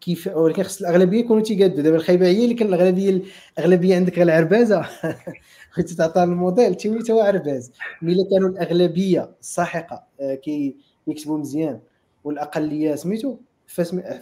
كيف 0.00 0.26
ولكن 0.26 0.62
خص 0.62 0.80
الأغلبية 0.80 1.20
يكونوا 1.20 1.42
تيقادوا 1.42 1.82
دابا 1.82 1.96
الخايبة 1.96 2.26
هي 2.26 2.44
اللي 2.44 2.54
كان 2.54 2.68
الأغلبية 2.68 3.22
الأغلبية 3.58 3.96
عندك 3.96 4.14
غير 4.16 4.22
العربازة. 4.22 4.86
كنت 5.76 5.92
تعطى 5.92 6.22
الموديل 6.22 6.74
تيولي 6.74 7.12
هو 7.12 7.20
عرباز. 7.20 7.72
mais 8.02 8.12
إلا 8.12 8.24
كانوا 8.30 8.48
الأغلبية 8.48 9.30
الساحقة 9.40 10.04
آه، 10.20 10.34
كي 10.34 10.76
يكتبوا 11.06 11.38
مزيان. 11.38 11.80
والأقلية 12.24 12.94
سميتو 12.94 13.36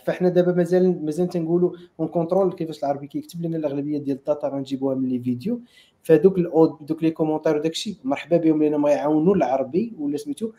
فاحنا 0.05 0.29
دابا 0.29 0.53
مازال 0.53 1.05
مازال 1.05 1.29
تنقولوا 1.29 1.77
on 2.01 2.09
contrôle 2.09 2.53
كيفاش 2.53 2.79
العربي 2.79 3.07
كيكتب 3.07 3.43
لنا 3.43 3.57
الأغلبية 3.57 3.99
ديال 3.99 4.17
الـ 4.17 4.23
data 4.23 4.49
غنجيبوها 4.49 4.95
من 4.95 5.09
les 5.09 5.19
vidéos. 5.21 5.61
فدوك 6.03 6.39
دوك 6.81 7.03
les 7.03 7.11
commentaires 7.11 7.57
وداك 7.57 7.73
الشيء 7.73 7.97
مرحبا 8.05 8.37
بهم 8.37 8.63
لأن 8.63 8.75
ما 8.75 8.91
يعاونوا 8.91 9.35
العربي 9.35 9.93
ولا 9.99 10.17
سميتو 10.17 10.53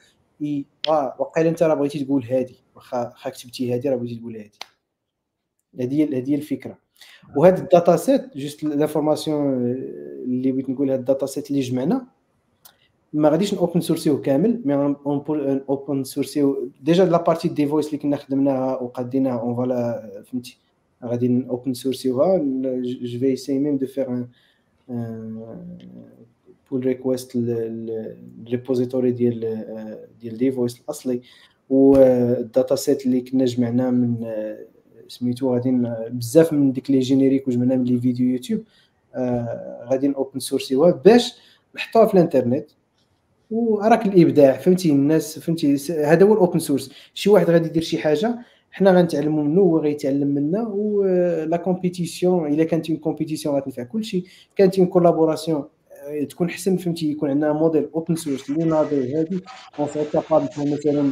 آه 0.90 1.16
وقيلا 1.20 1.50
أنت 1.50 1.64
راه 1.64 1.74
بغيتي 1.74 2.04
تقول 2.06 2.24
هادي 2.24 2.56
واخا 2.76 3.14
كتبتي 3.30 3.74
هادي 3.74 3.90
راه 3.90 3.96
بغيتي 3.96 4.16
تقول 4.16 4.36
هادي. 4.36 4.60
هذه 5.80 6.18
هذه 6.18 6.36
الفكرة. 6.36 6.78
وهاد 7.36 7.60
الـ 7.60 7.67
data 7.67 7.96
set 7.96 8.38
juste 8.38 8.64
l'information 8.64 9.54
اللي 10.24 10.52
بغيت 10.52 10.70
نقولها 10.70 10.96
الـ 10.96 11.02
data 11.02 11.26
set 11.26 11.52
اللي 11.52 11.62
جمعنا 11.62 12.08
ما 13.14 13.30
غاديش 13.30 13.54
open 13.54 13.82
sourciw 13.82 14.22
كامل 14.22 14.62
mais 14.66 14.96
open 15.70 16.04
sourciw 16.04 16.70
déjà 16.82 17.06
la 17.06 17.24
partie 17.24 17.48
دي 17.48 17.68
فويس 17.68 17.88
اللي 17.88 17.98
كنا 17.98 18.18
خدمناها 18.18 18.82
وقادينها 18.82 19.40
on 19.40 19.56
voilà 19.56 20.12
فهمتي؟ 20.26 20.58
غادي 21.04 21.46
open 21.50 21.74
sourciwها 21.74 22.38
je 22.84 23.20
vais 23.20 23.36
essayer 23.36 23.60
même 23.60 23.78
de 23.78 23.86
faire 23.86 24.26
pull 26.72 26.86
request 26.86 27.36
لل 27.36 27.65
repository 27.65 29.12
ديال 29.12 29.40
ديال 30.22 30.38
دي 30.38 30.52
فويس 30.52 30.82
الأصلي. 30.82 31.22
وال 31.70 32.05
data 32.05 32.76
set 32.76 33.06
اللي 33.06 33.22
كنا 33.22 33.46
جمعناه 33.46 33.90
من 33.90 34.28
سميتو 35.08 35.54
غادي 35.54 35.72
بزاف 36.10 36.54
من 36.54 36.72
ديك 36.72 36.92
les 36.92 37.00
génériques 37.00 37.48
وجمعناه 37.48 37.76
من 37.76 37.84
les 37.84 38.00
vidéos 38.00 38.30
يوتيوب. 38.30 38.64
غادي 39.84 40.16
open 40.16 40.40
sourciwها 40.40 40.92
باش 40.92 41.34
نحطوها 41.76 42.06
في 42.06 42.14
الانترنت. 42.14 42.70
وراك 43.52 44.06
الإبداع 44.06 44.58
فهمتي 44.58 44.92
الناس 44.92 45.40
فهمتي 45.40 45.76
هذا 46.06 46.26
هو 46.26 46.34
الـ 46.34 46.39
open 46.39 46.60
source 46.60 46.92
شي 47.14 47.30
واحد 47.30 47.50
غادي 47.50 47.68
يدير 47.68 47.84
شي 47.84 47.98
حاجة 47.98 48.40
حنا 48.72 48.92
غنتعلموا 48.92 49.44
منه 49.44 49.62
وهو 49.62 49.80
غيتعلم 49.80 50.28
منا 50.28 50.68
ولا 50.68 51.58
compétition 51.58 52.54
إلا 52.54 52.64
كانت 52.64 52.90
en 52.90 53.00
compétition 53.00 53.56
غتنفع 53.56 53.84
كلشي 53.84 54.24
كانت 54.56 54.80
en 54.80 54.88
collaboration 54.88 55.64
تكون 56.30 56.50
حسن 56.50 56.78
فهمتي 56.78 57.12
يكون 57.12 57.30
عندنا 57.30 57.54
modèle 57.54 57.90
open 57.96 58.16
source 58.16 58.50
اللي 58.50 58.64
ناضي 58.66 59.16
هذه 59.16 59.42
اون 59.80 59.88
سي 59.88 60.06
كابابل 60.14 60.50
مثلا 60.58 61.12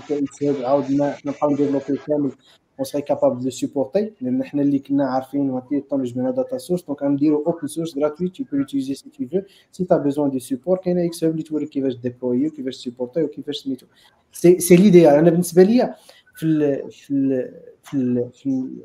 عاودنا 0.68 1.11
حنا 1.11 1.32
نبقاو 1.32 1.52
نديفلوبي 1.52 2.02
كامل. 2.07 2.32
اون 2.80 2.86
سي 2.86 3.02
كابابل 3.02 3.44
دو 3.44 3.50
سيبورتي 3.50 4.14
لأن 4.22 4.44
حنا 4.44 4.62
اللي 4.62 4.80
كنا 4.80 5.06
عارفين 5.06 5.50
وهادي 5.50 5.78
الطون 5.78 6.04
جبنا 6.04 6.32
داتا 6.32 6.58
سورس 6.58 6.84
دونك 6.84 7.04
غنديرو 7.04 7.44
اوبن 7.48 7.68
سورس 7.68 7.98
غراتوي 7.98 8.30
tu 8.30 8.44
peux 8.46 8.58
l'utiliser 8.58 8.96
si 8.96 9.10
tu 9.10 9.26
veux. 9.26 9.46
Si 9.72 9.86
tu 9.86 9.94
as 9.94 10.00
besoin 10.00 10.30
de 10.30 10.40
support 10.40 10.80
كاينة 10.84 11.06
إكس 11.06 11.24
اللي 11.24 11.44
توريك 11.44 11.70
كيفاش 11.70 11.96
ديبلوي 11.96 12.48
وكيفاش 12.48 12.76
سيبورتي 12.76 13.24
وكيفاش 13.24 13.58
سميتو 13.58 13.86
سي 14.32 14.60
سي 14.60 14.76
ليديال 14.76 15.14
أنا 15.14 15.30
بالنسبة 15.30 15.64
ليا 15.64 15.96
في 16.36 16.46
ال 16.46 16.92
في 16.92 17.12
ال 17.12 17.52
في 17.84 17.98
ال 17.98 18.30
في, 18.32 18.46
ال 18.46 18.76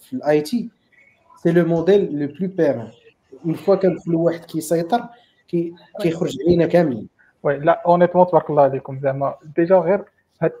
في 0.00 0.12
الاي 0.12 0.40
تي 0.40 0.68
سي 1.42 1.52
لو 1.52 1.64
موديل 1.64 2.18
لو 2.18 2.26
بلو 2.26 2.48
بيران 2.48 2.88
اون 3.44 3.54
فوا 3.54 3.74
كندخلوا 3.74 4.24
واحد 4.24 4.44
كيسيطر 4.44 5.08
كي 5.48 5.74
كيخرج 6.00 6.36
علينا 6.46 6.66
كاملين 6.66 7.08
oui 7.42 7.58
là 7.58 7.82
honnêtement 7.86 8.26
تبارك 8.26 8.50
الله 8.50 8.62
عليكم 8.62 9.00
زعما 9.00 9.34
déjà 9.56 9.76
غير 9.76 10.04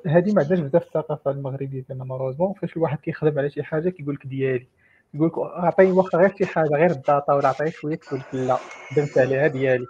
هذه 0.06 0.32
ما 0.32 0.42
عندناش 0.42 0.60
بزاف 0.60 0.82
الثقافة 0.82 1.30
المغربية 1.30 1.84
زعما 1.88 2.04
malheureusement 2.04 2.52
فاش 2.52 2.76
الواحد 2.76 2.98
كيخدم 2.98 3.38
على 3.38 3.50
شي 3.50 3.62
حاجة 3.62 3.88
كيقول 3.88 4.14
لك 4.14 4.26
ديالي. 4.26 4.66
يقول 5.14 5.28
لك 5.28 5.38
أعطيني 5.38 5.92
واخا 5.92 6.18
غير 6.18 6.36
شي 6.36 6.46
حاجة 6.46 6.68
غير 6.74 6.90
الـ 6.90 6.98
data 6.98 7.32
ولا 7.32 7.48
عطيني 7.48 7.70
شوية 7.70 7.96
تقول 7.96 8.20
لك 8.20 8.34
لا 8.34 8.56
درت 8.96 9.18
عليها 9.18 9.46
ديالي. 9.46 9.86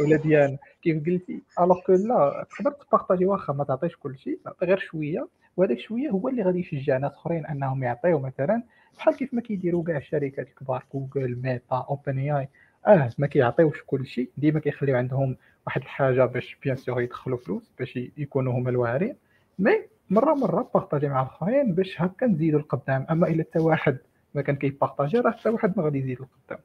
ولا 0.00 0.16
ديالنا. 0.16 0.58
كيف 0.82 1.06
قلتي 1.06 1.42
alors 1.60 1.80
que 1.80 1.92
لا 1.92 2.46
تقدر 2.50 2.70
ت 2.70 2.77
partagi 2.77 3.26
واخا 3.26 3.52
ما 3.52 3.64
تعطيش 3.64 3.96
كل 3.96 4.18
شيء 4.18 4.38
تعطي 4.44 4.66
غير 4.66 4.78
شوية. 4.78 5.28
وهذاك 5.56 5.78
شوية 5.78 6.10
هو 6.10 6.28
اللي 6.28 6.42
غادي 6.42 6.60
يشجع 6.60 6.98
ناس 6.98 7.12
أخرين 7.12 7.46
أنهم 7.46 7.82
يعطيو 7.82 8.18
مثلا. 8.18 8.62
بحال 8.98 9.16
كيف 9.16 9.34
ما 9.34 9.40
كيديروا 9.40 9.84
كاع 9.84 9.96
الشركات 9.96 10.46
الكبار 10.48 10.84
جوجل 10.94 11.38
ميتا 11.42 11.86
OpenAI 11.90 12.48
آه 12.86 13.10
ما 13.18 13.26
كيعطيوش 13.26 13.82
كل 13.86 14.06
شيء. 14.06 14.30
ديما 14.36 14.60
كيخليو 14.60 14.96
عندهم 14.96 15.36
واحد 15.68 15.80
الحاجة 15.80 16.24
باش 16.24 16.56
bien 16.62 16.76
sûr 16.76 17.00
يدخلوا 17.00 17.38
فلوس 17.38 17.72
باش 17.78 17.96
يكونوا 18.16 18.52
هما 18.52 18.70
الواعرين. 18.70 19.16
mais 19.58 19.82
مرة 20.10 20.34
مرة 20.34 20.70
partagi 20.74 21.08
مع 21.08 21.22
الأخرين 21.22 21.72
باش 21.72 22.02
هكا 22.02 22.26
نزيدوا 22.26 22.60
القدام. 22.60 23.06
أما 23.10 23.28
إلا 23.28 23.42
حتى 23.42 23.58
واحد 23.58 23.98
ما 24.34 24.42
كان 24.42 24.56
كي 24.56 24.70
partagi 24.70 25.18
راه 25.18 25.30
حتى 25.30 25.48
واحد 25.48 25.72
ما 25.76 25.84
غادي 25.84 25.98
يزيد 25.98 26.18
القدام. 26.20 26.58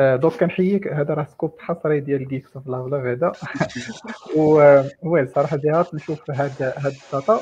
آه 0.00 0.16
donc 0.16 0.34
كنحييك 0.34 0.88
هذا 0.88 1.14
راه 1.14 1.24
scoop 1.24 1.60
حصري 1.60 2.00
ديال 2.00 2.28
Geeksblabla 2.28 2.92
هذا 2.92 3.32
oui 5.02 5.26
صراحة 5.26 5.56
جهات 5.56 5.94
نشوف 5.94 6.30
هاد 6.30 6.62
هاد 6.62 6.92
الـ 7.06 7.12
data. 7.12 7.40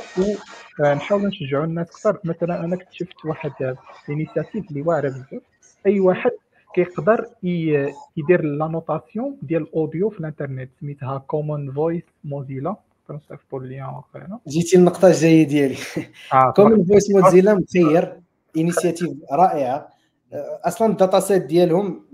ونحاول 0.80 1.26
نشجعوا 1.26 1.64
الناس 1.64 1.90
أكثر. 1.90 2.18
مثلا 2.24 2.64
أنا 2.64 2.74
اكتشفت 2.74 3.24
واحد 3.24 3.76
initiative 4.08 4.70
اللي 4.70 4.82
واعرة 4.82 5.08
بزاف. 5.08 5.42
أي 5.86 6.00
واحد 6.00 6.30
كيقدر 6.74 7.26
يدير 7.42 8.42
l'annotation 8.42 9.38
ديال 9.42 9.62
الـ 9.62 9.70
audio 9.70 10.10
في 10.10 10.20
الانترنت 10.20 10.70
سميتها 10.80 11.18
Common 11.18 11.72
Voice 11.72 12.02
Mozilla 12.24 12.76
كنصيفطوا 13.08 13.60
اللين 13.60 14.02
جيتي 14.48 14.76
النقطة 14.76 15.08
الجاية 15.08 15.48
ديالي. 15.48 15.76
Common 16.56 16.84
Voice 16.84 17.10
Mozilla 17.10 17.54
مخير 17.54 18.20
initiative 18.56 19.10
رائعة. 19.32 19.88
أصلا 20.64 20.92
الـ 20.92 20.98
data 20.98 21.20
set 21.20 21.42
ديالهم 21.42 22.04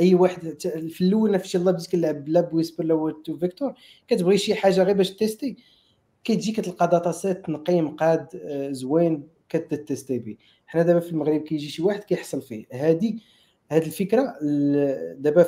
أي 0.00 0.14
واحد 0.14 0.40
في 0.88 1.00
الأول 1.00 1.38
فاش 1.38 1.54
يلاه 1.54 1.72
بديت 1.72 1.90
كنلعب 1.92 2.24
بلاب 2.24 2.54
Whisper 2.54 2.92
ولا 2.92 3.14
تو 3.24 3.36
فيكتور. 3.36 3.74
كتبغي 4.08 4.38
شي 4.38 4.54
حاجة 4.54 4.82
غير 4.82 4.96
باش 4.96 5.10
tester 5.10 5.56
كتجي 6.24 6.52
كتلقى 6.52 6.88
dataset 6.88 7.48
نقي 7.48 7.80
مقاد 7.80 8.26
زوين 8.70 9.28
ك 9.48 9.58
tester 9.58 10.18
به 10.18 10.36
حنا 10.66 10.82
دابا 10.82 11.00
في 11.00 11.10
المغرب 11.12 11.40
كيجي 11.40 11.68
شي 11.68 11.82
واحد 11.82 12.04
كيحصل 12.04 12.42
فيه. 12.42 12.66
هذه 12.72 13.18
هذه 13.70 13.86
الفكرة 13.86 14.34
دابا 15.18 15.46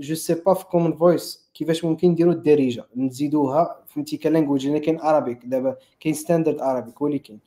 je 0.00 0.14
sais 0.14 0.34
pas 0.34 0.54
في 0.54 0.64
Common 0.64 0.92
Voice 0.96 1.48
كيفاش 1.54 1.84
ممكن 1.84 2.08
نديروا 2.08 2.32
الدارجة. 2.32 2.84
نزيدوها 2.96 3.84
فهمتي 3.86 4.16
ك 4.16 4.22
language 4.22 4.68
هنا 4.68 4.78
كاين 4.78 5.00
Arabic 5.00 5.40
دابا 5.44 5.76
كاين 6.00 6.14
standard 6.14 6.60
اللي 7.02 7.18
كاين. 7.18 7.40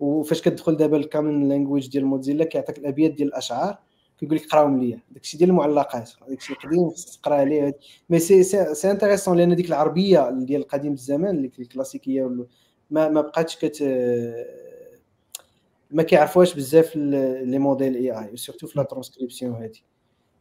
وفاش 0.00 0.40
كتدخل 0.40 0.76
دابا 0.76 0.96
ال 0.96 1.03
common 1.03 1.48
language 1.48 1.88
ديال 1.88 2.04
موزيلا 2.04 2.44
كيعطيك 2.44 2.78
الأبيات 2.78 3.10
ديال 3.10 3.28
الأشعار 3.28 3.78
كيقول 4.18 4.36
لك 4.36 4.46
قراهم 4.46 4.78
ليا. 4.78 5.00
داكشي 5.10 5.38
ديال 5.38 5.50
المعلقات 5.50 6.10
داكشي 6.28 6.52
القديم 6.52 6.90
خصك 6.90 7.20
تقرا 7.20 7.34
عليه 7.34 7.78
mais 8.10 8.18
c'est 8.18 8.42
c'est 8.74 8.90
intéressant 8.90 9.36
لأن 9.36 9.56
ديك 9.56 9.68
العربية 9.68 10.30
ديال 10.30 10.68
قديم 10.68 10.92
الزمان 10.92 11.36
اللي 11.36 11.50
الكلاسيكية 11.58 12.46
ما 12.90 13.08
ما 13.08 13.20
بقاتش 13.20 13.56
كت 13.56 13.82
ما 15.90 16.02
كيعرفوهاش 16.02 16.54
بزاف 16.54 16.96
لي 16.96 17.58
موديل 17.58 17.94
اي 17.94 18.10
اي 18.10 18.36
سورتو 18.36 18.66
في 18.66 18.78
لا 18.78 18.84
ترانسكريبسيون 18.84 19.52
هادي. 19.52 19.84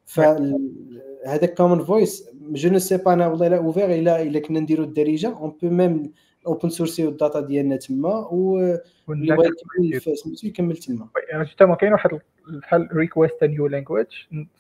فهذاك 0.06 1.54
Common 1.58 1.84
Voice 1.84 2.30
je 2.52 2.70
ne 2.70 2.80
sais 2.80 2.98
pas 2.98 3.14
أنا 3.14 3.28
والله 3.28 3.48
à 3.48 3.58
ouvrir 3.58 3.86
الا 3.86 4.22
إلا 4.22 4.40
كنا 4.40 4.60
نديرو 4.60 4.84
الدارجة 4.84 5.38
on 5.38 5.58
peut 5.62 5.70
même 5.70 6.12
open 6.48 6.70
sourcer 6.70 7.10
ال 7.10 7.16
data 7.16 7.40
ديالنا 7.40 7.76
تما 7.76 8.28
و 8.32 8.58
اللي 9.10 9.36
بغا 9.36 9.46
يكمل 9.46 10.18
سميتو 10.18 10.48
يكمل 10.48 10.78
تما. 10.78 11.08
justement 11.34 11.76
كاين 11.76 11.94
واحد 11.94 12.20
بحال 12.48 12.90
request 12.94 13.44
new 13.44 13.68
language 13.68 14.08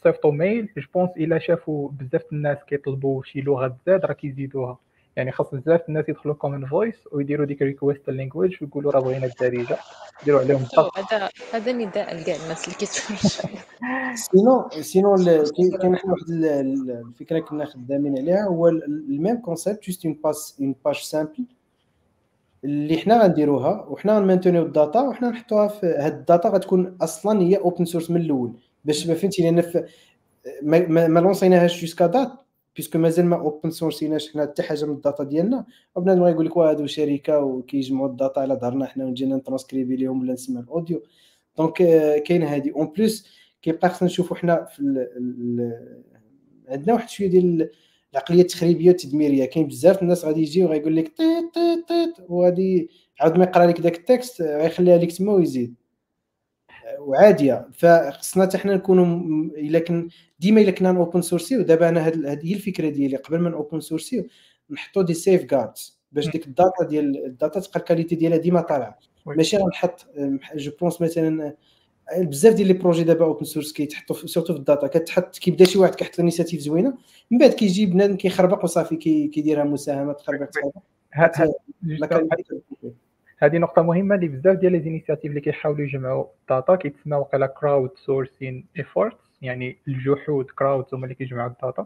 صيفطوا 0.03 0.31
mail 0.31 0.69
je 0.77 0.83
pense 0.93 1.09
إلا 1.17 1.39
شافوا 1.39 1.89
بزاف 1.89 2.23
الناس 2.33 2.57
كيطلبوا 2.67 3.23
شي 3.23 3.41
لغة 3.41 3.77
تزاد 3.85 4.05
راه 4.05 4.13
كيزيدوها. 4.13 4.79
يعني 5.19 5.31
خاص 5.31 5.47
بزاف 5.53 5.81
الناس 5.89 6.09
يدخلوا 6.09 6.35
Common 6.35 6.65
Voice 6.65 6.95
ويديروا 7.11 7.45
ديك 7.45 7.61
request 7.61 8.09
language 8.09 8.55
ويقولوا 8.61 8.91
راه 8.91 8.99
بغينا 8.99 9.25
الدارجة 9.25 9.77
يديروا 10.21 10.39
عليهم 10.39 10.65
هذا 10.97 11.29
هذا 11.53 11.71
نداء 11.71 12.15
لكاع 12.15 12.35
الناس 12.35 12.67
اللي 12.67 12.75
كيتفرجوا 12.79 13.51
sinon 14.15 14.69
sinon 14.81 15.15
كاين 15.81 15.91
واحد 15.91 16.05
الفكرة 16.29 17.39
كنا 17.39 17.65
خدامين 17.65 18.17
عليها. 18.17 18.43
هو 18.43 18.67
ال 18.67 18.81
même 18.81 19.37
concept 19.37 19.83
juste 19.87 20.05
en 20.05 20.19
base 20.23 20.57
une 20.61 20.75
page 20.85 20.95
simple 20.95 21.45
اللي 22.63 22.97
حنا 22.97 23.23
غنديروها 23.23 23.85
وحنا 23.89 24.17
غن 24.17 24.26
maintenir 24.26 24.65
ال 24.65 24.73
data 24.73 25.01
وحنا 25.01 25.29
نحطوها 25.29 25.67
في 25.67 25.85
هاد 25.85 26.13
ال 26.13 26.21
data 26.21 26.49
غتكون 26.49 26.97
أصلا 27.01 27.41
هي 27.41 27.57
open 27.57 27.85
source 27.85 28.11
من 28.11 28.21
الأول. 28.21 28.53
باش 28.85 29.07
ما 29.07 29.13
فهمتي 29.13 29.41
لأن 29.41 29.63
ما, 30.63 31.07
ما 31.07 31.19
lancer 31.19 31.57
ناهاش 31.57 31.81
jusqu'à 31.81 32.07
date 32.07 32.31
puisque 32.75 32.97
مازال 32.97 33.25
ما 33.25 33.35
open 33.35 33.71
source 33.71 34.07
يناش 34.07 34.31
حنا 34.31 34.41
حتى 34.41 34.63
حاجة 34.63 34.85
من 34.85 34.93
ال 34.93 34.99
data 34.99 35.23
ديالنا 35.23 35.65
وبنادم 35.95 36.23
غيقول 36.23 36.45
لك 36.45 36.57
واه 36.57 36.69
هادو 36.69 36.85
شركة 36.85 37.39
وكيجمعوا 37.39 38.07
ال 38.07 38.14
data 38.14 38.39
على 38.39 38.53
ظهرنا 38.53 38.85
حنا 38.85 39.05
ونجينا 39.05 39.35
نترانسكريبي 39.35 39.95
لهم 39.95 40.21
ولا 40.21 40.33
نسمع 40.33 40.59
ال 40.59 40.66
audio. 40.66 41.03
donc 41.57 41.81
آه، 41.81 42.17
كاين 42.17 42.43
هادي. 42.43 42.71
en 42.71 42.87
plus 42.87 43.27
كيبقى 43.61 43.89
خصنا 43.89 44.07
نشوفوا 44.07 44.37
حنا 44.37 44.65
في 44.65 44.79
ال 44.79 44.97
ال 45.17 45.73
عندنا 46.67 46.93
واحد 46.93 47.09
شوية 47.09 47.27
ديال 47.27 47.69
العقلية 48.13 48.41
التخريبية 48.41 48.87
والتدميرية. 48.87 49.45
كاين 49.45 49.67
بزاف 49.67 50.01
الناس 50.01 50.25
غادي 50.25 50.41
يجي 50.41 50.63
وغايقول 50.65 50.95
لك 50.95 51.17
طيط 51.17 51.55
طيط 51.55 51.89
طيط 51.89 52.29
وغادي 52.29 52.89
عاود 53.19 53.37
ما 53.37 53.43
يقرأ 53.43 53.65
لك 53.65 53.81
داك 53.81 53.97
ال 53.97 54.06
text 54.06 54.41
غيخليها 54.41 54.97
لك 54.97 55.11
تما 55.11 55.33
ويزيد. 55.33 55.75
وعادية. 56.99 57.67
فخصنا 57.73 58.43
حتى 58.43 58.57
حنا 58.57 58.75
نكونوا 58.75 59.05
إلا 59.57 59.79
كن 59.79 60.09
ديما 60.39 60.61
إلا 60.61 60.71
كنا 60.71 60.89
open 60.89 61.21
sourcer 61.21 61.61
دابا 61.61 61.89
أنا 61.89 62.07
هذه 62.07 62.47
هي 62.47 62.53
الفكرة 62.53 62.89
ديالي. 62.89 63.17
قبل 63.17 63.39
ما 63.39 63.53
open 63.53 63.79
sourcer 63.79 64.25
نحطوا 64.69 65.03
des 65.03 65.13
safeguards 65.13 65.99
باش 66.11 66.29
ديك 66.29 66.47
ال 66.47 66.55
data 66.55 66.83
ديال 66.83 67.25
ال 67.25 67.32
data 67.32 67.59
تبقى 67.59 67.79
ال 67.79 67.84
qualité 67.84 68.15
ديالها 68.15 68.37
ديما 68.37 68.61
طالعة. 68.61 68.99
ماشي 69.25 69.57
غنحط 69.57 70.07
je 70.55 70.71
pense 70.81 71.01
مثلا 71.01 71.55
بزاف 72.17 72.53
ديال 72.53 72.67
les 72.67 72.73
projets 72.73 73.03
دابا 73.03 73.25
open 73.25 73.45
source 73.45 73.73
كيتحطوا 73.73 74.15
surtout 74.15 74.53
في 74.53 74.59
ال 74.59 74.64
data. 74.64 74.87
كتحط 74.87 75.37
كيبدا 75.37 75.65
شي 75.65 75.79
واحد 75.79 75.95
كيحط 75.95 76.19
initiative 76.19 76.59
زوينة 76.59 76.97
من 77.31 77.37
بعد 77.37 77.49
كيجي 77.49 77.85
بنادم 77.85 78.15
كيخربق 78.15 78.63
وصافي 78.63 78.95
كيديرها 79.27 79.63
مساهمة 79.63 80.13
تخربق 80.13 80.49
هذه 83.39 83.57
نقطة 83.57 83.81
مهمة 83.81 84.15
اللي 84.15 84.27
بزاف 84.27 84.57
ديال 84.57 84.71
les 84.71 84.79
initiatives 84.79 85.25
اللي 85.25 85.41
كيحاولوا 85.41 85.85
يجمعوا 85.85 86.25
ال 86.41 86.48
data 86.48 86.75
كيتسمى 86.75 87.15
وقيلا 87.15 87.47
crowdsourcing 87.47 88.65
effort 88.77 89.17
يعني 89.41 89.77
الجهود 89.87 90.45
crowd 90.45 90.85
هما 90.93 91.03
اللي 91.03 91.15
كيجمعوا 91.15 91.49
ال 91.49 91.55
data. 91.55 91.85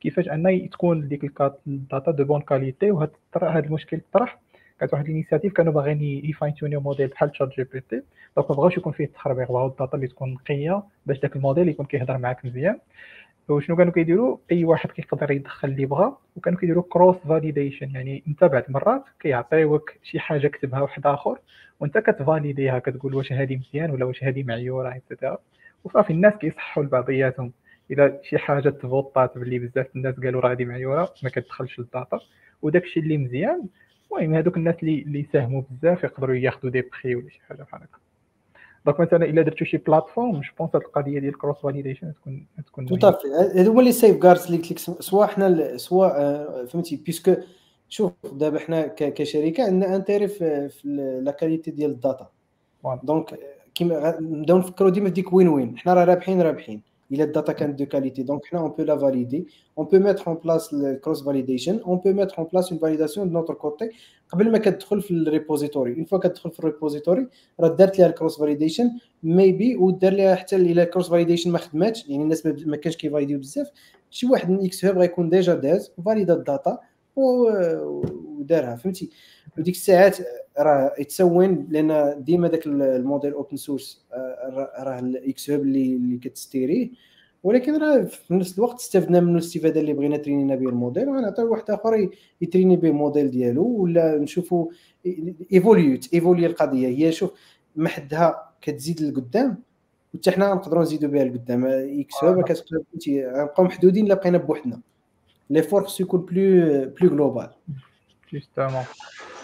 كيفاش؟ 0.00 0.28
أن 0.28 0.68
تكون 0.72 1.08
ديك 1.08 1.24
ال 1.66 1.75
data 1.75 2.10
de 2.10 2.24
bonne 2.24 2.40
qualité 2.40 2.90
وهذا 2.90 3.58
المشكل 3.58 4.00
طرح 4.12 4.40
كانت 4.80 4.92
واحد 4.92 5.04
ال 5.04 5.08
initiative 5.08 5.52
كانوا 5.52 5.72
باغيين 5.72 6.02
ي 6.24 6.54
fine-tuner 6.54 6.80
modèle 6.80 7.06
بحال 7.06 7.30
ChatGPT 7.30 8.02
donc 8.36 8.50
ما 8.50 8.56
بغاوش 8.56 8.76
يكون 8.76 8.92
فيه 8.92 9.04
التخربيق 9.04 9.48
بغاو 9.48 9.66
ال 9.66 9.72
data 9.72 9.96
اللي 9.96 10.06
تكون 10.06 10.32
نقية 10.32 10.82
باش 11.06 11.20
داك 11.20 11.36
الموديل 11.36 11.68
يكون 11.68 11.86
كيهضر 11.86 12.18
معاك 12.18 12.44
مزيان. 12.44 12.78
وشنو 13.48 13.76
كانوا 13.76 13.92
كيديروا؟ 13.92 14.36
أي 14.52 14.64
واحد 14.64 14.90
كيقدر 14.90 15.30
يدخل 15.30 15.68
اللي 15.68 15.86
بغا 15.86 16.18
وكانوا 16.36 16.58
كيديروا 16.58 16.84
cross-validation 16.90 17.90
يعني 17.90 18.22
انت 18.28 18.44
بعد 18.44 18.64
مرات 18.68 19.04
كيعطيوك 19.20 19.92
شي 20.02 20.20
حاجة 20.20 20.48
كتبها 20.48 20.80
واحد 20.80 21.06
آخر 21.06 21.38
وأنت 21.80 21.98
كت 21.98 22.14
valider 22.14 22.70
ها 22.70 22.78
كتقول 22.78 23.14
واش 23.14 23.32
هذه 23.32 23.56
مزيان 23.56 23.90
ولا 23.90 24.04
واش 24.04 24.24
هذه 24.24 24.42
معيورة 24.42 24.92
et 24.92 25.03
cetera 25.03 25.38
وصافي 25.84 26.10
الناس 26.12 26.34
كيصحوا 26.34 26.82
لبعضياتهم 26.82 27.52
الا 27.90 28.20
شي 28.22 28.38
حاجة 28.38 28.68
ت 28.70 28.80
voter 28.80 29.28
ات 29.28 29.38
باللي 29.38 29.58
بزاف 29.58 29.86
الناس 29.96 30.14
قالوا 30.14 30.40
راه 30.40 30.52
هذه 30.52 30.64
معيورة 30.64 31.08
ما 31.22 31.30
كتدخلش 31.30 31.78
لل 31.78 31.89
data. 31.89 32.18
وداك 32.62 32.82
الشيء 32.84 33.02
اللي 33.02 33.18
مزيان 33.18 33.66
المهم 34.12 34.34
هذوك 34.34 34.56
الناس 34.56 34.74
اللي 34.82 35.02
اللي 35.02 35.26
ساهموا 35.32 35.62
بزاف 35.70 36.04
يقدروا 36.04 36.36
ياخذوا 36.36 36.70
des 36.72 36.80
prix 36.82 37.14
ولا 37.14 37.28
شي 37.30 37.40
حاجة 37.48 37.62
بحال 37.62 37.82
هكا. 37.82 38.03
donc 38.86 39.00
مثلا 39.00 39.24
الا 39.24 39.42
درتو 39.42 39.64
شي 39.64 39.76
plateforme 39.76 40.40
je 40.40 40.50
pense 40.58 40.70
هاد 40.74 40.82
القضية 40.82 41.18
ديال 41.18 41.32
ال 41.32 41.56
cross-validation 41.62 42.14
تكون 42.14 42.46
تكون 42.66 42.86
توتافي 42.86 43.28
هادو 43.54 43.72
هما 43.72 43.82
les 43.82 43.92
safeguards 43.92 44.44
اللي 44.46 44.56
قلت 44.58 44.72
لك 44.72 44.78
سواء 44.78 45.28
حنا 45.28 45.76
سواء 45.76 46.12
آه، 46.16 46.64
فهمتي 46.64 46.96
puisque 46.96 47.34
شوف 47.88 48.12
دابا 48.32 48.58
حنا 48.58 48.86
كشركه 48.86 49.64
عندنا 49.64 49.96
intérêt 49.96 50.28
في, 50.28 50.68
في 50.68 50.88
la 51.22 51.30
qualité 51.30 51.70
ديال 51.70 51.90
ال 51.90 51.98
data 51.98 52.28
donc 53.02 53.38
كيما 53.74 54.20
نبداو 54.20 54.58
نفكروا 54.58 54.90
ديما 54.90 55.08
في 55.08 55.14
ديك 55.14 55.32
win-win 55.32 55.78
حنا 55.78 55.94
راه 55.94 56.04
رابحين 56.04 56.42
رابحين 56.42 56.82
il 57.10 57.20
a 57.22 57.26
data 57.26 57.54
kind 57.54 57.74
de 57.76 57.84
qualité. 57.84 58.24
Donc 58.24 58.50
là, 58.50 58.62
on 58.62 58.70
peut 58.70 58.84
la 58.84 58.96
valider. 58.96 59.46
On 59.76 59.84
peut 59.86 59.98
mettre 59.98 60.28
en 60.28 60.36
place 60.36 60.72
le 60.72 60.96
cross-validation. 60.96 61.80
On 61.84 61.98
peut 61.98 62.12
mettre 62.12 62.38
en 62.38 62.44
place 62.44 62.70
une 62.70 62.78
validation 62.78 63.26
de 63.26 63.32
notre 63.32 63.54
côté. 63.54 63.90
قبل 64.32 64.50
ما 64.50 64.58
كتدخل 64.58 65.02
في 65.02 65.10
ال 65.10 65.18
repository 65.18 65.94
une 65.94 66.04
fois 66.04 66.18
كتدخل 66.18 66.50
في 66.50 66.58
ال 66.58 66.64
repository 66.64 67.26
راه 67.60 67.68
دارت 67.68 67.98
ليها 67.98 68.06
ال 68.06 68.38
cross-validation 68.38 68.90
maybe 69.22 69.76
ودار 69.76 70.12
ليها 70.12 70.34
حتى 70.34 70.56
إلا 70.56 70.82
ال 70.82 71.10
cross-validation 71.10 71.50
ما 71.50 71.58
خدماتش 71.58 72.08
يعني 72.08 72.22
الناس 72.22 72.46
ما 72.46 72.76
كانش 72.76 72.96
كي 72.96 73.04
valider 73.04 73.34
و 73.34 73.38
بزاف 73.38 73.70
شي 74.10 74.26
واحد 74.26 74.50
من 74.50 74.64
XHub 74.64 74.98
غيكون 74.98 75.30
déjà 75.30 75.54
داز 75.54 75.92
valid 76.06 76.34
ا 76.34 76.41
ال 76.41 76.49
data 76.49 76.78
ودارها 77.16 78.76
فهمتي؟ 78.76 79.10
وديك 79.58 79.74
الساعات 79.74 80.16
راه 80.58 80.94
يتسون 80.98 81.66
لأن 81.70 82.24
ديما 82.24 82.48
داك 82.48 82.66
ال 82.66 82.75
modèle 82.75 83.32
open 83.32 83.56
source 83.56 84.06
راه 84.78 84.98
ال 84.98 85.50
XHub 85.50 85.60
اللي 85.60 85.96
اللي 85.96 86.18
كتستيريه. 86.18 86.90
ولكن 87.42 87.76
راه 87.76 88.02
في 88.02 88.34
نفس 88.34 88.58
الوقت 88.58 88.80
استفدنا 88.80 89.20
منه 89.20 89.32
الاستفادة 89.32 89.80
اللي 89.80 89.92
بغينا 89.92 90.16
train 90.16 90.43
ينا 90.43 90.54
به 90.54 90.68
الموديل 90.68 91.08
وغنعطيو 91.08 91.50
واحد 91.50 91.70
آخر 91.70 92.10
ي 92.40 92.44
trainer 92.44 92.76
به 92.76 92.88
الموديل 92.88 93.30
ديالو 93.30 93.66
ولا 93.66 94.18
نشوفوا 94.18 94.66
évolue 95.52 96.14
évoluer 96.14 96.46
القضية. 96.46 96.88
هي 96.88 97.12
شوف 97.12 97.32
ما 97.76 97.88
حدها 97.88 98.52
كتزيد 98.60 99.02
لقدام 99.02 99.62
وحتى 100.14 100.30
حنا 100.30 100.50
غنقدروا 100.50 100.82
نزيدوا 100.82 101.10
بها 101.10 101.24
لقدام. 101.24 101.66
إكس 101.66 102.24
هاب 102.24 102.42
كتقدر 102.42 102.82
غنبقاو 103.08 103.64
محدودين 103.64 104.06
الا 104.06 104.14
بقينا 104.14 104.38
بوحدنا. 104.38 104.80
لي 105.50 105.62
فور 105.62 105.84
خصو 105.84 106.02
يكون 106.02 106.20
بلو 106.20 106.84
بلو 107.00 107.08
جلوبال 107.10 107.50
جوستومون 108.32 108.84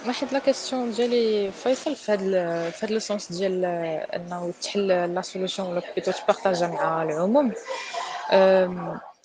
واحد 0.07 0.33
لا 0.33 0.39
كيسيون 0.39 0.91
ديالي 0.93 1.51
فيصل 1.53 1.97
في 1.97 2.13
هذا 2.13 2.71
في 2.71 2.87
هذا 2.87 2.95
لو 3.11 3.19
ديال 3.31 3.65
انه 3.65 4.53
تحل 4.63 5.15
لا 5.15 5.21
سوليوشن 5.21 5.63
ولا 5.63 5.83
بيتو 5.95 6.13
تبارطاجا 6.13 6.67
مع 6.67 7.03
العموم 7.03 7.53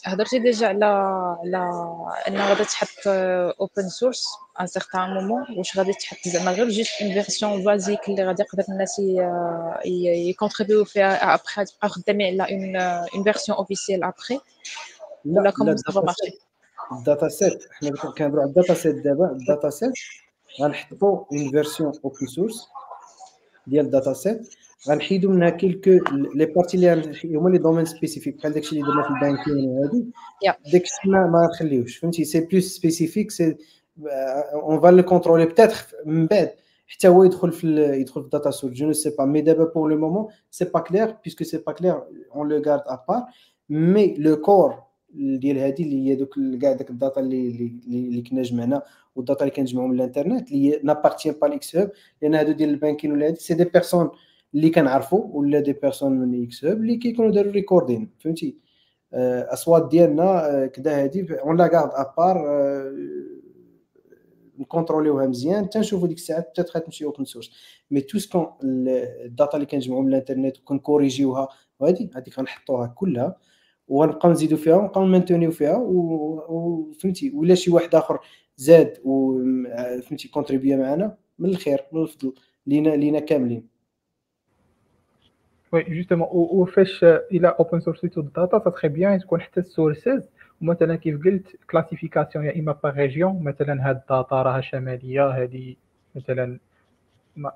هضرتي 0.05 0.39
ديجا 0.39 0.67
على 0.67 0.85
على 0.85 1.71
ان 2.27 2.37
غادي 2.37 2.63
تحط 2.65 3.07
اوبن 3.59 3.89
سورس 3.89 4.25
ان 4.61 4.67
سيغتان 4.67 5.13
مومون 5.13 5.45
واش 5.57 5.77
غادي 5.77 5.93
تحط 5.93 6.17
زعما 6.27 6.51
غير 6.51 6.69
جوست 6.69 7.01
اون 7.01 7.13
فيرسيون 7.13 7.63
بازيك 7.63 8.09
اللي 8.09 8.25
غادي 8.27 8.43
يقدر 8.43 8.63
الناس 8.69 9.01
ي 10.29 10.34
contribuer 10.34 10.85
فيها 10.85 11.33
après 11.33 11.65
تبقى 11.65 11.89
خدامين 11.89 12.41
على 12.41 12.53
une 12.55 12.75
une 13.15 13.23
version 13.23 13.57
officielle 13.57 14.03
après 14.03 14.39
ولا 15.25 15.49
comment 15.51 15.77
ça 15.77 15.89
va 15.89 16.01
marcher 16.01 16.39
ال 16.91 17.27
dataset 17.27 17.63
حنا 17.71 17.91
كنهضروا 17.91 18.41
على 18.41 18.49
ال 18.49 18.73
dataset 18.73 18.95
دابا 18.95 19.31
ال 19.31 19.69
dataset 19.69 19.93
غنحطوا 20.61 21.25
une 21.31 21.51
version 21.51 21.91
open 22.05 22.27
source 22.27 22.67
ديال 23.67 23.85
ال 23.85 24.13
dataset 24.13 24.55
غنحيدوا 24.89 25.31
منها 25.31 25.49
quelques 25.49 25.89
les 26.35 26.45
parties 26.45 26.77
اللي 26.77 27.37
هما 27.37 27.49
les 27.49 27.57
domaines 27.57 27.85
spécifiques 27.85 28.37
بحال 28.37 28.53
داكشي 28.53 28.69
اللي 28.75 28.87
درنا 28.87 29.03
في 29.03 29.09
ال 29.09 29.17
banking 29.17 29.69
وهادي 29.69 30.05
داكشي 30.71 30.93
ما 31.05 31.27
ما 31.27 31.49
نخليوش 31.53 31.97
فهمتي 31.97 32.25
c'est 32.25 32.39
plus 32.39 32.75
spécifique 32.75 33.31
c'est 33.31 33.57
on 34.53 34.81
va 34.81 34.87
le 34.87 35.03
contrôler 35.03 35.45
peut-être 35.45 35.85
من 36.05 36.25
بعد 36.27 36.51
حتى 36.87 37.07
هو 37.07 37.23
يدخل 37.23 37.51
في 37.51 37.67
يدخل 38.01 38.21
في 38.21 38.25
ال 38.25 38.31
data 38.31 38.51
source 38.51 38.73
je 38.73 38.85
ne 38.87 38.93
sais 38.93 39.09
pas 39.09 39.25
mais 39.25 39.41
دابا 39.41 39.63
pour 39.63 39.89
le 39.89 39.97
moment 39.97 40.27
c'est 40.51 40.65
pas 40.65 40.79
clair 40.79 41.15
puisque 41.23 41.43
c'est 41.43 41.57
pas 41.57 41.71
clair 41.71 42.01
on 42.35 42.49
le 42.49 42.61
garde 42.67 42.83
à 42.85 42.93
part 42.93 43.23
mais 43.69 44.15
le 44.17 44.41
cœur 44.41 44.84
ديال 45.15 45.57
هذه 45.57 45.83
اللي 45.83 46.09
هي 46.09 46.15
دوك 46.15 46.35
كاع 46.61 46.73
داك 46.73 46.89
ال 46.89 46.96
data 46.96 47.21
اللي 47.21 47.71
اللي, 47.87 48.21
كنا 48.21 48.41
جمعنا 48.41 48.83
وال 49.15 49.24
data 49.24 49.41
اللي 49.41 49.55
كنجمعوا 49.55 49.87
من 49.87 49.95
الانترنت 49.95 50.51
اللي 50.51 50.79
n'appartient 50.83 51.35
pas 51.41 51.47
à 51.47 51.75
l'XHub. 51.75 51.91
لأن 52.21 52.35
هادو 52.35 52.51
ديال 52.51 52.69
ال 52.69 52.74
banking 52.75 53.11
ولا 53.11 53.27
هادي 53.27 53.39
c'est 53.39 53.53
des 53.53 53.63
personnes 53.63 54.09
اللي 54.55 54.69
كنعرفوا 54.69 55.23
ولا 55.33 55.59
des 55.59 55.73
personnes 55.73 56.11
من 56.11 56.43
XHub 56.43 56.77
اللي 56.77 56.97
كيكونوا 56.97 57.31
داروا 57.31 57.51
recording 57.51 58.09
فهمتي؟ 58.19 58.57
أصوات 59.13 59.89
ديالنا 59.91 60.65
كدا 60.73 61.03
هادي 61.03 61.27
on 61.39 61.57
l'a 61.57 62.01
à 62.01 62.10
part 62.10 62.45
نكونتروليوها 64.59 65.27
مزيان 65.27 65.65
حتى 65.65 65.79
نشوفوا 65.79 66.07
ديك 66.07 66.17
الساعات 66.17 66.59
حتى 66.59 66.61
غتمشي 66.61 67.05
open 67.05 67.25
source 67.25 67.51
mais 67.91 68.01
tout 68.01 68.19
ce 68.19 68.27
qu'on 68.27 68.47
الداتا 68.63 69.57
اللي 69.57 69.65
كنجمعوا 69.65 70.01
من 70.01 70.09
الانترنت 70.09 70.59
وكنكوريجيوها 70.59 71.47
وهادي 71.79 72.09
هذيك 72.15 72.39
غنحطوها 72.39 72.87
كلها. 72.87 73.37
وغنبقاو 73.87 74.31
نزيدو 74.31 74.57
فيها 74.57 74.75
ونبقاو 74.75 75.05
نمانتونيو 75.05 75.51
فيها 75.51 75.77
وفهمتي 75.77 77.31
ولا 77.35 77.55
شي 77.55 77.71
واحد 77.71 77.95
آخر 77.95 78.19
زاد 78.57 78.97
وفهمتي 79.03 80.27
كونتريبوا 80.27 80.77
معنا 80.77 81.17
من 81.39 81.49
الخير 81.49 81.79
من 81.91 82.01
الفضل 82.01 82.33
لينا 82.67 82.89
لينا 82.89 83.19
كاملين. 83.19 83.67
oui 85.71 85.83
justement 85.83 86.27
وفاش 86.31 87.03
إلى 87.03 87.47
open 87.59 87.79
sourceيتو 87.79 88.21
الداتا 88.21 88.57
très 88.57 88.87
bien 88.87 89.19
تكون 89.19 89.41
حتى 89.41 89.59
ال 89.59 89.68
sources 89.68 90.29
ومثلا 90.61 90.95
كيف 90.95 91.23
قلت 91.25 91.55
classification 91.71 92.45
يا 92.45 92.59
إما 92.59 92.71
par 92.83 92.93
région 92.95 93.43
مثلا 93.43 93.89
هاد 93.89 93.95
ال 93.95 94.05
data 94.05 94.41
راها 94.41 94.61
شمالية 94.61 95.27
هذه 95.27 95.75
مثلا 96.15 96.59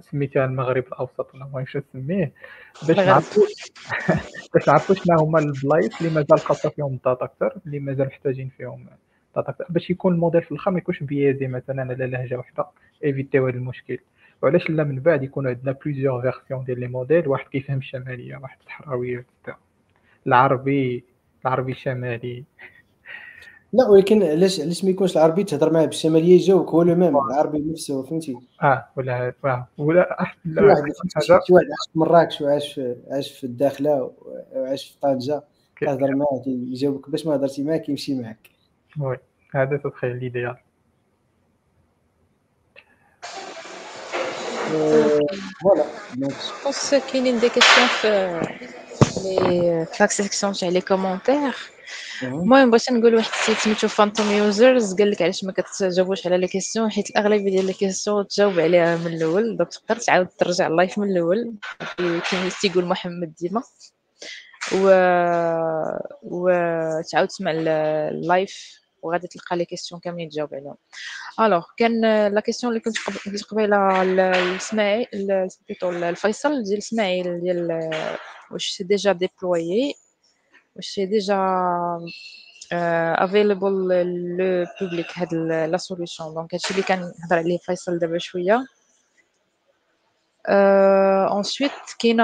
سميتها 0.01 0.45
المغرب 0.45 0.83
الأوسط 0.87 1.35
ولا 1.35 1.45
ما 1.45 1.51
نعرفش 1.53 1.77
نسميه 1.77 2.31
باش 2.87 2.97
نعرفوا 2.97 3.43
باش 4.53 4.67
نعرفوا 4.67 4.95
شنو 4.95 5.19
هما 5.19 5.39
البلايص 5.39 6.01
اللي 6.01 6.13
مازال 6.13 6.39
خاصة 6.39 6.69
فيهم 6.69 6.93
ال 6.93 6.99
data 6.99 7.25
أكثر 7.25 7.57
اللي 7.65 7.79
مازال 7.79 8.07
محتاجين 8.07 8.49
فيهم 8.57 8.87
باش 9.69 9.89
يكون 9.89 10.13
الموديل 10.13 10.41
في 10.41 10.51
الآخر 10.51 10.71
ما 10.71 10.77
يكونش 10.77 11.03
biaisé 11.03 11.47
مثلا 11.47 11.81
على 11.81 12.07
لهجة 12.07 12.35
واحدة 12.37 12.65
نإيفيتيو 13.03 13.47
هذا 13.47 13.57
المشكل. 13.57 13.99
وعلاش 14.41 14.69
لا 14.69 14.83
من 14.83 14.99
بعد 14.99 15.23
يكون 15.23 15.47
عندنا 15.47 15.71
plusieurs 15.71 16.21
versions 16.21 16.63
ديال 16.65 16.79
les 16.79 16.87
modèles 16.87 17.27
واحد 17.27 17.47
كيفهم 17.47 17.77
الشماليه 17.77 18.37
واحد 18.37 18.57
الصحراويه 18.59 19.25
العربي 20.27 21.03
العربي 21.45 21.71
الشمالي 21.71 22.43
لا 23.73 23.87
ولكن 23.87 24.23
علاش 24.23 24.59
علاش 24.59 24.83
ما 24.83 24.89
يكونش 24.89 25.17
العربي 25.17 25.43
تهضر 25.43 25.73
معاه 25.73 25.85
بالشمالية 25.85 26.35
يجاوبك 26.35 26.69
هو 26.69 26.81
لو 26.81 26.95
ميم 26.95 27.17
العربي 27.17 27.59
نفسه 27.71 28.03
فهمتي؟ 28.03 28.37
آه 28.63 28.85
ولا 28.95 29.33
آه. 29.45 29.67
ولا 29.77 30.21
احد 30.21 30.35
شي 30.45 30.63
واحد 30.63 31.43
شي 31.43 31.53
واحد 31.53 31.65
عاش 31.65 31.89
في 31.93 31.99
مراكش 31.99 32.41
وعاش 32.41 32.81
عاش 33.11 33.31
في 33.31 33.43
الداخلة 33.43 34.11
وعاش 34.55 34.85
في 34.85 34.99
طنجة. 35.01 35.43
تهضر 35.81 36.15
معاه 36.15 36.43
يجاوبك 36.47 37.09
باش 37.09 37.25
ما 37.25 37.35
هضرتي 37.35 37.63
معاه 37.63 37.77
كيمشي 37.77 38.15
معاك. 38.15 38.49
وي. 38.99 39.17
هذا 39.55 39.77
تتخيل 39.77 40.19
ليديال 40.19 40.55
voilà. 45.61 45.85
Bon 46.63 46.95
كاينين 47.11 47.39
des 47.39 47.49
questions 47.49 47.87
في 47.87 48.41
les 49.23 49.85
في 49.85 49.97
la 49.99 50.11
section 50.11 50.53
تاع 50.53 50.69
les 50.69 50.81
commentaires 50.81 51.55
المهم 52.23 52.69
بغيت 52.71 52.91
نقول 52.91 53.15
واحد 53.15 53.31
السيد 53.31 53.57
سميتو 53.57 53.87
phantom 53.87 54.31
users 54.31 54.93
قال 54.95 55.11
لك 55.11 55.21
علاش 55.21 55.43
ما 55.43 55.51
كتجاوبوش 55.51 56.27
على 56.27 56.37
les 56.37 56.47
questions 56.47 56.91
حيت 56.91 57.09
الأغلبية 57.09 57.51
ديال 57.51 57.65
les 57.65 57.73
questions 57.73 58.27
تجاوب 58.27 58.59
عليها 58.59 58.97
من 58.97 59.07
الأول. 59.13 59.57
donc 59.57 59.69
تقدر 59.69 59.95
تعاود 59.95 60.27
ترجع 60.27 60.67
ال 60.67 60.73
live 60.73 60.97
من 60.97 61.11
الأول 61.11 61.53
كيما 61.97 62.49
تيقول 62.61 62.85
محمد 62.85 63.33
ديما. 63.39 63.63
و 64.73 64.89
و 66.23 66.49
تعاود 67.11 67.27
تسمع 67.27 67.51
ال 67.51 67.77
live 67.77 68.79
وغادي 69.01 69.27
تلقى 69.27 69.55
les 69.57 69.65
questions 69.65 70.01
كاملين 70.01 70.29
تجاوب 70.29 70.55
عليهم. 70.55 70.75
alors 71.39 71.65
كان 71.77 72.01
la 72.27 72.41
question 72.41 72.71
اللي 72.73 72.81
كنت 72.81 72.97
قلت 73.27 73.43
قبيلة 73.43 74.01
الإسماعيل 74.01 75.07
plutôt 75.69 75.89
لفيصل 75.89 76.63
ديال 76.63 76.77
إسماعيل 76.77 77.41
ديال 77.41 77.89
واش 78.51 78.69
c'est 78.69 78.83
déjà 78.83 79.11
déployé 79.11 79.95
واش 80.79 80.89
c'est 80.89 81.05
déjà 81.05 81.37
available 82.71 83.71
le 84.37 84.65
public 84.81 85.07
هاد 85.15 85.33
la 85.33 85.77
solution 85.77 86.33
donc 86.33 86.53
هادشي 86.53 86.71
اللي 86.71 86.83
كان 86.83 87.11
هضر 87.23 87.37
عليه 87.37 87.57
فيصل 87.57 87.99
دابا 87.99 88.17
شوية 88.17 88.65
ensuite 91.29 91.95
كاينة 91.99 92.23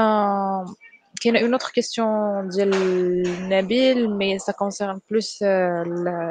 كاينة 1.22 1.40
une 1.42 1.54
autre 1.54 1.70
question 1.70 2.50
ديال 2.50 3.50
نبيل 3.50 4.18
mais 4.18 4.40
ça 4.40 4.52
concerne 4.52 5.00
plus 5.12 5.44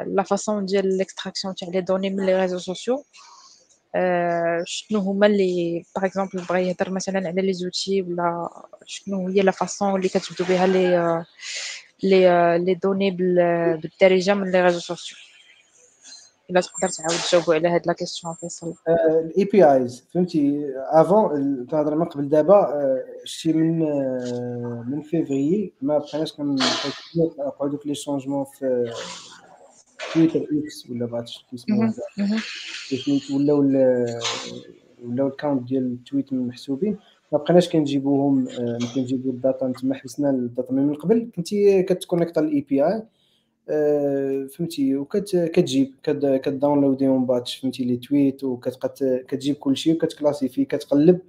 la 0.07 0.23
façon 0.25 0.65
ديال 0.65 0.97
l'extraction 0.97 1.55
تاع 1.55 1.67
les 1.67 1.81
données 1.81 2.09
من 2.09 2.25
les 2.25 2.41
réseaux 2.41 2.57
sociaux 2.57 3.03
شنو 4.65 4.99
هما 4.99 5.27
اللي 5.27 5.83
par 5.95 6.05
exemple 6.05 6.45
بغا 6.49 6.57
يهضر 6.57 6.89
مثلا 6.89 7.27
على 7.27 7.41
les 7.41 7.53
outils 7.53 8.01
ولا 8.01 8.49
شنو 8.85 9.27
هي 9.27 9.41
la 9.41 9.51
façon 9.51 9.95
اللي 9.95 10.09
كتبدو 10.09 10.45
بها 10.49 10.67
لي 10.67 11.25
لي 12.03 12.57
لي 12.65 12.73
دوني 12.73 13.11
بالدارجه 13.11 14.33
من 14.33 14.51
les 14.51 14.61
réseaux 14.61 14.79
sociaux 14.79 15.17
الا 16.49 16.61
تقدر 16.61 16.89
تعاود 16.89 17.15
تجاوبوا 17.29 17.53
على 17.55 17.67
هاد 17.67 17.87
la 17.87 17.93
question 17.93 18.33
فيصل 18.33 18.73
ال 18.87 19.45
APIs 19.45 20.03
فهمتي؟ 20.13 20.73
avant 20.75 21.65
كنهضر 21.65 21.95
من 21.95 22.05
قبل 22.05 22.29
دابا 22.29 22.67
شتي 23.23 23.53
من 23.53 23.79
من 24.89 25.01
فيفري 25.01 25.73
ما 25.81 25.97
بقيناش 25.97 26.33
كنوقعوا 26.33 27.69
دوك 27.69 27.87
les 27.87 27.95
changements 27.95 28.45
في 28.45 28.93
تويتر 30.13 30.39
إكس 30.39 30.89
ولا 30.89 31.05
بعد 31.05 31.25
كيسموه 31.51 31.93
ولا 33.33 33.53
ولا 33.53 34.19
ولا 35.03 35.27
ال 35.27 35.34
count 35.34 35.67
ديال 35.67 35.83
ال 35.83 35.91
tweet 35.91 36.33
محسوبين. 36.33 36.97
ما 37.35 37.41
بقيناش 37.43 37.69
كنجيبوهم؟ 37.69 38.43
ما 38.59 38.87
كنجيبو 38.95 39.29
ال 39.29 39.38
data 39.38 39.73
تما 39.81 39.95
حبسنا 39.95 40.29
ال 40.29 40.38
data 40.38 40.73
من 40.73 40.93
قبل 40.93 41.29
كنتي 41.35 41.83
كتكونيكت 41.83 42.37
على 42.37 42.47
ال 42.47 42.61
API 42.61 43.03
فهمتي 44.47 44.95
وكتجيب 44.95 45.91
كت 46.43 46.56
downloadيهم 46.56 47.25
batch 47.25 47.55
فهمتي 47.55 47.83
les 47.83 47.97
tweets 47.97 48.43
وكتجيب 48.43 49.55
كلشي 49.55 49.91
وكتكلاسيفي 49.93 50.65
كتقلب 50.65 51.19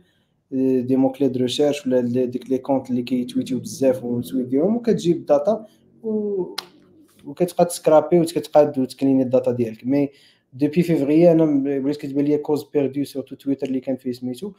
des 0.51 0.97
mots 0.97 1.13
clés 1.13 1.29
de 1.29 1.41
recherche 1.41 1.87
ولا 1.87 2.01
ديك 2.25 2.51
les 2.51 2.59
comptes 2.59 2.91
اللي 2.91 3.03
كيتويتيو 3.03 3.59
بزاف 3.59 4.05
وتويتيهم 4.05 4.77
وكتجيب 4.77 5.27
data 5.27 5.67
و 6.03 6.45
وكتبقى 7.25 7.65
ت 7.65 7.72
scrapeي 7.72 8.21
وكتبقى 8.21 8.87
تكليني 8.87 9.23
ال 9.23 9.29
data 9.29 9.53
ديالك. 9.53 9.87
mais 9.87 10.11
depuis 10.53 10.83
février 10.83 11.33
أنا 11.33 11.45
بغيت 11.81 11.97
كتبان 11.97 12.25
ليا 12.25 12.37
cause 12.37 12.65
perdue 12.75 13.05
surtout 13.05 13.37
تويتر 13.37 13.67
اللي 13.67 13.81
كان 13.81 13.97
فيه 13.97 14.13
سميتو. 14.13 14.47
آه 14.47 14.53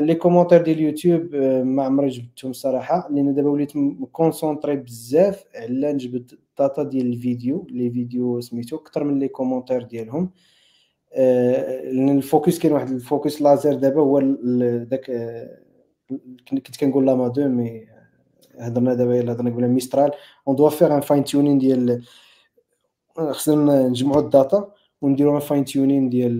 les 0.00 0.14
commentaires 0.14 0.62
ديال 0.62 0.76
اليوتيوب 0.78 1.34
آه 1.34 1.62
ما 1.62 1.82
عمري 1.82 2.08
جبتهم 2.08 2.50
الصراحه 2.50 3.08
لأن 3.10 3.34
دابا 3.34 3.50
وليت 3.50 3.72
كونسونطري 4.12 4.76
بزاف 4.76 5.44
على 5.54 5.92
نجبد 5.92 6.32
ال 6.32 6.42
data 6.42 6.82
ديال 6.82 7.06
الفيديو 7.06 7.66
les 7.70 7.90
vidéos 7.90 8.40
سميتو 8.40 8.76
أكثر 8.76 9.04
من 9.04 9.18
les 9.18 9.28
commentaires 9.28 9.82
ديالهم. 9.82 10.30
آه 11.12 11.82
لأن 11.84 12.16
ال 12.16 12.23
focus 12.23 12.58
كاين 12.58 12.72
واحد 12.72 12.90
ال 12.90 12.99
focus 12.99 13.42
laser 13.42 13.74
دابا 13.74 14.00
هو 14.00 14.20
داك 14.84 15.10
آه 15.10 15.58
كنت 16.48 16.76
كنقول 16.80 17.06
لا 17.06 17.14
ما 17.14 17.28
دو 17.28 17.48
mais 17.48 17.86
هضرنا 18.58 18.94
دابا 18.94 19.20
الا 19.20 19.32
هضرنا 19.32 19.50
قبل 19.50 19.68
ميسترال. 19.68 20.10
on 20.48 20.56
doit 20.56 20.70
faire 20.70 20.96
un 20.96 21.00
fine-tuning 21.00 21.58
ديال 21.58 22.02
خصنا 23.16 23.88
نجمعوا 23.88 24.20
ال 24.20 24.30
data 24.30 24.72
ونديروا 25.02 25.40
fine-tuning 25.40 26.08
ديال 26.08 26.38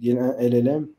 ديال 0.00 0.18
LLM 0.18 0.54
le 0.54 0.68
plus 0.68 0.97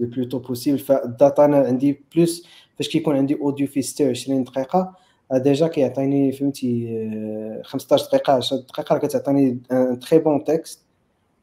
tôt 0.00 0.06
possible 0.06 0.38
فال 0.38 0.78
data 0.78 1.44
أنا 1.44 1.56
عندي 1.56 2.02
plus 2.14 2.46
فاش 2.76 2.88
كيكون 2.88 3.16
عندي 3.16 3.34
audio 3.34 3.66
فيه 3.66 3.80
26 3.80 4.44
دقيقة. 4.44 4.94
déjà 5.32 5.66
كيعطيني 5.66 6.32
فهمتي 6.32 7.60
15 7.64 8.06
دقيقة 8.06 8.32
10 8.32 8.56
دقيقة 8.56 8.98
كتعطيني 8.98 9.60
un 9.72 9.98
très 9.98 10.18
bon 10.18 10.44
texte 10.44 10.80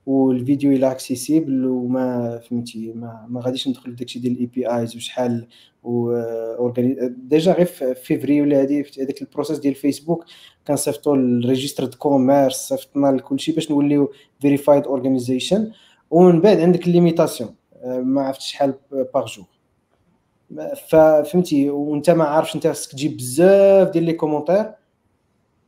والفيديو 0.06 0.72
إلى 0.72 0.92
accessible 0.92 1.66
وما 1.66 2.38
فهمتي 2.40 2.94
ما, 2.96 3.26
ما 3.30 3.42
غاديش 3.42 3.68
ندخل 3.68 3.96
داكشي 3.96 4.20
ديال 4.20 4.34
ال 4.34 4.46
APIs 4.46 4.96
وشحال 4.96 5.48
و 5.84 6.70
déjà 7.08 7.54
غير 7.54 7.66
في 7.66 7.96
فيفري 7.96 8.42
ولا 8.42 8.62
هادي 8.62 8.86
هذاك 9.00 9.22
ال 9.22 9.27
process 9.27 9.60
ديال 9.60 9.76
فيسبوك 9.76 10.26
كنصيفطو 10.68 11.16
لل 11.16 11.30
registre 11.30 11.86
de 11.86 11.98
commerce 11.98 12.56
صيفطنا 12.56 13.08
لكلشي 13.08 13.52
باش 13.52 13.72
نوليو 13.72 14.12
verified 14.40 14.84
organization 14.84 15.72
ومن 16.12 16.42
بعد 16.42 16.60
عندك 16.60 16.88
ال 16.88 16.94
limitation 16.94 17.50
ما 17.86 18.22
عرفت 18.22 18.42
شحال 18.42 18.74
par 19.14 19.26
jour 19.26 19.46
فهمتي 21.32 21.70
وانت 21.70 22.10
ما 22.10 22.24
عارفش 22.24 22.56
انت 22.56 22.68
خصك 22.68 22.92
تجيب 22.92 23.18
بزاف 23.18 23.90
ديال 23.90 24.04
les 24.04 24.14
commentaires 24.14 24.72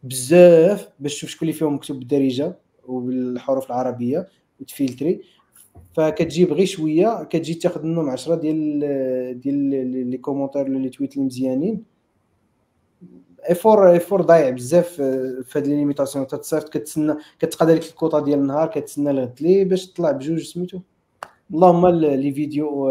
بزاف 0.03 0.90
باش 0.99 1.15
تشوف 1.15 1.30
شكون 1.30 1.48
اللي 1.48 1.60
فيهم 1.60 1.76
مكتوب 1.76 1.99
بالدارجة 1.99 2.56
وبالحروف 2.88 3.68
العربية 3.68 4.27
وتفلتري. 4.61 5.22
فكتجيب 5.94 6.53
غير 6.53 6.65
شوية 6.65 7.23
كتجي 7.23 7.53
تاخذ 7.53 7.84
منهم 7.84 8.10
10 8.10 8.36
ديال 8.36 9.40
ديال 9.40 9.56
les 10.11 10.18
commentaires 10.18 10.61
ولا 10.61 10.77
les 10.77 10.89
tweets 10.89 11.14
اللي 11.14 11.26
مزيانين 11.26 11.84
effort 13.49 13.91
effort 13.91 14.22
ضايع 14.22 14.49
بزاف 14.49 14.88
في 14.91 15.52
هاد 15.56 15.68
limitation 15.68 16.27
تتصيفط 16.27 16.69
كتسنى 16.69 17.15
كتقاد 17.40 17.69
لك 17.69 17.90
الكوطة 17.90 18.19
ديال 18.19 18.40
النهار 18.40 18.68
كتسنى 18.68 19.14
لغد 19.14 19.41
لي 19.41 19.65
باش 19.65 19.88
تطلع 19.88 20.11
بجوج 20.11 20.44
سميتو. 20.44 20.80
اللهم 21.53 21.88
les 21.88 22.31
vidéos 22.31 22.88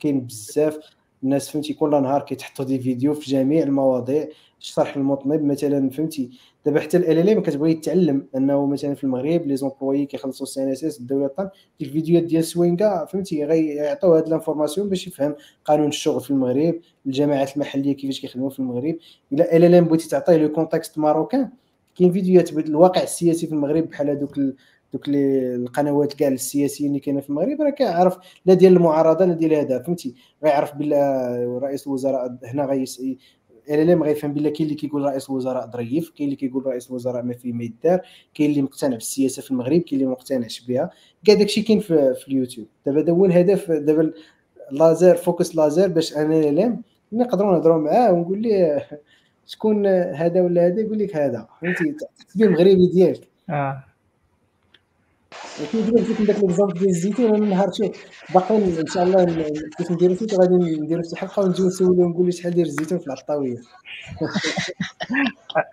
كاين 0.00 0.20
بزاف. 0.20 0.78
الناس 1.22 1.50
فهمتي 1.50 1.74
كل 1.74 1.90
نهار 1.90 2.22
كيتحطوا 2.22 2.64
des 2.64 2.78
vidéos 2.78 3.14
في 3.14 3.30
جميع 3.30 3.62
المواضيع. 3.62 4.28
الشرح 4.60 4.96
المطنب 4.96 5.44
مثلا 5.44 5.90
فهمتي. 5.90 6.30
دابا 6.66 6.80
حتى 6.80 6.96
LLM 6.96 7.42
كتبغي 7.42 7.70
يتعلم 7.70 8.26
أنه 8.36 8.66
مثلا 8.66 8.94
في 8.94 9.04
المغرب 9.04 9.46
les 9.46 9.56
employés 9.56 10.06
كيخلصوا 10.06 10.46
ال 10.46 10.62
CNSS 10.62 11.00
الدولة 11.00 11.26
الطن 11.26 11.48
ديك 11.78 11.88
الفيديوهات 11.88 12.24
ديال 12.24 12.44
سوينكا 12.44 13.04
فهمتي 13.04 13.44
غيعطيو 13.44 14.14
هاد 14.14 14.28
l'information 14.28 14.88
باش 14.88 15.06
يفهم 15.06 15.34
قانون 15.64 15.88
الشغل 15.88 16.20
في 16.20 16.30
المغرب 16.30 16.80
الجماعات 17.06 17.54
المحلية 17.56 17.92
كيفاش 17.92 18.20
كيخدموا 18.20 18.50
في 18.50 18.58
المغرب. 18.58 18.96
إلا 19.32 19.56
LLM 19.56 19.84
بغيتي 19.84 20.08
تعطيه 20.08 20.36
le 20.36 20.52
contexte 20.52 20.98
marocain 20.98 21.50
كاين 21.96 22.12
فيديوهات 22.12 22.52
الواقع 22.52 23.02
السياسي 23.02 23.46
في 23.46 23.52
المغرب 23.52 23.88
بحال 23.90 24.10
هذوك 24.10 24.40
دوك 24.92 25.02
القنوات 25.08 26.12
كاع 26.12 26.28
السياسيين 26.28 26.90
اللي 26.90 27.00
كاينة 27.00 27.20
في 27.20 27.30
المغرب 27.30 27.62
راه 27.62 27.70
كيعرف 27.70 28.18
لا 28.46 28.54
ديال 28.54 28.72
المعارضة 28.72 29.24
لا 29.24 29.34
ديال 29.34 29.54
هذا 29.54 29.82
فهمتي؟ 29.82 30.14
غيعرف 30.44 30.74
بلا 30.74 31.58
رئيس 31.62 31.86
الوزراء 31.86 32.36
هنا 32.44 32.64
غيس 32.64 33.00
LM 33.70 34.02
غيفهم 34.02 34.32
بلا 34.32 34.50
كاين 34.50 34.68
اللي 34.68 34.74
كيقول 34.74 35.02
رئيس 35.02 35.30
الوزراء 35.30 35.70
ظريف 35.70 36.10
كاين 36.10 36.28
اللي 36.28 36.36
كيقول 36.36 36.66
رئيس 36.66 36.90
الوزراء 36.90 37.22
ما 37.22 37.34
فيه 37.34 37.52
ما 37.52 37.64
يدار 37.64 38.00
كاين 38.34 38.50
اللي 38.50 38.62
مقتنع 38.62 38.94
بالسياسة 38.94 39.42
في 39.42 39.50
المغرب 39.50 39.80
كاين 39.80 39.84
اللي 39.92 40.04
ما 40.04 40.10
مقتنعش 40.10 40.60
بها. 40.60 40.90
كاع 41.24 41.34
داكشي 41.34 41.62
كاين 41.62 41.80
في, 41.80 42.14
في 42.14 42.28
اليوتيوب. 42.28 42.66
دابا 42.86 43.00
هذا 43.00 43.12
هو 43.12 43.24
الهدف 43.24 43.70
دابا 43.70 44.12
laser 44.70 45.16
focus 45.16 45.56
laser 45.56 45.88
باش 45.88 46.16
أنا 46.16 46.66
LLM 46.66 46.82
نقدروا 47.12 47.52
نهضروا 47.52 47.78
معاه 47.78 48.12
ونقول 48.12 48.42
ليه 48.42 48.88
شكون 49.46 49.86
هذا 49.86 50.42
ولا 50.42 50.66
هذا 50.66 50.80
يقول 50.80 50.98
لك 50.98 51.16
هذا. 51.16 51.48
فهمتي؟ 51.60 51.96
تحسبيه 52.18 52.48
مغربي 52.48 52.86
ديالك. 52.86 53.28
آه. 53.50 53.84
ولكن 55.60 55.86
دابا 55.86 56.02
جبت 56.02 56.22
داك 56.22 56.40
l'exemple 56.40 56.74
ديال 56.74 56.88
الزيتون 56.88 57.34
أنا 57.34 57.46
نهار 57.46 57.72
شوف 57.72 57.90
باقيين 58.34 58.78
إن 58.78 58.86
شاء 58.86 59.02
الله 59.02 59.24
كيف 59.78 59.90
نديرو 59.90 60.14
فيك 60.14 60.34
غادي 60.34 60.54
نديرو 60.54 61.02
شي 61.02 61.16
حلقة 61.16 61.44
ونجيو 61.44 61.66
نسولو 61.66 62.08
نقول 62.08 62.24
له 62.24 62.30
شحال 62.30 62.54
داير 62.54 62.66
الزيتون 62.66 62.98
في 62.98 63.06
العطاوية. 63.06 63.56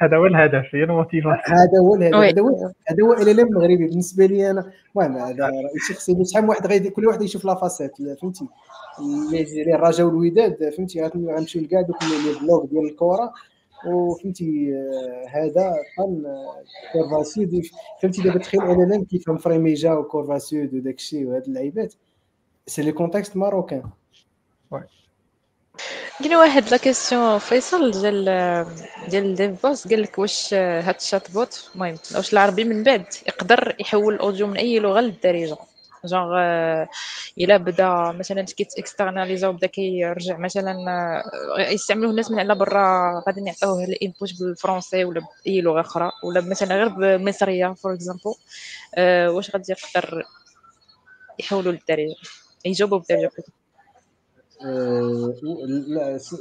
هذا 0.02 0.18
هو 0.18 0.26
الهدف 0.26 0.76
هي 0.76 0.84
ال 0.84 0.88
motivation. 0.88 1.38
هذا 1.46 1.80
هو 1.82 1.92
oui. 1.92 2.30
هذا 2.30 2.42
هو 2.42 2.72
هذا 2.88 3.04
هو 3.04 3.14
ال 3.14 3.40
LLM 3.40 3.48
المغربي. 3.48 3.88
بالنسبة 3.88 4.26
لي 4.26 4.52
أنا 4.52 4.72
المهم 4.96 5.18
هذا 5.18 5.46
راي 5.46 5.80
شخصي 5.90 6.26
شحال 6.26 6.44
من 6.44 6.50
واحد 6.50 6.68
غادي 6.68 6.90
كل 6.90 7.08
واحد 7.08 7.22
يشوف 7.22 7.46
la 7.46 7.56
facette 7.56 7.92
فهمتي؟ 8.22 8.46
اللي 9.00 9.76
الرجاء 9.76 10.08
والوداد 10.08 10.70
فهمتي؟ 10.78 11.02
غنمشيو 11.02 11.62
لكاع 11.62 11.82
دوك 11.82 12.04
les 12.04 12.40
blogs 12.42 12.66
ديال 12.66 12.86
الكورة 12.86 13.34
وفهمتي 13.86 14.74
هذا 15.30 15.74
كان 15.98 16.24
كورفا 16.94 17.24
سود 17.24 17.62
فهمتي 18.02 18.22
دابا 18.22 18.40
تخيل 18.40 18.62
ال 18.62 18.94
LLM 18.94 19.04
كيفهم 19.04 19.38
فريميجا 19.38 19.94
وكورفا 19.94 20.38
سود 20.38 20.74
وداك 20.74 20.96
الشيء 20.96 21.26
وهاد 21.26 21.44
اللعيبات. 21.44 21.94
c'est 22.68 22.82
le 22.82 22.92
contexte 22.92 23.38
marocain 23.38 23.84
كاين 26.20 26.36
واحد 26.36 26.70
la 26.72 26.78
question 26.78 27.38
فيصل 27.38 27.92
ديال 27.92 28.26
ديال 29.10 29.36
ديف 29.36 29.66
بوس 29.66 29.88
قال 29.88 30.02
لك 30.02 30.20
واش 30.20 30.54
هاد 30.54 30.96
ال 30.96 31.32
chatbot 31.32 31.72
المهم 31.76 31.96
واش 32.16 32.34
العربي 32.34 32.64
من 32.64 32.84
بعد 32.84 33.06
يقدر 33.28 33.76
يحول 33.80 34.14
ال 34.14 34.20
audio 34.20 34.48
من 34.48 34.58
أي 34.58 34.80
لغة 34.80 35.02
للدارجة؟ 35.02 35.58
جونغ 36.06 36.34
آه، 36.38 36.90
الا 37.38 37.58
بدا 37.58 38.12
مثلا 38.12 38.42
كيت 38.42 38.78
externalisa 38.78 39.48
وبدا 39.48 39.68
كيرجع 39.68 40.38
مثلا 40.38 40.76
آه، 41.58 41.62
يستعملوه 41.62 42.12
الناس 42.12 42.32
من 42.32 42.40
على 42.40 42.56
برا 42.56 43.24
غادي 43.28 43.42
يعطيوه 43.46 43.84
ال 43.84 43.93
input 43.93 44.40
بالفرنسي 44.40 45.06
ولا 45.06 45.22
بأي 45.46 45.62
لغة 45.62 45.82
أخرى 45.82 46.12
ولا 46.24 46.42
مثلا 46.42 46.76
غير 46.76 46.90
بمصرية 46.90 47.74
for 47.74 47.94
example 47.94 48.34
واش 49.36 49.52
غادي 49.56 49.74
يقدر 49.74 50.24
يحولوا 51.40 51.72
للدارجه 51.72 52.16
يجاوبوا 52.66 52.98
بالدارجه 52.98 53.32
plutôt. 53.38 53.52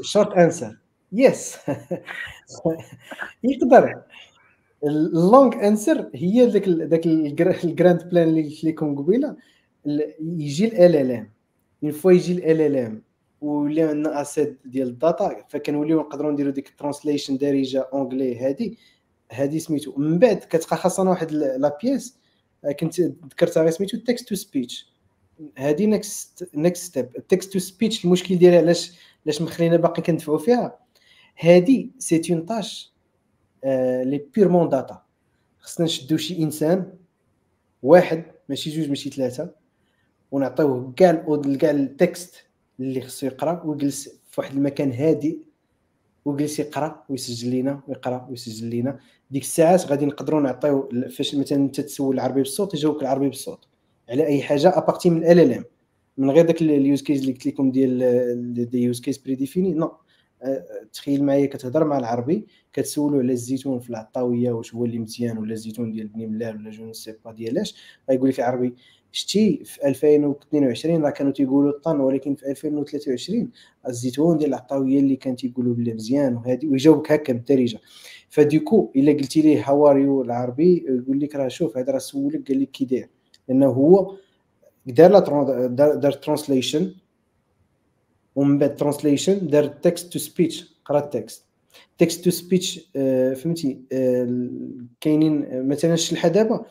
short 0.02 0.32
answer. 0.32 0.76
yes 1.12 1.56
يقدر. 3.44 4.02
ال 4.86 5.00
long 5.00 5.54
answer 5.54 6.10
هي 6.14 6.46
ذاك 6.46 6.68
ذاك 6.68 7.06
ال 7.06 7.23
grand 7.23 8.08
plan 8.08 8.28
اللي 8.28 8.42
قلت 8.42 8.64
لكم 8.64 8.96
قبيلة. 8.96 9.36
يجي 10.20 10.86
ال 10.86 10.96
LLM 10.96 11.30
une 11.84 11.92
fois 11.92 12.12
يجي 12.12 12.52
ال 12.52 12.60
LLM 12.60 13.02
ولا 13.40 13.88
عندنا 13.88 14.20
assez 14.20 14.58
ديال 14.64 14.88
ال 14.88 15.00
data 15.00 15.44
فكنوليو 15.48 16.00
نقدروا 16.00 16.32
نديروا 16.32 16.52
ديك 16.52 16.68
ال 16.68 16.74
translation 16.74 17.36
دارجة 17.36 17.88
anglais 17.92 18.38
هادي. 18.38 18.78
هادي 19.32 19.60
سميتو. 19.60 19.92
من 19.96 20.18
بعد 20.18 20.36
كتبقى 20.36 20.76
خاصنا 20.76 21.10
واحد 21.10 21.32
la 21.32 21.78
pièce 21.82 22.18
آه، 22.64 22.72
كنت 22.72 23.00
ذكرتها 23.00 23.62
غير 23.62 23.70
سميتو 23.70 23.98
text 23.98 24.28
to 24.28 24.34
speech 24.34 24.92
هادي 25.58 25.86
next 25.86 26.48
next 26.54 26.84
step 26.84 27.08
ال 27.18 27.25
text 27.25 27.52
to 27.52 27.58
speech 27.58 28.04
المشكل 28.04 28.36
ديالها 28.36 28.58
علاش 28.58 28.92
علاش 29.26 29.42
مخلينا 29.42 29.76
باقي 29.76 30.02
كندفعوا 30.02 30.38
فيها؟ 30.38 30.78
هادي 31.38 31.90
c'est 31.98 32.22
une 32.30 32.46
tâche 32.46 32.95
اللي 34.04 34.26
purement 34.34 34.68
data 34.68 35.02
خصنا 35.58 35.86
نشدو 35.86 36.16
شي 36.16 36.42
إنسان 36.42 36.92
واحد 37.82 38.24
ماشي 38.48 38.70
جوج 38.70 38.88
ماشي 38.88 39.10
ثلاثة 39.10 39.50
ونعطيوه 40.32 40.92
كاع 40.96 41.24
كاع 41.60 41.70
ال 41.70 41.83
text 41.83 42.34
اللي 42.80 43.00
خصو 43.00 43.26
يقرأ 43.26 43.62
ويجلس 43.64 44.08
في 44.30 44.40
واحد 44.40 44.54
المكان 44.54 44.92
هادئ 44.92 45.38
ويجلس 46.24 46.58
يقرأ 46.58 47.04
ويسجل 47.08 47.50
لينا 47.50 47.80
ويقرأ 47.88 48.26
ويسجل 48.30 48.66
لينا. 48.66 48.98
ديك 49.30 49.42
الساعات 49.42 49.86
غادي 49.86 50.06
نقدروا 50.06 50.40
نعطيو 50.40 50.88
فاش 51.10 51.34
مثلا 51.34 51.58
أنت 51.58 51.80
تسول 51.80 52.14
العربي 52.14 52.42
بالصوت 52.42 52.74
يجاوبك 52.74 53.02
العربي 53.02 53.28
بالصوت. 53.28 53.66
على 54.08 54.26
أي 54.26 54.42
حاجة 54.42 54.78
à 54.78 54.83
partir 54.83 55.10
من 55.10 55.24
ال 55.24 55.40
LLM 55.40 55.64
من 56.18 56.30
غير 56.30 56.46
داك 56.46 56.62
ال 56.62 56.72
use 56.72 57.02
case 57.02 57.20
اللي 57.20 57.32
قلت 57.32 57.46
لكم 57.46 57.70
ديال 57.70 58.70
des 58.70 58.82
use 58.82 59.00
cases 59.00 59.18
prédéfinis 59.18 59.74
non 59.74 59.92
تخيل 60.92 61.24
معايا 61.24 61.46
كتهضر 61.46 61.84
مع 61.84 61.98
العربي 61.98 62.46
كتسولو 62.72 63.18
على 63.18 63.32
الزيتون 63.32 63.78
في 63.78 63.90
العطاوية 63.90 64.52
واش 64.52 64.74
هو 64.74 64.84
اللي 64.84 64.98
مزيان 64.98 65.38
ولا 65.38 65.52
الزيتون 65.52 65.92
ديال 65.92 66.08
بني 66.08 66.26
ملال 66.26 66.56
ولا 66.56 66.70
je 66.70 66.92
sais 66.92 67.14
pas 67.24 67.32
ديالاش 67.32 67.74
غيقول 68.10 68.28
لك 68.28 68.40
عربي 68.40 68.74
شتي 69.12 69.64
في 69.64 69.86
2022 69.88 71.02
راه 71.04 71.10
كانوا 71.10 71.32
تيقولوا 71.32 71.70
الطن 71.70 72.00
ولكن 72.00 72.34
في 72.34 72.50
2023 72.50 73.50
الزيتون 73.88 74.38
ديال 74.38 74.48
العطاوية 74.48 75.00
اللي 75.00 75.16
كان 75.16 75.36
تيقولوا 75.36 75.74
بلي 75.74 75.94
مزيان 75.94 76.36
وهذه 76.36 76.66
ويجاوبك 76.66 77.12
هكا 77.12 77.32
بالدارجة. 77.32 77.78
فديكو 78.28 78.92
إلا 78.96 79.12
قلتي 79.12 79.40
ليه 79.40 79.70
how 79.70 79.88
are 79.88 80.05
you 80.05 80.22
العربي 80.22 80.84
يقول 80.88 81.20
لك 81.20 81.36
راه 81.36 81.48
شوف 81.48 81.76
هذا 81.76 81.92
راه 81.92 81.98
سولك 81.98 82.48
قال 82.48 82.60
لك 82.60 82.70
كي 82.70 82.84
داير 82.84 83.08
لأنه 83.48 83.66
هو 83.66 84.16
دار 84.86 85.18
دار 85.94 86.12
translation 86.12 86.94
ومن 88.36 88.58
بعد 88.58 88.76
translation 88.76 89.46
دار 89.46 89.66
text 89.66 90.12
to 90.12 90.18
speech 90.18 90.74
قرا 90.84 90.98
ال 90.98 91.08
text 91.08 91.44
text 91.98 92.24
to 92.24 92.30
speech 92.30 92.80
فهمتي 93.42 93.80
آه، 93.92 94.50
كاينين 95.00 95.68
مثلا 95.68 95.94
الشلحه 95.94 96.28
دابا 96.28 96.66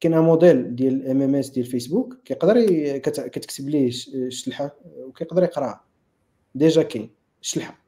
كاين 0.00 0.18
موديل 0.18 0.76
ديال 0.76 1.08
MMS 1.08 1.50
ديال 1.50 1.66
فيسبوك 1.66 2.16
كيقدر 2.24 2.62
كتكتب 2.98 3.68
ليه 3.68 3.88
الشلحه 4.14 4.76
وكيقدر 4.84 5.42
يقراها 5.42 5.84
déjà 6.54 6.82
كاين 6.82 7.10
شلحة 7.40 7.78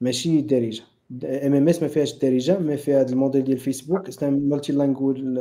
ماشي 0.00 0.40
دارجة. 0.40 0.82
MMS 1.24 1.82
ما 1.82 1.88
فيهاش 1.88 2.14
الدارجه 2.14 2.58
ما 2.58 2.76
فيها 2.76 3.00
هذا 3.00 3.12
الموديل 3.12 3.44
ديال 3.44 3.58
فيسبوك 3.58 4.22
multi 4.22 4.72
language 4.72 5.40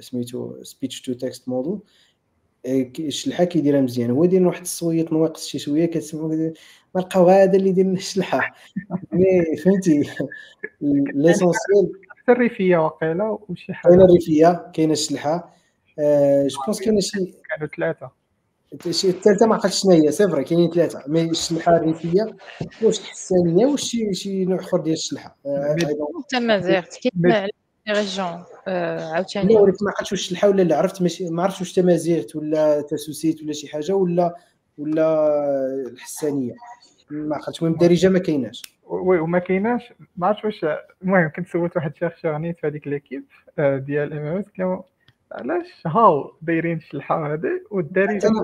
سميتو 0.00 0.62
speech 0.62 1.00
to 1.00 1.12
text 1.12 1.48
model 1.48 1.78
الشلحه 2.98 3.44
كيديرها 3.44 3.80
مزيان. 3.80 4.10
هو 4.10 4.24
داير 4.24 4.46
واحد 4.46 4.60
الصويت 4.60 5.12
نواقص 5.12 5.46
شي 5.46 5.58
شوية 5.58 5.86
كتسمعوا 5.86 6.52
ما 6.94 7.00
لقاو 7.00 7.28
هذا 7.28 7.56
اللي 7.56 7.72
داير 7.72 7.86
لنا 7.86 7.96
الشلحه 7.96 8.54
mais 9.12 9.56
فهمتي؟ 9.64 10.10
l'essentiel 11.14 11.92
الريفيه 12.28 12.76
واقيلا 12.76 13.38
وشي 13.48 13.74
حاجة. 13.74 13.90
كاينة 13.92 14.04
الريفية 14.04 14.70
كاينة 14.74 14.92
الشلحه 14.92 15.54
je 15.98 16.62
pense 16.66 16.80
كاينة 16.80 17.00
شي 17.00 17.18
كانوا 17.50 17.68
ثلاثة. 17.76 18.10
شي 18.90 19.08
الثالثه 19.08 19.46
ما 19.46 19.54
عقلتش 19.54 19.82
شنو 19.82 19.92
هي 19.92 20.12
c'est 20.12 20.28
vrai 20.28 20.44
كاينين 20.44 20.70
ثلاثة. 20.70 21.02
mais 21.06 21.22
الشلحه 21.30 21.76
الريفية 21.76 22.36
واش 22.82 23.00
الحسانيه 23.00 23.66
واش 23.66 23.82
شي 23.82 24.14
شي 24.14 24.44
نوع 24.44 24.58
آخر 24.60 24.80
ديال 24.80 24.94
الشلحه 24.94 25.36
آه، 25.46 25.76
حتى 26.24 26.40
مازيغ 26.40 26.80
كاين 26.80 27.12
بس- 27.14 27.50
على 28.68 29.00
آه، 29.00 29.12
عاوتاني. 29.12 29.54
لا 29.54 29.60
ولكن 29.60 29.84
ما 29.84 29.90
عقلتش 29.90 30.12
واش 30.12 30.20
الشلحه 30.20 30.48
ولا 30.48 30.62
لا 30.62 30.78
عرفت 30.78 31.02
ماشي 31.02 31.30
ما 31.30 31.42
عرفتش 31.42 31.60
واش 31.60 31.72
تمازيغت 31.72 32.36
ولا 32.36 32.80
تسوسيت 32.80 33.42
ولا 33.42 33.52
شي 33.52 33.68
حاجة 33.68 33.92
ولا 33.92 34.36
ولا 34.78 35.26
الحسانية. 35.92 36.54
ما 37.10 37.36
عقلتش 37.36 37.62
المهم 37.62 37.74
الدارجة 37.74 38.08
ما 38.08 38.18
كايناش. 38.18 38.62
oui 38.86 39.18
وما 39.18 39.38
كايناش. 39.38 39.92
ما 40.16 40.26
عرفتش 40.26 40.44
واش 40.44 40.66
المهم 41.02 41.30
كنت 41.36 41.48
سولت 41.48 41.76
واحد 41.76 41.90
ال 41.90 42.16
chercheur 42.22 42.49
نيت 42.49 42.58
في 42.60 42.66
هذيك 42.66 42.86
l'équipe 42.86 43.24
آه، 43.58 43.76
ديال 43.76 44.12
MMS 44.12 44.44
قال 44.58 44.82
علاش 45.32 45.66
هاو 45.86 46.32
دايرين 46.42 46.76
الشلحه 46.76 47.32
هذه 47.32 47.60
والدارجة 47.70 48.28
أنا 48.28 48.42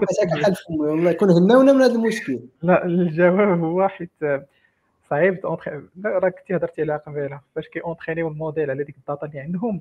فمي 0.66 0.78
والله 0.78 1.10
يكون 1.10 1.30
هناونا 1.30 1.72
من 1.72 1.82
هذا 1.82 1.94
المشكل؟ 1.94 2.40
لا 2.62 2.86
الجواب 2.86 3.60
هو 3.60 3.88
حيت 3.88 4.10
صعيب 5.10 5.58
راك 6.04 6.34
كنتي 6.38 6.56
هضرتي 6.56 6.82
عليها 6.82 6.96
قبيلة. 6.96 7.40
فاش 7.54 7.68
كي 7.68 7.80
entraînيو 7.80 8.28
ال 8.28 8.34
modèle 8.34 8.70
على 8.70 8.84
ديك 8.84 8.96
ال 8.96 9.02
data 9.02 9.26
اللي 9.26 9.40
عندهم 9.40 9.80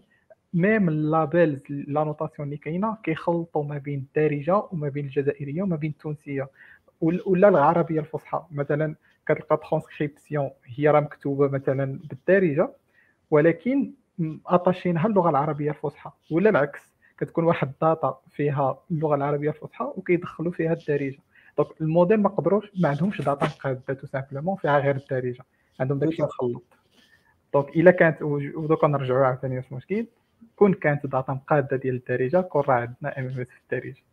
même 0.53 0.89
les 0.89 1.61
labels 1.69 2.03
l'annotation 2.03 2.47
اللي 2.47 2.57
كاينة 2.57 2.97
كيخلطوا 3.03 3.63
ما 3.63 3.77
بين 3.77 3.99
الدارجة 3.99 4.63
وما 4.71 4.89
بين 4.89 5.05
الجزائرية 5.05 5.61
وما 5.63 5.75
بين 5.75 5.91
التونسية. 5.91 6.49
ولا 7.01 7.47
العربية 7.49 7.99
الفصحى. 7.99 8.45
مثلا 8.51 8.95
كتلقى 9.27 9.57
ترانسكريبسيون 9.69 10.49
هي 10.65 10.87
راه 10.89 10.99
مكتوبة 10.99 11.47
مثلا 11.47 11.99
بالدارجة 12.09 12.69
ولكن 13.31 13.91
attachينها 14.47 15.07
اللغة 15.07 15.29
العربية 15.29 15.69
الفصحى. 15.71 16.11
ولا 16.31 16.49
العكس 16.49 16.93
كتكون 17.17 17.43
واحد 17.43 17.67
ال 17.67 17.78
data 17.78 18.19
فيها 18.29 18.79
اللغة 18.91 19.15
العربية 19.15 19.49
الفصحى 19.49 19.85
وكيدخلوا 19.95 20.51
فيها 20.51 20.73
الدارجة. 20.73 21.19
donc 21.57 21.81
ال 21.81 21.87
modèle 21.87 22.21
ما 22.21 22.29
قدروش 22.29 22.71
ما 22.79 22.89
عندهمش 22.89 23.21
data 23.21 23.45
مقاده 23.45 23.93
tout 23.93 24.07
simplement 24.07 24.55
فيها 24.55 24.79
غير 24.79 24.95
الدارجة. 24.95 25.43
عندهم 25.79 25.99
داكشي 25.99 26.23
مخلط 26.23 26.63
donc 27.53 27.75
إلا 27.77 27.91
كانت 27.91 28.21
و 28.21 28.35
donc 28.35 28.87
نرجعوا 28.87 29.25
عاوتاني 29.25 29.57
واش 29.57 29.71
المشكل 29.71 30.05
كون 30.55 30.73
كانت 30.73 31.05
data 31.05 31.33
مقاده 31.33 31.77
ديال 31.77 31.95
الدارجة 31.95 32.41
كون 32.41 32.61
راه 32.61 32.73
عندنا 32.73 33.19
MMS 33.19 33.33
في 33.47 33.47
الدارجه 33.63 34.03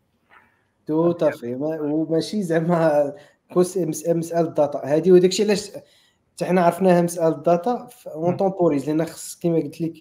تو 0.87 1.13
تافي 1.13 1.55
ما- 1.55 1.81
وماشي 1.81 2.43
زعما 2.43 3.13
كوس 3.55 3.79
مس- 3.79 4.09
مسألة 4.09 4.49
الداتا. 4.49 4.79
هذه 4.85 5.13
وداك 5.13 5.31
الشيء 5.31 5.47
علاش 5.47 5.71
حتى 6.33 6.45
حنا 6.45 6.61
عرفناها 6.65 7.03
مسألة 7.03 7.29
الداتا 7.29 7.89
اون 8.07 8.31
مم. 8.31 8.37
تمبوريز 8.37 8.87
لأن 8.91 9.05
خص 9.05 9.39
كما 9.43 9.57
قلت 9.59 9.81
لك 9.81 9.93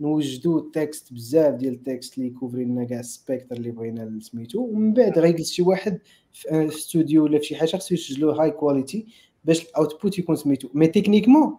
نوجدوا 0.00 0.60
التكست 0.60 1.12
بزاف 1.12 1.54
ديال 1.54 1.74
التكست 1.74 2.18
اللي 2.18 2.28
يكوفري 2.28 2.64
لنا 2.64 2.84
كاع 2.84 3.00
السبيكتر 3.00 3.56
اللي 3.56 3.70
بغينا 3.70 4.18
سميتو. 4.20 4.60
ومن 4.60 4.92
بعد 4.94 5.18
غيجلس 5.18 5.50
شي 5.52 5.62
واحد 5.62 5.98
في 6.32 6.66
استوديو 6.68 7.24
ولا 7.24 7.38
في 7.38 7.44
شي 7.44 7.56
حاجة 7.56 7.76
خصو 7.76 7.94
يسجلو 7.94 8.30
هاي 8.30 8.50
كواليتي 8.50 9.06
باش 9.44 9.62
الاوتبوت 9.68 10.18
يكون 10.18 10.36
سميتو. 10.36 10.68
مي 10.74 10.86
تكنيكمون 10.86 11.56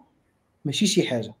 ماشي 0.64 0.86
شي 0.86 1.02
حاجة. 1.02 1.34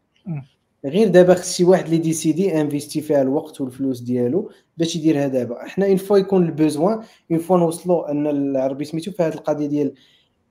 غير 0.84 1.08
دابا 1.08 1.34
خص 1.34 1.54
شي 1.56 1.64
واحد 1.64 1.84
اللي 1.84 1.98
ديسيدي 1.98 2.60
انفيستي 2.60 3.00
فيها 3.00 3.22
الوقت 3.22 3.60
والفلوس 3.60 4.00
ديالو 4.00 4.50
باش 4.76 4.96
يديرها 4.96 5.28
دابا. 5.28 5.64
حنا 5.68 5.86
une 5.86 5.96
fois 5.96 6.18
يكون 6.18 6.44
ال 6.46 6.54
besoin 6.54 7.00
une 7.30 7.38
fois 7.38 7.58
نوصلوا 7.58 8.10
أن 8.10 8.26
العربي 8.26 8.84
سميتو 8.84 9.10
في 9.12 9.22
هذه 9.22 9.34
القضية 9.34 9.66
ديال 9.66 9.94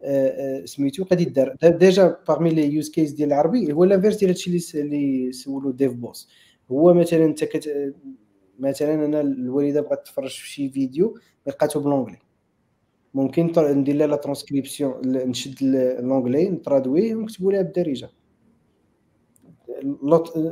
آه، 0.03 0.61
آه، 0.61 0.65
سميتو 0.65 1.03
غادي 1.03 1.25
داب 1.25 1.57
déjà 1.63 2.17
parmi 2.27 2.49
les 2.49 2.73
use 2.73 2.89
cases 2.89 3.11
ديال 3.11 3.27
العربي 3.29 3.73
هو 3.73 3.83
l'inverse 3.83 4.17
ديال 4.17 4.29
هادشي 4.29 4.79
اللي 4.81 5.31
سولو 5.31 5.71
ديف 5.71 5.93
بوس 5.93 6.29
هو 6.71 6.93
مثلا 6.93 7.25
انت 7.25 7.43
كت 7.43 7.93
مثلا 8.59 9.05
أنا 9.05 9.21
الوالدة 9.21 9.81
بغات 9.81 10.05
تفرج 10.05 10.29
في 10.29 10.49
شي 10.49 10.69
فيديو 10.69 11.17
لقاتو 11.47 11.79
ب 11.79 11.83
l'anglais 11.83 12.17
ممكن 13.13 13.51
ندير 13.57 13.95
لها 13.95 14.07
لا 14.07 14.15
ترانسكريبسيون 14.15 15.01
نشد 15.05 15.63
l'anglais 15.99 16.49
ن 16.49 16.57
traduiيه 16.57 17.15
ونكتبوا 17.15 17.51
لها 17.51 17.61
بالدارجه 17.61 18.09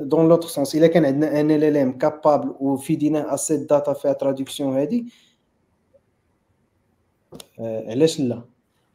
dans 0.04 0.30
l'autre 0.30 0.48
sens 0.48 0.76
الا 0.76 0.88
كان 0.88 1.06
عندنا 1.06 1.40
un 1.40 1.52
LLM 1.52 1.98
capable 1.98 2.56
وفيدينا 2.60 3.34
assez 3.34 3.58
data 3.58 3.94
فيها 3.94 4.14
traduction 4.14 4.78
هادي 4.78 5.06
علاش 7.60 8.20
لا 8.20 8.42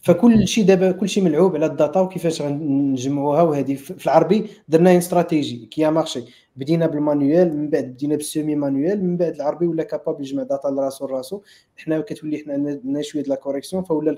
فكل 0.03 0.49
شيء 0.49 0.65
دابا 0.65 0.93
كل 0.93 1.09
شيء 1.09 1.25
ملعوب 1.25 1.57
على 1.57 1.67
ال 1.67 1.73
data 1.73 2.01
وكيفاش 2.01 2.43
غنجمعوها 2.43 3.43
وهذه 3.43 3.75
في 3.75 4.07
العربي 4.07 4.47
درنا 4.69 4.91
une 4.91 4.99
stratégie 4.99 5.67
qui 5.67 5.91
marche 5.91 6.25
بدينا 6.57 6.87
بال 6.87 7.04
manuel 7.04 7.57
من 7.57 7.71
بعد 7.71 7.85
بدينا 7.85 8.17
بال 8.17 8.57
semi-manuel 8.57 9.05
من 9.05 9.17
بعد 9.17 9.35
العربي 9.35 9.67
ولا 9.67 9.83
capable 9.83 10.21
يجمع 10.23 10.43
data 10.43 10.69
لراسو 10.69 11.07
لراسو. 11.07 11.41
حنا 11.77 12.01
كتولي 12.01 12.39
حنا 12.39 12.53
عندنا 12.53 13.03
شوية 13.03 13.23
د 13.23 13.29
la 13.29 13.35
correction 13.35 13.83
voilà 13.83 14.17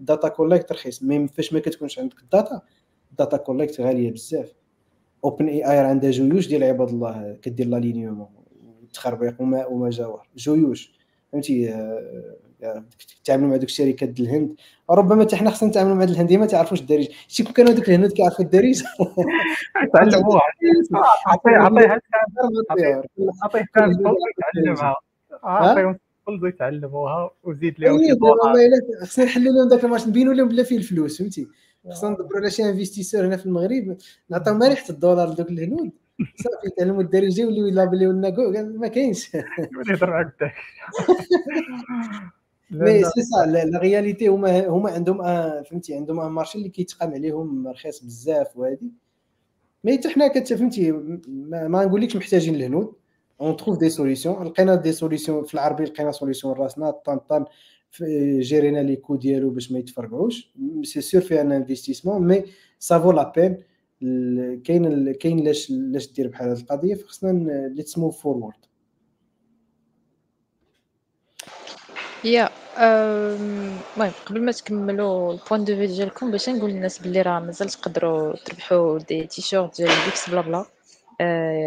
ال 0.00 0.06
data 0.06 0.28
collect 0.28 0.72
رخيص 0.72 1.02
mais 1.02 1.28
فاش 1.28 1.52
ما 1.52 1.60
كتكونش 1.60 1.98
عندك 1.98 2.20
ال 2.20 2.28
data 2.28 2.60
ال 3.10 3.15
data 3.15 3.36
collect 3.36 3.80
غالية 3.80 4.10
بزاف. 4.10 4.57
OpenAI 5.24 5.78
عندها 5.78 6.10
جيوش 6.10 6.48
ديال 6.48 6.64
عباد 6.64 6.88
الله 6.88 7.38
كدير 7.42 7.66
l'alignement 7.66 8.28
والتخربيق 8.80 9.40
وما 9.40 9.66
وما 9.66 9.90
جاوه 9.90 10.22
جيوش 10.36 10.98
فهمتي 11.32 11.74
آه، 11.74 12.36
آه، 12.62 12.84
تعاملوا 13.24 13.48
مع 13.48 13.56
دوك 13.56 13.68
الشركات 13.68 14.08
ديال 14.08 14.28
الهند 14.28 14.54
ربما 14.90 15.24
حتى 15.24 15.36
حنا 15.36 15.50
خصنا 15.50 15.68
نتعاملوا 15.68 15.94
مع 15.94 16.02
هاد 16.02 16.10
الهنديه 16.10 16.36
ما 16.36 16.46
تعرفوش 16.46 16.80
الدارج 16.80 17.08
شي 17.28 17.44
كون 17.44 17.52
كانوا 17.52 17.72
دوك 17.72 17.88
الهنود 17.88 18.12
كيعرفوا 18.12 18.44
الدارج 18.44 18.82
تعلموها 19.94 20.40
عطيه 21.26 21.52
عطيه 21.52 21.92
عطيه 23.42 23.64
كان 23.74 23.90
يتعلمها 24.54 24.96
عطيهم 25.42 25.98
كل 26.24 26.48
يتعلموها 26.48 27.30
وزيد 27.44 27.80
لهم 27.80 27.98
شي 27.98 28.14
خصنا 29.06 29.24
نحلوا 29.24 29.52
لهم 29.52 29.68
داك 29.68 29.84
الماتش 29.84 30.08
نبينوا 30.08 30.34
لهم 30.34 30.48
بلا 30.48 30.62
فيه 30.62 30.76
الفلوس 30.76 31.18
فهمتي 31.18 31.48
خصنا 31.90 32.10
ندبروا 32.10 32.40
على 32.40 32.50
شي 32.50 32.68
investisseur 32.68 33.26
هنا 33.26 33.36
في 33.36 33.46
المغرب 33.46 33.96
نعطيو 34.30 34.54
ما 34.54 34.68
ريحة 34.68 34.90
الدولار 34.90 35.30
لدوك 35.32 35.50
الهنود. 35.50 35.90
صافي 36.18 36.66
يتعلموا 36.66 37.02
الدارجه 37.02 37.42
ويوليو 37.44 37.66
يلابيليو 37.66 38.12
لنا 38.12 38.30
ما 38.62 38.88
كاينش. 38.88 39.34
يولي 39.34 39.92
يهضر 39.92 40.10
معاك 40.10 40.34
لا، 42.70 42.84
مي. 42.84 43.04
سي 43.04 43.22
سا 43.22 43.46
لا 43.46 43.78
رياليتي 43.78 44.28
هما 44.28 44.66
هما 44.66 44.90
عندهم 44.90 45.20
un 45.22 45.62
فهمتي 45.62 45.94
عندهم 45.94 46.20
un 46.20 46.30
marché 46.32 46.58
اللي 46.58 46.68
كيتقام 46.68 47.12
عليهم 47.14 47.68
رخيص 47.68 48.04
بزاف 48.04 48.56
وهادي. 48.56 48.92
mais 49.84 49.98
حتى 49.98 50.08
حنا 50.08 50.28
فهمتي 50.56 50.92
ما, 51.28 51.84
نقولكش 51.84 52.16
محتاجين 52.16 52.54
الهنود. 52.54 52.92
on 53.40 53.56
trouve 53.56 53.78
des 53.78 53.90
solutions 53.90 54.44
لقينا 54.46 54.74
des 54.74 54.92
solutions 54.92 55.44
في 55.44 55.54
العربي 55.54 55.84
لقينا 55.84 56.12
solution 56.12 56.54
راسنا 56.54 56.90
طن 56.90 57.18
طن. 57.18 57.44
في- 57.44 57.50
جيرينا 58.40 58.78
لي 58.78 58.96
كو 58.96 59.16
ديالو 59.16 59.50
باش 59.50 59.72
ما 59.72 59.78
يتفرقعوش 59.78 60.52
c'est 60.82 61.00
sûr 61.00 61.20
فيها 61.20 61.40
un 61.40 61.52
investissement 61.52 62.26
mais 62.26 62.44
ça 62.78 62.89
vaut 62.89 63.12
la 63.12 63.32
peine 63.36 63.62
كاين 64.62 65.12
كاين 65.12 65.44
لاش 65.44 65.70
لاش 65.70 66.12
دير 66.12 66.28
بحال 66.28 66.48
هذه 66.50 66.60
القضية 66.60 66.94
فخصنا 66.94 67.68
let's 67.68 67.98
move 67.98 68.22
forward 68.22 68.56
يا 72.24 72.50
المهم 72.78 74.12
قبل 74.26 74.44
ما 74.44 74.52
تكملوا 74.52 75.32
ال 75.32 75.37
point 75.37 75.64
de 75.64 75.76
vue 75.76 75.86
ديالكم 75.86 76.30
باش 76.30 76.48
نقول 76.48 76.70
للناس 76.70 76.98
باللي 76.98 77.22
راه 77.22 77.40
مازال 77.40 77.68
تقدروا 77.68 78.36
تربحوا 78.36 78.98
des 78.98 79.26
t-shirts 79.26 79.76
ديال 79.76 80.04
Geeksblabla 80.04 80.64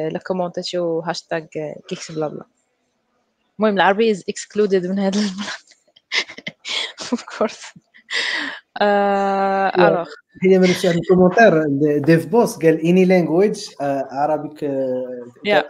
لا 0.09 0.19
كومونتاتيو 0.27 0.99
هاشتاغ 0.99 1.39
كيكس 1.87 2.11
بلا 2.11 2.27
بلا 2.27 2.45
المهم 3.59 3.75
العربي 3.75 4.11
از 4.11 4.23
اكسكلودد 4.29 4.87
من 4.87 4.99
هذا 4.99 5.19
اوف 7.11 7.23
كورس 7.37 7.61
الوغ 8.81 10.09
هي 10.43 10.59
من 10.59 10.69
واحد 10.69 10.97
الكومنتير 10.97 11.63
ديف 11.97 12.25
بوس 12.25 12.57
قال 12.57 12.81
اني 12.81 13.05
لانجويج 13.05 13.69
عربيك 14.11 14.63
يا 15.45 15.65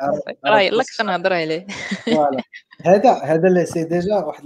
راه 0.45 0.59
يلا 0.59 0.84
كنت 0.84 1.01
نهضر 1.07 1.34
عليه 1.34 1.68
فوالا 2.05 2.41
هذا 2.85 3.13
هذا 3.13 3.47
اللي 3.47 3.65
سي 3.65 3.84
ديجا 3.84 4.15
واحد 4.15 4.43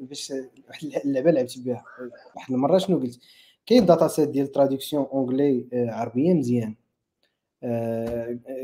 باش 0.00 0.32
واحد 0.68 1.00
اللعبه 1.04 1.30
لعبت 1.30 1.58
بها 1.58 1.84
واحد 2.36 2.52
المره 2.52 2.78
شنو 2.78 2.98
قلت 2.98 3.18
كاين 3.66 3.86
داتا 3.86 4.08
سيت 4.08 4.28
ديال 4.28 4.52
تراديكسيون 4.52 5.06
اونجلي 5.12 5.66
آه، 5.72 5.90
عربيه 5.90 6.34
مزيان 6.34 6.74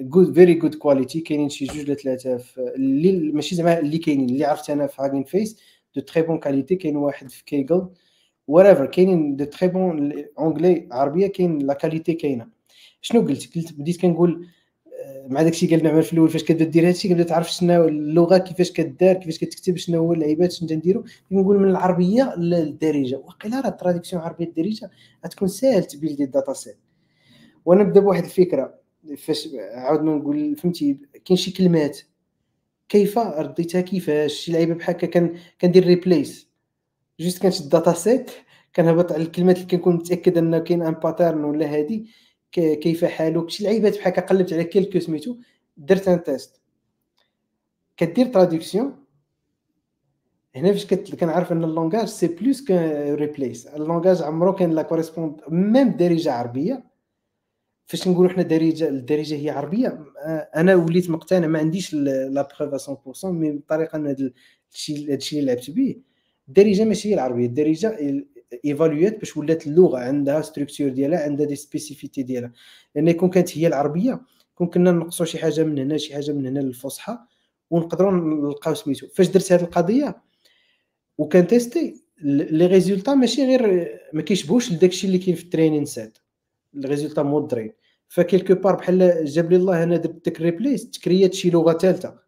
good 0.01 0.35
very 0.35 0.55
good 0.55 0.75
quality 0.75 1.21
كاينين 1.21 1.49
شي 1.49 1.65
جوج 1.65 1.87
ولا 1.87 1.95
ثلاثة 1.95 2.41
اللي 2.59 3.33
ماشي 3.33 3.55
زعما 3.55 3.79
اللي 3.79 3.99
كاينين 3.99 4.29
اللي 4.29 4.45
عرفت 4.45 4.71
أنا 4.71 4.87
في 4.87 5.03
Hugging 5.03 5.25
Face 5.25 5.61
de 5.95 6.01
très 6.01 6.23
bonne 6.23 6.39
qualité 6.39 6.77
كاين 6.77 6.97
واحد 6.97 7.31
في 7.31 7.45
Kaggle 7.45 7.91
وريفر 8.49 8.87
كاينين 8.87 9.37
de 9.37 9.45
très 9.45 9.69
bonne 9.69 10.13
anglais 10.39 10.89
عربيه 10.93 11.27
كاين 11.27 11.59
la 11.59 11.75
qualité 11.75 12.15
كاينة 12.15 12.47
شنو 13.01 13.21
قلت 13.21 13.57
قلت 13.57 13.73
بديت 13.73 14.01
كنقول 14.01 14.47
مع 15.29 15.43
داكشي 15.43 15.67
قال 15.67 15.85
نعمل 15.85 16.03
في 16.03 16.13
الأول 16.13 16.29
فاش 16.29 16.45
كتبدا 16.45 16.65
دير 16.65 16.89
هادشي 16.89 17.09
كتبدا 17.09 17.23
تعرف 17.23 17.53
شنو 17.53 17.89
اللغة 17.89 18.39
كيفاش 18.39 18.73
كدار 18.73 19.15
كيفاش 19.15 19.39
كتكتب 19.39 19.77
شنو 19.77 19.99
هو 19.99 20.13
اللعيبات 20.13 20.53
شنو 20.53 20.69
نديرو 20.73 21.05
كنقول 21.31 21.59
من 21.59 21.71
العربيه 21.71 22.35
للدارجه 22.37 23.17
وقيلا 23.17 23.61
راه 23.61 23.69
ال 23.69 23.74
traduction 23.74 24.23
عربيه 24.23 24.45
الدارجه 24.45 24.91
غتكون 25.25 25.49
ساهل 25.49 25.85
تbuildي 25.85 26.25
ال 26.25 26.53
dataset 26.53 26.79
وأنا 27.65 27.83
نبدا 27.83 28.01
بواحد 28.01 28.25
الفكرة 28.25 28.75
فاش 29.17 29.49
عاودنا 29.73 30.13
نقول 30.13 30.57
فهمتي 30.57 30.99
كاين 31.25 31.37
شي 31.37 31.51
كلمات 31.51 32.01
كيف 32.91 33.19
رديتها؟ 33.19 33.81
كيفاش؟ 33.81 34.33
شي 34.33 34.53
لعيبة 34.53 34.75
بحال 34.75 34.95
هكا 34.95 35.35
كندير 35.61 35.87
replace 35.87 36.49
juste 37.21 37.43
كنشد 37.43 37.63
ال 37.65 37.93
dataset 37.93 38.31
كنهبط 38.77 39.13
على 39.13 39.23
الكلمات 39.23 39.57
اللي 39.57 39.69
كنكون 39.69 39.95
متأكد 39.95 40.39
أنه 40.39 40.59
كاين 40.59 40.83
un 40.83 40.93
pattern 40.95 41.45
ولا 41.45 41.67
هادي. 41.67 42.07
كيف 42.53 43.05
حالك؟ 43.05 43.51
شي 43.51 43.65
لعيبات 43.65 43.99
بحال 43.99 44.13
هكا 44.13 44.23
قلبت 44.23 44.53
على 44.53 44.65
quelques 44.65 44.99
سميتو 44.99 45.37
درت 45.77 46.09
un 46.09 46.23
test 46.23 46.61
كدير 47.97 48.27
traduction 48.27 48.97
هنا 50.57 50.73
فاش 50.73 50.87
كنعرف 50.95 51.53
أن 51.53 51.65
ال 51.65 51.70
langage 51.70 52.07
c'est 52.07 52.27
plus 52.27 52.65
que 52.65 52.75
replace 53.15 53.67
ال 53.67 53.74
langage 53.74 54.23
عمرو 54.23 54.55
كان 54.55 54.71
la 54.71 54.83
correspondance 54.83 55.41
même 55.49 55.89
دارجة 55.89 56.33
عربية. 56.33 56.90
فاش 57.91 58.09
نقولوا 58.09 58.33
حنا 58.33 58.43
دارجه 58.43 58.89
الدارجة 58.89 59.35
هي 59.35 59.51
عربية 59.51 59.89
آه، 60.25 60.49
أنا 60.57 60.75
وليت 60.75 61.11
مقتنع 61.11 61.47
ما 61.47 61.59
عنديش 61.59 61.95
لا 61.95 62.49
بروف 62.61 63.25
100% 63.25 63.25
مي 63.25 63.51
بالطريقة 63.51 63.97
أن 63.97 64.07
هذا 64.07 64.31
الشيء 64.75 65.41
اللي 65.41 65.55
لعبت 65.55 65.71
به 65.71 65.97
الدارجة 66.49 66.85
ماشي 66.85 67.09
هي 67.09 67.15
العربية 67.15 67.47
الدارجة 67.47 67.99
évoluات 68.65 69.19
باش 69.19 69.37
ولات 69.37 69.67
اللغة 69.67 69.99
عندها 69.99 70.43
structure 70.43 70.89
ديالها 70.89 71.25
عندها 71.25 71.47
des 71.47 71.57
spécificités 71.57 72.23
ديالها. 72.23 72.53
لأن 72.95 73.09
يكون 73.09 73.31
كانت 73.31 73.59
هي 73.59 73.67
العربية 73.67 74.21
كون 74.55 74.67
كنا 74.67 74.93
نقصوا 74.93 75.27
شي 75.27 75.39
حاجة 75.39 75.65
من 75.65 75.79
هنا 75.79 75.97
شي 75.97 76.15
حاجة 76.15 76.33
من 76.33 76.47
هنا 76.47 76.61
للفصحى 76.61 77.19
ونقدروا 77.71 78.13
نلقاو 78.13 78.75
سميتو. 78.75 79.07
فاش 79.09 79.29
درت 79.29 79.53
هذه 79.53 79.63
القضية 79.63 80.23
وكان 81.19 81.47
testé 81.47 81.95
les 82.23 82.67
résultats 82.67 83.15
ماشي 83.15 83.45
غير 83.47 83.89
ما 84.13 84.23
كيشبهوش 84.23 84.73
لداكشي 84.73 85.07
اللي 85.07 85.19
كاين 85.19 85.35
في 85.35 85.45
ال 85.45 85.49
training 85.49 85.85
set. 85.85 86.19
ال 86.75 86.80
résultat 86.80 87.23
مودرين 87.23 87.73
ف 88.11 88.16
quelque 88.16 88.55
part 88.55 88.75
بحال 88.77 89.25
جاب 89.25 89.51
لي 89.51 89.57
الله 89.57 89.83
أنا 89.83 89.97
درت 89.97 90.25
داك 90.25 90.37
ال 90.37 90.44
replace 90.44 90.91
تcréات 90.91 91.35
شي 91.35 91.51
لغة 91.51 91.73
ثالثة 91.73 92.19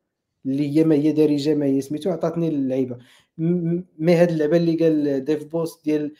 اللي 0.46 0.76
هي 0.76 0.84
ما 0.84 0.94
هي 0.94 1.12
دارجة 1.12 1.54
ما 1.54 1.66
هي 1.66 1.80
سميتو 1.80 2.10
عطاتني 2.10 2.48
اللعيبة. 2.48 2.98
mais 3.38 4.14
هاد 4.14 4.30
اللعبة 4.30 4.56
اللي 4.56 4.76
قال 4.76 5.24
Dev 5.24 5.44
Boost 5.44 5.84
ديال 5.84 6.12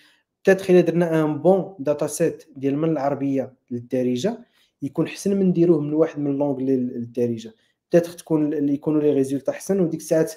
peut-être 0.42 0.70
درنا 0.70 1.24
un 1.24 1.42
bon 1.42 1.74
dataset 1.78 2.44
ديال 2.56 2.78
من 2.78 2.90
العربية 2.90 3.54
للدارجة 3.70 4.38
يكون 4.82 5.08
حسن 5.08 5.36
من 5.36 5.46
نديروه 5.46 5.80
من 5.80 5.94
واحد 5.94 6.18
من 6.18 6.38
l'anglais 6.38 6.76
للدارجة. 6.76 7.54
peut-être 7.90 8.16
تكون 8.16 8.68
يكونوا 8.68 9.00
les 9.00 9.12
résultats 9.12 9.52
حسن 9.52 9.80
وديك 9.80 10.00
الساعات 10.00 10.32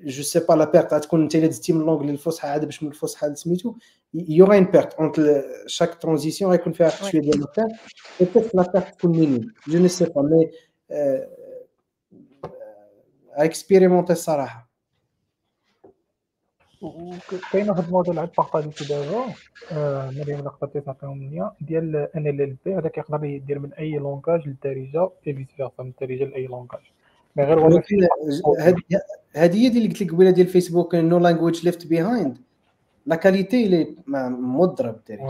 je 0.00 0.22
sais 0.22 0.40
pas 0.40 0.54
la 0.54 0.64
perte 0.64 0.94
غتكون 0.94 1.22
انت 1.22 1.34
الا 1.34 1.46
دزتي 1.46 1.72
من 1.72 1.86
l'anglais 1.86 2.12
للفصحى 2.12 2.48
عاد 2.48 2.64
باش 2.64 2.82
من 2.82 2.88
الفصحى 2.88 3.26
لسميتو 3.26 3.74
y 4.14 4.23
aura 4.23 4.58
une 4.58 4.64
perte 4.64 4.94
entre 4.94 5.44
chaque 5.66 5.94
transition 5.94 6.50
غيكون 6.50 6.72
فيها 6.72 6.86
واحد 6.86 7.04
شوية 7.04 7.22
ديال 7.22 7.34
ال 7.34 7.42
perte 7.42 7.80
peut-être 8.20 8.54
la 8.54 8.62
perte 8.72 8.94
تكون 8.94 9.10
minime 9.10 9.52
je 9.68 9.78
ne 9.78 9.88
sais 9.88 10.04
pas 10.04 10.22
mais 10.22 10.50
expérimenter 13.32 14.12
الصراحه 14.12 14.68
وكاين 16.82 17.70
واحد 17.70 17.84
الموديل 17.84 18.18
عاد 18.18 18.30
partagيتو 18.38 18.84
دابا. 18.84 19.34
آه، 19.72 20.10
مريم 20.10 20.38
الا 20.40 20.50
قدرتي 20.50 20.80
تعطيهم 20.80 21.30
ليا 21.30 21.52
ديال 21.60 21.96
NLLB 21.96 22.74
هذا 22.74 22.88
كيقدر 22.88 23.24
يدير 23.24 23.58
من 23.58 23.72
أي 23.72 23.90
langage 23.90 24.48
للدارجة 24.48 25.10
et 25.26 25.34
vice 25.34 25.46
versa 25.56 25.82
من 25.82 25.88
الدارجة 25.88 26.24
لأي 26.24 26.46
langage 26.46 26.80
mais 27.38 27.44
غير 27.44 27.58
ولكن 27.58 28.08
هذه 29.36 29.56
هي 29.62 29.68
اللي 29.68 29.88
قلت 29.88 30.02
لك 30.02 30.12
قبيلة 30.12 30.30
ديال 30.30 30.46
فيسبوك 30.46 30.94
No 30.94 31.18
Language 31.18 31.64
Left 31.64 31.86
Behind 31.86 32.38
la 33.06 33.16
qualité 33.16 33.66
اللي 33.66 33.94
مضرب 34.08 34.96
بالدارجه 35.08 35.22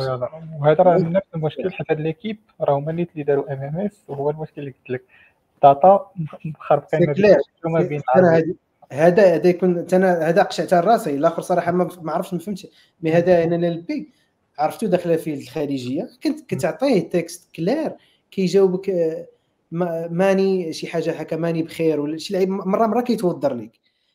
وهذا 0.61 0.83
راه 0.83 0.99
نفس 0.99 1.27
المشكل 1.35 1.73
حيت 1.73 1.91
هاد 1.91 2.01
l'équipe 2.01 2.39
راه 2.61 2.79
هما 2.79 2.91
اللي 3.13 3.23
داروا 3.25 3.53
MMS 3.53 4.03
وهو 4.09 4.31
المشكل 4.31 4.61
اللي 4.61 4.71
قلت 4.71 4.91
لك. 4.91 5.03
data 5.63 6.07
مخربقين 6.45 7.11
ما. 7.65 7.83
بين 7.83 8.03
هذا 8.93 9.35
هذا 9.35 9.47
يكون 9.49 9.87
أنا 9.93 10.29
هذا 10.29 10.43
قشعت 10.43 10.75
راسي. 10.75 11.15
الآخر 11.15 11.43
صراحة 11.43 11.73
ما 11.73 11.89
عرفتش 12.13 12.33
ما 12.35 12.39
فهمتش. 12.39 12.67
مي 13.03 13.13
هذا 13.13 13.45
أنا 13.45 13.69
البي 13.69 14.11
عرفتو 14.59 14.87
داخلة 14.87 15.17
فيه 15.17 15.35
الخارجية؟ 15.43 16.09
كنت 16.23 16.41
كتعطيه 16.55 17.09
تكست 17.09 17.55
كلير 17.57 17.93
كيجاوبك 18.31 18.91
آه، 18.91 19.27
ما- 19.27 19.27
ماني 19.71 20.73
شي 20.73 20.87
حاجة 20.87 21.11
هكا 21.11 21.37
ماني 21.37 21.63
بخير 21.63 22.01
ولا 22.01 22.19
شي 22.19 22.35
لعيب 22.35 22.49
مرة 22.49 22.87
مرة 22.87 23.01
كيتوضر 23.01 23.55
لك 23.55 23.71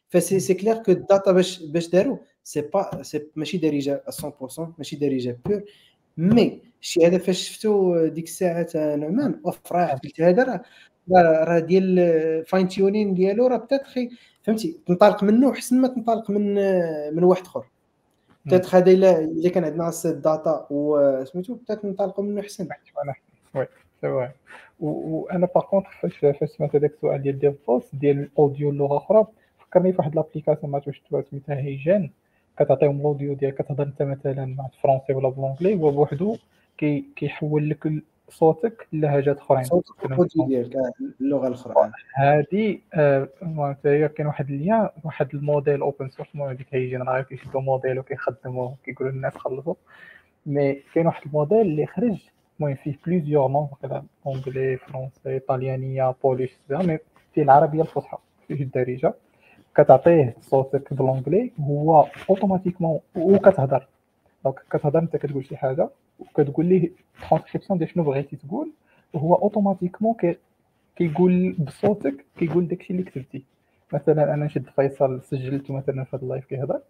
فسي 0.10 0.40
سي 0.40 0.54
كلير 0.54 0.78
كو 0.78 0.92
الداتا 0.92 1.32
باش 1.32 1.64
باش 1.64 1.88
داروا 1.90 2.18
سي 2.44 2.62
با 2.62 3.04
سي 3.04 3.28
ماشي 3.36 3.58
دارجه 3.58 4.04
100% 4.10 4.60
ماشي 4.78 4.96
دارجه 4.96 5.38
بيور 5.46 5.64
مي 6.18 6.62
الشيء 6.82 7.08
هذا 7.08 7.18
فاش 7.18 7.50
شفتو 7.50 8.06
ديك 8.08 8.26
الساعة 8.26 8.64
تاع 8.64 8.96
نعمان 8.96 9.42
أوف 9.46 9.72
راه 9.72 9.86
قلت 9.86 10.22
هذا 10.22 10.44
راه 10.44 10.62
راه 11.44 11.60
ديال 11.60 12.46
فاين 12.46 12.68
تيونين 12.68 13.14
ديالو 13.14 13.48
راه 13.48 13.58
بتاتخي 13.58 14.10
فهمتي؟ 14.44 14.78
تنطلق 14.88 15.24
منه 15.24 15.52
احسن 15.52 15.82
ما 15.82 15.88
تنطلق 15.88 16.30
من 16.30 16.56
من 17.16 17.24
واحد 17.24 17.46
آخر. 17.46 17.64
بتاتخ 18.46 18.76
هذا 18.76 18.92
إلا 18.92 19.20
إلا 19.20 19.50
كان 19.50 19.64
عندنا 19.64 19.90
السيت 19.90 20.16
داتا 20.16 20.68
وسميتو 20.70 21.54
بتات 21.54 21.86
ننطلقوا 21.86 22.24
منه 22.24 22.42
احسن 22.42 22.68
وأنا 22.98 23.14
وي 23.56 23.68
سي 24.02 24.32
وأنا 24.84 25.48
باغ 25.56 25.64
كونتر 25.64 25.90
فاش 26.02 26.18
فاش 26.18 26.50
سمعت 26.50 26.76
هذاك 26.76 26.92
السؤال 26.92 27.22
ديال 27.22 27.40
ديال 27.40 27.56
بوست 27.68 27.96
ديال 27.96 28.20
الأوديو 28.20 28.70
اللغة 28.70 28.98
أخرى 28.98 29.28
فكرني 29.60 29.92
في 29.92 29.98
واحد 29.98 30.16
لابليكاسيون 30.16 30.72
ما 30.72 30.78
عرفتش 30.78 30.98
شفتوها 30.98 31.22
سميتها 31.22 31.56
هيجان 31.56 32.10
كتعطيهم 32.60 33.00
الأوديو 33.00 33.34
ديالك 33.34 33.62
كتهضر 33.62 33.84
أنت 33.84 34.02
مثلا 34.02 34.46
مع 34.46 34.66
الفرونسي 34.66 35.14
ولا 35.14 35.30
بالونجلي 35.30 35.76
هو 35.76 35.92
بوحدو 35.92 36.38
كي 36.78 37.06
كيحول 37.16 37.70
لك 37.70 37.92
صوتك 38.30 38.88
للهجات 38.94 39.38
أخرين. 39.38 39.64
صوت 39.64 39.86
الكودي 40.06 40.46
ديالك 40.48 40.76
آه، 40.76 40.92
اللغة 41.22 41.48
الأخرى. 41.48 41.92
هادي 42.16 42.82
آه، 42.94 43.28
المهم 43.42 43.76
هي 43.86 44.10
كاين 44.10 44.28
واحد 44.28 44.50
اللين 44.50 44.88
واحد 45.04 45.36
الـ 45.36 45.42
modèle 45.42 45.82
open 45.82 46.10
source 46.10 46.30
المهم 46.36 46.50
هذيك 46.50 46.68
هيجي 46.72 46.98
عارف 46.98 47.28
كيشدوا 47.28 47.62
موديل 47.62 48.00
وكيخدموه 48.00 48.76
كيقولوا 48.86 49.12
للناس 49.14 49.34
خلصوا. 49.36 49.76
mais 50.46 50.74
كاين 50.94 51.06
واحد 51.06 51.26
الموديل 51.26 51.62
اللي 51.62 51.86
خرج 51.86 52.33
المهم 52.60 52.76
فيه 52.76 52.96
plusieurs 53.06 53.50
langues 53.52 53.68
anglais 54.28 54.78
français 54.78 55.30
italien 55.30 56.16
polish 56.24 56.52
mais 56.70 56.98
فيه 57.34 57.42
العربيه 57.42 57.82
الفصحى 57.82 58.18
فيه 58.48 58.64
الدارجه 58.64 59.14
كتعطيه 59.76 60.36
صوتك 60.42 60.94
ب 60.94 60.99
l'anglais 60.99 61.52
هو 61.60 62.08
automatiquement 62.30 63.00
وكتهضر 63.16 63.88
donc 64.44 64.60
كتهضر 64.72 65.00
انت 65.00 65.16
كتقول 65.16 65.46
شي 65.46 65.58
حاجة 65.58 65.90
وكتقول 66.20 66.66
ليه 66.66 66.92
ترانسكريبسيون 67.30 67.80
ديال 67.80 67.90
شنو 67.90 68.04
بغيتي 68.04 68.36
تقول 68.36 68.72
وهو 69.14 69.36
automatiquement 69.36 70.14
كي 70.14 70.38
كيقول 70.96 71.56
بصوتك 71.60 72.26
كيقول 72.38 72.68
داكشي 72.68 72.94
اللي 72.94 73.04
كتبتي 73.04 73.44
مثلا 73.94 74.34
أنا 74.34 74.46
نشد 74.46 74.66
فيصل 74.76 75.22
سجلته 75.24 75.74
مثلا 75.74 76.04
في 76.04 76.16
هذا 76.16 76.24
ال 76.24 76.28
live 76.28 76.46
كيهضر 76.46 76.82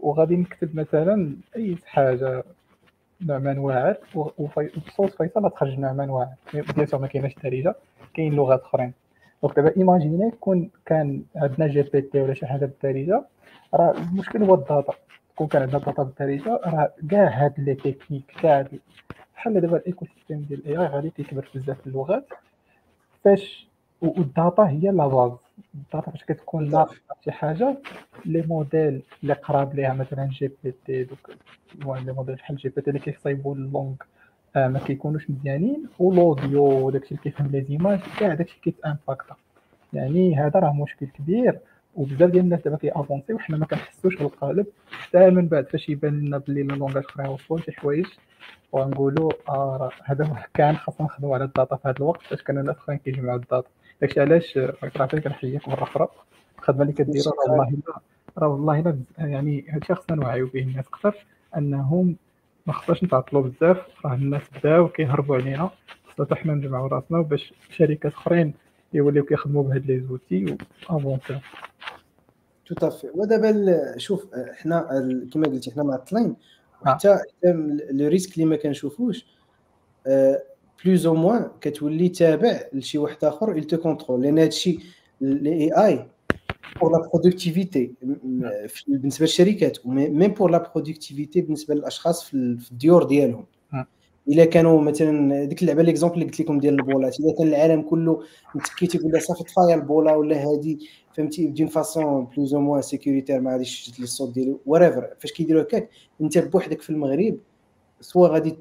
وغادي 0.00 0.36
نكتب 0.36 0.76
مثلا 0.76 1.36
اي 1.56 1.76
حاجة 1.86 2.44
نعمان 3.20 3.58
واعر 3.58 3.96
وبصوت 4.14 5.10
فيصل 5.10 5.44
غتخرج 5.44 5.78
نعمان 5.78 6.10
واعر 6.10 6.34
bien 6.54 6.86
sûr 6.86 7.00
ما 7.00 7.06
كايناش 7.06 7.34
دارجه 7.42 7.74
كاين 8.14 8.34
لغات 8.34 8.60
اخرين 8.62 8.92
donc 9.42 9.56
دابا 9.56 9.76
imagine 9.76 10.30
كون 10.30 10.70
كان 10.86 11.22
عندنا 11.36 11.66
GPT 11.66 12.20
ولا 12.20 12.34
شي 12.34 12.46
حاجة 12.46 12.66
بالدارجه 12.66 13.24
راه 13.74 13.90
المشكل 13.90 14.42
هو 14.42 14.54
الـ 14.54 14.62
data 14.62 14.92
كون 15.36 15.46
كان 15.46 15.62
عندنا 15.62 15.78
data 15.78 16.02
بالدارجه 16.02 16.60
راه 16.64 16.92
كاع 17.10 17.28
هاد 17.28 17.60
les 17.60 17.74
techniques 17.74 18.24
كاع 18.42 18.66
بحال 19.34 19.60
دابا 19.60 19.76
الـ 19.76 20.06
écosystème 20.06 20.46
ديال 20.48 20.60
الـ 20.60 20.76
AI 20.76 20.86
غادي 20.86 21.10
كيكبر 21.10 21.48
بزاف 21.54 21.86
اللغات 21.86 22.28
فاش 23.24 23.68
والـ 24.02 24.22
data 24.22 24.62
هي 24.62 24.90
la 24.90 25.06
base 25.06 25.32
الـ 25.74 25.81
data 25.81 26.10
فاش 26.10 26.24
كتكون 26.24 26.70
ناقصه 26.70 27.00
شي 27.24 27.32
حاجة 27.32 27.76
les 28.26 28.42
modèles 28.42 29.02
اللي 29.22 29.32
قراب 29.34 29.74
ليها 29.74 29.94
مثلا 29.94 30.26
GPT 30.26 31.04
دوك 31.04 31.30
les 31.84 32.12
modèles 32.12 32.34
بحال 32.34 32.56
GPT 32.56 32.90
اللي 32.90 33.00
كيصايبوا 33.00 33.54
les 33.54 33.66
langues 33.66 33.94
آه 34.56 34.68
ما 34.68 34.78
كيكونوش 34.78 35.30
مزيانين 35.30 35.86
و 35.98 36.09
l'audio 36.09 36.86
وداكشي 36.86 37.10
اللي 37.10 37.22
كيفهم 37.22 37.46
les 37.46 37.62
images 37.62 38.00
كاع 38.20 38.34
داكشي 38.34 38.60
كيت 38.62 38.84
impacta 38.84 39.36
يعني 39.92 40.36
هذا 40.36 40.60
راه 40.60 40.72
مشكل 40.72 41.06
كبير 41.06 41.58
وبزاف 41.96 42.30
ديال 42.30 42.44
الناس 42.44 42.60
دابا 42.60 42.76
كي 42.76 42.89
avancer 42.89 43.34
وحنا 43.34 43.56
ما 43.56 43.66
كنحسوش 43.66 44.16
بالقالب 44.16 44.66
حتى 44.90 45.30
من 45.30 45.48
بعد 45.48 45.68
فاش 45.68 45.88
يبان 45.88 46.20
لنا 46.20 46.38
بلي 46.38 46.60
les 46.60 46.72
langages 46.72 47.04
اخرين 47.04 47.28
وصلوا 47.28 47.60
لشي 47.60 47.72
حوايج. 47.72 48.06
ونقولوا 48.72 49.32
آه 49.48 49.76
راه 49.76 49.90
هذا 50.04 50.24
هو 50.26 50.36
كان 50.54 50.76
خاصنا 50.76 51.06
نخدموا 51.06 51.34
على 51.34 51.44
الـ 51.44 51.50
data 51.50 51.76
في 51.76 51.88
هذا 51.88 51.96
الوقت 51.96 52.22
فاش 52.22 52.42
كانوا 52.42 52.60
الناس 52.62 52.76
اخرين 52.76 52.98
كيجمعوا 52.98 53.36
الـ 53.36 53.41
data. 53.41 53.68
داكشي 54.00 54.20
علاش 54.20 54.58
آه، 54.58 54.74
صراحة 54.94 55.06
كنحييك 55.06 55.68
مرة 55.68 55.82
أخرى؟ 55.82 56.08
الخدمه 56.58 56.82
اللي 56.82 56.92
كديروا 56.92 57.32
راه 57.32 57.50
والله 57.50 57.68
الا 57.68 58.00
راه 58.38 58.48
والله 58.48 58.80
بز- 58.80 59.02
يعني 59.18 59.64
هادشي 59.68 59.94
خاصنا 59.94 60.16
نوعيو 60.16 60.46
به 60.46 60.60
الناس. 60.62 60.86
أكثر 60.88 61.26
أنهم 61.56 62.16
ما 62.66 62.72
خصناش 62.72 63.04
نتعطلوا 63.04 63.42
بزاف. 63.42 63.86
راه 64.04 64.14
الناس 64.14 64.42
بداو 64.58 64.88
كيهربوا 64.88 65.36
علينا. 65.36 65.70
خصنا 66.08 66.36
حنا 66.36 66.54
نجمعوا 66.54 66.88
راسنا 66.88 67.20
باش 67.20 67.54
شركات 67.70 68.12
أخرين 68.12 68.54
يوليو 68.92 69.24
كيخدموا 69.24 69.62
بهاد 69.62 69.86
les 69.86 70.00
outils 70.00 70.56
و 70.90 70.96
avanceو 70.96 71.36
tout 72.66 72.74
à 72.74 72.81
fait 72.81 73.10
ودابا 73.14 73.74
شوف 73.98 74.26
حنا 74.54 74.80
كما 75.32 75.46
قلتي 75.46 75.70
حنا 75.70 75.82
معطلين. 75.82 76.36
وحتى 76.82 77.14
حتى 77.16 77.52
le 77.90 78.08
risque 78.08 78.34
اللي 78.34 78.44
ما 78.44 78.56
كنشوفوش 78.56 79.26
plus 80.84 81.06
ou 81.06 81.14
moins 81.14 81.50
كتولي 81.60 82.08
تابع 82.08 82.60
لشي 82.72 82.98
واحد 82.98 83.24
آخر 83.24 83.60
il 83.60 83.64
te 83.64 83.74
contrôle 83.74 84.22
لأن 84.22 84.38
هادشي 84.38 84.78
الـ 85.22 85.72
AI 85.86 86.06
pour 86.80 86.92
la 86.92 87.08
productivité 87.12 87.92
بالنسبة 88.88 89.22
للشركات 89.24 89.86
même 89.86 90.32
pour 90.32 90.50
la 90.50 90.70
productivité 90.74 91.40
بالنسبة 91.40 91.74
للأشخاص 91.74 92.24
في 92.24 92.34
ال- 92.34 92.58
في 92.60 92.70
الديور 92.72 93.02
ديالهم. 93.04 93.46
نعم. 93.72 93.84
إلا 94.28 94.44
كانوا 94.44 94.80
مثلا 94.80 95.44
ديك 95.44 95.62
اللعبة 95.62 95.82
ليكزومبل 95.82 96.14
اللي 96.14 96.24
قلت 96.26 96.40
لكم 96.40 96.60
ديال 96.60 96.74
البولات 96.74 97.20
اذا 97.20 97.34
كان 97.38 97.48
العالم 97.48 97.82
كله 97.82 98.22
متكي 98.54 98.86
تيقول 98.86 99.12
لها 99.12 99.20
صافي 99.20 99.44
طفايا 99.44 99.74
البوله 99.74 100.16
ولا 100.16 100.36
هادي 100.44 100.78
فهمتي 101.14 101.46
دون 101.46 101.66
فاسون 101.66 102.24
بلوز 102.24 102.54
أو 102.54 102.60
موان 102.60 102.82
سيكوريتير 102.82 103.40
ما 103.40 103.52
غاديش 103.52 103.84
تشد 103.86 103.98
لي 103.98 104.04
الصوت 104.04 104.34
ديالو 104.34 104.60
وريفر 104.66 105.14
فاش 105.18 105.32
كيديروا 105.32 105.62
هكاك 105.62 105.88
أنت 106.20 106.38
بوحدك 106.38 106.82
في 106.82 106.90
المغرب 106.90 107.38
سوا 108.00 108.28
غادي 108.28 108.56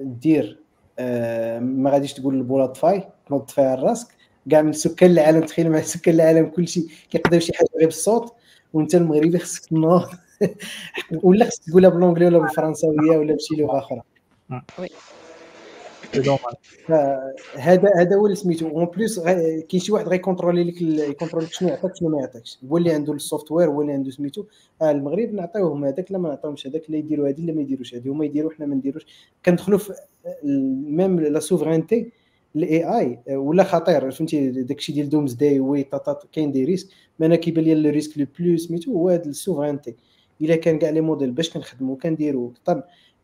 دير 0.00 0.61
ما 1.60 1.90
غاديش 1.90 2.12
تقول 2.12 2.34
البوله 2.34 2.66
طفاي 2.66 3.08
تنوض 3.28 3.40
طفاي 3.40 3.66
على 3.66 3.82
راسك 3.82 4.08
كاع 4.50 4.62
من 4.62 4.72
سكان 4.72 5.10
العالم 5.10 5.40
تخيل 5.40 5.70
مع 5.70 5.80
سكان 5.80 6.14
العالم 6.14 6.46
كلشي 6.46 6.86
كيقدروا 7.10 7.40
شي 7.40 7.52
حاجة 7.52 7.68
غير 7.76 7.86
بالصوت 7.86 8.32
وانت 8.72 8.94
المغربي 8.94 9.38
خصك 9.38 9.66
تنوض. 9.66 10.08
ولا 11.22 11.44
خصك 11.44 11.64
تقولها 11.64 11.90
ب 11.90 11.94
l'anglais 11.94 12.26
ولا 12.26 12.38
بالفرنساوية 12.38 13.16
ولا 13.16 13.34
بشي 13.34 13.54
لغة 13.56 13.78
أخرى. 13.78 14.02
هذا 17.54 17.90
هذا 17.96 18.16
هو 18.16 18.26
اللي 18.26 18.36
سميتو. 18.36 18.68
en 18.68 18.84
plus 18.84 19.20
كاين 19.20 19.80
شي 19.80 19.92
واحد 19.92 20.08
غي 20.08 20.18
contrôler 20.18 20.64
لك 20.64 20.82
ي 20.82 20.88
contrôler 20.88 21.46
شنو 21.46 21.68
يعطيك 21.68 21.96
شنو 21.96 22.08
ما 22.08 22.20
يعطيكش. 22.20 22.58
هو 22.70 22.76
اللي 22.76 22.92
عنده 22.92 23.12
الـ 23.12 23.18
software 23.18 23.68
هو 23.70 23.82
اللي 23.82 23.92
عنده 23.92 24.10
سميتو. 24.10 24.44
آه 24.82 24.90
المغرب 24.90 25.32
نعطيوهم 25.34 25.84
هذاك 25.84 26.12
لا 26.12 26.18
ما 26.18 26.28
نعطيوهمش 26.28 26.66
هذاك 26.66 26.82
لا 26.88 26.96
يديروا 26.96 27.28
هذه 27.28 27.40
لا 27.40 27.52
ما 27.52 27.60
يديروش 27.60 27.94
هذه 27.94 28.08
هما 28.08 28.24
يديروا 28.24 28.50
حنا 28.50 28.66
ما 28.66 28.74
نديروش. 28.74 29.06
كندخلوا 29.46 29.78
في 29.78 29.92
même 30.84 31.20
la 31.20 31.40
souveraineté 31.40 32.10
الـ 32.56 32.98
AI 32.98 33.36
ولا 33.36 33.64
خطير 33.64 34.10
فهمتي؟ 34.10 34.50
داكشي 34.50 34.92
ديال 34.92 35.08
doomsday 35.08 35.60
وي 35.60 35.86
كاين 36.32 36.52
des 36.52 36.64
risques. 36.64 36.88
mais 37.18 37.26
أنا 37.26 37.36
كيبان 37.36 37.64
لي 37.64 37.74
le 37.74 37.90
risque 37.90 38.18
le 38.18 38.26
plus 38.38 38.56
سميتو 38.56 38.92
هو 38.92 39.08
هذا 39.08 39.24
la 39.24 39.33
souveraineté. 39.33 39.94
إلا 40.40 40.56
كان 40.56 40.78
كاع 40.78 40.90
les 40.90 41.00
modèles 41.00 41.30
باش 41.30 41.50
كنخدموا 41.50 41.96
كنديروا 41.96 42.50
طن 42.64 42.82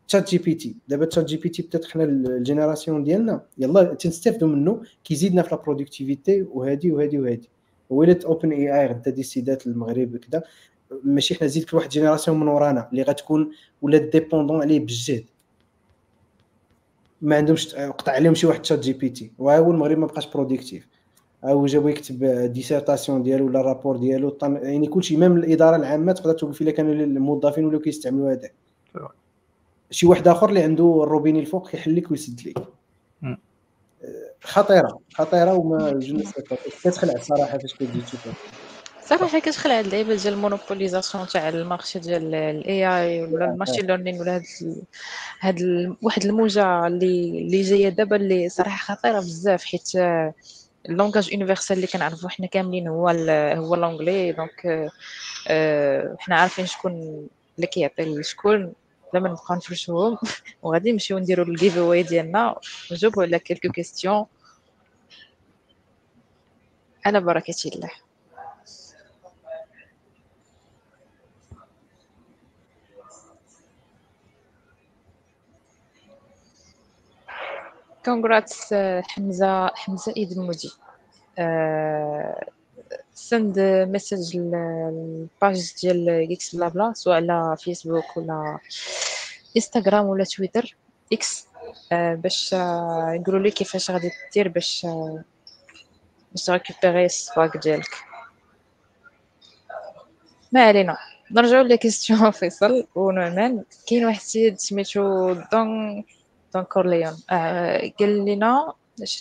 تشات 0.08 0.30
جي 0.30 0.38
بي 0.38 0.54
تي 0.54 0.76
دابا 0.88 1.04
تشات 1.04 1.24
جي 1.24 1.36
بي 1.36 1.48
تي 1.48 1.62
بدات 1.62 1.84
حنا 1.84 2.04
la 2.04 2.21
génération 2.21 3.04
ديالنا 3.04 3.42
يلا 3.58 3.82
تنستافدوا 3.94 4.48
منه 4.48 4.82
كيزيدنا 5.04 5.42
في 5.42 5.54
la 5.54 5.62
productivité 5.62 6.42
وهادي 6.42 6.92
وهادي 6.92 7.18
وهادي. 7.18 7.48
ولات 7.90 8.24
OpenAI 8.24 8.86
غدا 8.86 9.10
décidات 9.10 9.66
المغرب 9.66 10.16
كذا 10.16 10.42
ماشي 11.04 11.34
حنا 11.34 11.48
زيد 11.48 11.64
كل 11.64 11.76
واحد 11.76 11.88
génération 11.88 12.40
من 12.40 12.48
ورانا 12.48 12.88
اللي 12.90 13.02
غتكون 13.02 13.50
ولات 13.82 14.02
dépendante 14.02 14.60
عليه 14.62 14.80
بالجهد 14.80 15.24
ما 17.22 17.36
عندهمش 17.36 17.74
قطع 17.74 18.12
عليهم 18.12 18.34
شي 18.34 18.46
واحد 18.46 18.62
ChatGPT 18.62 19.32
وها 19.38 19.58
هو 19.58 19.70
المغرب 19.70 19.98
ما 19.98 20.06
بقاش 20.06 20.26
productif 20.32 20.88
أو 21.44 21.66
جابو 21.66 21.88
يكتب 21.88 22.24
dissertation 22.52 23.22
ديالو 23.22 23.46
ولا 23.46 23.60
rapport 23.60 23.96
ديالو 23.96 24.38
يعني 24.42 24.86
كلشي 24.86 25.16
même 25.16 25.36
الإدارة 25.36 25.76
العامة 25.76 26.12
تقدر 26.12 26.32
توقف 26.32 26.62
إلا 26.62 26.70
كانوا 26.70 26.92
الموظفين 26.92 27.64
ولاو 27.64 27.80
كيستعملوا 27.80 28.32
هذاك. 28.32 28.54
شي 29.90 30.06
واحد 30.06 30.28
آخر 30.28 30.48
اللي 30.48 30.62
عنده 30.62 31.00
الروبيني 31.02 31.40
الفوق 31.40 31.70
كيحل 31.70 31.96
لك 31.96 32.10
ويسد 32.10 32.48
لك. 32.48 32.58
آه، 34.04 34.34
خطيرة 34.40 34.98
خطيرة 35.14 35.54
وما 35.54 35.92
جو 35.92 36.22
كتخلع 36.84 37.12
الصراحه 37.12 37.58
فاش 37.58 37.74
كتجي 37.74 38.00
تشوفها 38.00 38.32
صراحة 39.08 39.38
كتخلع 39.38 39.78
هاد 39.78 39.84
اللعيبة 39.84 40.14
ديال 40.14 40.34
la 40.34 40.46
monopolisation 40.46 41.26
تاع 41.26 41.48
le 41.48 41.61
marché 41.61 41.98
ديال 41.98 42.34
الـ 42.34 42.86
AI 42.86 43.22
ولا 43.22 43.44
الـ 43.44 43.49
machine 43.49 43.86
learning 43.86 44.20
ولا 44.20 44.34
هاد. 44.34 44.42
هاد. 45.40 45.62
واحد 46.02 46.24
الموجة 46.24 46.86
اللي 46.86 47.40
اللي 47.40 47.62
جاية 47.62 47.88
دابا 47.88 48.16
اللي 48.16 48.48
صراحة 48.48 48.94
خطيرة 48.94 49.18
بزاف 49.18 49.64
حيت 49.64 49.96
آه، 49.96 50.34
le 50.88 50.98
langage 50.98 51.32
universel 51.32 51.76
اللي 51.76 51.86
كنعرفو 51.86 52.28
حنا 52.28 52.46
كاملين 52.46 52.88
هو 52.88 53.10
ال... 53.10 53.30
هو 53.58 53.74
l'anglais 53.74 54.32
donc 54.32 54.66
آه، 54.66 54.90
آه، 55.48 56.16
حنا 56.18 56.36
عارفين 56.36 56.66
شكون 56.66 56.92
اللي 57.56 57.66
كيعطي 57.66 58.04
لشكون 58.04 58.72
لما 59.14 59.28
نبقاو 59.28 59.56
نفرشوهم 59.56 60.18
وغادي 60.62 60.92
نمشيو 60.92 61.18
نديرو 61.18 61.42
الـ 61.42 61.78
giveaway 61.78 62.02
ديالنا. 62.02 62.56
ونجاوبو 62.90 63.22
على 63.22 63.38
quelques 63.38 63.68
questions 63.68 64.26
على 67.06 67.20
بركة 67.20 67.54
الله. 67.66 67.90
كونغراتس 78.04 78.74
حمزه 79.08 79.66
حمزه 79.74 80.12
ايد 80.16 80.32
المودي 80.32 80.70
سند 83.18 83.58
ميساج 83.88 84.36
الباج 84.36 85.72
ديال 85.82 86.32
إكس 86.32 86.54
بلا 86.54 86.68
بلا 86.68 86.92
سواء 86.92 87.16
على 87.16 87.56
فيسبوك 87.58 88.16
ولا 88.16 88.58
انستغرام 89.56 90.06
ولا 90.06 90.24
تويتر 90.24 90.76
إكس 91.12 91.46
باش 91.92 92.52
يقولوا 92.52 93.40
لي 93.40 93.50
كيفاش 93.50 93.90
غادي 93.90 94.10
دير 94.34 94.48
باش 94.48 94.86
باش 96.32 96.44
تريكوبيري 96.46 97.04
السواق 97.04 97.56
ديالك 97.56 97.94
ما 100.52 100.64
علينا 100.64 100.96
نرجعوا 101.30 101.62
لي 101.62 101.76
كيستيون 101.76 102.30
فيصل 102.30 102.86
ونعمان 102.94 103.64
كاين 103.88 104.04
واحد 104.04 104.20
السيد 104.20 104.58
سميتو 104.58 105.32
دون 105.32 106.04
دون 106.54 106.62
كورليون 106.62 107.16
آه، 107.30 107.92
قال 108.00 108.24
لنا 108.24 108.72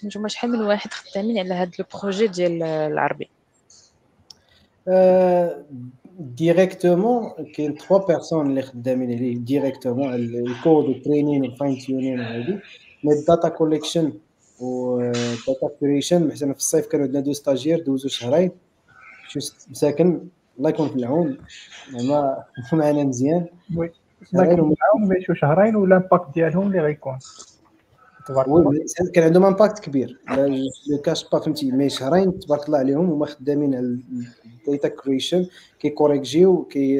نتوما 0.03 0.27
شحال 0.27 0.51
من 0.51 0.61
واحد 0.61 0.93
خدامين 0.93 1.39
على 1.39 1.53
هذا 1.53 1.71
ال 1.79 1.86
projet 1.86 2.27
ديال 2.27 2.63
العربي 2.63 3.29
directement 6.19 7.29
كاين 7.55 7.75
3 7.77 8.05
personnes 8.07 8.45
اللي 8.49 8.61
خدامين 8.61 9.11
عليه 9.17 9.37
ديريكتومون 9.37 10.13
الكود 10.13 10.85
والترينين 10.85 11.41
والفاين 11.41 11.77
تيونين 11.77 12.19
وهادي 12.19 12.59
مي 13.03 13.13
الداتا 13.13 13.49
كوليكشن 13.49 14.13
والداتا 14.59 15.69
كريشن 15.79 16.27
مثلا 16.27 16.53
في 16.53 16.59
الصيف 16.59 16.87
كانوا 16.87 17.05
عندنا 17.05 17.19
deux 17.21 17.33
stagiaires 17.33 17.83
دوزو 17.83 18.09
شهرين 18.09 18.51
شو 19.27 19.39
مساكن 19.71 20.21
الله 20.57 20.69
يكون 20.69 20.89
في 20.89 20.95
العون 20.95 21.37
زعما 21.97 22.43
معنا 22.73 23.03
مزيان 23.03 23.45
oui 23.77 23.91
لكن 24.33 24.59
وما- 24.59 24.75
معاهم 24.93 25.09
بيعيشوا 25.09 25.35
شهرين 25.35 25.75
وال 25.75 25.90
impact 25.90 26.33
ديالهم 26.33 26.67
اللي 26.67 26.79
غيكون 26.79 27.17
تبارك 28.27 28.47
كان 29.13 29.23
عندهم 29.23 29.45
impact 29.45 29.79
كبير. 29.79 30.19
le 30.89 30.97
cache 31.05 31.29
pas 31.29 31.39
فهمتي 31.39 31.71
mais 31.71 31.89
شهرين 31.89 32.39
تبارك 32.39 32.65
الله 32.67 32.77
عليهم 32.77 33.09
هما 33.11 33.25
خدامين 33.25 33.75
على 33.75 33.99
ال 34.67 34.71
data 34.71 34.87
creation 34.87 35.45
كيكوريجيو 35.79 36.63
كي 36.63 36.97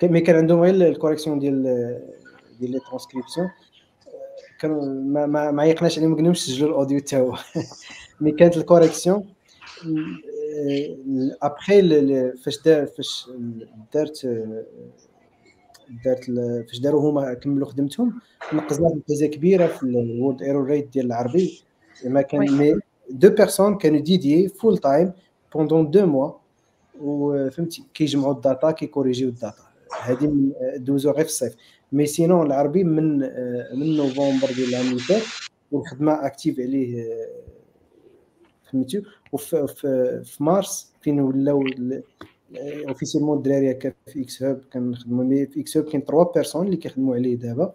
كي- 0.00 0.08
mais 0.08 0.20
كان 0.20 0.36
عندهم 0.36 0.60
غير 0.60 0.74
ال 0.88 0.93
correction 0.93 1.38
ديال 1.38 1.62
ديال 2.60 2.70
لي 2.70 2.78
ترانسكريبسيون 2.78 3.50
كانوا 4.60 4.84
ما 4.84 5.26
ما, 5.26 5.50
ما 5.50 5.62
عيقناش 5.62 5.98
عليهم 5.98 6.16
قلناهمش 6.16 6.46
سجلوا 6.46 6.70
ال 6.70 6.75
audio 6.75 6.98
حتى 6.98 7.16
هو. 7.16 7.36
mais 8.20 8.32
كانت 8.32 8.56
ال 8.56 8.62
correction 8.62 9.24
ابخي 11.42 11.82
فاش 12.44 12.58
فاش 12.96 13.30
دارت 13.94 14.26
دارت 16.04 16.24
فاش 16.68 16.78
داروا 16.78 17.10
هما 17.10 17.34
كملوا 17.34 17.68
خدمتهم 17.68 18.20
نقزنا 18.52 18.88
نقزه 18.88 19.26
كبيرة 19.26 19.66
في 19.66 19.82
ال 19.82 19.94
word 19.94 20.42
error 20.42 20.64
rate 20.64 20.92
ديال 20.92 21.06
العربي. 21.06 21.62
ما 22.04 22.22
كان. 22.22 22.58
mais 22.58 22.80
deux 23.10 23.28
personnes 23.30 23.78
كانوا 23.78 24.00
dédiés 24.00 24.48
full 24.48 24.78
time 24.78 25.12
pendant 25.54 25.90
deux 25.90 26.06
mois 26.06 26.32
وفهمتي 27.00 27.84
كيجمعوا 27.94 28.34
ال 28.34 28.41
data 28.41 28.70
كيكوريجيو 28.70 29.28
ال 29.28 29.34
data. 29.34 29.62
هذه 30.02 30.52
دوزو 30.76 31.10
غير 31.10 31.24
في 31.24 31.30
الصيف. 31.30 31.54
mais 31.92 32.06
sinon 32.06 32.46
العربي 32.46 32.84
من 32.84 33.18
من 33.78 33.96
نوفمبر 33.96 34.48
ديال 34.56 34.68
العام 34.68 34.86
اللي 34.86 34.98
فات 34.98 35.22
والخدمة 35.72 36.26
active 36.26 36.60
عليه 36.60 37.04
فهمتي؟ 38.72 39.02
وفي 39.32 39.66
في, 39.66 40.22
في 40.24 40.44
مارس 40.44 40.92
فين 41.00 41.20
ولاو 41.20 41.64
officiellement 42.88 43.36
الدراري 43.36 43.70
هكا 43.70 43.92
في 44.06 44.22
xHub 44.22 44.60
كنخدموا 44.72 45.24
mais 45.24 45.46
في 45.46 45.60
xHub 45.60 45.84
كاين 45.84 46.02
3 46.02 46.32
personnes 46.34 46.66
اللي 46.66 46.76
كيخدموا 46.76 47.14
عليه 47.14 47.34
دابا. 47.34 47.74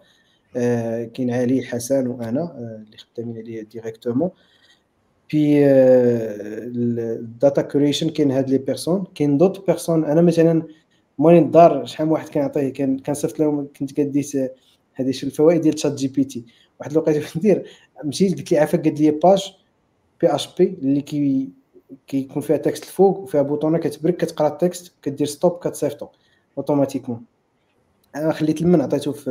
آه، 0.56 1.04
كاين 1.04 1.30
علي 1.30 1.62
حسن 1.62 2.06
وأنا 2.06 2.40
آه، 2.40 2.82
اللي 2.86 2.96
خدامين 2.96 3.38
عليه 3.38 3.62
directement 3.62 4.30
في 5.28 5.66
ال 6.66 6.85
data 6.85 7.62
curation 7.62 8.10
كاين 8.10 8.30
هاد 8.30 8.50
les 8.50 8.58
personnes. 8.58 9.04
كاين 9.14 9.38
d'autres 9.38 9.66
personnes. 9.66 10.04
أنا 10.04 10.22
مثلا 10.22 10.62
مالي 11.18 11.38
الدار 11.38 11.86
شحال 11.86 12.06
من 12.06 12.12
واحد 12.12 12.28
كنعطيه 12.28 12.68
كان 12.68 12.98
كنصيفط 12.98 13.40
لهم 13.40 13.68
كنت 13.78 13.92
كديت 13.92 14.36
آه، 14.36 14.50
هذه 14.94 15.10
شي 15.10 15.26
الفوائد 15.26 15.60
ديال 15.60 15.74
ChatGPT 15.74 16.44
واحد 16.80 16.90
الوقيته 16.92 17.20
كنت 17.26 17.36
ندير 17.36 17.66
مشيت 18.04 18.38
قلت 18.38 18.52
لي 18.52 18.58
عافاك 18.58 18.88
قد 18.88 18.98
لي 18.98 19.10
باج 19.10 19.52
بي 20.20 20.34
اش 20.34 20.48
بي 20.58 20.78
اللي 20.82 21.00
كي 21.00 21.48
كيكون 22.06 22.42
فيها 22.42 22.56
تكست 22.56 22.82
الفوق 22.84 23.18
وفيها 23.18 23.42
بوطونه 23.42 23.78
كتبرك 23.78 24.16
كتقرا 24.16 24.48
التكست 24.48 24.92
كدير 25.02 25.26
ستوب 25.26 25.58
كتصيفطو 25.58 26.06
اوتوماتيكمون. 26.58 27.24
أنا 28.16 28.32
خليت 28.32 28.60
المن 28.62 28.80
عطيته 28.80 29.12
في 29.12 29.30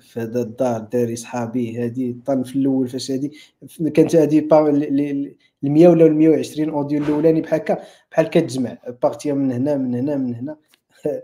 في 0.00 0.20
هذا 0.20 0.42
الدار 0.42 0.80
داري 0.80 1.16
صحابي 1.16 1.78
هذه 1.84 2.14
طن 2.26 2.42
في 2.42 2.56
الأول 2.56 2.88
فاش 2.88 3.10
هذه 3.10 3.30
كانت 3.94 4.16
با- 4.16 4.68
ال- 4.70 5.00
ال- 5.00 5.34
ال 5.64 5.70
100 5.70 5.88
ولا 5.88 6.06
ال 6.06 6.14
120 6.16 6.70
أوديو 6.70 7.02
الأولاني 7.04 7.40
بحال 7.40 7.60
هكا 7.60 7.78
بحال 8.10 8.26
كتجمع 8.30 8.78
بارتيه 9.02 9.32
من 9.32 9.52
هنا 9.52 9.76
من 9.76 9.94
هنا 9.94 10.16
من 10.16 10.34
هنا. 10.34 10.56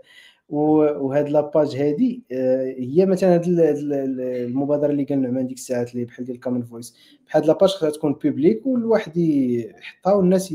وهاد 0.53 1.29
la 1.29 1.44
page 1.44 1.75
هادي 1.75 2.23
آه، 2.31 2.75
هي 2.79 3.05
مثلا 3.05 3.33
هاد 3.33 3.47
ال- 3.47 3.59
ال- 3.59 3.93
ال- 3.93 4.21
المبادرة 4.21 4.91
اللي 4.91 5.05
نعمان 5.09 5.47
ديك 5.47 5.57
الساعات 5.57 5.93
اللي 5.93 6.05
بحال 6.05 6.25
ديال 6.25 6.39
Common 6.39 6.63
Voice 6.63 6.95
بحال 7.27 7.47
la 7.47 7.54
page 7.54 7.69
خصها 7.69 7.89
تكون 7.89 8.13
publique 8.13 8.65
والواحد 8.65 9.17
يحطها 9.17 10.13
والناس 10.13 10.51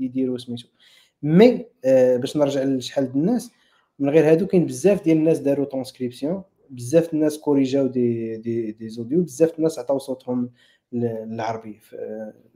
يديروا 0.00 0.38
سميتو. 0.38 0.68
mais 1.22 1.66
آه، 1.84 2.16
باش 2.16 2.36
نرجع 2.36 2.62
لشحال 2.62 3.12
د 3.12 3.16
الناس 3.16 3.50
من 3.98 4.08
غير 4.10 4.30
هادو 4.30 4.46
كاين 4.46 4.66
بزاف 4.66 5.04
ديال 5.04 5.16
الناس 5.16 5.38
داروا 5.38 5.64
ترانسكريبسيون 5.66 6.42
بزاف 6.70 7.14
الناس 7.14 7.38
كوريجاو 7.38 7.86
des 7.86 8.36
des 8.36 8.72
des 8.72 8.88
audios 8.88 9.22
بزاف 9.22 9.58
الناس 9.58 9.78
عطاو 9.78 9.98
صوتهم 9.98 10.50
للعربي 10.92 11.78
في, 11.80 11.96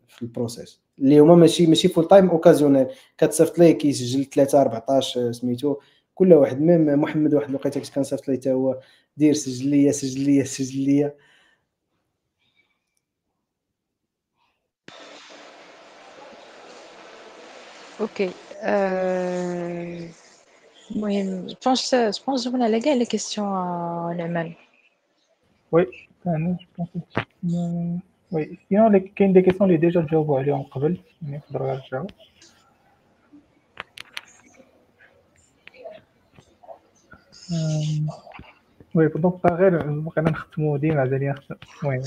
في 0.08 0.22
ال 0.22 0.30
process 0.30 0.80
اللي 0.98 1.18
هما 1.18 1.34
ماشي 1.34 1.66
ماشي 1.66 1.88
full 1.88 2.08
time 2.08 2.30
occasionnel 2.30 2.86
كتصيفط 3.18 3.58
ليه 3.58 3.72
كيسجل 3.72 4.24
3 4.24 4.60
14 4.62 5.32
سميتو. 5.32 5.76
كل 6.16 6.32
واحد 6.34 6.60
même 6.60 7.00
محمد 7.00 7.34
واحد 7.34 7.48
الوقيته 7.48 7.80
كنت 7.80 7.94
كنصيفط 7.94 8.28
ليه 8.28 8.36
حتى 8.36 8.52
هو 8.52 8.80
دير 9.16 9.32
سجل 9.34 9.68
ليا 9.70 9.92
سجل 9.92 10.20
ليا 10.24 10.44
سجل 10.44 10.80
ليا 10.80 11.14
okay 18.00 18.30
المهم 20.90 21.46
je 21.46 21.60
pense 21.60 21.94
je 21.94 22.09
pense 22.09 22.44
جاوبنا 22.44 22.64
على 22.64 22.80
كاع 22.80 22.94
les 22.94 23.04
questions 23.04 23.48
نعمان 24.16 24.54
oui 25.72 25.86
أنا 26.26 26.56
je 26.78 26.84
pense 26.84 27.02
oui 28.32 28.58
sinon 28.68 28.92
les- 28.92 29.00
كاين 29.00 29.32
des 29.32 29.42
questions 29.42 29.64
اللي 29.70 29.76
déjà 29.80 30.06
جاوبوا 30.12 30.38
عليهم 30.38 30.62
قبل 30.62 31.00
يعني 31.22 31.36
نقدروا 31.36 31.72
نرجعوا 31.72 32.06
oui 38.94 39.08
donc 39.08 39.46
غير 39.46 39.82
بغينا 40.00 40.30
نختموا 40.30 40.78
ديما 40.78 41.00
على 41.00 41.28
نختم 41.28 41.54
المهم 41.82 42.02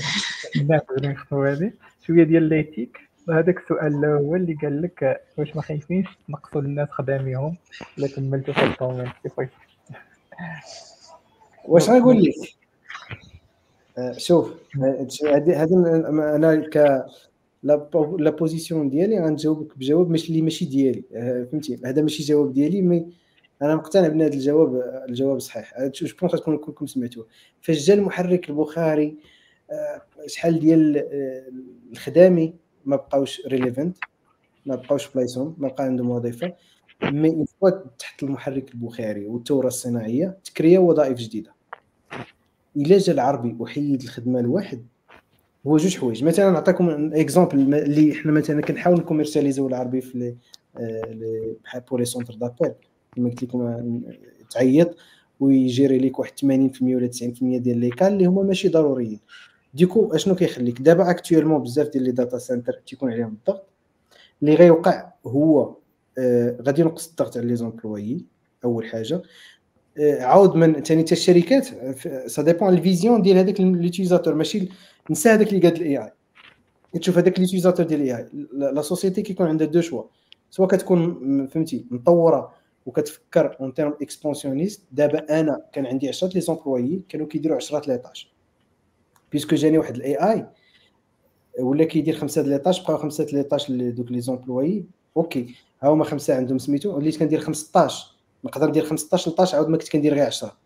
الناس 0.56 0.82
غادي 0.92 1.08
نختموا 1.08 1.48
هذه 1.48 1.72
شوية 2.06 2.24
ديال 2.24 2.42
l'éthique. 2.42 2.98
هذاك 3.30 3.58
السؤال 3.58 3.94
الأول 3.94 4.40
اللي 4.40 4.54
قال 4.62 4.82
لك 4.82 5.20
واش 5.38 5.56
ما 5.56 5.62
خايفينش 5.62 6.06
تنقصوا 6.28 6.60
للناس 6.60 6.88
خداميهم؟ 6.90 7.56
إلا 7.98 8.08
كملتوا 8.08 8.54
في 8.54 8.64
ال 8.64 8.70
domaine 8.70 9.10
كيف 9.22 9.32
واش؟ 11.64 11.90
غنقول 11.90 12.22
لك؟ 12.22 12.34
آه، 13.98 14.12
شوف 14.18 14.54
هادي 15.24 15.54
هادي 15.54 15.74
أنا 15.74 16.56
ك 16.56 17.04
la 17.62 17.76
po- 17.76 18.18
la 18.18 18.30
position 18.30 18.90
ديالي 18.90 19.20
غنجاوبك 19.20 19.78
بجواب 19.78 20.10
ماشي 20.10 20.28
اللي 20.28 20.42
ماشي 20.42 20.64
ديالي. 20.64 21.02
آه، 21.14 21.46
فهمتي؟ 21.52 21.78
هذا 21.84 22.02
ماشي 22.02 22.22
جواب 22.22 22.52
ديالي 22.54 22.82
mais 22.82 23.06
أنا 23.62 23.76
مقتنع 23.76 24.08
بأن 24.08 24.22
هذا 24.22 24.34
الجواب 24.34 24.82
الجواب 25.08 25.38
صحيح. 25.38 25.74
je 25.80 26.06
pense 26.20 26.32
تكون 26.32 26.58
كلكم 26.58 26.86
سمعتوه. 26.86 27.26
فاش 27.60 27.86
جا 27.86 27.94
المحرك 27.94 28.50
البخاري 28.50 29.16
آه، 29.70 30.02
شحال 30.26 30.60
ديال 30.60 30.96
آه، 30.96 31.44
الخدامي 31.92 32.54
ما 32.84 32.96
بقاوش 32.96 33.46
relevant 33.46 33.96
ما 34.66 34.74
بقاوش 34.76 35.08
بلايصهم 35.08 35.56
ما 35.58 35.68
بقى 35.68 35.84
عندهم 35.84 36.10
وظيفة 36.10 36.54
mais 37.02 37.44
تحت 37.98 38.22
المحرك 38.22 38.74
البخاري 38.74 39.26
والثورة 39.26 39.66
الصناعية 39.66 40.38
تكريا 40.44 40.78
وظائف 40.78 41.18
جديدة. 41.18 41.54
إلا 42.76 42.98
جا 42.98 43.12
العربي 43.12 43.56
وحيد 43.58 44.02
الخدمة 44.02 44.40
لواحد 44.40 44.86
هو 45.66 45.76
جوج 45.76 45.96
حوايج. 45.96 46.24
مثلا 46.24 46.50
نعطيكم 46.50 47.14
exemple 47.14 47.74
اللي 47.74 48.14
حنا 48.14 48.32
مثلا 48.32 48.62
كنحاول 48.62 48.98
نكوميرسياليزيو 48.98 49.68
العربي 49.68 50.00
في 50.00 50.34
آه، 50.76 51.56
بحال 51.64 51.80
pour 51.80 51.98
les 51.98 52.04
centres 52.04 52.34
d'appel 52.34 52.74
كما 53.12 53.30
قلت 53.30 53.42
لكم 53.42 54.02
تعيط 54.50 54.96
ويجيري 55.40 55.98
ليك 55.98 56.18
واحد 56.18 56.32
80% 56.32 56.42
ولا 56.82 57.06
90% 57.08 57.22
ديال 57.40 57.78
لي 57.78 57.90
كان 57.90 58.12
اللي 58.12 58.26
هما 58.26 58.42
ماشي 58.42 58.68
ضروريين. 58.68 59.20
du 59.74 59.87
coup 59.87 60.14
أشنو 60.14 60.34
كيخليك؟ 60.34 60.82
دابا 60.82 61.10
actuellement 61.10 61.62
بزاف 61.62 61.88
ديال 61.88 62.04
les 62.04 62.10
data 62.10 62.38
centers 62.38 62.72
تيكون 62.86 63.12
عليهم 63.12 63.36
الضغط. 63.40 63.68
اللي 64.42 64.54
غيوقع 64.54 65.12
هو 65.26 65.74
آه، 66.18 66.56
غادي 66.62 66.80
ينقص 66.80 67.08
الضغط 67.08 67.36
على 67.36 67.46
les 67.46 67.56
employés 67.56 68.24
أول 68.64 68.86
حاجة. 68.86 69.22
آه، 69.98 70.22
عاود 70.22 70.54
من 70.54 70.82
ثاني 70.82 71.02
حتى 71.02 71.12
الشركات 71.12 71.66
ça 72.26 72.42
dépend 72.42 72.68
ال 72.68 72.76
vision 72.76 73.22
ديال 73.22 73.36
هذاك 73.36 73.60
l'utilisateur 73.60 74.34
ماشي 74.34 74.68
نسى 75.10 75.28
هذاك 75.28 75.48
اللي 75.48 75.68
قاد 75.68 75.76
ال 75.76 75.98
AI 75.98 76.12
تشوف 77.00 77.18
هذاك 77.18 77.38
l'utilisateur 77.38 77.86
ديال 77.86 78.00
ال 78.00 78.16
AI 78.16 78.28
la 78.52 78.82
société 78.82 79.22
كيكون 79.22 79.46
عندها 79.46 79.66
deux 79.66 79.80
choix 79.80 80.02
سواء 80.50 80.68
كتكون 80.68 81.46
فهمتي 81.46 81.86
مطورة 81.90 82.59
وكتفكر 82.86 83.56
en 83.60 83.74
terme 83.74 83.94
expansionniste 84.02 84.82
دابا 84.92 85.40
أنا 85.40 85.62
كان 85.72 85.86
عندي 85.86 86.08
10 86.08 86.28
les 86.34 86.40
employés 86.40 87.02
كانوا 87.08 87.26
كيديروا 87.26 87.56
10 87.56 87.88
les 87.88 88.01
tâches 88.01 88.28
puisque 89.32 89.56
جاني 89.56 89.78
واحد 89.78 89.94
ال 89.94 90.14
AI 90.14 90.46
ولا 91.58 91.84
كيدير 91.84 92.16
خمسة 92.16 92.42
د 92.42 92.46
les 92.46 92.57
tâches 92.57 92.80
بقاو 92.80 92.96
خمسة 92.96 93.24
د 93.24 93.32
les 93.32 93.45
tâches 93.45 93.72
لدوك 93.72 94.10
les 94.10 94.20
employés 94.20 94.84
okay 95.16 95.54
ها 95.82 95.88
هما 95.88 96.04
خمسة 96.04 96.36
عندهم 96.36 96.58
سميتو؟ 96.58 96.96
وليت 96.96 97.18
كندير 97.18 97.40
15 97.40 98.06
نقدر 98.44 98.68
ندير 98.68 98.84
15 98.84 99.30
13 99.30 99.56
عاود 99.56 99.68
ما 99.68 99.76
كنت 99.76 99.88
كندير 99.88 100.14
غير 100.14 100.26
10 100.26 100.56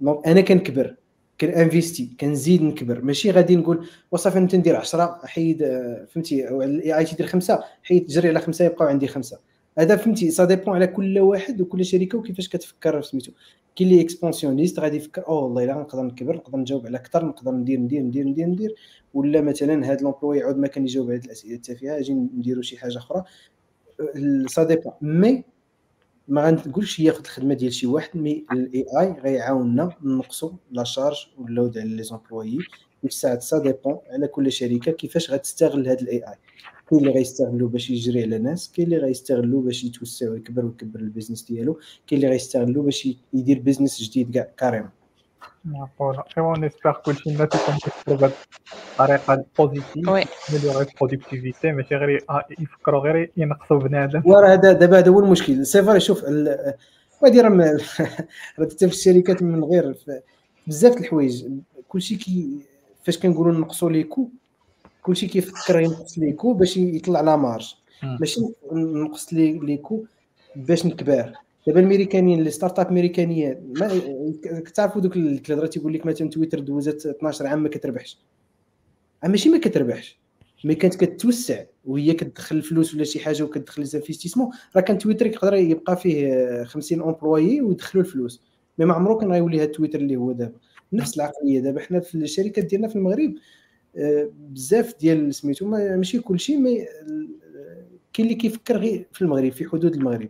donc 0.00 0.26
أنا 0.26 0.40
كنكبر 0.40 0.96
كنأنفيستي 1.40 2.10
كنزيد 2.20 2.62
نكبر. 2.62 3.00
ماشي 3.00 3.30
غادي 3.30 3.56
نقول 3.56 3.86
وصافي 4.10 4.38
انت 4.38 4.54
ندير 4.54 4.76
10 4.76 5.20
حيد 5.24 5.64
فهمتي 6.10 6.48
ال 6.48 6.98
AI 6.98 7.04
تيدير 7.04 7.26
خمسة 7.26 7.64
حيد 7.82 8.06
تجري 8.06 8.28
على 8.28 8.40
خمسة 8.40 8.64
يبقاو 8.64 8.88
عندي 8.88 9.06
خمسة. 9.06 9.38
هذا 9.80 9.96
فهمتي 9.96 10.30
ça 10.30 10.44
dépend 10.44 10.74
على 10.74 10.86
كل 10.86 11.18
واحد 11.18 11.60
وكل 11.60 11.84
شركة 11.84 12.18
وكيفاش 12.18 12.48
كتفكر 12.48 13.02
سميتو. 13.02 13.32
كاين 13.76 13.90
اللي 13.90 14.02
expansionniste 14.02 14.80
غادي 14.80 14.96
يفكر 14.96 15.28
أوه 15.28 15.44
والله 15.44 15.64
إلا 15.64 15.74
نقدر 15.74 16.02
نكبر 16.02 16.36
نقدر 16.36 16.58
نجاوب 16.58 16.86
على 16.86 16.96
أكثر 16.96 17.24
نقدر 17.26 17.50
ندير 17.50 17.78
ندير 17.80 18.02
ندير 18.02 18.24
ندير 18.24 18.46
ندير. 18.46 18.74
ولا 19.14 19.40
مثلا 19.40 19.86
هذا 19.86 20.00
l'employé 20.00 20.42
عاود 20.42 20.56
ما 20.56 20.66
كان 20.66 20.84
يجاوب 20.84 21.10
على 21.10 21.18
هذه 21.18 21.24
الأسئلة 21.24 21.54
التافهه 21.54 21.98
أجي 21.98 22.12
نديروا 22.12 22.62
شي 22.62 22.78
حاجة 22.78 22.98
أخرى. 22.98 23.24
ça 24.46 24.62
dépend 24.62 24.92
mais 25.02 25.44
ما 26.28 26.46
غنقولش 26.46 27.00
ياخذ 27.00 27.20
الخدمة 27.20 27.54
ديال 27.54 27.72
شي 27.72 27.86
واحد 27.86 28.10
mais 28.14 28.44
ال 28.52 28.86
AI 29.00 29.12
غيعاوننا 29.12 29.90
نقصوا 30.02 30.50
la 30.70 30.84
charge 30.84 31.26
وال 31.38 31.51
load 31.51 31.78
على 31.78 31.96
les 31.96 32.02
employés 32.02 32.58
وساعات 33.02 33.42
ça 33.42 33.58
dépend 33.58 33.98
على 34.10 34.28
كل 34.28 34.52
شركة 34.52 34.92
كيفاش 34.92 35.30
غتستغل 35.30 35.88
هذا 35.88 36.00
ال 36.00 36.16
AI 36.16 36.34
كاين 36.90 37.00
اللي 37.00 37.12
غيستغلوا 37.12 37.68
باش 37.68 37.90
يجري 37.90 38.22
على 38.22 38.38
ناس 38.38 38.72
كاين 38.76 38.86
اللي 38.86 38.98
غيستغلوا 38.98 39.62
باش 39.62 39.84
يتوسع 39.84 40.30
ويكبر 40.30 40.64
ويكبر 40.64 41.00
ال 41.00 41.05
business 41.05 41.42
ديالو 41.42 41.78
كاين 42.06 42.20
اللي 42.22 42.32
غيستغلوا 42.32 42.84
باش 42.84 43.08
يدير 43.32 43.58
business 43.58 44.02
جديد 44.02 44.34
كاع 44.34 44.48
carrément 44.58 44.90
معقولة 45.64 46.24
ايوا 46.38 46.58
j'espère 46.58 46.92
كلشي 47.04 47.30
الناس 47.30 47.48
يكون 47.54 47.74
كيفكروا 47.74 48.16
بهاد 48.16 48.32
الطريقة 48.92 49.34
ال 49.34 49.43
positif 49.43 50.08
وي 50.08 50.24
améliorer 50.52 50.86
ال 50.92 50.98
productivité 50.98 51.72
ماشي 51.72 51.94
غير 51.96 52.24
آه، 52.30 52.44
يفكروا 52.60 53.00
غير 53.00 53.30
ينقصوا 53.36 53.78
بنادم 53.78 54.22
وراه 54.24 54.48
هذا 54.52 54.72
دابا 54.72 54.98
هذا 54.98 55.10
هو 55.10 55.20
المشكل 55.20 55.66
c'est 55.66 55.82
vrai 55.82 56.00
شوف 56.00 56.24
ال- 56.24 56.74
وهادي 57.22 57.40
راه 57.40 57.48
راه 58.58 58.66
حتى 58.68 58.88
في 58.88 58.94
الشركات 58.94 59.42
من 59.42 59.64
غير 59.64 59.94
بزاف 60.66 60.94
د 60.94 60.98
الحوايج 60.98 61.44
كلشي 61.88 62.16
كي 62.16 62.48
فاش 63.04 63.18
كنقولوا 63.18 63.52
نقصوا 63.52 63.90
les 63.90 64.02
coûts 64.02 64.28
كلشي 65.02 65.26
كيفكر 65.26 65.80
ينقص 65.80 66.18
les 66.18 66.32
coûts 66.32 66.52
باش 66.52 66.76
يطلع 66.76 67.20
la 67.20 67.36
marge. 67.36 67.74
ماشي 68.02 68.40
نقص 68.72 69.32
لي 69.34 69.52
لي 69.58 69.76
كو 69.76 70.04
باش 70.56 70.86
نكبر. 70.86 71.32
دابا 71.66 71.80
الميريكانيين 71.80 72.42
les 72.42 72.50
startups 72.50 72.86
امريكانيه 72.88 73.60
ما 73.80 74.00
كتعرفوا 74.60 75.00
دوك 75.00 75.16
الهضره 75.16 75.66
تيقول 75.66 75.94
لك 75.94 76.06
مثلا 76.06 76.28
تويتر 76.28 76.58
دوزت 76.60 77.06
12 77.06 77.46
عام 77.46 77.62
ما 77.62 77.68
كتربحش. 77.68 78.18
آه، 79.24 79.28
ماشي 79.28 79.48
ما 79.48 79.58
كتربحش. 79.58 80.18
mais 80.64 80.74
كانت 80.74 80.94
كتوسع 81.04 81.64
وهي 81.84 82.14
كتدخل 82.14 82.56
الفلوس 82.56 82.94
ولا 82.94 83.04
شي 83.04 83.20
حاجة 83.20 83.42
وكتدخل 83.42 83.84
investissements 83.84 84.50
راه 84.76 84.80
كان 84.82 84.98
تويتر 84.98 85.26
يقدر 85.26 85.54
يبقى 85.54 85.96
فيه 85.96 86.32
آه، 86.34 86.64
50 86.64 87.02
employés 87.02 87.60
ويدخلوا 87.60 88.04
الفلوس. 88.04 88.42
mais 88.78 88.84
ما 88.86 88.94
عمره 88.94 89.14
كان 89.14 89.32
غيولي 89.32 89.56
هذا 89.56 89.64
تويتر 89.64 90.00
اللي 90.00 90.16
هو 90.16 90.32
دابا. 90.32 90.52
نفس 90.92 91.16
العقلية. 91.16 91.60
دابا 91.60 91.80
حنا 91.80 92.00
في 92.00 92.14
الشركات 92.14 92.64
ديالنا 92.64 92.88
في 92.88 92.96
المغرب 92.96 93.34
بزاف 94.34 94.94
ديال 95.00 95.34
سميتو 95.34 95.66
ما- 95.66 95.96
ماشي 95.96 96.18
كلشي 96.20 96.56
mais 96.56 96.86
كاين 98.12 98.26
اللي 98.28 98.34
كيفكر 98.34 98.76
غير 98.76 99.06
في 99.12 99.22
المغرب 99.22 99.52
في 99.52 99.68
حدود 99.68 99.94
المغرب. 99.94 100.28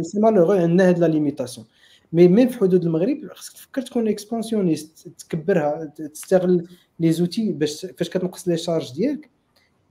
c'est 0.00 0.20
malheureux 0.20 0.52
عندنا 0.52 0.88
هاد 0.88 0.98
la 0.98 1.06
limitation 1.06 1.66
mais 2.12 2.28
même 2.28 2.48
في 2.48 2.58
حدود 2.58 2.84
المغرب 2.84 3.28
خصك 3.34 3.52
تفكر 3.52 3.82
تكون 3.82 4.08
expansionniste 4.08 5.08
تكبرها 5.08 5.84
تستغل 5.84 6.68
les 7.00 7.12
outils 7.12 7.52
باش 7.52 7.86
فاش 7.86 8.08
كتنقص 8.10 8.48
les 8.48 8.56
charges 8.56 8.92
ديالك 8.94 9.30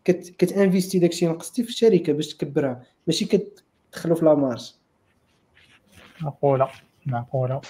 كت 0.05 0.29
كت 0.37 0.50
investir 0.50 0.99
داكشي 0.99 1.25
اللي 1.25 1.35
نقصتي 1.35 1.63
في 1.63 1.69
الشركة 1.69 2.13
باش 2.13 2.33
تكبرها. 2.33 2.83
ماشي 3.07 3.25
كتدخلو 3.25 4.15
في 4.15 4.25
la 4.25 4.35
marge 4.35 4.71
معقولة 6.21 6.69
معقولة 7.05 7.61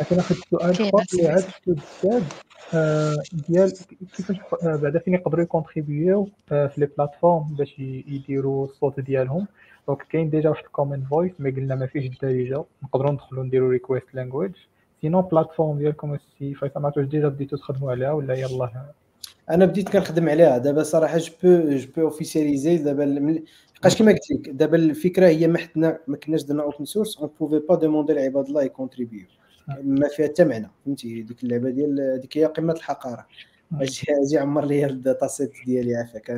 لكن 0.00 0.18
اخذ 0.18 0.34
سؤال 0.50 0.74
كاين 0.76 0.90
اخر 0.90 0.98
ناس 0.98 1.14
اللي 1.14 1.28
عاد 1.28 1.40
شفتو 1.40 1.74
بزاف 1.74 2.42
آه، 2.74 3.14
ديال 3.48 3.72
كيفاش 4.16 4.36
آه، 4.62 4.76
بعدا 4.76 4.98
فين 4.98 5.14
يقدروا 5.14 5.42
ي 5.42 5.50
contribuer 5.50 6.28
في 6.46 6.70
les 6.78 6.86
plateformes 6.98 7.54
باش 7.58 7.78
يديروا 7.78 8.64
الصوت 8.66 9.00
ديالهم. 9.00 9.46
donc 9.88 10.02
كاين 10.10 10.30
déjà 10.30 10.50
واحد 10.50 10.64
ال 10.64 10.70
Common 10.70 11.06
Voice 11.06 11.32
mais 11.38 11.50
قلنا 11.50 11.74
ما 11.74 11.86
فيهش 11.86 12.04
الدارجه 12.04 12.64
نقدروا 12.82 13.12
ندخلوا 13.12 13.44
نديروا 13.44 13.70
request 13.70 14.06
language 14.14 14.52
sinon 15.00 15.22
plateforme 15.22 15.78
ديالكم 15.78 16.14
السي 16.14 16.54
فيصل 16.54 16.80
ما 16.80 16.86
عرفتش 16.86 17.04
déjà 17.04 17.28
بديتو 17.28 17.56
تخدموا 17.56 17.90
عليها 17.90 18.12
ولا 18.12 18.34
يلاه 18.34 18.84
أنا 19.50 19.64
بديت 19.64 19.88
كنخدم 19.88 20.28
عليها. 20.28 20.58
دابا 20.58 20.82
صراحة 20.82 21.18
je 21.18 21.32
peux 21.42 21.70
je 21.76 21.88
peux 21.96 22.02
officialiser 22.02 22.76
دابا 22.76 23.42
بقاش 23.80 23.98
كما 23.98 24.12
قلت 24.12 24.30
لك 24.30 24.48
دابا 24.48 24.76
الفكرة 24.76 25.26
هي 25.26 25.48
ما 25.48 25.58
حدنا 25.58 25.98
ما 26.06 26.16
كناش 26.16 26.42
درنا 26.42 26.62
open 26.62 26.84
source 26.84 27.18
on 27.18 27.30
pouvait 27.40 27.58
pas 27.58 27.74
demander 27.74 28.12
لعباد 28.12 28.46
الله 28.46 28.62
ي 28.62 28.68
contribuer 28.68 29.26
ما 29.82 30.08
فيها 30.08 30.26
حتى 30.26 30.44
معنى 30.44 30.70
فهمتي 30.84 31.22
ديك 31.22 31.42
اللعبه 31.44 31.70
ديال 31.70 32.18
ديك 32.20 32.38
هي 32.38 32.44
قمه 32.44 32.72
الحقاره 32.72 33.26
أجي 33.72 34.02
أجي 34.26 34.38
عمر 34.38 34.64
لي 34.64 34.86
ال 34.86 35.26
dataset 35.26 35.52
ديالي 35.66 35.94
عافاك 35.96 36.30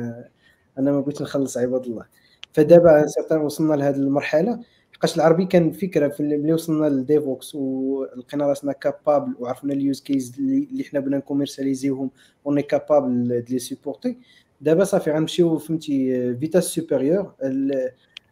أنا 0.77 0.91
ما 0.91 0.99
بغيتش 1.01 1.21
نخلص 1.21 1.57
عباد 1.57 1.85
الله 1.85 2.05
فدابا 2.53 3.07
certain 3.07 3.41
وصلنا 3.41 3.75
لهذه 3.75 3.95
المرحله 3.95 4.59
لحقاش 4.95 5.15
العربي 5.15 5.45
كان 5.45 5.71
فكره 5.71 6.07
في 6.07 6.23
ملي 6.23 6.53
وصلنا 6.53 6.85
لل 6.85 7.03
Devoxx 7.03 7.55
ولقينا 7.55 8.47
راسنا 8.47 8.71
capable 8.71 9.35
وعرفنا 9.39 9.73
ال 9.73 9.80
use 9.80 10.01
cases 10.01 10.35
اللي 10.39 10.83
حنا 10.83 10.99
بغينا 10.99 11.17
ن 11.17 11.22
commercialiser 11.22 11.95
وهم 11.95 12.11
on 12.45 12.61
est 12.61 12.85
capable 12.85 13.41
de 13.41 13.59
supporter 13.59 14.17
دابا 14.61 14.83
صافي 14.83 15.11
غنمشيو 15.11 15.57
فهمتي 15.57 16.35
vitesse 16.35 16.63
supérieure 16.63 17.33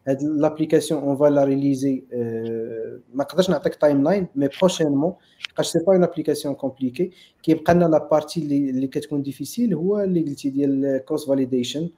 هاد 0.07 0.23
l'application 0.23 1.03
on 1.03 1.17
va 1.17 1.25
la 1.25 1.43
releaser 1.43 2.03
ما 3.13 3.23
نقدرش 3.23 3.49
نعطيك 3.49 3.75
timeline 3.75 4.27
mais 4.35 4.49
prochainement 4.59 5.13
لحقاش 5.51 5.67
c'est 5.67 5.79
pas 5.87 5.93
une 5.93 6.03
application 6.03 6.55
compliquée 6.55 7.11
كيبقى 7.43 7.73
لنا 7.73 7.85
la 7.85 8.07
partie 8.11 8.39
اللي, 8.39 8.69
اللي 8.69 8.87
كتكون 8.87 9.23
difficile 9.23 9.73
هو 9.73 9.99
اللي 9.99 10.21
قلتي 10.21 10.49
ديال 10.49 11.03
cross 11.05 11.27
validation 11.27 11.89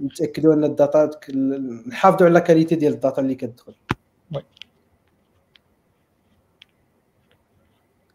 ونتاكدوا 0.00 0.54
أن 0.54 0.64
ال 0.64 0.73
data 0.73 1.10
نحافظوا 1.86 2.26
على 2.26 2.34
la 2.34 2.40
qualité 2.40 2.74
ديال 2.74 2.92
ال 2.92 2.98
data 2.98 3.20
اللي 3.22 3.34
كتدخل. 3.34 3.74
oui. 4.34 4.42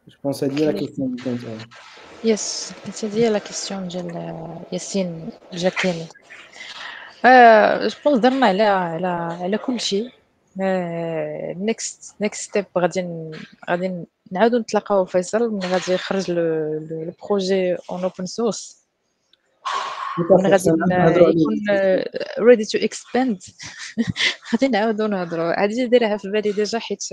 je 0.08 0.16
pense 0.24 0.44
هادي 0.44 0.66
la 0.66 0.72
question 0.72 1.08
اللي 1.10 1.24
كانت 1.24 1.40
yes 2.24 2.74
كانت 2.84 3.06
هذه 3.06 3.30
la 3.30 3.40
question 3.40 3.88
ديال 3.88 4.12
ياسين 4.72 5.30
جاكيني 5.54 6.08
آه 7.26 7.88
je 7.88 7.96
pense 8.06 8.20
درنا 8.20 8.46
على 8.46 8.64
على 8.64 9.08
على 9.42 9.58
كل 9.58 9.80
next 11.58 12.16
next 12.22 12.42
step 12.42 12.66
غادي 12.78 13.02
ن- 13.02 13.32
غادي 13.70 14.06
نعاودو 14.32 14.58
نتلاقاو 14.60 15.06
فيصل 15.06 15.54
ملي 15.54 15.68
غادي 15.68 15.94
يخرج 15.94 16.32
le 16.32 17.14
projet 17.24 17.76
en 17.76 18.04
open 18.04 18.26
source 18.26 18.79
من 20.18 20.48
غادي 20.48 20.70
يكون 20.70 21.56
ready 22.40 22.66
to 22.66 22.78
expand 22.78 23.42
غادي 24.54 24.68
نعاودو 24.68 25.08
نهضروا 25.08 25.54
عادي 25.54 25.86
دايرها 25.86 26.18
في 26.18 26.30
بالي 26.30 26.52
déjà 26.52 26.80
حيت 26.80 27.04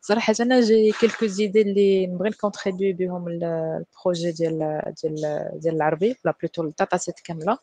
صراحة 0.00 0.34
أنا 0.40 0.60
جاي 0.60 0.92
quelques 0.92 1.26
idées 1.26 1.62
اللي 1.62 2.06
نبغي 2.06 2.28
ن 2.28 2.34
contribuer 2.34 2.96
بهم 2.96 3.28
ال 3.28 3.43
projet 3.43 4.32
ديال 4.32 4.82
ديال 5.02 5.48
ديال 5.54 5.74
العربي 5.74 6.16
là 6.24 6.34
plutôt 6.40 6.62
ال 6.62 6.96
dataset 6.96 7.20
كاملة. 7.20 7.58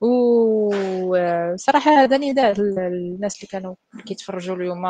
وصراحه 0.00 1.90
هذا 1.90 2.16
نداء 2.16 2.60
للناس 2.60 3.36
اللي 3.36 3.46
كانوا 3.46 3.74
كيتفرجوا 4.06 4.56
اليوم 4.56 4.86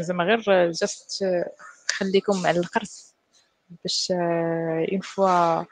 زعما 0.00 0.24
غير 0.24 0.70
just 0.70 1.24
خليكم 1.88 2.46
على 2.46 2.58
القرص 2.58 3.14
باش 3.70 4.12
une 4.92 5.00
fois 5.00 5.64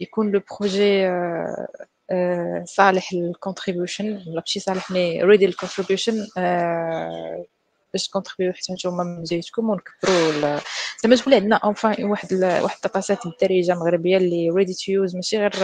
يكون 0.00 0.30
le 0.30 0.40
projet 0.60 1.10
صالح 2.64 3.12
لل 3.12 3.25
contribution 3.25 4.06
ولا 4.06 4.34
ماشي 4.34 4.60
صالح 4.60 4.90
mais 4.90 5.22
ready 5.22 5.46
لل 5.46 5.57
contribution 5.57 6.26
باش 7.92 8.08
contribuer 8.08 8.52
حتى 8.52 8.72
نتوما 8.72 9.04
من 9.04 9.22
جهتكم 9.22 9.70
ونكبروا 9.70 10.60
زعما 11.02 11.16
تقولي 11.16 11.36
عندنا 11.36 11.56
enfin 11.56 12.04
واحد 12.04 12.32
واحد 12.34 12.76
ال 12.86 12.92
data 12.92 13.16
بالدارجه 13.24 13.74
مغربية 13.74 14.16
اللي 14.16 14.50
ready 14.50 14.74
to 14.74 14.92
use 14.92 15.16
ماشي 15.16 15.38
غير 15.38 15.54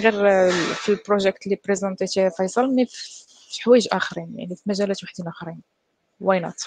غير 0.00 0.50
في 0.74 0.88
ال 0.88 0.95
project 0.95 1.46
اللي 1.46 1.60
présenter 1.64 2.12
تيه 2.12 2.28
فيصل 2.28 2.74
mais 2.74 2.86
في 3.50 3.62
حوايج 3.62 3.88
آخرين 3.92 4.34
يعني 4.38 4.56
في 4.56 4.62
مجالات 4.66 5.04
وحدين 5.04 5.28
آخرين. 5.28 5.60
why 6.20 6.40
not 6.40 6.66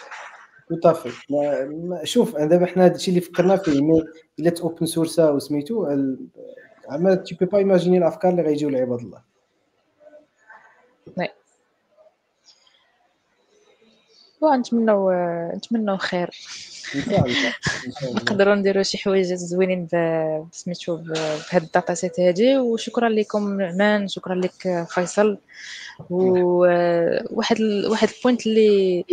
tout 0.69 0.88
à 0.88 0.93
fait 0.93 1.11
شوف 2.03 2.35
دابا 2.35 2.65
حنا 2.65 2.85
هادشي 2.85 3.11
اللي 3.11 3.21
فكرنا 3.21 3.57
فيه 3.57 3.81
mais 3.81 4.03
إلا 4.39 4.53
open 4.61 4.85
source 4.85 5.23
ا 5.23 5.29
وسميتو 5.29 5.87
زعما 6.89 7.15
tu 7.15 7.35
peux 7.35 7.45
pas 7.45 7.57
imaginer 7.57 7.97
الأفكار 7.97 8.31
اللي 8.31 8.41
غيجيو 8.41 8.69
لعباد 8.69 8.99
الله. 8.99 9.29
نتمنوا 14.43 15.55
نتمنوا 15.55 15.97
خير 15.97 16.29
نقدروا 18.03 18.55
نديروا 18.55 18.83
شي 18.83 18.97
حوايج 18.97 19.33
زوينين 19.33 19.87
سميتو 20.51 20.95
بهاد 20.97 21.63
ال 21.63 21.93
dataset 21.93 22.19
هادي. 22.19 22.57
وشكرا 22.57 23.09
لكم 23.09 23.61
نعمان 23.61 24.07
شكرا 24.07 24.35
لك 24.35 24.85
فيصل. 24.89 25.37
وواحد 26.09 27.61
واحد 27.61 28.09
ال 28.17 28.22
point 28.22 28.47
اللي 28.47 29.05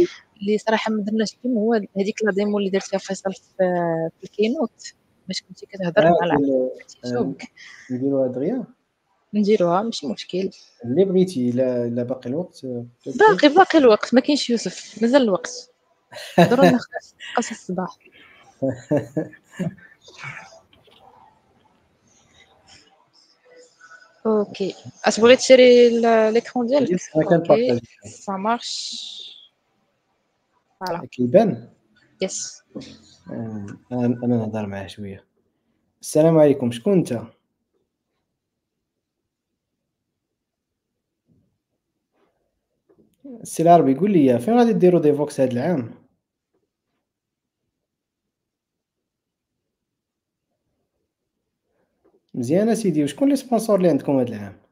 اللي 0.42 0.58
صراحة 0.58 0.92
ما 0.92 1.02
درناش 1.02 1.36
فيهم 1.42 1.58
هو 1.58 1.74
هذيك 1.74 2.24
la 2.24 2.32
démo 2.32 2.58
اللي 2.58 2.70
درتيها 2.70 2.98
فيصل 2.98 3.32
في 3.32 4.24
ال 4.24 4.32
keynote. 4.32 4.94
باش 5.26 5.42
كنتي 5.42 5.66
كتهضر 5.66 6.06
آه، 6.06 6.10
مع 6.10 6.16
العالم 6.24 6.70
نديروها 7.90 8.28
دغيا 8.28 8.64
نديروها 9.34 9.82
ماشي 9.82 10.06
مشكل. 10.06 10.50
اللي 10.84 11.04
بغيتي 11.04 11.50
الا 11.50 11.84
الا 11.84 12.02
باقي 12.02 12.30
الوقت 12.30 12.64
آه، 12.64 12.86
باقي 13.06 13.48
باقي 13.48 13.78
الوقت. 13.78 14.14
ما 14.14 14.20
كاينش 14.20 14.50
يوسف 14.50 15.02
مازال 15.02 15.22
الوقت. 15.22 15.70
ضروري 16.40 16.70
ناخذ 16.76 16.88
قصص 17.36 17.50
الصباح. 17.50 17.98
okay 24.26 24.74
اش 25.04 25.20
بغيت 25.20 25.38
تشري 25.38 26.00
l'écran 26.30 26.66
ديالك 26.66 27.00
ça 28.04 28.32
marche 28.32 29.02
voilà 30.80 31.06
كيبان 31.12 31.68
yes 32.22 32.62
أنا 33.30 34.26
نهضر 34.26 34.66
معاه 34.66 34.86
شوية. 34.86 35.24
السلام 36.00 36.38
عليكم 36.38 36.70
شكون 36.70 36.92
أنت؟ 36.92 37.22
السي 43.42 43.62
العربي 43.62 43.94
قول 43.94 44.10
لي 44.12 44.38
فين 44.38 44.58
غادي 44.58 44.72
ديروا 44.72 45.00
Devoxx 45.00 45.40
هذا 45.40 45.52
العام؟ 45.52 45.94
مزيان 52.34 52.74
سيدي 52.74 53.04
وشكون 53.04 53.28
les 53.28 53.36
sponsors 53.36 53.76
اللي 53.76 53.88
عندكم 53.88 54.18
هذا 54.18 54.28
العام؟ 54.28 54.65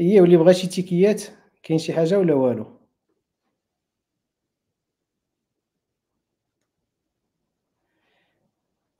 هي 0.00 0.20
واللي 0.20 0.36
بغى 0.36 0.54
شي 0.54 0.66
تيكيات 0.66 1.22
كاين 1.62 1.78
شي 1.78 1.92
حاجة 1.92 2.18
ولا 2.18 2.34
والو؟ 2.34 2.80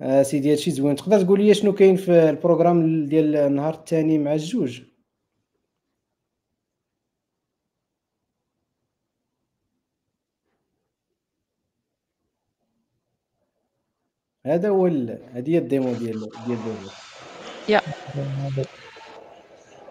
آه 0.00 0.22
سيدي 0.22 0.52
هادشي 0.52 0.70
زوين. 0.70 0.96
تقدر 0.96 1.22
تقول 1.22 1.40
لي 1.44 1.54
شنو 1.54 1.72
كاين 1.74 1.96
في 1.96 2.12
ال 2.30 2.38
programme 2.38 3.06
ديال 3.06 3.36
النهار 3.36 3.74
الثاني 3.74 4.18
مع 4.18 4.32
الجوج 4.34 4.82
هذا 14.46 14.68
هو 14.68 14.86
هذه 14.86 15.50
هي 15.50 15.58
ال 15.58 15.65
démo 15.65 15.92
ديال 15.92 16.28
ديال 16.46 16.58
yeah. 17.68 17.80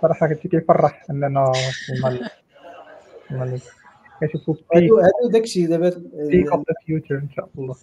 صراحة 0.01 0.27
كنت 0.27 0.47
كيفرح 0.47 1.05
اننا 1.09 1.43
وصلنا 1.49 2.29
كنشوفوا 4.19 4.55
هادو 4.75 4.97
هادو 4.97 5.29
داكشي 5.31 5.65
دابا 5.65 6.03
big 6.13 6.51
of 6.51 6.59
the 6.59 6.75
future 6.85 7.15
إن 7.15 7.29
شاء 7.35 7.49
الله. 7.57 7.75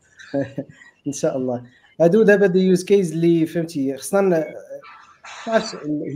إن 1.07 1.13
شاء 1.13 1.37
الله. 1.37 1.63
هادو 2.01 2.23
دابا 2.23 2.47
des 2.47 2.61
use 2.61 2.85
cases 2.85 3.13
اللي 3.13 3.47
فهمتي 3.47 3.97
خصنا 3.97 4.45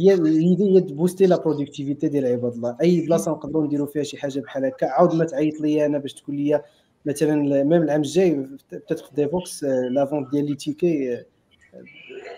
هي 0.01 0.16
l'idée 0.16 0.74
هي 0.74 0.81
تبوستي 0.81 1.27
la 1.27 1.36
productivité 1.36 2.09
ديال 2.09 2.27
عباد 2.27 2.52
الله. 2.52 2.77
أي 2.82 3.06
بلاصة 3.06 3.31
نقدروا 3.31 3.66
نديروا 3.66 3.86
فيها 3.86 4.02
شي 4.02 4.16
حاجة 4.16 4.40
بحال 4.40 4.64
هكا 4.64 4.86
عاود 4.86 5.14
ما 5.14 5.24
تعيط 5.24 5.60
لي 5.60 5.86
أنا 5.86 5.98
باش 5.98 6.14
تقول 6.14 6.36
لي 6.36 6.62
مثلا 7.06 7.64
ميم 7.64 7.82
العام 7.82 8.01
الجاي 8.01 8.47
peut-être 8.72 9.05
في 9.05 9.14
Devoxx 9.14 9.64
la 9.64 10.06
vente 10.06 10.31
ديال 10.31 10.47
les 10.47 10.55
tickets 10.55 11.24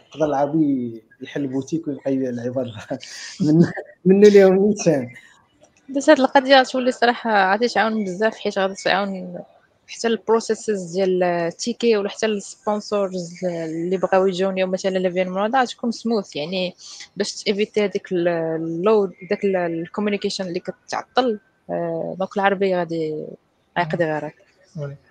يقدر 0.09 0.27
العربي 0.27 1.03
يحل 1.23 1.47
بوتيك 1.47 1.89
ويبقى 1.89 2.15
يبيع 2.15 2.31
العباد. 2.31 2.67
من 3.41 3.67
منو 4.05 4.29
اليوم 4.29 4.65
انسان 4.65 5.09
بس 5.97 6.11
هاد 6.11 6.21
القضية 6.21 6.63
تولي 6.63 6.93
صراحة 6.93 7.51
غادي 7.51 7.69
تعاون 7.69 8.05
بزاف 8.05 8.37
حيت 8.37 8.59
غادي 8.59 8.75
تعاون 8.75 9.39
حتى 9.89 10.09
ال 10.09 10.17
processes 10.17 10.93
ديال 10.93 11.23
ال 11.23 11.32
tickets 11.32 11.97
ولا 11.97 12.09
حتى 12.09 12.27
ال 12.27 12.40
sponsors 12.40 13.45
اللي 13.45 13.97
بغاو 13.97 14.27
يجوني 14.27 14.65
مثلا 14.65 14.99
l'événement 14.99 15.55
هذا 15.57 15.65
تكون 15.65 15.91
سموث 15.91 16.37
يعني 16.37 16.75
باش 17.17 17.35
تيفيتي 17.35 17.85
هذيك 17.85 18.13
ال 18.13 18.33
load 18.33 19.13
داك 19.31 19.45
ال 19.45 19.52
communication 19.52 20.47
اللي 20.47 20.61
كتعطل 20.61 21.39
donc 22.19 22.37
العربي 22.37 22.77
غادي 22.77 23.27
غيقضي 23.79 24.05
غيرك. 24.05 24.35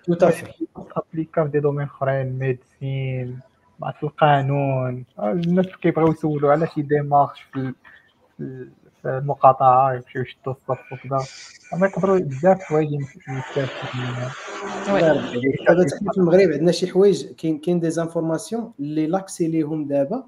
tout 0.06 0.14
à 0.14 0.20
fait 0.20 0.46
applicable 0.76 1.44
في 1.44 1.50
des 1.50 1.60
domaines 1.60 1.86
أخرين 1.86 2.38
médecine. 2.38 3.40
مع 3.82 3.94
القانون. 4.02 5.04
الناس 5.18 5.66
كيبغيو 5.82 6.12
يسولوا 6.12 6.52
على 6.52 6.66
شي 6.74 6.82
démarche 6.82 7.40
في 7.52 7.72
في 9.02 9.08
المقاطعة 9.08 9.94
يمشيو 9.94 10.22
يشدوا 10.22 10.52
الصف 10.52 10.92
وكذا 10.92 11.26
أما 11.74 11.86
يقدروا 11.86 12.18
بزاف 12.18 12.60
حوايج 12.60 12.88
يستافدوا 12.92 13.94
منها 13.94 14.32
دابا 15.68 15.86
في 16.12 16.18
المغرب 16.18 16.52
عندنا 16.52 16.72
شي 16.72 16.86
حوايج 16.86 17.26
كاين 17.26 17.58
كاين 17.58 17.80
des 17.80 17.90
informations 17.90 18.72
اللي 18.80 19.06
l'accès 19.06 19.48
ليهم 19.48 19.86
دابا 19.86 20.24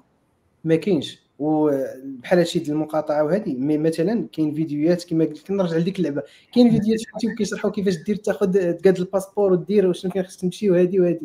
ما 0.63 0.75
كاينش. 0.75 1.25
وبحال 1.39 2.39
هادشي 2.39 2.59
ديال 2.59 2.71
المقاطعة 2.71 3.23
وهذه 3.23 3.55
mais 3.55 3.77
مثلا 3.77 4.27
كاين 4.33 4.53
فيديوهات 4.53 5.03
كما 5.03 5.25
قلت 5.25 5.43
لك 5.43 5.51
نرجع 5.51 5.77
لديك 5.77 5.99
اللعبة. 5.99 6.23
كاين 6.53 6.71
فيديوهات 6.71 7.01
في 7.01 7.07
اليوتيوب 7.09 7.33
كيشرحوا 7.33 7.71
كيفاش 7.71 7.95
دير 7.95 8.15
تاخذ 8.15 8.73
تقاد 8.73 8.97
ال 8.97 9.02
passeport 9.02 9.51
ودير 9.51 9.87
وشنو 9.87 10.11
كان 10.11 10.23
خصك 10.23 10.41
تمشي 10.41 10.71
وهذه 10.71 10.99
وهذه 10.99 11.21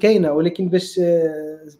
كاينة 0.00 0.32
ولكن 0.32 0.68
باش 0.68 0.98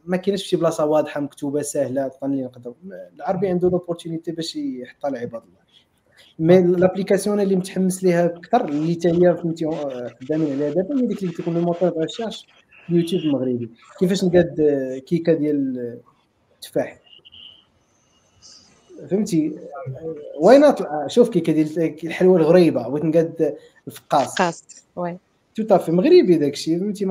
ما 0.05 0.17
كاينش 0.17 0.43
شي 0.43 0.57
بلاصة 0.57 0.87
واضحة 0.87 1.21
مكتوبة 1.21 1.63
سهله 1.63 2.11
اللي 2.23 2.43
نقدر 2.43 2.75
العربي 3.17 3.49
عنده 3.49 3.71
l'opportunité 3.71 4.33
باش 4.33 4.57
يحطها 4.57 5.11
لعباد 5.11 5.43
الله. 5.43 5.63
mais 6.39 6.63
l'application 6.63 7.41
اللي 7.41 7.57
متحمس 7.57 8.05
ليها 8.05 8.27
أكثر 8.27 8.65
اللي 8.69 8.95
حتى 8.95 9.09
هي 9.09 9.37
فهمتي 9.37 9.71
خدامين 10.21 10.53
عليها 10.53 10.71
دابا 10.71 11.01
هي 11.01 11.07
ديك 11.07 11.23
اللي 11.23 11.35
تكون 11.35 11.57
ال 11.57 11.61
moteur 11.61 11.89
de 11.89 12.01
recherche 12.01 12.47
اليوتيوب 12.91 13.23
المغربي. 13.23 13.71
كيفاش 13.99 14.25
نقاد 14.25 14.55
كيكة 15.07 15.33
ديال 15.33 16.01
التفاح 16.55 17.01
فهمتي؟ 19.11 19.53
وين 20.41 20.63
شوف 21.07 21.29
كيكة 21.29 21.53
ديال 21.53 21.97
الحلوه 22.05 22.37
الغريبة 22.37 22.89
بغيت 22.89 23.05
نقاد 23.05 23.57
الفقاص 23.87 24.35
فقاص 24.35 24.65
oui. 24.97 25.19
tout 25.55 25.63
à 25.63 25.69
fait 25.69 25.93
مغربي 25.93 26.37
داك 26.37 26.53
الشيء 26.53 26.79
فهمتي 26.81 27.07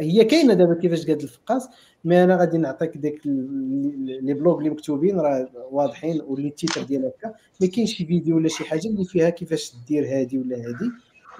هي 0.00 0.24
كاينة 0.24 0.54
دابا 0.54 0.74
كيفاش 0.74 1.06
قاد 1.06 1.22
الفقاس 1.22 1.68
mais 2.04 2.24
أنا 2.24 2.36
غادي 2.36 2.58
نعطيك 2.58 2.96
ديك 2.96 3.20
les 3.26 4.34
blogs 4.34 4.58
اللي 4.58 4.70
مكتوبين 4.70 5.20
راه 5.20 5.48
واضحين 5.70 6.20
واللي 6.20 6.48
ال 6.48 6.54
titre 6.54 6.82
ديال 6.82 7.04
هكا 7.06 7.34
ما 7.60 7.66
كاينش 7.66 7.94
شي 7.94 8.06
فيديو 8.06 8.36
ولا 8.36 8.48
شي 8.48 8.64
حاجة 8.64 8.86
اللي 8.86 9.04
فيها 9.04 9.30
كيفاش 9.30 9.72
دير 9.88 10.04
هادي 10.06 10.38
ولا 10.38 10.56
هادي 10.56 10.90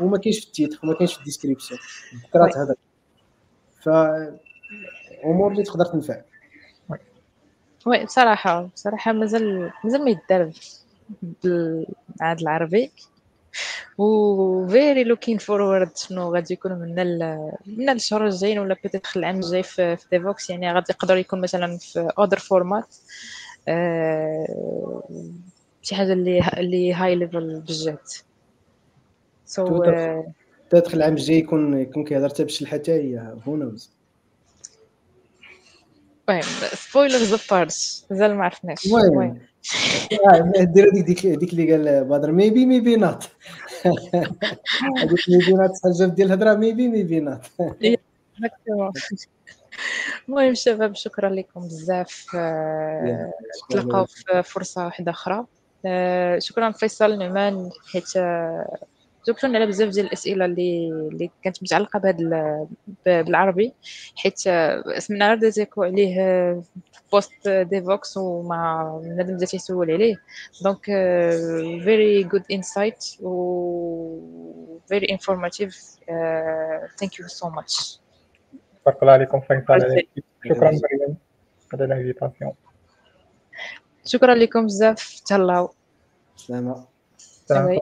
وما 0.01 0.18
كاينش 0.18 0.40
في 0.40 0.47
ال 0.47 0.52
titre 0.52 0.78
وما 0.84 0.94
كاينش 0.94 1.14
في 1.14 1.20
ال 1.20 1.26
description 1.26 1.81
oui. 2.35 2.51
تهضر 2.51 2.74
ف 3.80 3.88
امور 5.24 5.52
اللي 5.52 5.62
تقدر 5.62 5.84
تنفع 5.84 6.20
oui 7.86 8.05
بصراحة 8.05 8.62
بصراحة 8.74 9.12
مازال 9.12 9.70
مازال 9.84 10.05
ما 10.05 10.10
يدار 10.10 10.51
بالعاد 11.44 12.40
العربي 12.40 12.90
و 13.98 14.68
very 14.69 15.05
looking 15.05 15.39
forward 15.39 15.97
شنو 15.97 16.35
غادي 16.35 16.55
يكون 16.55 16.72
من 16.72 16.98
ال- 16.98 17.52
من 17.66 17.89
الشهور 17.90 18.27
الجايين 18.27 18.59
ولا 18.59 18.77
peut-être 18.82 19.11
العام 19.16 19.36
الجاي 19.36 19.62
في 19.62 19.97
في 19.97 20.06
Devoxx 20.12 20.51
يعني 20.51 20.72
غادي 20.72 20.86
يقدر 20.90 21.16
يكون 21.16 21.40
مثلا 21.40 21.78
في 21.78 22.09
other 22.19 22.39
format 22.39 22.94
شي 25.82 25.94
حاجة 25.94 26.12
اللي 26.12 26.40
اللي 26.56 26.94
high 26.94 27.15
level 27.15 27.61
بجد 27.60 27.98
so. 29.44 29.65
تدخل 30.70 30.97
العام 30.97 31.12
الجاي 31.14 31.36
يكون 31.39 31.81
يكون 31.81 32.05
كيهضر 32.05 32.28
حتى 32.28 32.44
بشي 32.44 32.66
حتى 32.66 32.93
هي 32.93 33.35
هو 33.48 33.56
نوز 33.56 33.90
المهم 36.28 36.43
spoilers 36.74 37.32
apart 37.32 38.05
مازال 38.10 38.35
ما 38.35 38.44
عرفناش. 38.44 38.86
المهم. 39.12 39.39
دير 40.61 40.91
هذيك 40.93 41.05
ديك 41.05 41.27
ديك 41.27 41.53
اللي 41.53 41.73
قال 41.73 42.05
بدر 42.05 42.32
maybe 42.32 42.66
maybe 42.66 42.97
not 42.97 43.24
هذيك 44.97 45.28
maybe 45.28 45.52
not 45.52 45.70
ال 45.86 45.94
gap 45.94 46.15
ديال 46.15 46.28
الهضرة 46.28 46.55
maybe 46.55 46.89
maybe 46.89 47.20
not. 47.20 47.40
المهم 50.28 50.55
شباب 50.55 50.95
شكرا 50.95 51.31
لكم 51.31 51.61
بزاف. 51.61 52.27
آه، 52.35 53.32
نتلاقاو 53.70 54.05
في 54.05 54.43
فرصة 54.43 54.85
واحدة 54.85 55.11
أخرى. 55.11 55.47
آه، 55.87 56.39
شكرا 56.39 56.70
فيصل 56.70 57.19
نعمان 57.19 57.70
حيت 57.93 58.12
آه، 59.20 59.24
جاوبتونا 59.26 59.59
على 59.59 59.66
بزاف 59.66 59.88
ديال 59.88 60.06
الأسئلة 60.06 60.44
اللي 60.44 60.88
اللي 60.88 61.30
كانت 61.42 61.62
متعلقة 61.62 61.98
بهذا 61.98 62.68
بالعربي 63.06 63.74
حيت 64.16 64.47
آه، 64.47 64.98
سمعنا 64.98 65.28
غير 65.28 65.38
des 65.39 65.55
échos 65.55 65.82
عليه 65.82 66.20
آه، 66.20 66.62
في 66.92 67.01
post 67.12 67.48
Devoxx 67.48 68.16
ومع 68.16 68.97
بنادم 69.02 69.36
بدا 69.36 69.47
تيسول 69.47 69.90
عليه. 69.90 70.16
donc 70.65 70.85
very 71.85 72.23
good 72.23 72.43
insight 72.52 73.05
و 73.20 74.80
very 74.89 75.12
informative 75.12 75.97
thank 76.98 77.20
you 77.20 77.28
so 77.28 77.48
much 77.51 78.01
تبارك 78.82 79.02
الله 79.02 79.12
عليكم. 79.12 79.40
شكرا 80.44 80.70
مريم 80.70 81.16
على 81.72 81.84
ال 81.85 81.91
invitation 81.91 82.52
شكرا 84.05 84.34
لكم 84.34 84.66
بزاف. 84.66 85.20
تهلاو. 85.26 85.74
سلامة. 86.36 87.80